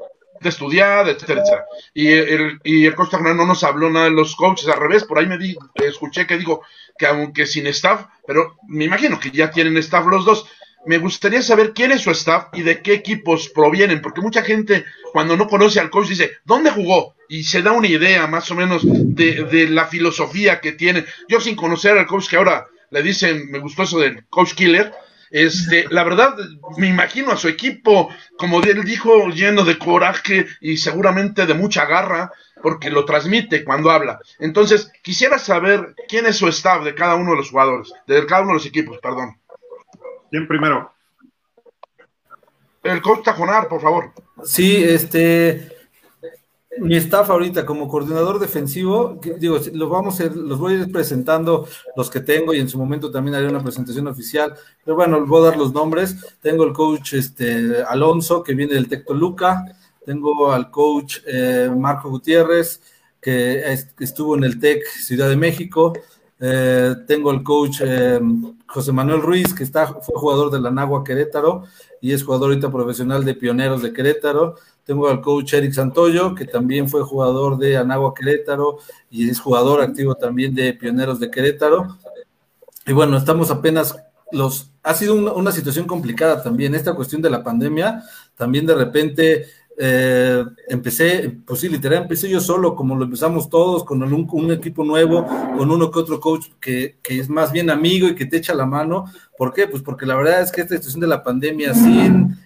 estudiada, 0.49 1.11
etcétera, 1.11 1.41
etcétera. 1.43 1.65
Y 1.93 2.09
el, 2.09 2.61
y 2.65 2.87
el 2.87 2.95
coach 2.95 3.13
no 3.15 3.47
nos 3.47 3.65
habló 3.65 3.91
nada 3.91 4.07
de 4.07 4.13
los 4.13 4.37
coaches, 4.37 4.69
al 4.69 4.81
revés, 4.81 5.05
por 5.05 5.19
ahí 5.19 5.27
me 5.27 5.39
di, 5.39 5.57
escuché 5.77 6.27
que 6.27 6.39
dijo 6.39 6.63
que 6.99 7.07
aunque 7.07 7.47
sin 7.47 7.67
staff, 7.69 8.07
pero 8.27 8.57
me 8.69 8.85
imagino 8.85 9.19
que 9.19 9.31
ya 9.31 9.51
tienen 9.51 9.77
staff 9.79 10.07
los 10.07 10.25
dos, 10.25 10.47
me 10.87 10.99
gustaría 10.99 11.43
saber 11.43 11.73
quién 11.73 11.93
es 11.93 12.03
su 12.03 12.11
staff 12.11 12.49
y 12.53 12.63
de 12.63 12.83
qué 12.83 12.93
equipos 12.95 13.49
provienen, 13.49 14.03
porque 14.03 14.21
mucha 14.21 14.43
gente 14.43 14.85
cuando 15.13 15.37
no 15.37 15.49
conoce 15.49 15.81
al 15.81 15.91
coach 15.91 16.09
dice, 16.09 16.33
¿dónde 16.45 16.71
jugó? 16.71 17.15
Y 17.29 17.45
se 17.45 17.63
da 17.63 17.73
una 17.73 17.89
idea 17.89 18.27
más 18.27 18.51
o 18.51 18.55
menos 18.55 18.83
de, 18.85 19.45
de 19.45 19.69
la 19.69 19.87
filosofía 19.87 20.61
que 20.61 20.73
tiene. 20.73 21.05
Yo 21.29 21.41
sin 21.41 21.57
conocer 21.57 21.97
al 21.97 22.07
coach 22.07 22.29
que 22.29 22.37
ahora 22.37 22.67
le 22.91 23.03
dicen, 23.03 23.51
me 23.51 23.61
gustó 23.61 23.85
eso 23.85 23.99
del 23.99 24.27
coach 24.27 24.55
killer, 24.55 24.93
este, 25.35 25.87
la 25.91 26.05
verdad, 26.05 26.37
me 26.77 26.87
imagino 26.87 27.33
a 27.33 27.37
su 27.37 27.49
equipo, 27.49 28.09
como 28.39 28.63
él 28.63 28.85
dijo, 28.85 29.31
lleno 29.31 29.65
de 29.65 29.79
coraje 29.79 30.47
y 30.61 30.77
seguramente 30.77 31.45
de 31.45 31.55
mucha 31.55 31.87
garra, 31.87 32.31
porque 32.63 32.89
lo 32.89 33.05
transmite 33.05 33.65
cuando 33.65 33.91
habla. 33.91 34.21
Entonces, 34.39 34.93
quisiera 35.03 35.41
saber 35.41 35.97
quién 36.09 36.27
es 36.27 36.37
su 36.37 36.47
staff 36.47 36.85
de 36.85 36.95
cada 36.95 37.17
uno 37.17 37.33
de 37.33 37.39
los 37.39 37.51
jugadores, 37.51 37.93
de 38.07 38.25
cada 38.27 38.43
uno 38.43 38.51
de 38.51 38.59
los 38.59 38.67
equipos, 38.67 39.01
perdón. 39.03 39.37
¿Quién 40.31 40.47
primero? 40.47 40.93
El 42.85 43.03
coach 43.03 43.25
Tajonar, 43.25 43.67
por 43.67 43.81
favor. 43.81 44.13
Sí, 44.45 44.85
este, 44.85 45.74
mi 46.79 46.97
staff 46.97 47.31
ahorita 47.31 47.65
como 47.65 47.89
coordinador 47.89 48.39
defensivo, 48.39 49.19
digo, 49.39 49.59
los 49.73 49.91
vamos 49.91 50.21
a 50.21 50.25
ir, 50.25 50.37
los 50.37 50.59
voy 50.59 50.75
a 50.75 50.77
ir 50.81 50.93
presentando 50.93 51.67
los 51.97 52.11
que 52.11 52.21
tengo 52.21 52.53
y 52.53 52.61
en 52.61 52.69
su 52.69 52.79
momento 52.79 53.11
también 53.11 53.35
haré 53.35 53.49
una 53.49 53.63
presentación 53.63 54.07
oficial. 54.07 54.55
Pero 54.85 54.97
bueno, 54.97 55.25
voy 55.27 55.43
a 55.43 55.51
dar 55.51 55.57
los 55.57 55.73
nombres. 55.73 56.17
Tengo 56.41 56.65
el 56.65 56.73
coach 56.73 57.15
este, 57.15 57.83
Alonso, 57.83 58.43
que 58.43 58.55
viene 58.55 58.75
del 58.75 58.89
Tecto 58.89 59.15
Luca. 59.15 59.65
Tengo 60.05 60.53
al 60.53 60.71
coach 60.71 61.19
eh, 61.27 61.71
Marco 61.75 62.11
Gutiérrez, 62.11 62.81
que, 63.21 63.73
es, 63.73 63.87
que, 63.87 64.05
estuvo 64.05 64.37
en 64.37 64.45
el 64.45 64.59
TEC 64.59 64.85
Ciudad 64.87 65.29
de 65.29 65.37
México. 65.37 65.93
Eh, 66.41 66.95
tengo 67.07 67.31
el 67.31 67.43
coach 67.43 67.81
eh, 67.81 68.21
José 68.67 68.93
Manuel 68.93 69.23
Ruiz, 69.23 69.55
que 69.55 69.65
está, 69.65 69.87
fue 69.87 70.15
jugador 70.17 70.51
de 70.51 70.61
la 70.61 70.71
Nagua 70.71 71.05
Querétaro 71.05 71.65
y 72.01 72.13
es 72.13 72.23
jugador 72.23 72.51
ahorita 72.51 72.71
profesional 72.71 73.25
de 73.25 73.35
Pioneros 73.35 73.81
de 73.81 73.93
Querétaro. 73.93 74.57
Tengo 74.85 75.09
al 75.09 75.21
coach 75.21 75.55
Eric 75.55 75.73
Santoyo, 75.73 76.35
que 76.35 76.45
también 76.45 76.89
fue 76.89 77.03
jugador 77.03 77.59
de 77.59 77.77
Anagua 77.77 78.15
Querétaro 78.15 78.79
y 79.11 79.31
es 79.31 79.41
jugador 79.41 79.81
activo 79.81 80.15
también 80.15 80.55
de 80.55 80.75
Pioneros 80.75 81.19
de 81.21 81.31
Querétaro. 81.31 81.99
Y 82.87 82.93
bueno, 82.93 83.17
estamos 83.17 83.51
apenas 83.51 83.97
los... 84.31 84.71
Ha 84.83 84.95
sido 84.95 85.15
una, 85.15 85.33
una 85.33 85.53
situación 85.53 85.87
complicada 85.87 86.43
también, 86.43 86.75
esta 86.75 86.95
cuestión 86.95 87.23
de 87.23 87.31
la 87.31 87.43
pandemia, 87.43 88.05
también 88.37 88.67
de 88.67 88.75
repente 88.75 89.47
eh, 89.77 90.45
empecé, 90.69 91.37
pues 91.45 91.61
sí, 91.61 91.69
literal, 91.69 92.03
empecé 92.03 92.29
yo 92.29 92.41
solo, 92.41 92.77
como 92.77 92.95
lo 92.95 93.05
empezamos 93.05 93.49
todos, 93.49 93.85
con 93.85 94.03
un, 94.03 94.51
equipo 94.53 94.85
nuevo, 94.85 95.27
con 95.57 95.71
uno 95.71 95.91
que 95.91 95.99
otro 95.99 96.21
coach 96.21 96.47
que, 96.61 96.99
que, 97.03 97.19
es 97.19 97.29
más 97.29 97.51
bien 97.51 97.71
amigo 97.71 98.07
y 98.07 98.15
que 98.15 98.27
te 98.27 98.37
echa 98.37 98.55
la 98.55 98.67
mano. 98.67 99.07
¿Por 99.37 99.53
qué? 99.53 99.67
Pues 99.67 99.83
porque 99.83 100.07
la 100.07 100.15
verdad 100.15 100.43
es 100.43 100.53
que 100.53 100.61
esta 100.61 100.77
situación 100.77 101.01
de 101.01 101.09
la 101.09 101.25
pandemia, 101.25 101.75
sin, 101.75 102.39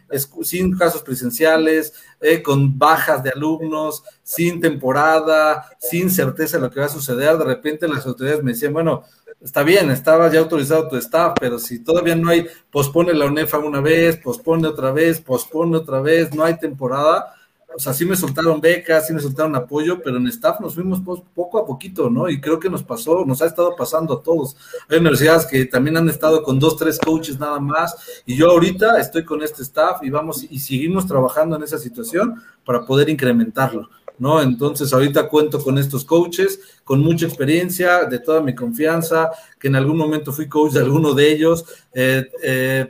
sin 0.43 0.77
casos 0.77 1.03
presenciales, 1.03 1.93
eh, 2.21 2.43
con 2.43 2.79
bajas 2.79 3.23
de 3.23 3.31
alumnos, 3.31 4.03
sin 4.23 4.61
temporada, 4.61 5.67
sin 5.79 6.11
certeza 6.11 6.57
de 6.57 6.63
lo 6.63 6.71
que 6.71 6.81
va 6.81 6.87
a 6.87 6.91
suceder, 6.91 7.37
de 7.37 7.45
repente 7.45 7.87
las 7.89 8.07
autoridades 8.07 8.43
me 8.43 8.53
decían, 8.53 8.73
bueno, 8.73 9.05
está 9.41 9.63
bien, 9.63 9.91
estaba 9.91 10.31
ya 10.31 10.41
autorizado 10.41 10.89
tu 10.89 10.97
staff, 10.97 11.35
pero 11.41 11.59
si 11.59 11.81
todavía 11.81 12.17
no 12.17 12.31
hay, 12.31 12.47
pospone 12.71 13.15
la 13.15 13.27
UNEFA 13.27 13.59
una 13.59 13.81
vez, 13.81 14.17
pospone 14.17 14.67
otra 14.67 14.93
vez, 14.93 15.21
pospone 15.21 15.77
otra 15.77 16.01
vez, 16.01 16.35
no 16.35 16.45
hay 16.45 16.59
temporada, 16.59 17.35
o 17.75 17.79
sea, 17.79 17.93
sí 17.93 18.05
me 18.05 18.17
soltaron 18.17 18.61
becas, 18.61 19.07
sí 19.07 19.13
me 19.13 19.21
soltaron 19.21 19.55
apoyo, 19.55 20.03
pero 20.03 20.17
en 20.17 20.27
staff 20.27 20.59
nos 20.59 20.75
fuimos 20.75 21.01
poco 21.01 21.59
a 21.59 21.67
poquito, 21.67 22.11
¿no? 22.11 22.29
Y 22.29 22.41
creo 22.41 22.59
que 22.59 22.71
nos 22.71 22.83
pasó, 22.83 23.25
nos 23.25 23.43
ha 23.43 23.47
estado 23.47 23.77
pasando 23.77 24.15
a 24.15 24.23
todos. 24.23 24.57
Hay 24.89 24.99
universidades 24.99 25.47
que 25.47 25.67
también 25.67 25.97
han 25.97 26.09
estado 26.09 26.43
con 26.43 26.59
dos, 26.59 26.77
tres 26.77 26.99
coaches 26.99 27.39
nada 27.39 27.61
más, 27.61 27.95
y 28.27 28.37
yo 28.37 28.51
ahorita 28.51 28.99
estoy 28.99 29.25
con 29.25 29.43
este 29.43 29.63
staff 29.63 30.03
y 30.03 30.11
vamos 30.11 30.45
y 30.49 30.59
seguimos 30.59 31.07
trabajando 31.07 31.57
en 31.57 31.63
esa 31.63 31.79
situación 31.79 32.43
para 32.65 32.85
poder 32.85 33.11
incrementarlo. 33.11 33.89
¿No? 34.19 34.43
Entonces 34.43 34.93
ahorita 34.93 35.29
cuento 35.29 35.63
con 35.63 35.79
estos 35.79 36.05
coaches, 36.05 36.61
con 36.85 37.01
mucha 37.01 37.27
experiencia, 37.27 38.05
de 38.05 38.19
toda 38.19 38.41
mi 38.41 38.55
confianza, 38.55 39.31
que 39.59 39.69
en 39.69 39.77
algún 39.77 39.97
momento 39.97 40.33
fui 40.33 40.49
coach 40.49 40.73
de 40.73 40.81
alguno 40.81 41.15
de 41.15 41.33
ellos. 41.33 41.65
Eh, 41.93 42.31
eh, 42.43 42.89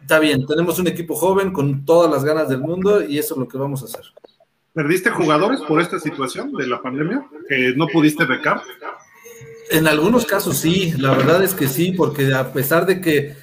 está 0.00 0.18
bien, 0.18 0.46
tenemos 0.46 0.78
un 0.78 0.86
equipo 0.86 1.14
joven 1.14 1.52
con 1.52 1.84
todas 1.84 2.10
las 2.10 2.24
ganas 2.24 2.48
del 2.48 2.60
mundo 2.60 3.02
y 3.02 3.18
eso 3.18 3.34
es 3.34 3.40
lo 3.40 3.48
que 3.48 3.58
vamos 3.58 3.82
a 3.82 3.86
hacer. 3.86 4.04
¿Perdiste 4.72 5.10
jugadores 5.10 5.60
por 5.62 5.80
esta 5.80 5.98
situación 5.98 6.52
de 6.52 6.66
la 6.66 6.80
pandemia? 6.80 7.26
¿Que 7.48 7.74
no 7.76 7.88
pudiste 7.88 8.24
becar? 8.24 8.62
En 9.70 9.86
algunos 9.86 10.24
casos 10.24 10.56
sí, 10.58 10.94
la 10.96 11.10
verdad 11.10 11.42
es 11.42 11.52
que 11.52 11.66
sí, 11.66 11.92
porque 11.92 12.32
a 12.32 12.52
pesar 12.52 12.86
de 12.86 13.00
que 13.00 13.34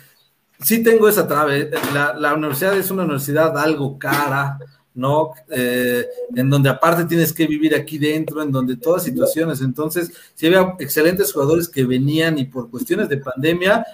sí 0.62 0.82
tengo 0.82 1.10
esa 1.10 1.28
trave, 1.28 1.70
la, 1.94 2.14
la 2.14 2.34
universidad 2.34 2.78
es 2.78 2.90
una 2.90 3.04
universidad 3.04 3.58
algo 3.58 4.00
cara, 4.00 4.58
¿no? 4.96 5.34
Eh, 5.50 6.06
en 6.36 6.50
donde 6.50 6.70
aparte 6.70 7.06
tienes 7.06 7.34
que 7.34 7.46
vivir 7.46 7.76
aquí 7.76 7.98
dentro, 7.98 8.42
en 8.42 8.52
donde 8.52 8.78
todas 8.78 9.04
situaciones. 9.04 9.62
Entonces, 9.62 10.12
si 10.34 10.48
había 10.48 10.76
excelentes 10.80 11.32
jugadores 11.32 11.68
que 11.68 11.86
venían 11.86 12.40
y 12.40 12.46
por 12.46 12.70
cuestiones 12.70 13.10
de 13.10 13.18
pandemia, 13.18 13.86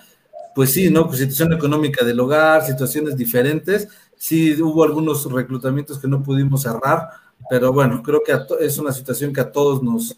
pues 0.55 0.71
sí, 0.71 0.89
¿no? 0.89 1.07
Pues 1.07 1.19
situación 1.19 1.53
económica 1.53 2.05
del 2.05 2.19
hogar, 2.19 2.65
situaciones 2.65 3.17
diferentes, 3.17 3.87
sí 4.15 4.61
hubo 4.61 4.83
algunos 4.83 5.29
reclutamientos 5.31 5.97
que 5.97 6.07
no 6.07 6.21
pudimos 6.21 6.61
cerrar, 6.61 7.09
pero 7.49 7.73
bueno, 7.73 8.03
creo 8.03 8.21
que 8.23 8.37
es 8.63 8.77
una 8.77 8.91
situación 8.91 9.33
que 9.33 9.41
a 9.41 9.51
todos 9.51 9.81
nos, 9.81 10.15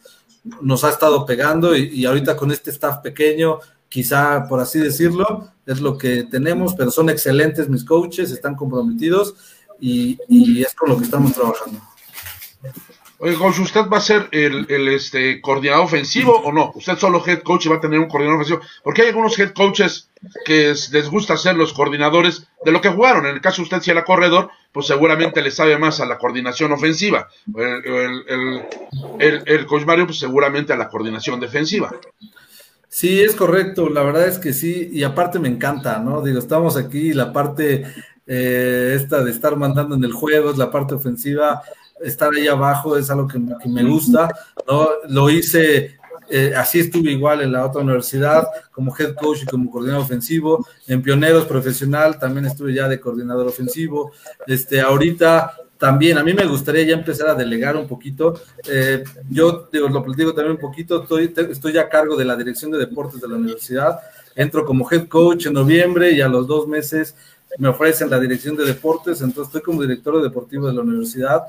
nos 0.62 0.84
ha 0.84 0.90
estado 0.90 1.26
pegando 1.26 1.76
y, 1.76 1.90
y 1.90 2.06
ahorita 2.06 2.36
con 2.36 2.52
este 2.52 2.72
staff 2.72 2.98
pequeño, 2.98 3.60
quizá 3.88 4.48
por 4.50 4.60
así 4.60 4.80
decirlo, 4.80 5.50
es 5.66 5.80
lo 5.80 5.98
que 5.98 6.24
tenemos, 6.24 6.74
pero 6.74 6.92
son 6.92 7.10
excelentes 7.10 7.70
mis 7.70 7.86
coaches, 7.86 8.32
están 8.32 8.56
comprometidos 8.56 9.36
y, 9.84 10.62
es 10.62 10.74
con 10.76 10.90
lo 10.90 10.98
que 10.98 11.04
estamos 11.04 11.34
trabajando. 11.34 11.82
Oye, 13.20 13.36
coach, 13.36 13.60
¿usted 13.60 13.88
va 13.88 13.98
a 13.98 14.02
ser 14.02 14.28
el, 14.32 14.66
el, 14.70 14.88
este, 14.90 15.40
coordinador 15.40 15.86
ofensivo 15.86 16.36
o 16.36 16.52
no? 16.52 16.72
¿Usted 16.76 16.98
solo 16.98 17.24
head 17.26 17.42
coach 17.42 17.66
y 17.66 17.70
va 17.70 17.78
a 17.78 17.82
tener 17.82 18.00
un 18.00 18.08
coordinador 18.08 18.42
ofensivo? 18.42 18.62
Porque 18.84 19.02
hay 19.02 19.10
algunos 19.10 19.38
head 19.40 19.54
coaches 19.54 20.10
que 20.46 20.74
les 20.92 21.10
gusta 21.10 21.38
ser 21.38 21.56
los 21.56 21.74
coordinadores 21.74 22.48
de 22.66 22.72
lo 22.72 22.82
que 22.82 22.90
jugaron. 22.90 23.26
En 23.26 23.36
el 23.36 23.42
caso 23.42 23.58
de 23.58 23.64
usted, 23.64 23.82
si 23.82 23.92
era 23.92 24.04
corredor, 24.04 24.50
pues 24.72 24.88
seguramente 24.88 25.42
le 25.42 25.52
sabe 25.52 25.78
más 25.78 26.00
a 26.00 26.06
la 26.06 26.18
coordinación 26.18 26.72
ofensiva. 26.74 27.30
El, 27.56 27.86
el, 27.86 28.62
el, 29.20 29.44
el 29.46 29.66
coach 29.66 29.86
Mario, 29.86 30.06
pues 30.06 30.20
seguramente 30.20 30.74
a 30.74 30.78
la 30.78 30.90
coordinación 30.90 31.40
defensiva. 31.40 31.94
Sí, 32.90 33.22
es 33.22 33.36
correcto, 33.36 33.90
la 33.90 34.04
verdad 34.04 34.28
es 34.28 34.38
que 34.38 34.54
sí, 34.54 34.90
y 34.94 35.02
aparte 35.02 35.40
me 35.40 35.50
encanta, 35.50 35.98
¿no? 35.98 36.22
Digo, 36.22 36.38
estamos 36.38 36.78
aquí, 36.78 37.12
la 37.14 37.34
parte 37.34 37.86
eh, 38.26 38.94
esta 38.96 39.24
de 39.24 39.32
estar 39.32 39.56
mandando 39.56 39.96
en 39.96 40.04
el 40.04 40.14
juego, 40.14 40.52
es 40.52 40.58
la 40.58 40.72
parte 40.72 40.96
ofensiva, 40.96 41.62
estar 42.02 42.32
ahí 42.34 42.48
abajo 42.48 42.98
es 42.98 43.10
algo 43.10 43.28
que, 43.28 43.40
me 43.40 43.84
gusta, 43.84 44.30
¿no? 44.68 44.90
Lo 45.10 45.30
hice, 45.30 45.98
eh, 46.30 46.54
así 46.56 46.80
estuve 46.80 47.12
igual 47.12 47.42
en 47.42 47.52
la 47.52 47.66
otra 47.66 47.82
universidad, 47.82 48.48
como 48.72 48.96
head 48.98 49.16
coach 49.16 49.44
y 49.44 49.46
como 49.46 49.70
coordinador 49.70 50.04
ofensivo, 50.04 50.66
en 50.88 51.02
Pioneros 51.02 51.46
Profesional 51.46 52.20
también 52.20 52.46
estuve 52.46 52.74
ya 52.74 52.88
de 52.88 53.00
coordinador 53.00 53.48
ofensivo, 53.48 54.12
este, 54.48 54.82
ahorita 54.82 55.54
también 55.84 56.18
a 56.18 56.24
mí 56.24 56.34
me 56.34 56.46
gustaría 56.46 56.84
ya 56.84 56.94
empezar 56.94 57.28
a 57.28 57.36
delegar 57.36 57.76
un 57.76 57.90
poquito. 57.90 58.40
Eh, 58.70 59.04
yo 59.30 59.68
digo, 59.70 59.90
lo 59.90 60.02
platico 60.02 60.34
también 60.34 60.56
un 60.56 60.62
poquito, 60.62 61.02
estoy, 61.02 61.34
estoy 61.52 61.74
ya 61.74 61.82
a 61.82 61.90
cargo 61.90 62.16
de 62.16 62.24
la 62.24 62.38
dirección 62.38 62.72
de 62.72 62.78
deportes 62.78 63.20
de 63.20 63.28
la 63.28 63.36
universidad. 63.36 64.00
Entro 64.34 64.64
como 64.64 64.90
head 64.90 65.10
coach 65.10 65.48
en 65.48 65.54
noviembre 65.54 66.12
y 66.12 66.22
a 66.22 66.30
los 66.30 66.48
dos 66.48 66.70
meses 66.70 67.16
me 67.58 67.70
ofrecen 67.70 68.10
la 68.10 68.20
dirección 68.20 68.56
de 68.56 68.66
deportes, 68.66 69.22
entonces 69.22 69.48
estoy 69.48 69.62
como 69.62 69.82
director 69.82 70.22
deportivo 70.22 70.68
de 70.68 70.74
la 70.74 70.82
universidad. 70.82 71.44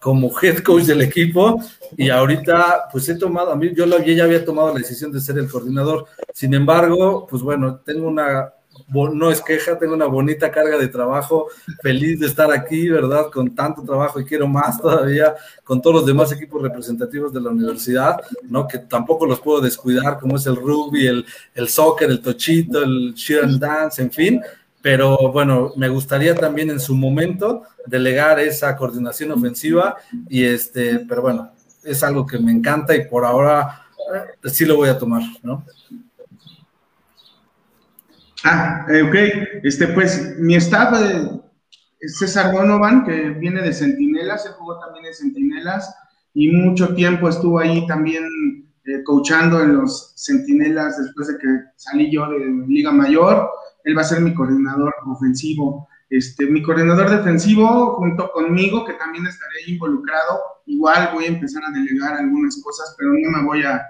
como 0.00 0.30
head 0.40 0.58
coach 0.58 0.84
del 0.84 1.00
equipo 1.02 1.58
y 1.96 2.10
ahorita 2.10 2.88
pues 2.92 3.08
he 3.08 3.14
tomado, 3.14 3.50
a 3.50 3.56
mí 3.56 3.72
yo, 3.74 3.86
yo 3.86 4.12
ya 4.12 4.24
había 4.24 4.44
tomado 4.44 4.68
la 4.68 4.78
decisión 4.78 5.10
de 5.10 5.20
ser 5.20 5.38
el 5.38 5.48
coordinador, 5.48 6.06
sin 6.34 6.52
embargo, 6.54 7.26
pues 7.28 7.42
bueno, 7.42 7.80
tengo 7.84 8.06
una, 8.06 8.52
no 8.88 9.30
es 9.30 9.40
queja, 9.40 9.78
tengo 9.78 9.94
una 9.94 10.06
bonita 10.06 10.50
carga 10.50 10.76
de 10.78 10.88
trabajo, 10.88 11.48
feliz 11.82 12.20
de 12.20 12.26
estar 12.26 12.52
aquí, 12.52 12.88
¿verdad? 12.88 13.30
Con 13.32 13.54
tanto 13.54 13.82
trabajo 13.82 14.20
y 14.20 14.24
quiero 14.24 14.46
más 14.46 14.80
todavía 14.80 15.34
con 15.64 15.80
todos 15.80 15.96
los 15.96 16.06
demás 16.06 16.30
equipos 16.32 16.60
representativos 16.62 17.32
de 17.32 17.40
la 17.40 17.50
universidad, 17.50 18.20
¿no? 18.48 18.66
Que 18.66 18.78
tampoco 18.78 19.26
los 19.26 19.40
puedo 19.40 19.60
descuidar, 19.60 20.18
como 20.18 20.36
es 20.36 20.46
el 20.46 20.56
rugby, 20.56 21.06
el, 21.06 21.24
el 21.54 21.68
soccer, 21.68 22.10
el 22.10 22.20
tochito, 22.20 22.82
el 22.82 23.14
cheer 23.14 23.44
and 23.44 23.60
dance, 23.60 24.02
en 24.02 24.10
fin, 24.10 24.40
pero 24.82 25.30
bueno, 25.32 25.72
me 25.76 25.88
gustaría 25.88 26.34
también 26.34 26.70
en 26.70 26.80
su 26.80 26.94
momento 26.94 27.64
delegar 27.86 28.40
esa 28.40 28.76
coordinación 28.76 29.32
ofensiva 29.32 29.96
y 30.28 30.44
este, 30.44 31.00
pero 31.00 31.22
bueno, 31.22 31.52
es 31.84 32.02
algo 32.02 32.26
que 32.26 32.38
me 32.38 32.52
encanta 32.52 32.94
y 32.94 33.06
por 33.06 33.24
ahora 33.24 33.82
eh, 34.44 34.48
sí 34.48 34.64
lo 34.64 34.76
voy 34.76 34.88
a 34.88 34.98
tomar, 34.98 35.22
¿no? 35.42 35.64
Ah, 38.42 38.86
eh, 38.88 39.02
ok, 39.02 39.14
este, 39.64 39.88
pues 39.88 40.38
mi 40.38 40.54
staff 40.54 40.98
eh, 41.02 41.28
César 42.08 42.52
Donovan, 42.52 43.04
que 43.04 43.30
viene 43.30 43.60
de 43.60 43.74
Centinelas, 43.74 44.46
él 44.46 44.52
jugó 44.52 44.78
también 44.78 45.04
en 45.06 45.14
Centinelas 45.14 45.94
y 46.32 46.48
mucho 46.48 46.94
tiempo 46.94 47.28
estuvo 47.28 47.58
ahí 47.58 47.86
también 47.86 48.24
coachando 49.04 49.62
en 49.62 49.76
los 49.76 50.14
Centinelas 50.16 50.96
después 50.98 51.28
de 51.28 51.38
que 51.38 51.46
salí 51.76 52.10
yo 52.10 52.28
de 52.30 52.38
Liga 52.66 52.90
Mayor 52.90 53.50
él 53.84 53.96
va 53.96 54.02
a 54.02 54.04
ser 54.04 54.20
mi 54.20 54.34
coordinador 54.34 54.94
ofensivo. 55.06 55.88
Este, 56.08 56.46
mi 56.46 56.62
coordinador 56.62 57.08
defensivo, 57.08 57.94
junto 57.94 58.30
conmigo, 58.32 58.84
que 58.84 58.94
también 58.94 59.26
estaré 59.26 59.54
involucrado, 59.68 60.40
igual 60.66 61.10
voy 61.14 61.24
a 61.26 61.28
empezar 61.28 61.62
a 61.64 61.70
delegar 61.70 62.14
algunas 62.14 62.60
cosas, 62.62 62.94
pero 62.98 63.12
no 63.12 63.38
me 63.38 63.44
voy 63.44 63.62
a, 63.62 63.80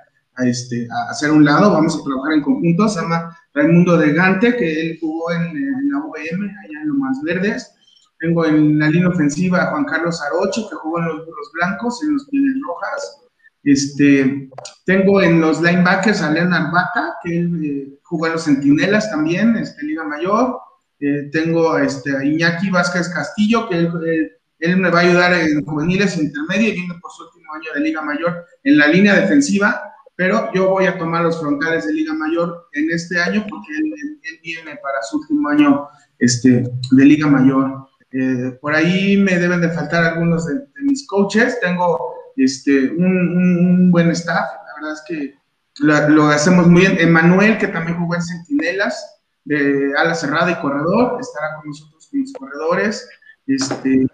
este, 0.45 0.87
a 0.91 1.11
hacer 1.11 1.31
un 1.31 1.45
lado, 1.45 1.73
vamos 1.73 1.99
a 1.99 2.05
trabajar 2.05 2.35
en 2.35 2.43
conjunto, 2.43 2.89
se 2.89 3.01
llama 3.01 3.37
Raimundo 3.55 3.97
de 3.97 4.13
Gante, 4.13 4.55
que 4.57 4.81
él 4.81 4.99
jugó 5.01 5.33
en, 5.33 5.91
la 5.91 5.99
UVM, 5.99 6.45
allá 6.45 6.83
en 6.83 6.89
Lo 6.89 6.95
Más 6.95 7.23
Verdes. 7.23 7.75
Tengo 8.19 8.45
en 8.45 8.79
la 8.79 8.91
línea 8.91 9.09
ofensiva 9.09 9.63
a 9.63 9.71
Juan 9.71 9.85
Carlos 9.87 10.21
Arocho, 10.21 10.69
que 10.69 10.77
jugó 10.77 10.99
en 10.99 11.07
los 11.07 11.27
Burros 11.27 11.51
Blancos, 11.55 12.03
en 12.05 12.13
los 12.13 12.29
Pieles 12.29 12.57
Rojas. 12.67 13.30
Este, 13.63 14.49
tengo 14.87 15.21
en 15.21 15.41
los 15.41 15.61
linebackers 15.61 16.23
a 16.23 16.31
Leonard 16.31 16.73
Vaca, 16.73 17.17
que 17.23 17.39
él 17.39 17.65
eh, 17.65 17.99
jugó 18.03 18.27
en 18.27 18.33
los 18.33 18.45
Centinelas 18.45 19.11
también, 19.11 19.57
este, 19.57 19.85
Liga 19.85 20.05
Mayor. 20.05 20.59
Eh, 20.99 21.29
tengo 21.33 21.79
este, 21.79 22.17
a 22.17 22.25
Iñaki 22.25 22.71
Vázquez 22.71 23.09
Castillo, 23.09 23.69
que 23.69 23.77
él, 23.77 24.77
me 24.77 24.91
va 24.91 25.01
a 25.01 25.03
ayudar 25.03 25.33
en 25.35 25.65
juveniles 25.65 26.19
intermedia 26.19 26.69
y 26.69 26.73
viene 26.73 26.95
por 27.01 27.11
su 27.11 27.25
último 27.25 27.55
año 27.55 27.73
de 27.75 27.81
Liga 27.81 28.03
Mayor 28.03 28.45
en 28.65 28.77
la 28.77 28.89
línea 28.89 29.15
defensiva, 29.15 29.81
pero 30.17 30.53
yo 30.53 30.69
voy 30.69 30.85
a 30.85 30.99
tomar 30.99 31.23
los 31.23 31.41
frontales 31.41 31.87
de 31.87 31.95
Liga 31.95 32.13
Mayor 32.13 32.69
en 32.73 32.91
este 32.91 33.19
año 33.19 33.47
porque 33.49 33.73
él, 33.79 33.95
viene 34.43 34.77
para 34.83 35.03
su 35.03 35.19
último 35.19 35.49
año 35.49 35.89
este, 36.19 36.65
de 36.91 37.05
Liga 37.05 37.27
Mayor. 37.27 37.89
Eh, 38.13 38.59
por 38.61 38.75
ahí 38.75 39.17
me 39.17 39.39
deben 39.39 39.61
de 39.61 39.71
faltar 39.71 40.05
algunos 40.05 40.47
de 40.47 40.61
mis 40.83 41.07
coaches. 41.07 41.59
Tengo 41.61 42.20
este, 42.37 42.91
un, 42.91 43.91
buen 43.91 44.11
staff, 44.11 44.49
la 44.67 44.75
verdad 44.77 44.93
es 44.93 45.03
que 45.07 45.35
lo, 45.79 46.27
hacemos 46.29 46.67
muy 46.67 46.83
bien. 46.83 46.97
Emanuel, 46.99 47.59
que 47.59 47.69
también 47.69 47.99
jugó 47.99 48.15
en 48.15 48.23
Centinelas, 48.23 49.21
de 49.45 49.93
ala 49.97 50.15
cerrada 50.15 50.51
y 50.51 50.61
corredor, 50.61 51.19
estará 51.21 51.57
con 51.57 51.69
nosotros 51.69 52.09
con 52.11 52.21
los 52.21 52.33
corredores. 52.33 53.09
Este, 53.47 54.07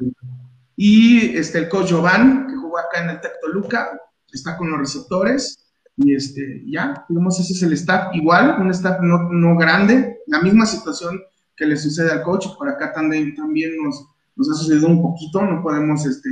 y 0.77 1.37
este, 1.37 1.59
el 1.59 1.69
coach 1.69 1.93
Jovan, 1.93 2.47
que 2.47 2.57
jugó 2.57 2.79
acá 2.79 3.03
en 3.03 3.11
el 3.11 3.21
Tecto 3.21 3.49
Luca, 3.49 4.01
está 4.33 4.57
con 4.57 4.71
los 4.71 4.79
receptores. 4.79 5.63
Y 5.97 6.15
este, 6.15 6.63
ya, 6.67 7.07
digamos, 7.09 7.41
ese 7.41 7.55
es 7.55 7.63
el 7.63 7.73
staff. 7.73 8.15
Igual, 8.15 8.61
un 8.61 8.71
staff 8.71 9.01
no, 9.01 9.31
no 9.31 9.57
grande, 9.57 10.21
la 10.27 10.41
misma 10.41 10.67
situación 10.67 11.21
que 11.57 11.65
le 11.65 11.77
sucede 11.77 12.13
al 12.13 12.23
coach, 12.23 12.47
por 12.59 12.69
acá 12.69 12.93
también, 12.93 13.35
también 13.35 13.73
nos, 13.83 14.07
nos 14.37 14.51
ha 14.51 14.55
sucedido 14.55 14.89
un 14.89 15.01
poquito, 15.01 15.41
no 15.43 15.63
podemos, 15.63 16.05
este, 16.05 16.29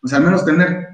pues 0.00 0.12
al 0.12 0.22
menos 0.22 0.44
tener 0.44 0.89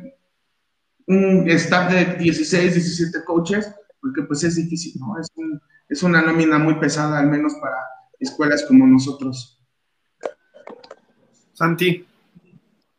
un 1.06 1.48
staff 1.50 1.92
de 1.92 2.16
16, 2.16 2.74
17 2.74 3.24
coaches, 3.24 3.72
porque 4.00 4.22
pues 4.22 4.44
es 4.44 4.56
difícil, 4.56 5.00
¿no? 5.00 5.18
Es, 5.20 5.28
es 5.88 6.02
una 6.02 6.22
nómina 6.22 6.58
muy 6.58 6.74
pesada, 6.74 7.18
al 7.18 7.28
menos 7.28 7.54
para 7.60 7.76
escuelas 8.18 8.64
como 8.66 8.86
nosotros. 8.86 9.60
Santi. 11.52 12.04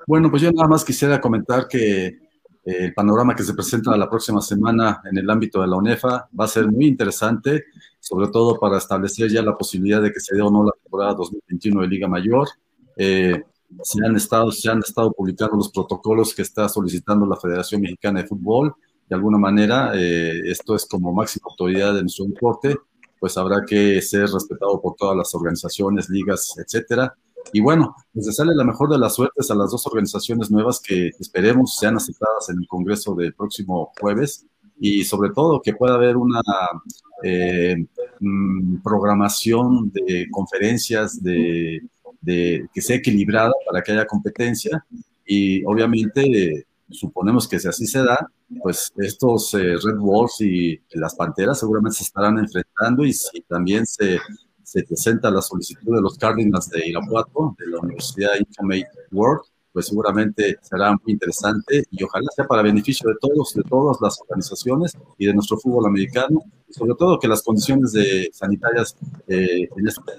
Bueno, 0.05 0.29
pues 0.31 0.41
yo 0.41 0.51
nada 0.51 0.67
más 0.67 0.85
quisiera 0.85 1.19
comentar 1.19 1.67
que 1.67 2.05
eh, 2.05 2.19
el 2.65 2.93
panorama 2.93 3.35
que 3.35 3.43
se 3.43 3.53
presenta 3.53 3.95
la 3.95 4.09
próxima 4.09 4.41
semana 4.41 5.01
en 5.09 5.17
el 5.17 5.29
ámbito 5.29 5.61
de 5.61 5.67
la 5.67 5.75
UNEFA 5.75 6.29
va 6.37 6.45
a 6.45 6.47
ser 6.47 6.67
muy 6.67 6.87
interesante, 6.87 7.65
sobre 7.99 8.29
todo 8.29 8.59
para 8.59 8.77
establecer 8.77 9.29
ya 9.29 9.41
la 9.41 9.57
posibilidad 9.57 10.01
de 10.01 10.11
que 10.11 10.19
se 10.19 10.35
dé 10.35 10.41
o 10.41 10.49
no 10.49 10.63
la 10.63 10.71
temporada 10.81 11.13
2021 11.13 11.81
de 11.81 11.87
Liga 11.87 12.07
Mayor. 12.07 12.47
Eh, 12.95 13.43
se 13.83 14.05
han 14.05 14.15
estado, 14.15 14.51
se 14.51 14.69
han 14.69 14.79
estado 14.79 15.11
publicando 15.11 15.57
los 15.57 15.71
protocolos 15.71 16.33
que 16.33 16.41
está 16.41 16.69
solicitando 16.69 17.25
la 17.25 17.37
Federación 17.37 17.81
Mexicana 17.81 18.21
de 18.21 18.27
Fútbol. 18.27 18.75
De 19.07 19.15
alguna 19.15 19.37
manera, 19.37 19.91
eh, 19.95 20.41
esto 20.45 20.75
es 20.75 20.85
como 20.85 21.13
máxima 21.13 21.47
autoridad 21.49 21.93
de 21.93 22.01
nuestro 22.01 22.25
deporte, 22.25 22.75
pues 23.19 23.37
habrá 23.37 23.63
que 23.65 24.01
ser 24.01 24.29
respetado 24.29 24.81
por 24.81 24.95
todas 24.95 25.15
las 25.15 25.33
organizaciones, 25.33 26.09
ligas, 26.09 26.55
etcétera. 26.57 27.15
Y 27.53 27.61
bueno, 27.61 27.95
pues 28.13 28.35
sale 28.35 28.53
la 28.53 28.63
mejor 28.63 28.89
de 28.89 28.99
las 28.99 29.15
suertes 29.15 29.49
a 29.49 29.55
las 29.55 29.71
dos 29.71 29.87
organizaciones 29.87 30.51
nuevas 30.51 30.81
que 30.81 31.11
esperemos 31.19 31.77
sean 31.77 31.95
aceptadas 31.95 32.49
en 32.49 32.59
el 32.59 32.67
Congreso 32.67 33.15
del 33.15 33.33
próximo 33.33 33.91
jueves 33.99 34.45
y 34.79 35.03
sobre 35.05 35.31
todo 35.31 35.61
que 35.61 35.73
pueda 35.73 35.95
haber 35.95 36.17
una 36.17 36.41
eh, 37.23 37.75
mm, 38.19 38.81
programación 38.83 39.91
de 39.91 40.27
conferencias, 40.29 41.23
de 41.23 41.81
de, 42.21 42.67
que 42.73 42.81
sea 42.81 42.97
equilibrada 42.97 43.51
para 43.65 43.81
que 43.81 43.91
haya 43.91 44.05
competencia. 44.05 44.85
Y 45.25 45.63
obviamente 45.65 46.65
suponemos 46.89 47.47
que 47.47 47.59
si 47.59 47.67
así 47.67 47.85
se 47.85 48.03
da, 48.03 48.29
pues 48.61 48.91
estos 48.97 49.53
eh, 49.53 49.75
Red 49.83 49.97
Wolves 49.97 50.39
y 50.41 50.79
las 50.91 51.15
Panteras 51.15 51.59
seguramente 51.59 51.97
se 51.97 52.05
estarán 52.05 52.37
enfrentando 52.37 53.03
y 53.03 53.13
si 53.13 53.41
también 53.41 53.85
se, 53.85 54.19
se 54.63 54.83
presenta 54.83 55.29
la 55.29 55.41
solicitud 55.41 55.95
de 55.95 56.01
los 56.01 56.17
Cardinals 56.17 56.69
de 56.69 56.87
Irapuato, 56.87 57.55
de 57.57 57.67
la 57.67 57.79
Universidad 57.79 58.31
Informate 58.39 58.87
World, 59.11 59.43
pues 59.77 59.85
seguramente 59.85 60.57
será 60.63 60.89
muy 60.89 61.13
interesante 61.13 61.83
y 61.91 62.03
ojalá 62.03 62.25
sea 62.35 62.47
para 62.47 62.63
beneficio 62.63 63.07
de 63.09 63.15
todos, 63.21 63.53
de 63.53 63.61
todas 63.61 63.97
las 64.01 64.19
organizaciones 64.21 64.97
y 65.19 65.27
de 65.27 65.35
nuestro 65.35 65.59
fútbol 65.59 65.85
americano, 65.85 66.41
sobre 66.71 66.95
todo 66.95 67.19
que 67.19 67.27
las 67.27 67.43
condiciones 67.43 67.91
de, 67.91 68.27
sanitarias 68.33 68.97
eh, 69.27 69.69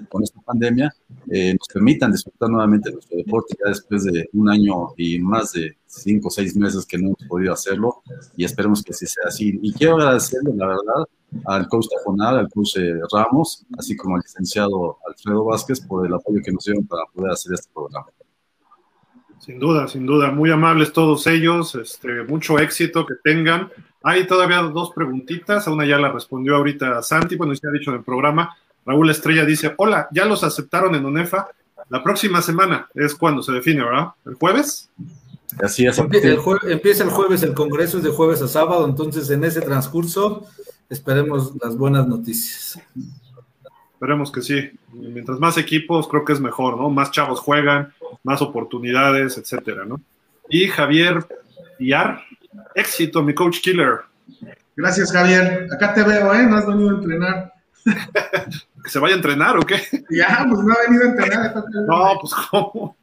con 0.07 0.23
esta 0.23 0.39
pandemia 0.45 0.95
eh, 1.29 1.57
nos 1.59 1.67
permitan 1.73 2.09
disfrutar 2.09 2.49
nuevamente 2.49 2.89
nuestro 2.89 3.17
deporte 3.17 3.57
ya 3.61 3.67
después 3.67 4.05
de 4.05 4.29
un 4.31 4.49
año 4.49 4.93
y 4.95 5.19
más 5.19 5.51
de 5.51 5.75
cinco 5.85 6.29
o 6.29 6.31
seis 6.31 6.55
meses 6.55 6.85
que 6.85 6.97
no 6.97 7.07
hemos 7.07 7.27
podido 7.27 7.51
hacerlo 7.51 8.01
y 8.37 8.45
esperemos 8.45 8.81
que 8.81 8.93
así 8.93 9.07
sea 9.07 9.25
así. 9.27 9.59
Y 9.61 9.73
quiero 9.73 9.97
agradecerle, 9.97 10.53
la 10.55 10.67
verdad, 10.67 11.03
al 11.47 11.67
coach 11.67 11.87
Tajonal, 11.93 12.37
al 12.37 12.49
coach 12.49 12.77
eh, 12.77 12.93
Ramos, 13.11 13.65
así 13.77 13.97
como 13.97 14.15
al 14.15 14.21
licenciado 14.21 14.99
Alfredo 15.05 15.43
Vázquez 15.43 15.81
por 15.81 16.07
el 16.07 16.13
apoyo 16.13 16.39
que 16.41 16.53
nos 16.53 16.63
dieron 16.63 16.87
para 16.87 17.03
poder 17.13 17.33
hacer 17.33 17.55
este 17.55 17.69
programa. 17.73 18.07
Sin 19.39 19.57
duda, 19.57 19.87
sin 19.87 20.05
duda, 20.05 20.31
muy 20.31 20.51
amables 20.51 20.91
todos 20.93 21.25
ellos, 21.27 21.73
este, 21.75 22.23
mucho 22.23 22.59
éxito 22.59 23.05
que 23.05 23.15
tengan. 23.23 23.69
Hay 24.03 24.27
todavía 24.27 24.61
dos 24.61 24.91
preguntitas, 24.91 25.67
una 25.67 25.85
ya 25.85 25.97
la 25.97 26.11
respondió 26.11 26.55
ahorita 26.55 27.01
Santi, 27.01 27.35
bueno, 27.35 27.55
se 27.55 27.67
ha 27.67 27.71
dicho 27.71 27.91
en 27.91 27.97
el 27.97 28.03
programa. 28.03 28.55
Raúl 28.85 29.09
Estrella 29.09 29.45
dice, 29.45 29.73
hola, 29.77 30.07
¿ya 30.11 30.25
los 30.25 30.43
aceptaron 30.43 30.95
en 30.95 31.05
UNEFA? 31.05 31.47
La 31.89 32.03
próxima 32.03 32.41
semana 32.41 32.87
es 32.93 33.15
cuando 33.15 33.41
se 33.41 33.51
define, 33.51 33.83
¿verdad? 33.83 34.09
¿El 34.25 34.35
jueves? 34.35 34.89
Así 35.63 35.85
es. 35.85 35.97
empieza 35.97 37.03
el 37.03 37.09
jueves 37.09 37.43
el 37.43 37.53
Congreso, 37.53 37.97
es 37.97 38.03
de 38.03 38.11
jueves 38.11 38.41
a 38.41 38.47
sábado, 38.47 38.85
entonces 38.85 39.29
en 39.29 39.43
ese 39.43 39.61
transcurso 39.61 40.45
esperemos 40.89 41.53
las 41.61 41.75
buenas 41.77 42.07
noticias. 42.07 42.79
Esperemos 43.99 44.31
que 44.31 44.41
sí. 44.41 44.71
Mientras 44.93 45.41
más 45.41 45.57
equipos, 45.57 46.07
creo 46.07 46.23
que 46.23 46.31
es 46.31 46.39
mejor, 46.39 46.77
¿no? 46.77 46.89
Más 46.89 47.11
chavos 47.11 47.41
juegan, 47.41 47.91
más 48.23 48.41
oportunidades, 48.41 49.37
etcétera, 49.37 49.83
¿no? 49.83 49.99
Y 50.47 50.69
Javier 50.69 51.27
Villar, 51.77 52.21
éxito, 52.75 53.21
mi 53.21 53.33
coach 53.33 53.59
killer. 53.59 53.99
Gracias, 54.77 55.11
Javier. 55.11 55.67
Acá 55.75 55.93
te 55.93 56.03
veo, 56.03 56.33
¿eh? 56.33 56.43
No 56.43 56.55
has 56.55 56.65
venido 56.65 56.91
a 56.91 56.93
entrenar. 56.93 57.53
¿Que 58.85 58.89
se 58.89 58.99
vaya 58.99 59.15
a 59.15 59.17
entrenar 59.17 59.57
o 59.57 59.65
qué? 59.65 59.81
Ya, 60.09 60.45
pues 60.49 60.63
no 60.63 60.73
ha 60.73 60.77
venido 60.87 61.03
a 61.03 61.07
entrenar. 61.09 61.55
No, 61.85 62.17
pues 62.21 62.33
cómo. 62.33 62.95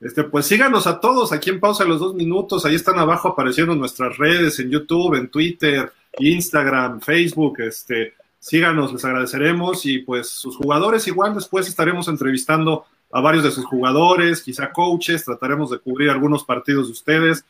Este, 0.00 0.24
pues 0.24 0.46
síganos 0.46 0.86
a 0.86 0.98
todos 0.98 1.30
aquí 1.30 1.50
en 1.50 1.60
pausa 1.60 1.84
los 1.84 2.00
dos 2.00 2.14
minutos. 2.14 2.64
Ahí 2.64 2.74
están 2.74 2.98
abajo 2.98 3.28
apareciendo 3.28 3.74
nuestras 3.74 4.16
redes 4.16 4.58
en 4.60 4.70
YouTube, 4.70 5.16
en 5.16 5.28
Twitter, 5.28 5.92
Instagram, 6.18 7.02
Facebook. 7.02 7.60
Este, 7.60 8.14
síganos, 8.38 8.92
les 8.92 9.04
agradeceremos. 9.04 9.86
Y 9.86 9.98
pues 9.98 10.28
sus 10.28 10.56
jugadores 10.56 11.06
igual 11.06 11.34
después 11.34 11.68
estaremos 11.68 12.08
entrevistando 12.08 12.86
a 13.10 13.20
varios 13.20 13.44
de 13.44 13.50
sus 13.50 13.64
jugadores, 13.64 14.42
quizá 14.42 14.70
coaches, 14.70 15.24
trataremos 15.24 15.70
de 15.70 15.78
cubrir 15.78 16.10
algunos 16.10 16.44
partidos 16.44 16.86
de 16.86 16.92
ustedes. 16.92 17.44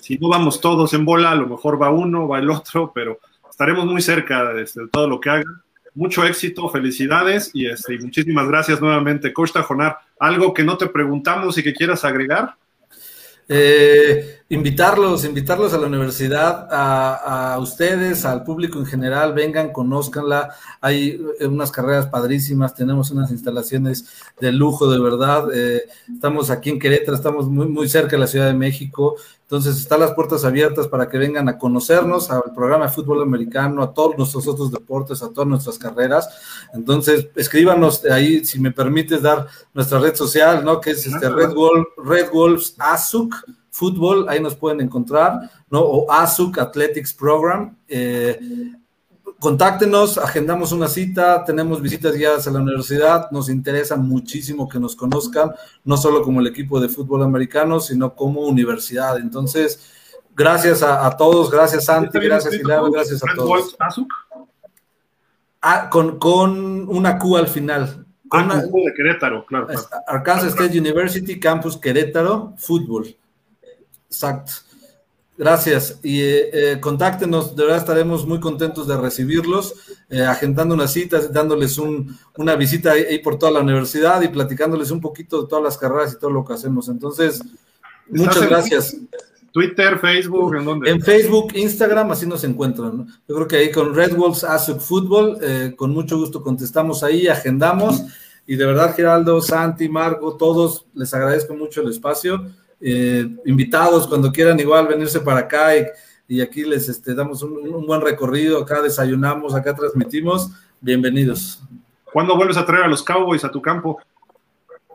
Si 0.00 0.16
no 0.16 0.28
vamos 0.28 0.60
todos 0.60 0.94
en 0.94 1.04
bola, 1.04 1.32
a 1.32 1.34
lo 1.34 1.46
mejor 1.46 1.80
va 1.80 1.90
uno, 1.90 2.28
va 2.28 2.38
el 2.38 2.50
otro, 2.50 2.92
pero 2.94 3.18
estaremos 3.50 3.84
muy 3.84 4.00
cerca 4.00 4.52
de, 4.52 4.66
todo 4.90 5.08
lo 5.08 5.20
que 5.20 5.30
hagan. 5.30 5.62
Mucho 5.94 6.24
éxito, 6.24 6.70
felicidades 6.70 7.50
y, 7.52 7.66
este, 7.66 7.98
muchísimas 7.98 8.48
gracias 8.48 8.80
nuevamente. 8.80 9.32
Coach 9.32 9.52
Tajonar, 9.52 9.98
¿algo 10.18 10.54
que 10.54 10.64
no 10.64 10.78
te 10.78 10.86
preguntamos 10.86 11.58
y 11.58 11.62
que 11.62 11.74
quieras 11.74 12.04
agregar? 12.04 12.54
Eh, 13.48 14.41
invitarlos, 14.52 15.24
invitarlos 15.24 15.72
a 15.72 15.78
la 15.78 15.86
universidad, 15.86 16.68
a, 16.70 17.58
ustedes, 17.58 18.26
al 18.26 18.44
público 18.44 18.78
en 18.78 18.84
general, 18.84 19.32
vengan, 19.32 19.72
conózcanla. 19.72 20.50
Hay 20.82 21.18
unas 21.40 21.72
carreras 21.72 22.06
padrísimas, 22.08 22.74
tenemos 22.74 23.10
unas 23.10 23.30
instalaciones 23.30 24.04
de 24.38 24.52
lujo, 24.52 24.90
de 24.90 25.00
verdad. 25.00 25.48
Eh, 25.54 25.84
estamos 26.12 26.50
aquí 26.50 26.68
en 26.68 26.78
Querétaro, 26.78 27.16
estamos 27.16 27.48
muy, 27.48 27.66
muy 27.66 27.88
cerca 27.88 28.10
de 28.10 28.18
la 28.18 28.26
Ciudad 28.26 28.46
de 28.46 28.52
México. 28.52 29.16
Entonces, 29.40 29.78
están 29.78 30.00
las 30.00 30.12
puertas 30.12 30.44
abiertas 30.44 30.86
para 30.86 31.08
que 31.08 31.16
vengan 31.16 31.48
a 31.48 31.56
conocernos, 31.56 32.30
al 32.30 32.52
programa 32.54 32.86
de 32.86 32.92
fútbol 32.92 33.22
americano, 33.22 33.82
a 33.82 33.94
todos 33.94 34.18
nuestros 34.18 34.46
otros 34.46 34.70
deportes, 34.70 35.22
a 35.22 35.30
todas 35.30 35.48
nuestras 35.48 35.78
carreras. 35.78 36.28
Entonces, 36.74 37.28
escríbanos 37.36 38.04
ahí, 38.04 38.44
si 38.44 38.60
me 38.60 38.70
permites 38.70 39.22
dar 39.22 39.46
nuestra 39.72 39.98
red 39.98 40.14
social, 40.14 40.62
¿no? 40.62 40.78
Que 40.78 40.90
es 40.90 41.06
este 41.06 41.30
Red, 41.30 41.54
Wolf, 41.54 41.86
Red 42.04 42.30
Wolves 42.32 42.74
ASUC 42.78 43.34
Fútbol, 43.72 44.26
ahí 44.28 44.38
nos 44.38 44.54
pueden 44.54 44.82
encontrar, 44.82 45.50
¿no? 45.70 45.80
O 45.80 46.10
ASUC 46.12 46.58
Athletics 46.58 47.14
Program. 47.14 47.74
Eh, 47.88 48.38
contáctenos, 49.38 50.18
agendamos 50.18 50.72
una 50.72 50.88
cita, 50.88 51.42
tenemos 51.42 51.80
visitas 51.80 52.14
guiadas 52.14 52.46
a 52.46 52.50
la 52.50 52.60
universidad, 52.60 53.30
nos 53.30 53.48
interesa 53.48 53.96
muchísimo 53.96 54.68
que 54.68 54.78
nos 54.78 54.94
conozcan, 54.94 55.52
no 55.84 55.96
solo 55.96 56.22
como 56.22 56.40
el 56.40 56.48
equipo 56.48 56.80
de 56.80 56.90
fútbol 56.90 57.22
americano, 57.22 57.80
sino 57.80 58.14
como 58.14 58.42
universidad. 58.42 59.16
Entonces, 59.16 59.90
gracias 60.36 60.82
a, 60.82 61.10
todos, 61.16 61.50
gracias 61.50 61.86
Santi, 61.86 62.18
gracias 62.18 62.54
Hilario, 62.54 62.90
gracias 62.90 63.22
a 63.24 63.34
todos. 63.34 63.74
Ah, 65.62 65.88
con, 65.88 66.18
con 66.18 66.88
una 66.90 67.18
Q 67.18 67.36
al 67.38 67.48
final. 67.48 68.04
Con 68.28 68.50
ah, 68.50 68.62
de 68.62 68.94
Querétaro, 68.94 69.46
claro. 69.46 69.68
Arkansas 70.06 70.50
State 70.50 70.78
University, 70.78 71.40
Campus 71.40 71.78
Querétaro, 71.78 72.52
fútbol. 72.58 73.16
Exacto. 74.12 74.52
Gracias. 75.38 75.98
Y 76.02 76.20
eh, 76.20 76.50
eh, 76.52 76.80
contáctenos, 76.80 77.56
de 77.56 77.62
verdad 77.64 77.78
estaremos 77.78 78.26
muy 78.26 78.38
contentos 78.38 78.86
de 78.86 78.96
recibirlos, 78.98 79.74
eh, 80.10 80.22
agendando 80.22 80.74
unas 80.74 80.92
citas, 80.92 81.32
dándoles 81.32 81.78
una 82.36 82.54
visita 82.54 82.92
ahí, 82.92 83.18
por 83.20 83.38
toda 83.38 83.50
la 83.52 83.60
universidad 83.60 84.20
y 84.20 84.28
platicándoles 84.28 84.90
un 84.90 85.00
poquito 85.00 85.42
de 85.42 85.48
todas 85.48 85.64
las 85.64 85.78
carreras 85.78 86.12
y 86.12 86.18
todo 86.18 86.30
lo 86.30 86.44
que 86.44 86.52
hacemos. 86.52 86.88
Entonces, 86.88 87.42
muchas 88.08 88.46
gracias. 88.46 88.96
Twitter, 89.50 89.98
Facebook, 89.98 90.54
¿en 90.54 90.64
dónde? 90.64 90.90
En 90.90 91.00
Facebook, 91.00 91.52
Instagram, 91.54 92.10
así 92.10 92.26
nos 92.26 92.44
encuentran. 92.44 93.06
Yo 93.26 93.34
creo 93.34 93.48
que 93.48 93.56
ahí 93.56 93.70
con 93.70 93.94
Red 93.94 94.14
Wolves 94.14 94.44
Azuk 94.44 94.80
Fútbol, 94.80 95.38
con 95.76 95.90
mucho 95.90 96.18
gusto 96.18 96.42
contestamos 96.42 97.02
ahí, 97.02 97.26
agendamos. 97.26 98.02
Y 98.46 98.56
de 98.56 98.66
verdad, 98.66 98.94
Geraldo, 98.94 99.40
Santi, 99.40 99.88
Marco, 99.88 100.36
todos, 100.36 100.86
les 100.94 101.12
agradezco 101.14 101.54
mucho 101.54 101.80
el 101.80 101.90
espacio 101.90 102.46
eh, 102.84 103.28
invitados 103.46 104.08
cuando 104.08 104.32
quieran 104.32 104.58
igual 104.58 104.88
venirse 104.88 105.20
para 105.20 105.40
acá 105.40 105.70
y, 106.28 106.40
aquí 106.40 106.64
les 106.64 106.88
este, 106.88 107.14
damos 107.14 107.42
un, 107.42 107.86
buen 107.86 108.00
recorrido, 108.00 108.62
acá 108.62 108.80
desayunamos, 108.82 109.54
acá 109.54 109.74
transmitimos, 109.74 110.50
bienvenidos. 110.80 111.62
¿Cuándo 112.12 112.34
vuelves 112.36 112.56
a 112.56 112.66
traer 112.66 112.84
a 112.84 112.88
los 112.88 113.02
Cowboys 113.02 113.44
a 113.44 113.50
tu 113.50 113.60
campo? 113.62 113.98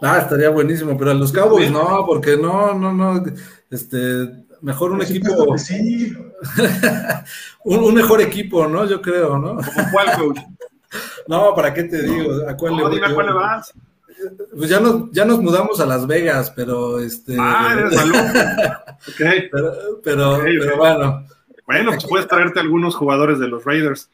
Ah, 0.01 0.17
estaría 0.17 0.49
buenísimo, 0.49 0.97
pero 0.97 1.11
a 1.11 1.13
los 1.13 1.31
Cowboys 1.31 1.71
no, 1.71 2.03
porque 2.05 2.35
no, 2.35 2.73
no, 2.73 2.91
no, 2.91 3.23
este, 3.69 4.45
mejor 4.61 4.91
un 4.91 5.01
equipo, 5.03 5.29
un, 7.63 7.93
mejor 7.93 8.21
equipo, 8.21 8.67
¿no? 8.67 8.85
Yo 8.85 9.01
creo, 9.01 9.37
¿no? 9.37 9.57
cuál, 9.91 10.17
coach? 10.17 10.39
No, 11.27 11.53
¿para 11.53 11.73
qué 11.73 11.83
te 11.83 12.01
digo? 12.01 12.47
¿A 12.47 12.55
cuál 12.55 12.77
no, 12.77 12.89
dime 12.89 13.07
a 13.07 13.13
cuál 13.13 13.25
le 13.25 13.33
vas. 13.33 13.73
Pues 14.55 14.69
ya 14.69 14.79
nos, 14.79 15.11
ya 15.11 15.25
nos 15.25 15.39
mudamos 15.39 15.79
a 15.79 15.85
Las 15.85 16.07
Vegas, 16.07 16.51
pero 16.55 16.99
este. 16.99 17.35
Ah, 17.39 17.75
eres 17.77 17.93
okay. 19.13 19.49
Pero, 19.51 19.73
pero, 20.03 20.39
pero 20.43 20.77
bueno. 20.77 21.25
Bueno, 21.65 21.91
pues 21.91 22.05
puedes 22.05 22.27
traerte 22.27 22.59
algunos 22.59 22.95
jugadores 22.95 23.39
de 23.39 23.47
los 23.47 23.65
Raiders. 23.65 24.09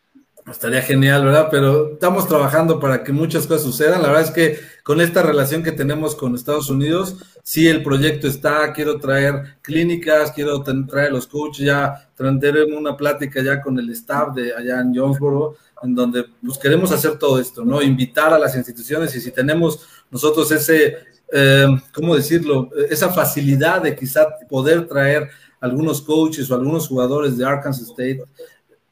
Estaría 0.49 0.81
genial, 0.81 1.23
¿verdad? 1.23 1.47
Pero 1.49 1.93
estamos 1.93 2.27
trabajando 2.27 2.79
para 2.79 3.03
que 3.03 3.13
muchas 3.13 3.47
cosas 3.47 3.63
sucedan. 3.63 4.01
La 4.01 4.09
verdad 4.09 4.23
es 4.23 4.31
que 4.31 4.59
con 4.83 4.99
esta 4.99 5.21
relación 5.21 5.63
que 5.63 5.71
tenemos 5.71 6.15
con 6.15 6.35
Estados 6.35 6.69
Unidos, 6.69 7.15
sí 7.43 7.67
el 7.69 7.81
proyecto 7.81 8.27
está, 8.27 8.73
quiero 8.73 8.99
traer 8.99 9.57
clínicas, 9.61 10.33
quiero 10.33 10.61
traer 10.61 11.13
los 11.13 11.27
coaches, 11.27 11.65
ya 11.65 12.09
tener 12.17 12.65
una 12.65 12.97
plática 12.97 13.41
ya 13.41 13.61
con 13.61 13.79
el 13.79 13.89
staff 13.91 14.33
de 14.35 14.53
allá 14.53 14.81
en 14.81 14.93
Jonesboro, 14.93 15.55
en 15.83 15.93
donde 15.93 16.25
pues 16.43 16.57
queremos 16.57 16.91
hacer 16.91 17.19
todo 17.19 17.39
esto, 17.39 17.63
¿no? 17.63 17.81
Invitar 17.81 18.33
a 18.33 18.39
las 18.39 18.55
instituciones 18.55 19.15
y 19.15 19.21
si 19.21 19.31
tenemos 19.31 19.85
nosotros 20.09 20.51
ese, 20.51 20.97
eh, 21.31 21.67
¿cómo 21.93 22.15
decirlo? 22.15 22.69
Esa 22.89 23.09
facilidad 23.09 23.81
de 23.81 23.95
quizá 23.95 24.27
poder 24.49 24.87
traer 24.87 25.29
algunos 25.59 26.01
coaches 26.01 26.49
o 26.49 26.55
algunos 26.55 26.87
jugadores 26.87 27.37
de 27.37 27.45
Arkansas 27.45 27.89
State 27.89 28.23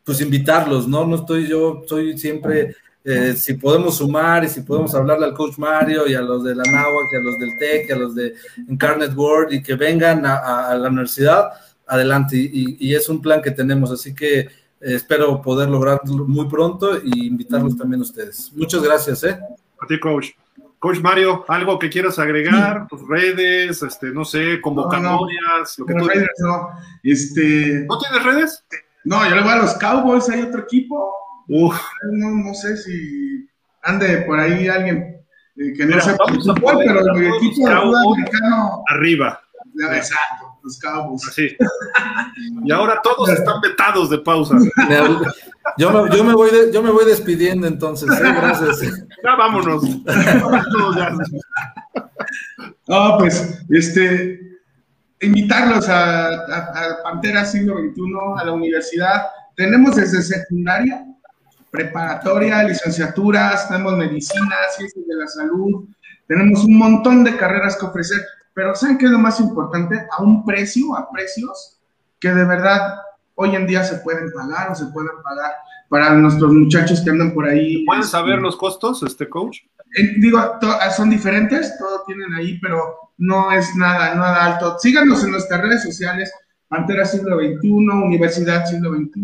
pues 0.03 0.22
invitarlos, 0.22 0.88
¿no? 0.88 1.05
No 1.05 1.18
estoy 1.18 1.47
yo, 1.47 1.84
soy 1.88 2.18
siempre, 2.18 2.76
eh, 3.03 3.34
si 3.35 3.53
podemos 3.53 3.97
sumar 3.97 4.43
y 4.43 4.49
si 4.49 4.61
podemos 4.61 4.93
hablarle 4.95 5.26
al 5.26 5.34
coach 5.34 5.57
Mario 5.57 6.07
y 6.07 6.15
a 6.15 6.22
los 6.22 6.43
de 6.43 6.55
la 6.55 6.63
NAWAC 6.63 7.13
y 7.13 7.15
a 7.15 7.19
los 7.19 7.38
del 7.38 7.57
TEC 7.57 7.89
y 7.89 7.91
a 7.91 7.95
los 7.95 8.15
de 8.15 8.34
Incarnate 8.68 9.13
World 9.13 9.53
y 9.53 9.63
que 9.63 9.76
vengan 9.76 10.26
a, 10.26 10.76
la 10.76 10.89
universidad, 10.89 11.51
adelante. 11.88 12.38
Y, 12.38 12.93
es 12.93 13.09
un 13.09 13.22
plan 13.22 13.41
que 13.41 13.51
tenemos, 13.51 13.91
así 13.91 14.13
que 14.13 14.49
espero 14.81 15.41
poder 15.41 15.69
lograrlo 15.69 16.25
muy 16.25 16.47
pronto 16.47 16.97
y 17.03 17.27
invitarlos 17.27 17.77
también 17.77 18.01
a 18.01 18.03
ustedes. 18.03 18.51
Muchas 18.53 18.81
gracias, 18.81 19.23
¿eh? 19.23 19.39
A 19.79 19.87
ti, 19.87 19.99
coach. 19.99 20.29
Coach 20.79 20.99
Mario, 20.99 21.45
¿algo 21.47 21.77
que 21.77 21.91
quieras 21.91 22.17
agregar? 22.17 22.87
Tus 22.87 23.07
redes, 23.07 23.83
este, 23.83 24.07
no 24.07 24.25
sé, 24.25 24.59
convocatorias, 24.59 25.77
lo 25.77 25.85
que 25.85 25.93
tú 25.93 26.07
redes, 26.07 26.29
no. 26.39 26.69
Este... 27.03 27.85
¿No 27.87 27.99
tienes 27.99 28.23
redes? 28.23 28.65
No, 29.03 29.23
yo 29.29 29.35
le 29.35 29.41
voy 29.43 29.51
a 29.51 29.57
los 29.57 29.75
Cowboys, 29.75 30.27
hay 30.29 30.41
otro 30.41 30.61
equipo. 30.61 31.13
Uf. 31.47 31.79
No, 32.11 32.31
no 32.31 32.53
sé 32.55 32.77
si 32.77 33.47
ande 33.83 34.23
por 34.23 34.39
ahí 34.39 34.67
alguien 34.67 35.21
eh, 35.57 35.73
que 35.75 35.85
no 35.85 35.99
sepa 35.99 36.25
fútbol, 36.27 36.79
pero 36.83 37.01
el 37.01 37.27
equipo 37.35 37.67
de 37.67 37.73
americano. 37.73 38.83
Arriba. 38.87 39.39
exacto, 39.91 40.40
los. 40.63 40.79
Así. 41.27 41.55
y 42.63 42.71
ahora 42.71 42.99
todos 43.03 43.29
están 43.29 43.61
vetados 43.61 44.09
de 44.09 44.19
pausa. 44.19 44.57
Yo 45.77 45.91
me, 45.91 46.15
yo 46.15 46.23
me, 46.23 46.33
voy, 46.33 46.49
yo 46.73 46.81
me 46.81 46.91
voy 46.91 47.05
despidiendo 47.05 47.67
entonces. 47.67 48.09
¿eh? 48.09 48.19
Gracias. 48.21 49.05
Ya 49.23 49.35
vámonos. 49.35 49.83
no, 52.88 53.17
pues, 53.19 53.63
este, 53.69 54.39
invitarlos 55.21 55.88
a, 55.88 56.99
Pantera 57.03 57.45
Siglo 57.45 57.77
XXI, 57.77 58.01
a 58.38 58.45
la 58.45 58.51
universidad. 58.51 59.27
Tenemos 59.55 59.95
desde 59.95 60.21
secundaria, 60.21 61.05
preparatoria, 61.69 62.63
licenciaturas, 62.63 63.67
tenemos 63.67 63.97
medicina, 63.97 64.55
ciencias 64.75 65.05
de 65.07 65.15
la 65.15 65.27
salud, 65.27 65.85
tenemos 66.27 66.63
un 66.63 66.77
montón 66.77 67.23
de 67.23 67.35
carreras 67.38 67.77
que 67.77 67.85
ofrecer, 67.85 68.21
pero 68.53 68.76
¿saben 68.76 68.98
qué 68.98 69.06
es 69.06 69.11
lo 69.11 69.19
más 69.19 69.40
importante? 69.40 70.06
A 70.11 70.23
un 70.23 70.45
precio, 70.45 70.95
a 70.95 71.10
precios 71.11 71.80
que 72.19 72.30
de 72.30 72.45
verdad 72.45 72.99
hoy 73.36 73.56
en 73.56 73.65
día 73.65 73.84
se 73.84 73.98
pueden 73.98 74.32
pagar 74.32 74.72
o 74.72 74.76
se 74.76 74.86
pueden 74.88 75.22
pagar 75.23 75.53
para 75.90 76.14
nuestros 76.14 76.53
muchachos 76.53 77.02
que 77.02 77.10
andan 77.10 77.34
por 77.34 77.48
ahí. 77.48 77.86
¿Pueden 77.86 78.03
saber 78.03 78.40
los 78.40 78.56
costos, 78.56 79.03
este 79.03 79.28
coach? 79.28 79.57
Eh, 79.98 80.14
digo, 80.19 80.40
son 80.95 81.10
diferentes, 81.10 81.78
todo 81.78 82.03
tienen 82.07 82.34
ahí, 82.34 82.60
pero 82.60 83.11
no 83.18 83.52
es 83.52 83.76
nada, 83.76 84.15
nada 84.15 84.45
alto. 84.45 84.78
Síganos 84.80 85.23
en 85.23 85.32
nuestras 85.32 85.61
redes 85.61 85.84
sociales, 85.84 86.32
Pantera 86.69 87.06
Siglo 87.06 87.38
XXI, 87.40 87.69
Universidad 87.69 88.65
Siglo 88.65 88.95
XXI, 88.95 89.22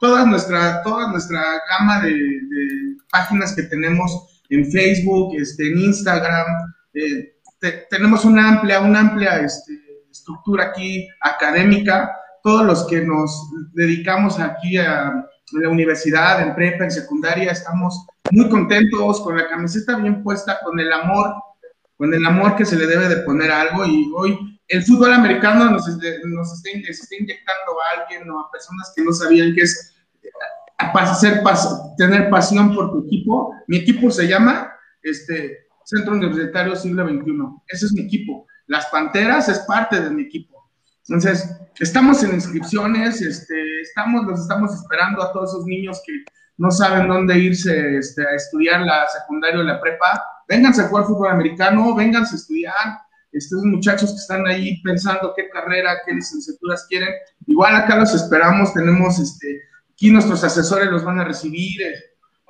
toda 0.00 0.26
nuestra, 0.26 0.82
toda 0.82 1.12
nuestra 1.12 1.40
gama 1.70 2.00
de, 2.00 2.16
páginas 3.12 3.54
que 3.54 3.64
tenemos 3.64 4.44
en 4.50 4.70
Facebook, 4.70 5.34
este, 5.36 5.70
en 5.70 5.78
Instagram. 5.78 6.46
Eh, 6.94 7.39
tenemos 7.90 8.24
una 8.24 8.48
amplia, 8.48 8.80
una 8.80 9.00
amplia 9.00 9.40
este, 9.40 9.72
estructura 10.10 10.66
aquí 10.66 11.08
académica. 11.20 12.10
Todos 12.42 12.64
los 12.64 12.86
que 12.86 13.02
nos 13.02 13.50
dedicamos 13.74 14.40
aquí 14.40 14.78
a 14.78 15.26
la 15.52 15.68
universidad, 15.68 16.40
en 16.40 16.54
prepa, 16.54 16.84
en 16.84 16.90
secundaria, 16.90 17.52
estamos 17.52 18.06
muy 18.30 18.48
contentos, 18.48 19.20
con 19.20 19.36
la 19.36 19.48
camiseta 19.48 19.96
bien 19.96 20.22
puesta, 20.22 20.58
con 20.64 20.78
el 20.80 20.92
amor 20.92 21.34
con 22.00 22.14
el 22.14 22.24
amor 22.24 22.56
que 22.56 22.64
se 22.64 22.76
le 22.76 22.86
debe 22.86 23.10
de 23.10 23.18
poner 23.24 23.52
a 23.52 23.60
algo 23.60 23.84
y 23.84 24.10
hoy 24.16 24.58
el 24.68 24.82
fútbol 24.84 25.12
americano 25.12 25.70
nos, 25.70 25.86
está, 25.86 26.06
inyectando 26.08 27.72
a 27.78 28.00
alguien 28.00 28.30
o 28.30 28.40
a 28.40 28.50
personas 28.50 28.90
que 28.96 29.04
no 29.04 29.12
sabían 29.12 29.52
qué 29.54 29.60
es 29.60 29.94
hacer, 30.78 31.42
tener 31.98 32.30
pasión 32.30 32.74
por 32.74 32.90
tu 32.90 33.04
equipo. 33.04 33.54
Mi 33.66 33.76
equipo 33.76 34.10
se 34.10 34.26
llama 34.26 34.72
este, 35.02 35.66
Centro 35.90 36.12
Universitario 36.12 36.76
Siglo 36.76 37.04
XXI. 37.04 37.32
Ese 37.66 37.86
es 37.86 37.92
mi 37.92 38.02
equipo. 38.02 38.46
Las 38.68 38.86
Panteras 38.86 39.48
es 39.48 39.58
parte 39.60 40.00
de 40.00 40.10
mi 40.10 40.22
equipo. 40.22 40.70
Entonces, 41.08 41.50
estamos 41.80 42.22
en 42.22 42.34
inscripciones, 42.34 43.20
este, 43.20 43.80
estamos, 43.80 44.24
los 44.24 44.40
estamos 44.40 44.72
esperando 44.72 45.20
a 45.20 45.32
todos 45.32 45.50
esos 45.50 45.66
niños 45.66 46.00
que 46.06 46.12
no 46.58 46.70
saben 46.70 47.08
dónde 47.08 47.36
irse 47.38 47.96
este, 47.96 48.22
a 48.22 48.36
estudiar 48.36 48.82
la 48.82 49.08
secundaria 49.08 49.58
o 49.58 49.64
la 49.64 49.80
prepa. 49.80 50.22
Vénganse 50.48 50.82
a 50.82 50.88
jugar 50.88 51.06
fútbol 51.06 51.30
americano, 51.30 51.92
vénganse 51.96 52.36
a 52.36 52.38
estudiar. 52.38 53.00
Estos 53.32 53.64
muchachos 53.64 54.10
que 54.10 54.16
están 54.16 54.46
ahí 54.46 54.80
pensando 54.82 55.32
qué 55.36 55.48
carrera, 55.48 55.98
qué 56.06 56.14
licenciaturas 56.14 56.86
quieren. 56.88 57.10
Igual 57.46 57.74
acá 57.74 57.96
los 57.96 58.14
esperamos, 58.14 58.72
tenemos 58.72 59.18
este, 59.18 59.60
aquí 59.92 60.12
nuestros 60.12 60.44
asesores 60.44 60.88
los 60.88 61.04
van 61.04 61.18
a 61.18 61.24
recibir 61.24 61.82
eh, 61.82 61.94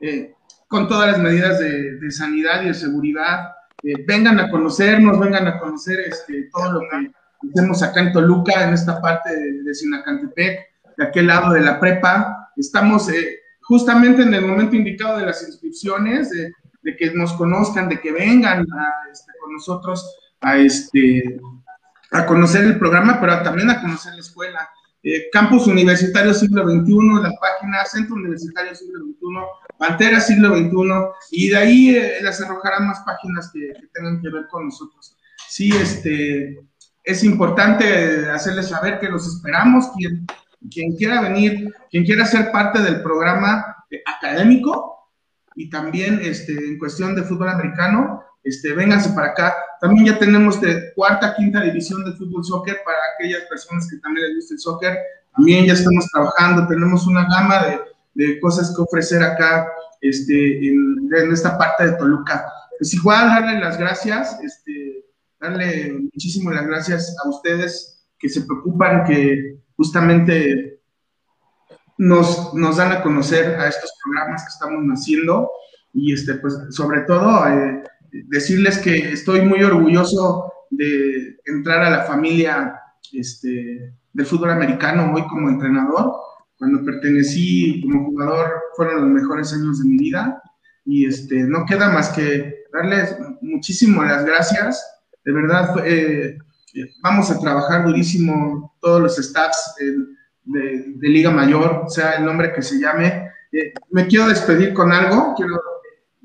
eh, 0.03 0.35
con 0.71 0.87
todas 0.87 1.11
las 1.11 1.19
medidas 1.19 1.59
de, 1.59 2.11
sanidad 2.13 2.63
y 2.63 2.67
de 2.67 2.75
seguridad. 2.75 3.51
Eh, 3.83 4.05
vengan 4.07 4.39
a 4.39 4.49
conocernos, 4.49 5.19
vengan 5.19 5.49
a 5.49 5.59
conocer 5.59 5.99
este, 5.99 6.49
todo 6.53 6.73
lo 6.75 6.81
que 6.83 7.11
hacemos 7.51 7.83
acá 7.83 8.01
en 8.01 8.13
Toluca, 8.13 8.69
en 8.69 8.75
esta 8.75 9.01
parte 9.01 9.35
de, 9.35 9.65
de 9.65 9.75
Sinacantepec, 9.75 10.61
de 10.97 11.05
aquel 11.05 11.27
lado 11.27 11.55
de 11.55 11.63
la 11.63 11.81
prepa. 11.81 12.53
Estamos 12.57 13.09
eh, 13.09 13.41
justamente 13.63 14.23
en 14.23 14.33
el 14.33 14.47
momento 14.47 14.77
indicado 14.77 15.19
de 15.19 15.27
las 15.27 15.43
inscripciones, 15.43 16.31
de, 16.31 16.55
que 16.97 17.11
nos 17.15 17.33
conozcan, 17.33 17.89
de 17.89 18.01
que 18.01 18.13
vengan 18.13 18.61
a, 18.61 19.11
este, 19.11 19.33
con 19.41 19.53
nosotros 19.53 20.19
este, 20.55 21.41
a 22.13 22.27
conocer 22.27 22.63
el 22.65 22.79
programa, 22.79 23.19
pero 23.21 23.43
también 23.43 23.71
a 23.71 23.81
conocer 23.81 24.15
la 24.15 24.21
escuela. 24.21 24.69
Eh, 25.03 25.29
Campus 25.33 25.67
Universitario 25.67 26.35
Siglo 26.35 26.69
XXI, 26.69 27.23
la 27.23 27.33
página 27.41 27.85
Centro 27.87 28.17
Universitario 28.17 28.75
Siglo 28.75 29.01
XXI, 29.01 29.77
Pantera 29.79 30.21
Siglo 30.21 30.57
XXI, 30.57 30.71
y 31.31 31.49
de 31.49 31.57
ahí 31.57 31.97
eh, 31.97 32.19
las 32.21 32.41
arrojarán 32.43 32.87
más 32.87 33.01
páginas 33.01 33.51
que, 33.53 33.73
que, 33.81 33.87
tengan 33.95 34.21
que 34.21 34.29
ver 34.29 34.47
con 34.49 34.67
nosotros. 34.67 35.17
Sí, 35.49 35.71
este, 35.75 36.61
es 37.03 37.25
importante 37.25 38.29
hacerles 38.31 38.69
saber 38.69 39.01
que 39.01 39.09
los 39.09 39.27
esperamos, 39.27 39.91
quien, 39.97 40.27
quien 40.71 40.95
quiera 40.97 41.23
venir, 41.23 41.75
quien 41.91 42.05
quiera 42.05 42.27
ser 42.27 42.53
parte 42.53 42.81
del 42.81 43.03
programa 43.03 43.85
eh, 43.91 44.03
académico 44.07 45.09
y 45.57 45.71
también 45.71 46.21
este, 46.23 46.53
en 46.53 46.79
cuestión 46.79 47.15
de 47.15 47.23
fútbol 47.23 47.49
americano, 47.49 48.23
este, 48.45 48.75
vénganse 48.75 49.11
para 49.11 49.29
acá. 49.29 49.55
También 49.81 50.07
ya 50.07 50.19
tenemos 50.19 50.61
de 50.61 50.93
cuarta, 50.95 51.35
quinta 51.37 51.63
división 51.63 52.05
de 52.05 52.13
fútbol 52.13 52.45
soccer 52.45 52.81
para 52.85 52.99
aquellas 53.15 53.43
personas 53.45 53.89
que 53.91 53.97
también 53.99 54.29
les 54.29 54.37
gusta 54.37 54.55
el 54.55 54.61
soccer. 54.61 54.99
También 55.35 55.67
ya 55.67 55.73
estamos 55.73 56.07
trabajando, 56.13 56.67
tenemos 56.67 57.07
una 57.07 57.27
gama 57.29 57.67
de, 57.67 57.81
de 58.15 58.41
cosas 58.41 58.75
que 58.75 58.83
ofrecer 58.83 59.23
acá 59.23 59.69
este, 60.01 60.69
en, 60.69 61.11
esta 61.33 61.57
parte 61.59 61.87
de 61.87 61.97
Toluca. 61.97 62.47
Pues 62.79 62.95
igual 62.95 63.29
darle 63.29 63.61
las 63.61 63.79
gracias, 63.79 64.39
este, 64.43 65.05
darle 65.39 65.93
muchísimas 66.13 66.55
las 66.55 66.67
gracias 66.67 67.17
a 67.23 67.29
ustedes 67.29 68.07
que 68.19 68.29
se 68.29 68.43
preocupan, 68.43 69.05
que 69.05 69.59
justamente 69.77 70.81
nos, 71.99 72.55
nos 72.55 72.77
dan 72.77 72.93
a 72.93 73.03
conocer 73.03 73.59
a 73.61 73.69
estos 73.69 73.93
programas 74.03 74.43
que 74.43 74.49
estamos 74.49 74.99
haciendo 74.99 75.51
y 75.93 76.13
este, 76.13 76.35
pues 76.35 76.59
sobre 76.71 77.03
todo 77.03 77.47
eh, 77.49 77.83
decirles 78.13 78.79
que 78.79 79.13
estoy 79.13 79.43
muy 79.43 79.63
orgulloso 79.63 80.53
de 80.71 81.39
entrar 81.47 81.83
a 81.83 81.91
la 81.91 82.03
familia 82.05 82.81
este, 83.13 83.93
del 84.13 84.27
fútbol 84.27 84.51
americano 84.51 85.13
hoy 85.15 85.27
como 85.29 85.49
entrenador. 85.49 86.13
Cuando 86.59 86.85
pertenecí 86.85 87.81
como 87.83 88.07
jugador 88.07 88.53
fueron 88.77 89.03
los 89.03 89.23
mejores 89.23 89.53
años 89.53 89.83
de 89.83 89.89
mi 89.89 89.97
vida 89.97 90.43
y 90.85 91.07
este, 91.07 91.45
no 91.45 91.65
queda 91.67 91.91
más 91.91 92.11
que 92.11 92.65
darles 92.73 93.17
muchísimas 93.41 94.11
las 94.11 94.25
gracias. 94.25 94.85
De 95.25 95.33
verdad, 95.33 95.75
eh, 95.85 96.39
vamos 97.03 97.31
a 97.31 97.39
trabajar 97.39 97.85
durísimo 97.87 98.77
todos 98.81 99.01
los 99.01 99.17
staffs 99.17 99.75
de, 100.45 100.95
de, 100.97 101.09
Liga 101.09 101.31
Mayor, 101.31 101.85
sea 101.89 102.13
el 102.13 102.25
nombre 102.25 102.53
que 102.53 102.63
se 102.63 102.79
llame. 102.79 103.31
Eh, 103.53 103.73
me 103.91 104.07
quiero 104.07 104.29
despedir 104.29 104.73
con 104.73 104.93
algo, 104.93 105.35
quiero 105.37 105.61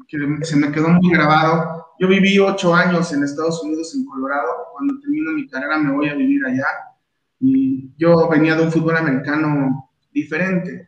que 0.07 0.45
se 0.45 0.55
me 0.55 0.71
quedó 0.71 0.89
muy 0.89 1.11
grabado. 1.11 1.93
Yo 1.99 2.07
viví 2.07 2.37
ocho 2.39 2.73
años 2.73 3.11
en 3.13 3.23
Estados 3.23 3.63
Unidos, 3.63 3.93
en 3.95 4.05
Colorado. 4.05 4.49
Cuando 4.73 4.99
termino 4.99 5.31
mi 5.31 5.47
carrera 5.47 5.77
me 5.77 5.91
voy 5.91 6.09
a 6.09 6.15
vivir 6.15 6.45
allá. 6.45 6.67
Y 7.39 7.91
yo 7.97 8.27
venía 8.29 8.55
de 8.55 8.63
un 8.63 8.71
fútbol 8.71 8.97
americano 8.97 9.89
diferente. 10.11 10.87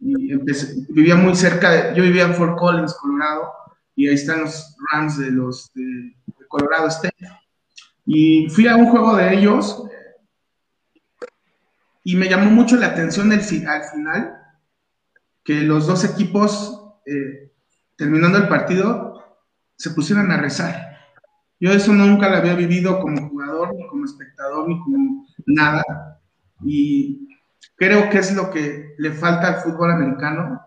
Y 0.00 0.32
empecé, 0.32 0.86
vivía 0.90 1.16
muy 1.16 1.34
cerca, 1.34 1.70
de, 1.70 1.96
yo 1.96 2.02
vivía 2.02 2.24
en 2.24 2.34
Fort 2.34 2.56
Collins, 2.58 2.94
Colorado, 2.94 3.52
y 3.96 4.06
ahí 4.06 4.14
están 4.14 4.42
los 4.42 4.76
Rams 4.92 5.18
de 5.18 5.30
los 5.30 5.72
de, 5.74 5.82
de 5.82 6.46
Colorado 6.48 6.88
State. 6.88 7.28
Y 8.06 8.48
fui 8.48 8.66
a 8.68 8.76
un 8.76 8.86
juego 8.86 9.16
de 9.16 9.34
ellos 9.34 9.84
y 12.04 12.16
me 12.16 12.26
llamó 12.26 12.50
mucho 12.50 12.76
la 12.76 12.86
atención 12.86 13.30
el, 13.32 13.40
al 13.66 13.84
final 13.84 14.38
que 15.44 15.60
los 15.60 15.86
dos 15.86 16.04
equipos 16.04 16.82
eh, 17.04 17.47
terminando 17.98 18.38
el 18.38 18.48
partido, 18.48 19.22
se 19.76 19.90
pusieran 19.90 20.30
a 20.30 20.38
rezar. 20.38 20.96
Yo 21.60 21.72
eso 21.72 21.92
nunca 21.92 22.28
lo 22.30 22.36
había 22.36 22.54
vivido 22.54 23.00
como 23.00 23.28
jugador, 23.28 23.74
ni 23.74 23.86
como 23.88 24.04
espectador, 24.04 24.68
ni 24.68 24.78
como 24.80 25.26
nada. 25.46 25.82
Y 26.64 27.28
creo 27.74 28.08
que 28.08 28.18
es 28.18 28.34
lo 28.34 28.50
que 28.50 28.94
le 28.98 29.12
falta 29.12 29.48
al 29.48 29.56
fútbol 29.56 29.90
americano, 29.90 30.60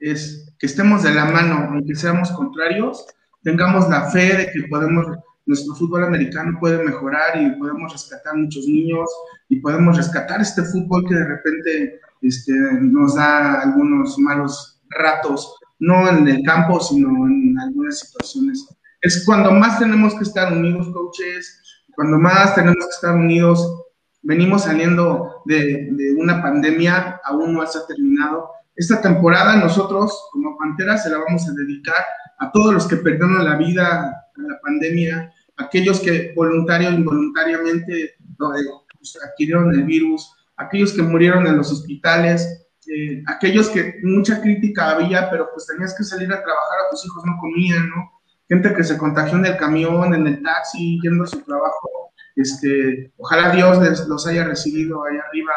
es 0.00 0.54
que 0.58 0.66
estemos 0.66 1.02
de 1.02 1.12
la 1.12 1.26
mano, 1.26 1.68
aunque 1.70 1.94
seamos 1.94 2.30
contrarios, 2.32 3.04
tengamos 3.42 3.88
la 3.90 4.10
fe 4.10 4.36
de 4.36 4.50
que 4.50 4.68
podemos, 4.68 5.06
nuestro 5.44 5.74
fútbol 5.74 6.04
americano 6.04 6.58
puede 6.58 6.82
mejorar 6.82 7.40
y 7.40 7.50
podemos 7.58 7.92
rescatar 7.92 8.34
muchos 8.34 8.66
niños 8.66 9.08
y 9.50 9.60
podemos 9.60 9.96
rescatar 9.96 10.40
este 10.40 10.62
fútbol 10.62 11.04
que 11.06 11.14
de 11.14 11.24
repente 11.24 12.00
este, 12.22 12.52
nos 12.80 13.16
da 13.16 13.60
algunos 13.60 14.18
malos 14.18 14.80
ratos 14.90 15.58
no 15.78 16.08
en 16.08 16.26
el 16.28 16.42
campo, 16.42 16.80
sino 16.80 17.08
en 17.26 17.58
algunas 17.58 18.00
situaciones. 18.00 18.66
Es 19.00 19.24
cuando 19.24 19.52
más 19.52 19.78
tenemos 19.78 20.14
que 20.14 20.24
estar 20.24 20.52
unidos, 20.52 20.88
coaches, 20.92 21.62
cuando 21.94 22.18
más 22.18 22.54
tenemos 22.54 22.84
que 22.84 22.90
estar 22.90 23.14
unidos. 23.14 23.84
Venimos 24.22 24.64
saliendo 24.64 25.42
de, 25.44 25.90
una 26.18 26.42
pandemia, 26.42 27.20
aún 27.24 27.54
no 27.54 27.66
se 27.66 27.78
ha 27.78 27.86
terminado. 27.86 28.50
Esta 28.74 29.00
temporada 29.00 29.56
nosotros, 29.56 30.12
como 30.32 30.56
Pantera, 30.58 30.96
se 30.98 31.10
la 31.10 31.18
vamos 31.18 31.48
a 31.48 31.52
dedicar 31.52 32.04
a 32.38 32.50
todos 32.52 32.72
los 32.72 32.86
que 32.86 32.96
perdieron 32.96 33.44
la 33.44 33.56
vida 33.56 34.26
en 34.36 34.48
la 34.48 34.60
pandemia, 34.60 35.32
aquellos 35.56 36.00
que 36.00 36.32
voluntario 36.34 36.88
o 36.88 36.92
involuntariamente 36.92 38.14
pues, 38.36 39.18
adquirieron 39.24 39.74
el 39.74 39.84
virus, 39.84 40.32
aquellos 40.56 40.92
que 40.92 41.02
murieron 41.02 41.46
en 41.46 41.56
los 41.56 41.72
hospitales, 41.72 42.67
eh, 42.88 43.22
aquellos 43.26 43.68
que 43.68 44.00
mucha 44.02 44.40
crítica 44.40 44.90
había, 44.90 45.30
pero 45.30 45.50
pues 45.52 45.66
tenías 45.66 45.94
que 45.96 46.04
salir 46.04 46.32
a 46.32 46.42
trabajar, 46.42 46.78
a 46.86 46.90
tus 46.90 47.04
hijos 47.04 47.24
no 47.24 47.36
comían, 47.38 47.90
¿no? 47.90 48.12
Gente 48.48 48.74
que 48.74 48.82
se 48.82 48.96
contagió 48.96 49.36
en 49.36 49.46
el 49.46 49.56
camión, 49.58 50.14
en 50.14 50.26
el 50.26 50.42
taxi, 50.42 50.98
yendo 51.02 51.24
a 51.24 51.26
su 51.26 51.42
trabajo, 51.42 52.12
este, 52.38 53.12
ojalá 53.16 53.50
Dios 53.50 54.06
los 54.06 54.26
haya 54.28 54.44
recibido 54.44 55.04
ahí 55.04 55.16
arriba, 55.18 55.52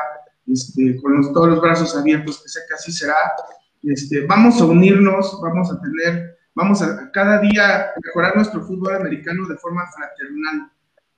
este, 0.47 0.99
con 0.99 1.31
todos 1.31 1.47
los 1.47 1.61
brazos 1.61 1.95
abiertos, 1.95 2.41
que 2.41 2.49
sé 2.49 2.59
que 2.67 2.73
así 2.73 2.91
será. 2.91 3.15
Este, 3.83 4.25
vamos 4.25 4.59
a 4.59 4.65
unirnos, 4.65 5.39
vamos 5.41 5.71
a 5.71 5.79
tener, 5.79 6.37
vamos 6.55 6.81
a 6.81 7.11
cada 7.11 7.39
día 7.39 7.91
mejorar 8.03 8.35
nuestro 8.35 8.63
fútbol 8.63 8.95
americano 8.95 9.47
de 9.47 9.57
forma 9.57 9.83
fraternal, 9.95 10.71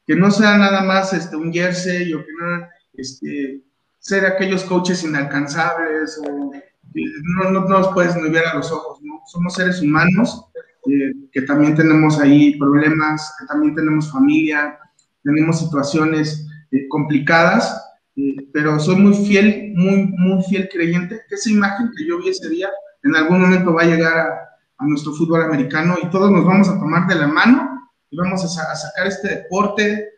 que 0.06 0.18
no 0.18 0.31
sea 0.31 0.57
nada 0.57 0.84
más 0.84 1.14
este, 1.14 1.38
un 1.38 1.53
jersey 1.53 2.14
o 2.14 2.26
que 2.26 2.31
nada, 2.40 2.69
este, 2.95 3.64
ser 4.03 4.25
aquellos 4.25 4.65
coaches 4.65 5.03
inalcanzables 5.05 6.19
o 6.27 6.51
no, 6.93 7.49
no, 7.51 7.61
no 7.61 7.67
nos 7.69 7.88
puedes 7.93 8.15
ni 8.17 8.30
ver 8.30 8.45
a 8.45 8.55
los 8.55 8.71
ojos, 8.71 9.01
¿no? 9.01 9.21
Somos 9.25 9.55
seres 9.55 9.81
humanos 9.81 10.45
eh, 10.88 11.13
que 11.31 11.41
también 11.43 11.73
tenemos 11.73 12.19
ahí 12.19 12.57
problemas, 12.59 13.34
que 13.39 13.45
también 13.47 13.73
tenemos 13.73 14.11
familia, 14.11 14.77
tenemos 15.23 15.59
situaciones 15.59 16.45
eh, 16.71 16.88
complicadas, 16.89 17.81
eh, 18.17 18.35
pero 18.51 18.77
soy 18.77 18.97
muy 18.97 19.13
fiel, 19.25 19.71
muy, 19.75 20.07
muy 20.17 20.43
fiel 20.43 20.69
creyente 20.71 21.21
que 21.30 21.35
esa 21.35 21.49
imagen 21.49 21.89
que 21.97 22.05
yo 22.05 22.19
vi 22.19 22.30
ese 22.30 22.49
día 22.49 22.69
en 23.03 23.15
algún 23.15 23.41
momento 23.41 23.73
va 23.73 23.84
a 23.84 23.88
llegar 23.88 24.17
a, 24.17 24.49
nuestro 24.85 25.13
fútbol 25.13 25.43
americano 25.43 25.95
y 26.03 26.09
todos 26.09 26.30
nos 26.30 26.43
vamos 26.43 26.67
a 26.67 26.77
tomar 26.77 27.07
de 27.07 27.15
la 27.15 27.27
mano 27.27 27.89
y 28.09 28.17
vamos 28.17 28.43
a, 28.43 28.69
a 28.69 28.75
sacar 28.75 29.07
este 29.07 29.30
deporte 29.30 30.09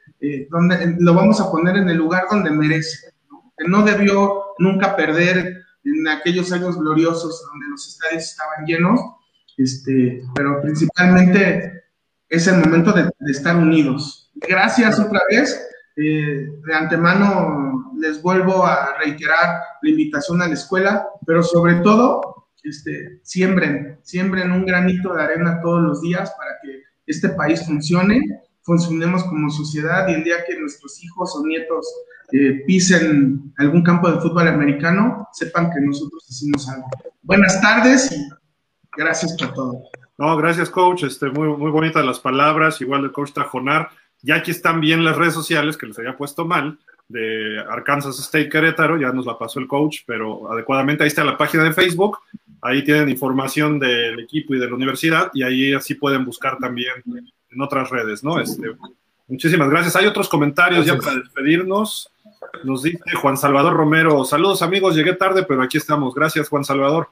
donde 0.49 0.95
lo 0.97 1.13
vamos 1.13 1.39
a 1.39 1.51
poner 1.51 1.77
en 1.77 1.87
el 1.87 1.97
lugar 1.97 2.23
donde 2.31 2.49
merece 2.49 3.13
que 3.57 3.67
no 3.67 3.83
debió 3.83 4.43
nunca 4.59 4.95
perder 4.95 5.63
en 5.83 6.07
aquellos 6.07 6.51
años 6.51 6.77
gloriosos 6.77 7.45
donde 7.51 7.67
los 7.67 7.87
estadios 7.87 8.23
estaban 8.23 8.65
llenos, 8.65 8.99
este, 9.57 10.23
pero 10.35 10.61
principalmente 10.61 11.83
es 12.29 12.47
el 12.47 12.59
momento 12.59 12.91
de, 12.91 13.09
estar 13.27 13.55
unidos. 13.55 14.31
Gracias 14.35 14.99
otra 14.99 15.21
vez. 15.29 15.61
Eh, 15.97 16.49
de 16.65 16.75
antemano 16.75 17.93
les 17.97 18.21
vuelvo 18.21 18.65
a 18.65 18.97
reiterar 18.97 19.61
la 19.81 19.89
invitación 19.89 20.41
a 20.41 20.47
la 20.47 20.53
escuela, 20.53 21.07
pero 21.25 21.41
sobre 21.41 21.75
todo, 21.75 22.47
este, 22.63 23.21
siembren, 23.23 23.99
siembren 24.03 24.51
un 24.51 24.65
granito 24.65 25.13
de 25.13 25.23
arena 25.23 25.61
todos 25.61 25.81
los 25.81 26.01
días 26.01 26.31
para 26.37 26.51
que 26.61 26.81
este 27.07 27.29
país 27.29 27.65
funcione, 27.65 28.21
funcionemos 28.63 29.23
como 29.25 29.49
sociedad 29.49 30.07
y 30.09 30.15
el 30.15 30.23
día 30.23 30.43
que 30.45 30.59
nuestros 30.59 31.01
hijos 31.03 31.33
o 31.35 31.45
nietos 31.45 31.87
eh, 32.31 32.63
pisen 32.65 33.53
algún 33.57 33.83
campo 33.83 34.11
de 34.11 34.19
fútbol 34.19 34.47
americano, 34.47 35.27
sepan 35.33 35.71
que 35.71 35.81
nosotros 35.81 36.25
hicimos 36.29 36.67
algo. 36.69 36.87
Buenas 37.21 37.61
tardes 37.61 38.11
y 38.11 38.29
gracias 38.97 39.35
por 39.37 39.53
todo. 39.53 39.83
No, 40.17 40.35
gracias, 40.37 40.69
coach. 40.69 41.03
Este, 41.03 41.29
muy, 41.29 41.49
muy 41.49 41.71
bonitas 41.71 42.05
las 42.05 42.19
palabras, 42.19 42.81
igual 42.81 43.03
el 43.03 43.11
coach 43.11 43.31
Tajonar. 43.31 43.89
Ya 44.21 44.35
aquí 44.35 44.51
están 44.51 44.79
bien 44.79 45.03
las 45.03 45.17
redes 45.17 45.33
sociales 45.33 45.77
que 45.77 45.87
les 45.87 45.99
había 45.99 46.17
puesto 46.17 46.45
mal, 46.45 46.79
de 47.07 47.59
Arkansas 47.59 48.17
State 48.19 48.49
Querétaro, 48.49 48.97
ya 48.97 49.11
nos 49.11 49.25
la 49.25 49.37
pasó 49.37 49.59
el 49.59 49.67
coach, 49.67 49.99
pero 50.05 50.51
adecuadamente 50.51 51.03
ahí 51.03 51.07
está 51.07 51.23
la 51.23 51.37
página 51.37 51.63
de 51.63 51.73
Facebook, 51.73 52.17
ahí 52.61 52.83
tienen 52.83 53.09
información 53.09 53.77
del 53.77 54.19
equipo 54.19 54.55
y 54.55 54.59
de 54.59 54.67
la 54.67 54.75
universidad, 54.75 55.29
y 55.33 55.43
ahí 55.43 55.73
así 55.73 55.95
pueden 55.95 56.25
buscar 56.25 56.57
también 56.57 56.93
en 57.05 57.61
otras 57.61 57.89
redes, 57.89 58.23
¿no? 58.23 58.39
Este, 58.39 58.71
muchísimas 59.27 59.69
gracias. 59.69 59.95
Hay 59.95 60.07
otros 60.07 60.27
comentarios 60.27 60.85
ya 60.85 60.97
para 60.97 61.17
despedirnos. 61.17 62.09
Nos 62.63 62.83
dice 62.83 62.99
Juan 63.21 63.37
Salvador 63.37 63.73
Romero, 63.73 64.23
saludos 64.25 64.61
amigos, 64.61 64.95
llegué 64.95 65.13
tarde, 65.13 65.43
pero 65.43 65.61
aquí 65.61 65.77
estamos. 65.77 66.13
Gracias, 66.13 66.49
Juan 66.49 66.63
Salvador. 66.63 67.09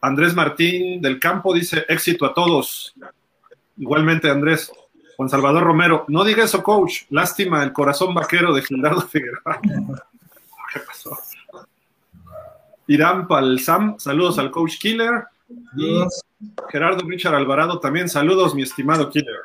Andrés 0.00 0.34
Martín 0.34 1.00
del 1.00 1.18
Campo 1.18 1.54
dice, 1.54 1.84
éxito 1.88 2.26
a 2.26 2.34
todos. 2.34 2.94
Igualmente, 3.76 4.30
Andrés. 4.30 4.70
Juan 5.16 5.28
Salvador 5.28 5.62
Romero, 5.62 6.04
no 6.08 6.24
diga 6.24 6.44
eso, 6.44 6.62
coach. 6.62 7.02
Lástima 7.10 7.62
el 7.62 7.72
corazón 7.72 8.12
vaquero 8.14 8.52
de 8.52 8.62
Gildardo 8.62 9.00
Figueroa. 9.08 9.60
¿Qué 9.62 10.80
pasó? 10.80 11.16
Irán 12.86 13.26
Palsam, 13.26 13.98
saludos 13.98 14.38
al 14.38 14.50
coach 14.50 14.78
Killer. 14.78 15.24
Y 15.76 16.02
Gerardo 16.68 17.06
Richard 17.06 17.34
Alvarado 17.34 17.78
también, 17.78 18.08
saludos, 18.08 18.54
mi 18.54 18.62
estimado 18.62 19.08
Killer. 19.08 19.40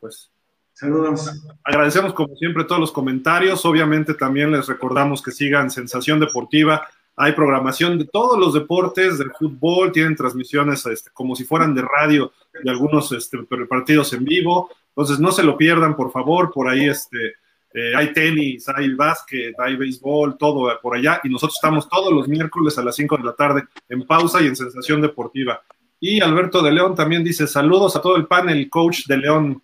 Pues 0.00 0.30
Saludos. 0.76 1.30
Agradecemos 1.64 2.12
como 2.12 2.36
siempre 2.36 2.64
todos 2.64 2.78
los 2.78 2.92
comentarios. 2.92 3.64
Obviamente 3.64 4.12
también 4.12 4.52
les 4.52 4.66
recordamos 4.66 5.22
que 5.22 5.30
sigan 5.30 5.70
Sensación 5.70 6.20
Deportiva. 6.20 6.86
Hay 7.16 7.32
programación 7.32 7.98
de 7.98 8.04
todos 8.04 8.38
los 8.38 8.52
deportes, 8.52 9.16
del 9.16 9.30
fútbol, 9.30 9.90
tienen 9.90 10.14
transmisiones 10.14 10.84
este, 10.84 11.08
como 11.14 11.34
si 11.34 11.44
fueran 11.44 11.74
de 11.74 11.80
radio 11.80 12.30
de 12.62 12.70
algunos 12.70 13.10
este, 13.12 13.38
partidos 13.66 14.12
en 14.12 14.24
vivo. 14.24 14.68
Entonces 14.88 15.18
no 15.18 15.32
se 15.32 15.44
lo 15.44 15.56
pierdan, 15.56 15.96
por 15.96 16.12
favor. 16.12 16.52
Por 16.52 16.68
ahí 16.68 16.90
este, 16.90 17.36
eh, 17.72 17.96
hay 17.96 18.12
tenis, 18.12 18.68
hay 18.68 18.92
básquet, 18.92 19.58
hay 19.58 19.76
béisbol, 19.76 20.36
todo 20.36 20.78
por 20.82 20.94
allá. 20.94 21.22
Y 21.24 21.30
nosotros 21.30 21.56
estamos 21.56 21.88
todos 21.88 22.12
los 22.12 22.28
miércoles 22.28 22.76
a 22.76 22.84
las 22.84 22.96
5 22.96 23.16
de 23.16 23.24
la 23.24 23.32
tarde 23.32 23.64
en 23.88 24.06
pausa 24.06 24.42
y 24.42 24.48
en 24.48 24.56
Sensación 24.56 25.00
Deportiva. 25.00 25.62
Y 25.98 26.20
Alberto 26.20 26.60
de 26.60 26.70
León 26.70 26.94
también 26.94 27.24
dice 27.24 27.46
saludos 27.46 27.96
a 27.96 28.02
todo 28.02 28.16
el 28.16 28.26
panel, 28.26 28.68
coach 28.68 29.06
de 29.06 29.16
León. 29.16 29.62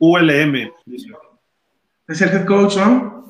ULM. 0.00 0.72
Es 2.08 2.20
el 2.20 2.28
head 2.30 2.46
coach, 2.46 2.76
¿no? 2.76 3.28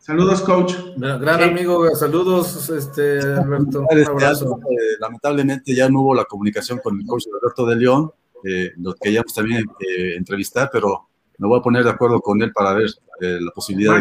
Saludos, 0.00 0.40
coach. 0.40 0.74
Gran, 0.96 1.42
amigo, 1.42 1.94
saludos, 1.94 2.70
este, 2.70 3.18
Alberto. 3.20 3.84
Un 3.90 4.06
abrazo. 4.06 4.58
Eh, 4.70 4.96
lamentablemente 5.00 5.74
ya 5.74 5.88
no 5.90 6.00
hubo 6.00 6.14
la 6.14 6.24
comunicación 6.24 6.78
con 6.78 6.98
el 6.98 7.06
coach 7.06 7.24
Alberto 7.26 7.66
de 7.66 7.76
León, 7.76 8.12
eh, 8.44 8.72
lo 8.76 8.94
queríamos 8.94 9.34
también 9.34 9.64
eh, 9.80 10.14
entrevistar, 10.16 10.70
pero 10.72 11.08
me 11.38 11.48
voy 11.48 11.58
a 11.58 11.62
poner 11.62 11.82
de 11.82 11.90
acuerdo 11.90 12.20
con 12.20 12.40
él 12.40 12.52
para 12.52 12.74
ver 12.74 12.88
eh, 13.20 13.38
la 13.40 13.50
posibilidad 13.50 14.00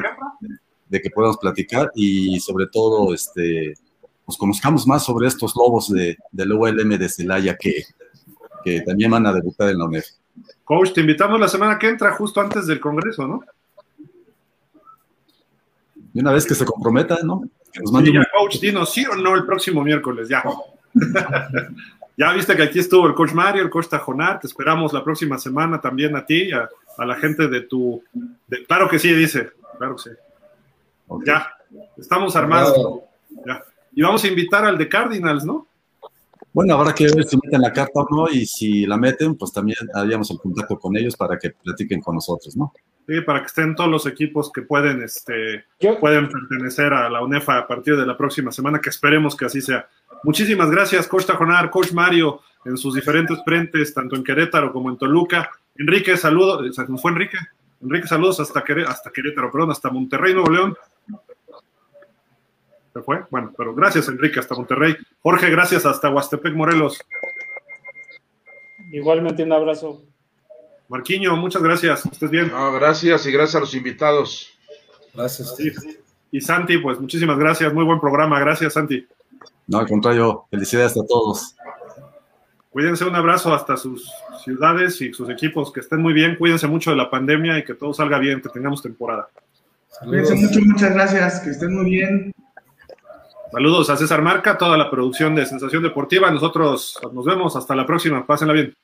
de, 0.88 1.02
que 1.02 1.10
podamos 1.10 1.38
platicar 1.38 1.92
y 1.96 2.40
sobre 2.40 2.68
todo 2.68 3.14
este, 3.14 3.74
nos 4.28 4.38
conozcamos 4.38 4.86
más 4.86 5.04
sobre 5.04 5.28
estos 5.28 5.56
lobos 5.56 5.92
de, 5.92 6.18
del 6.32 6.54
ULM 6.54 6.98
de 6.98 7.10
Celaya 7.10 7.58
que, 7.58 7.84
que 8.64 8.82
también 8.82 9.10
van 9.10 9.26
a 9.26 9.34
debutar 9.34 9.70
en 9.70 9.80
la 9.80 9.86
UNEF. 9.86 10.06
Coach, 10.66 10.94
te 10.94 11.02
invitamos 11.02 11.40
la 11.40 11.48
semana 11.48 11.80
que 11.80 11.88
entra, 11.88 12.12
justo 12.14 12.42
antes 12.42 12.66
del 12.66 12.80
Congreso, 12.80 13.28
¿no? 13.28 13.42
Y 16.14 16.20
una 16.20 16.32
vez 16.32 16.46
que 16.46 16.56
se 16.56 16.66
comprometa, 16.66 17.20
¿no? 17.24 17.44
Que 17.72 17.82
nos 17.82 17.92
mande 17.92 18.12
coach, 18.38 18.60
dinos 18.60 18.92
sí 18.92 19.06
o 19.06 19.16
no 19.16 19.36
el 19.36 19.46
próximo 19.46 19.84
miércoles, 19.84 20.28
ya. 20.28 20.44
ya 22.18 22.32
viste 22.34 22.56
que 22.56 22.64
aquí 22.64 22.80
estuvo 22.80 23.06
el 23.06 23.14
coach 23.14 23.34
Mario, 23.34 23.62
el 23.62 23.70
coach 23.70 23.88
Tajonar, 23.88 24.40
te 24.40 24.48
esperamos 24.48 24.92
la 24.92 25.04
próxima 25.04 25.38
semana 25.38 25.80
también 25.80 26.16
a 26.16 26.26
ti, 26.26 26.52
a, 26.52 26.68
a 26.98 27.06
la 27.06 27.16
gente 27.16 27.48
de 27.48 27.62
tu... 27.62 28.04
claro 28.68 28.90
que 28.90 28.98
sí, 28.98 29.14
dice, 29.14 29.52
claro 29.78 29.98
que 29.98 30.04
sí. 30.04 30.10
Ya, 31.26 31.52
estamos 31.98 32.36
armados. 32.36 33.02
Ya. 33.46 33.64
Y 33.94 34.02
vamos 34.02 34.24
a 34.24 34.28
invitar 34.28 34.66
al 34.66 34.78
de 34.78 34.90
Cardinals, 34.90 35.46
¿no? 35.46 35.68
Bueno, 36.56 36.76
habrá 36.76 36.96
que 36.96 37.04
ver 37.04 37.26
si 37.26 37.38
meten 37.44 37.60
la 37.60 37.74
carta 37.74 38.00
o 38.00 38.08
no, 38.10 38.30
y 38.32 38.46
si 38.46 38.86
la 38.86 38.96
meten, 38.96 39.36
pues 39.36 39.52
también 39.52 39.78
haríamos 39.94 40.32
el 40.32 40.38
contacto 40.38 40.80
con 40.80 40.96
ellos 40.96 41.14
para 41.18 41.38
que 41.38 41.50
platiquen 41.50 42.00
con 42.00 42.16
nosotros, 42.16 42.56
¿no? 42.56 42.72
Sí, 43.06 43.20
para 43.20 43.42
que 43.42 43.48
estén 43.48 43.76
todos 43.76 43.90
los 43.90 44.06
equipos 44.06 44.50
que 44.54 44.62
pueden, 44.62 45.04
este, 45.04 45.66
pueden 46.00 46.30
pertenecer 46.30 46.94
a 46.94 47.10
la 47.10 47.22
UNEFA 47.22 47.58
a 47.58 47.68
partir 47.68 47.98
de 47.98 48.06
la 48.06 48.16
próxima 48.16 48.54
semana, 48.54 48.80
que 48.80 48.90
esperemos 48.90 49.36
que 49.36 49.44
así 49.44 49.60
sea. 49.60 49.90
Muchísimas 50.24 50.72
gracias, 50.72 51.08
Coach 51.08 51.26
Tajonar, 51.26 51.70
Coach 51.70 51.92
Mario, 51.92 52.40
en 52.64 52.78
sus 52.78 52.96
diferentes 52.96 53.38
frentes, 53.44 53.94
tanto 53.94 54.16
en 54.16 54.24
Querétaro 54.24 54.72
como 54.72 54.90
en 54.90 54.98
Toluca. 54.98 55.52
Enrique, 55.76 56.16
saludos, 56.16 56.62
¿nos 56.88 57.02
fue 57.02 57.12
Enrique? 57.12 57.38
Enrique, 57.82 58.08
saludos 58.08 58.40
hasta, 58.40 58.64
hasta 58.88 59.12
Querétaro, 59.12 59.52
perdón, 59.52 59.72
hasta 59.72 59.90
Monterrey, 59.90 60.34
Nuevo 60.34 60.50
León. 60.50 60.78
¿Se 62.96 63.02
fue? 63.02 63.26
Bueno, 63.30 63.52
pero 63.58 63.76
gracias, 63.76 64.08
Enrique, 64.08 64.40
hasta 64.40 64.56
Monterrey. 64.56 64.96
Jorge, 65.22 65.50
gracias, 65.50 65.86
hasta 65.86 66.10
Huastepec, 66.10 66.54
Morelos. 66.56 66.98
Igualmente, 68.90 69.44
un 69.44 69.52
abrazo. 69.52 70.02
Marquiño, 70.88 71.36
muchas 71.36 71.62
gracias. 71.62 72.06
Estés 72.06 72.30
bien. 72.30 72.50
gracias 72.76 73.26
y 73.26 73.34
gracias 73.34 73.56
a 73.56 73.60
los 73.60 73.76
invitados. 73.76 74.58
Gracias. 75.14 75.58
Y 76.32 76.40
Santi, 76.40 76.78
pues 76.78 76.98
muchísimas 76.98 77.38
gracias. 77.38 77.74
Muy 77.74 77.84
buen 77.84 78.00
programa. 78.00 78.40
Gracias, 78.40 78.72
Santi. 78.72 79.06
No, 79.68 79.80
al 79.80 79.88
contrario, 79.90 80.46
felicidades 80.50 80.96
a 80.96 81.06
todos. 81.06 81.54
Cuídense, 82.70 83.04
un 83.04 83.16
abrazo 83.16 83.54
hasta 83.54 83.76
sus 83.76 84.10
ciudades 84.46 85.02
y 85.02 85.12
sus 85.12 85.30
equipos. 85.30 85.74
Que 85.74 85.82
estén 85.82 86.02
muy 86.02 86.14
bien. 86.14 86.38
Cuídense 86.38 86.68
mucho 86.68 86.92
de 86.92 86.96
la 86.96 87.10
pandemia 87.10 87.58
y 87.58 87.66
que 87.66 87.74
todo 87.74 87.94
salga 87.94 88.20
bien, 88.20 88.42
que 88.42 88.48
tengamos 88.48 88.82
temporada. 88.82 89.28
Cuídense 90.02 90.36
mucho, 90.36 90.62
muchas 90.62 90.94
gracias. 90.94 91.42
Que 91.42 91.50
estén 91.50 91.74
muy 91.76 91.90
bien. 91.90 92.35
Saludos 93.56 93.90
a 93.90 93.96
César 93.96 94.22
Marca, 94.22 94.58
toda 94.58 94.78
la 94.78 94.92
producción 94.92 95.34
de 95.34 95.46
Sensación 95.46 95.82
Deportiva. 95.82 96.30
Nosotros 96.30 97.00
nos 97.14 97.24
vemos. 97.24 97.56
Hasta 97.56 97.74
la 97.74 97.86
próxima. 97.86 98.28
Pásenla 98.28 98.54
bien. 98.54 98.76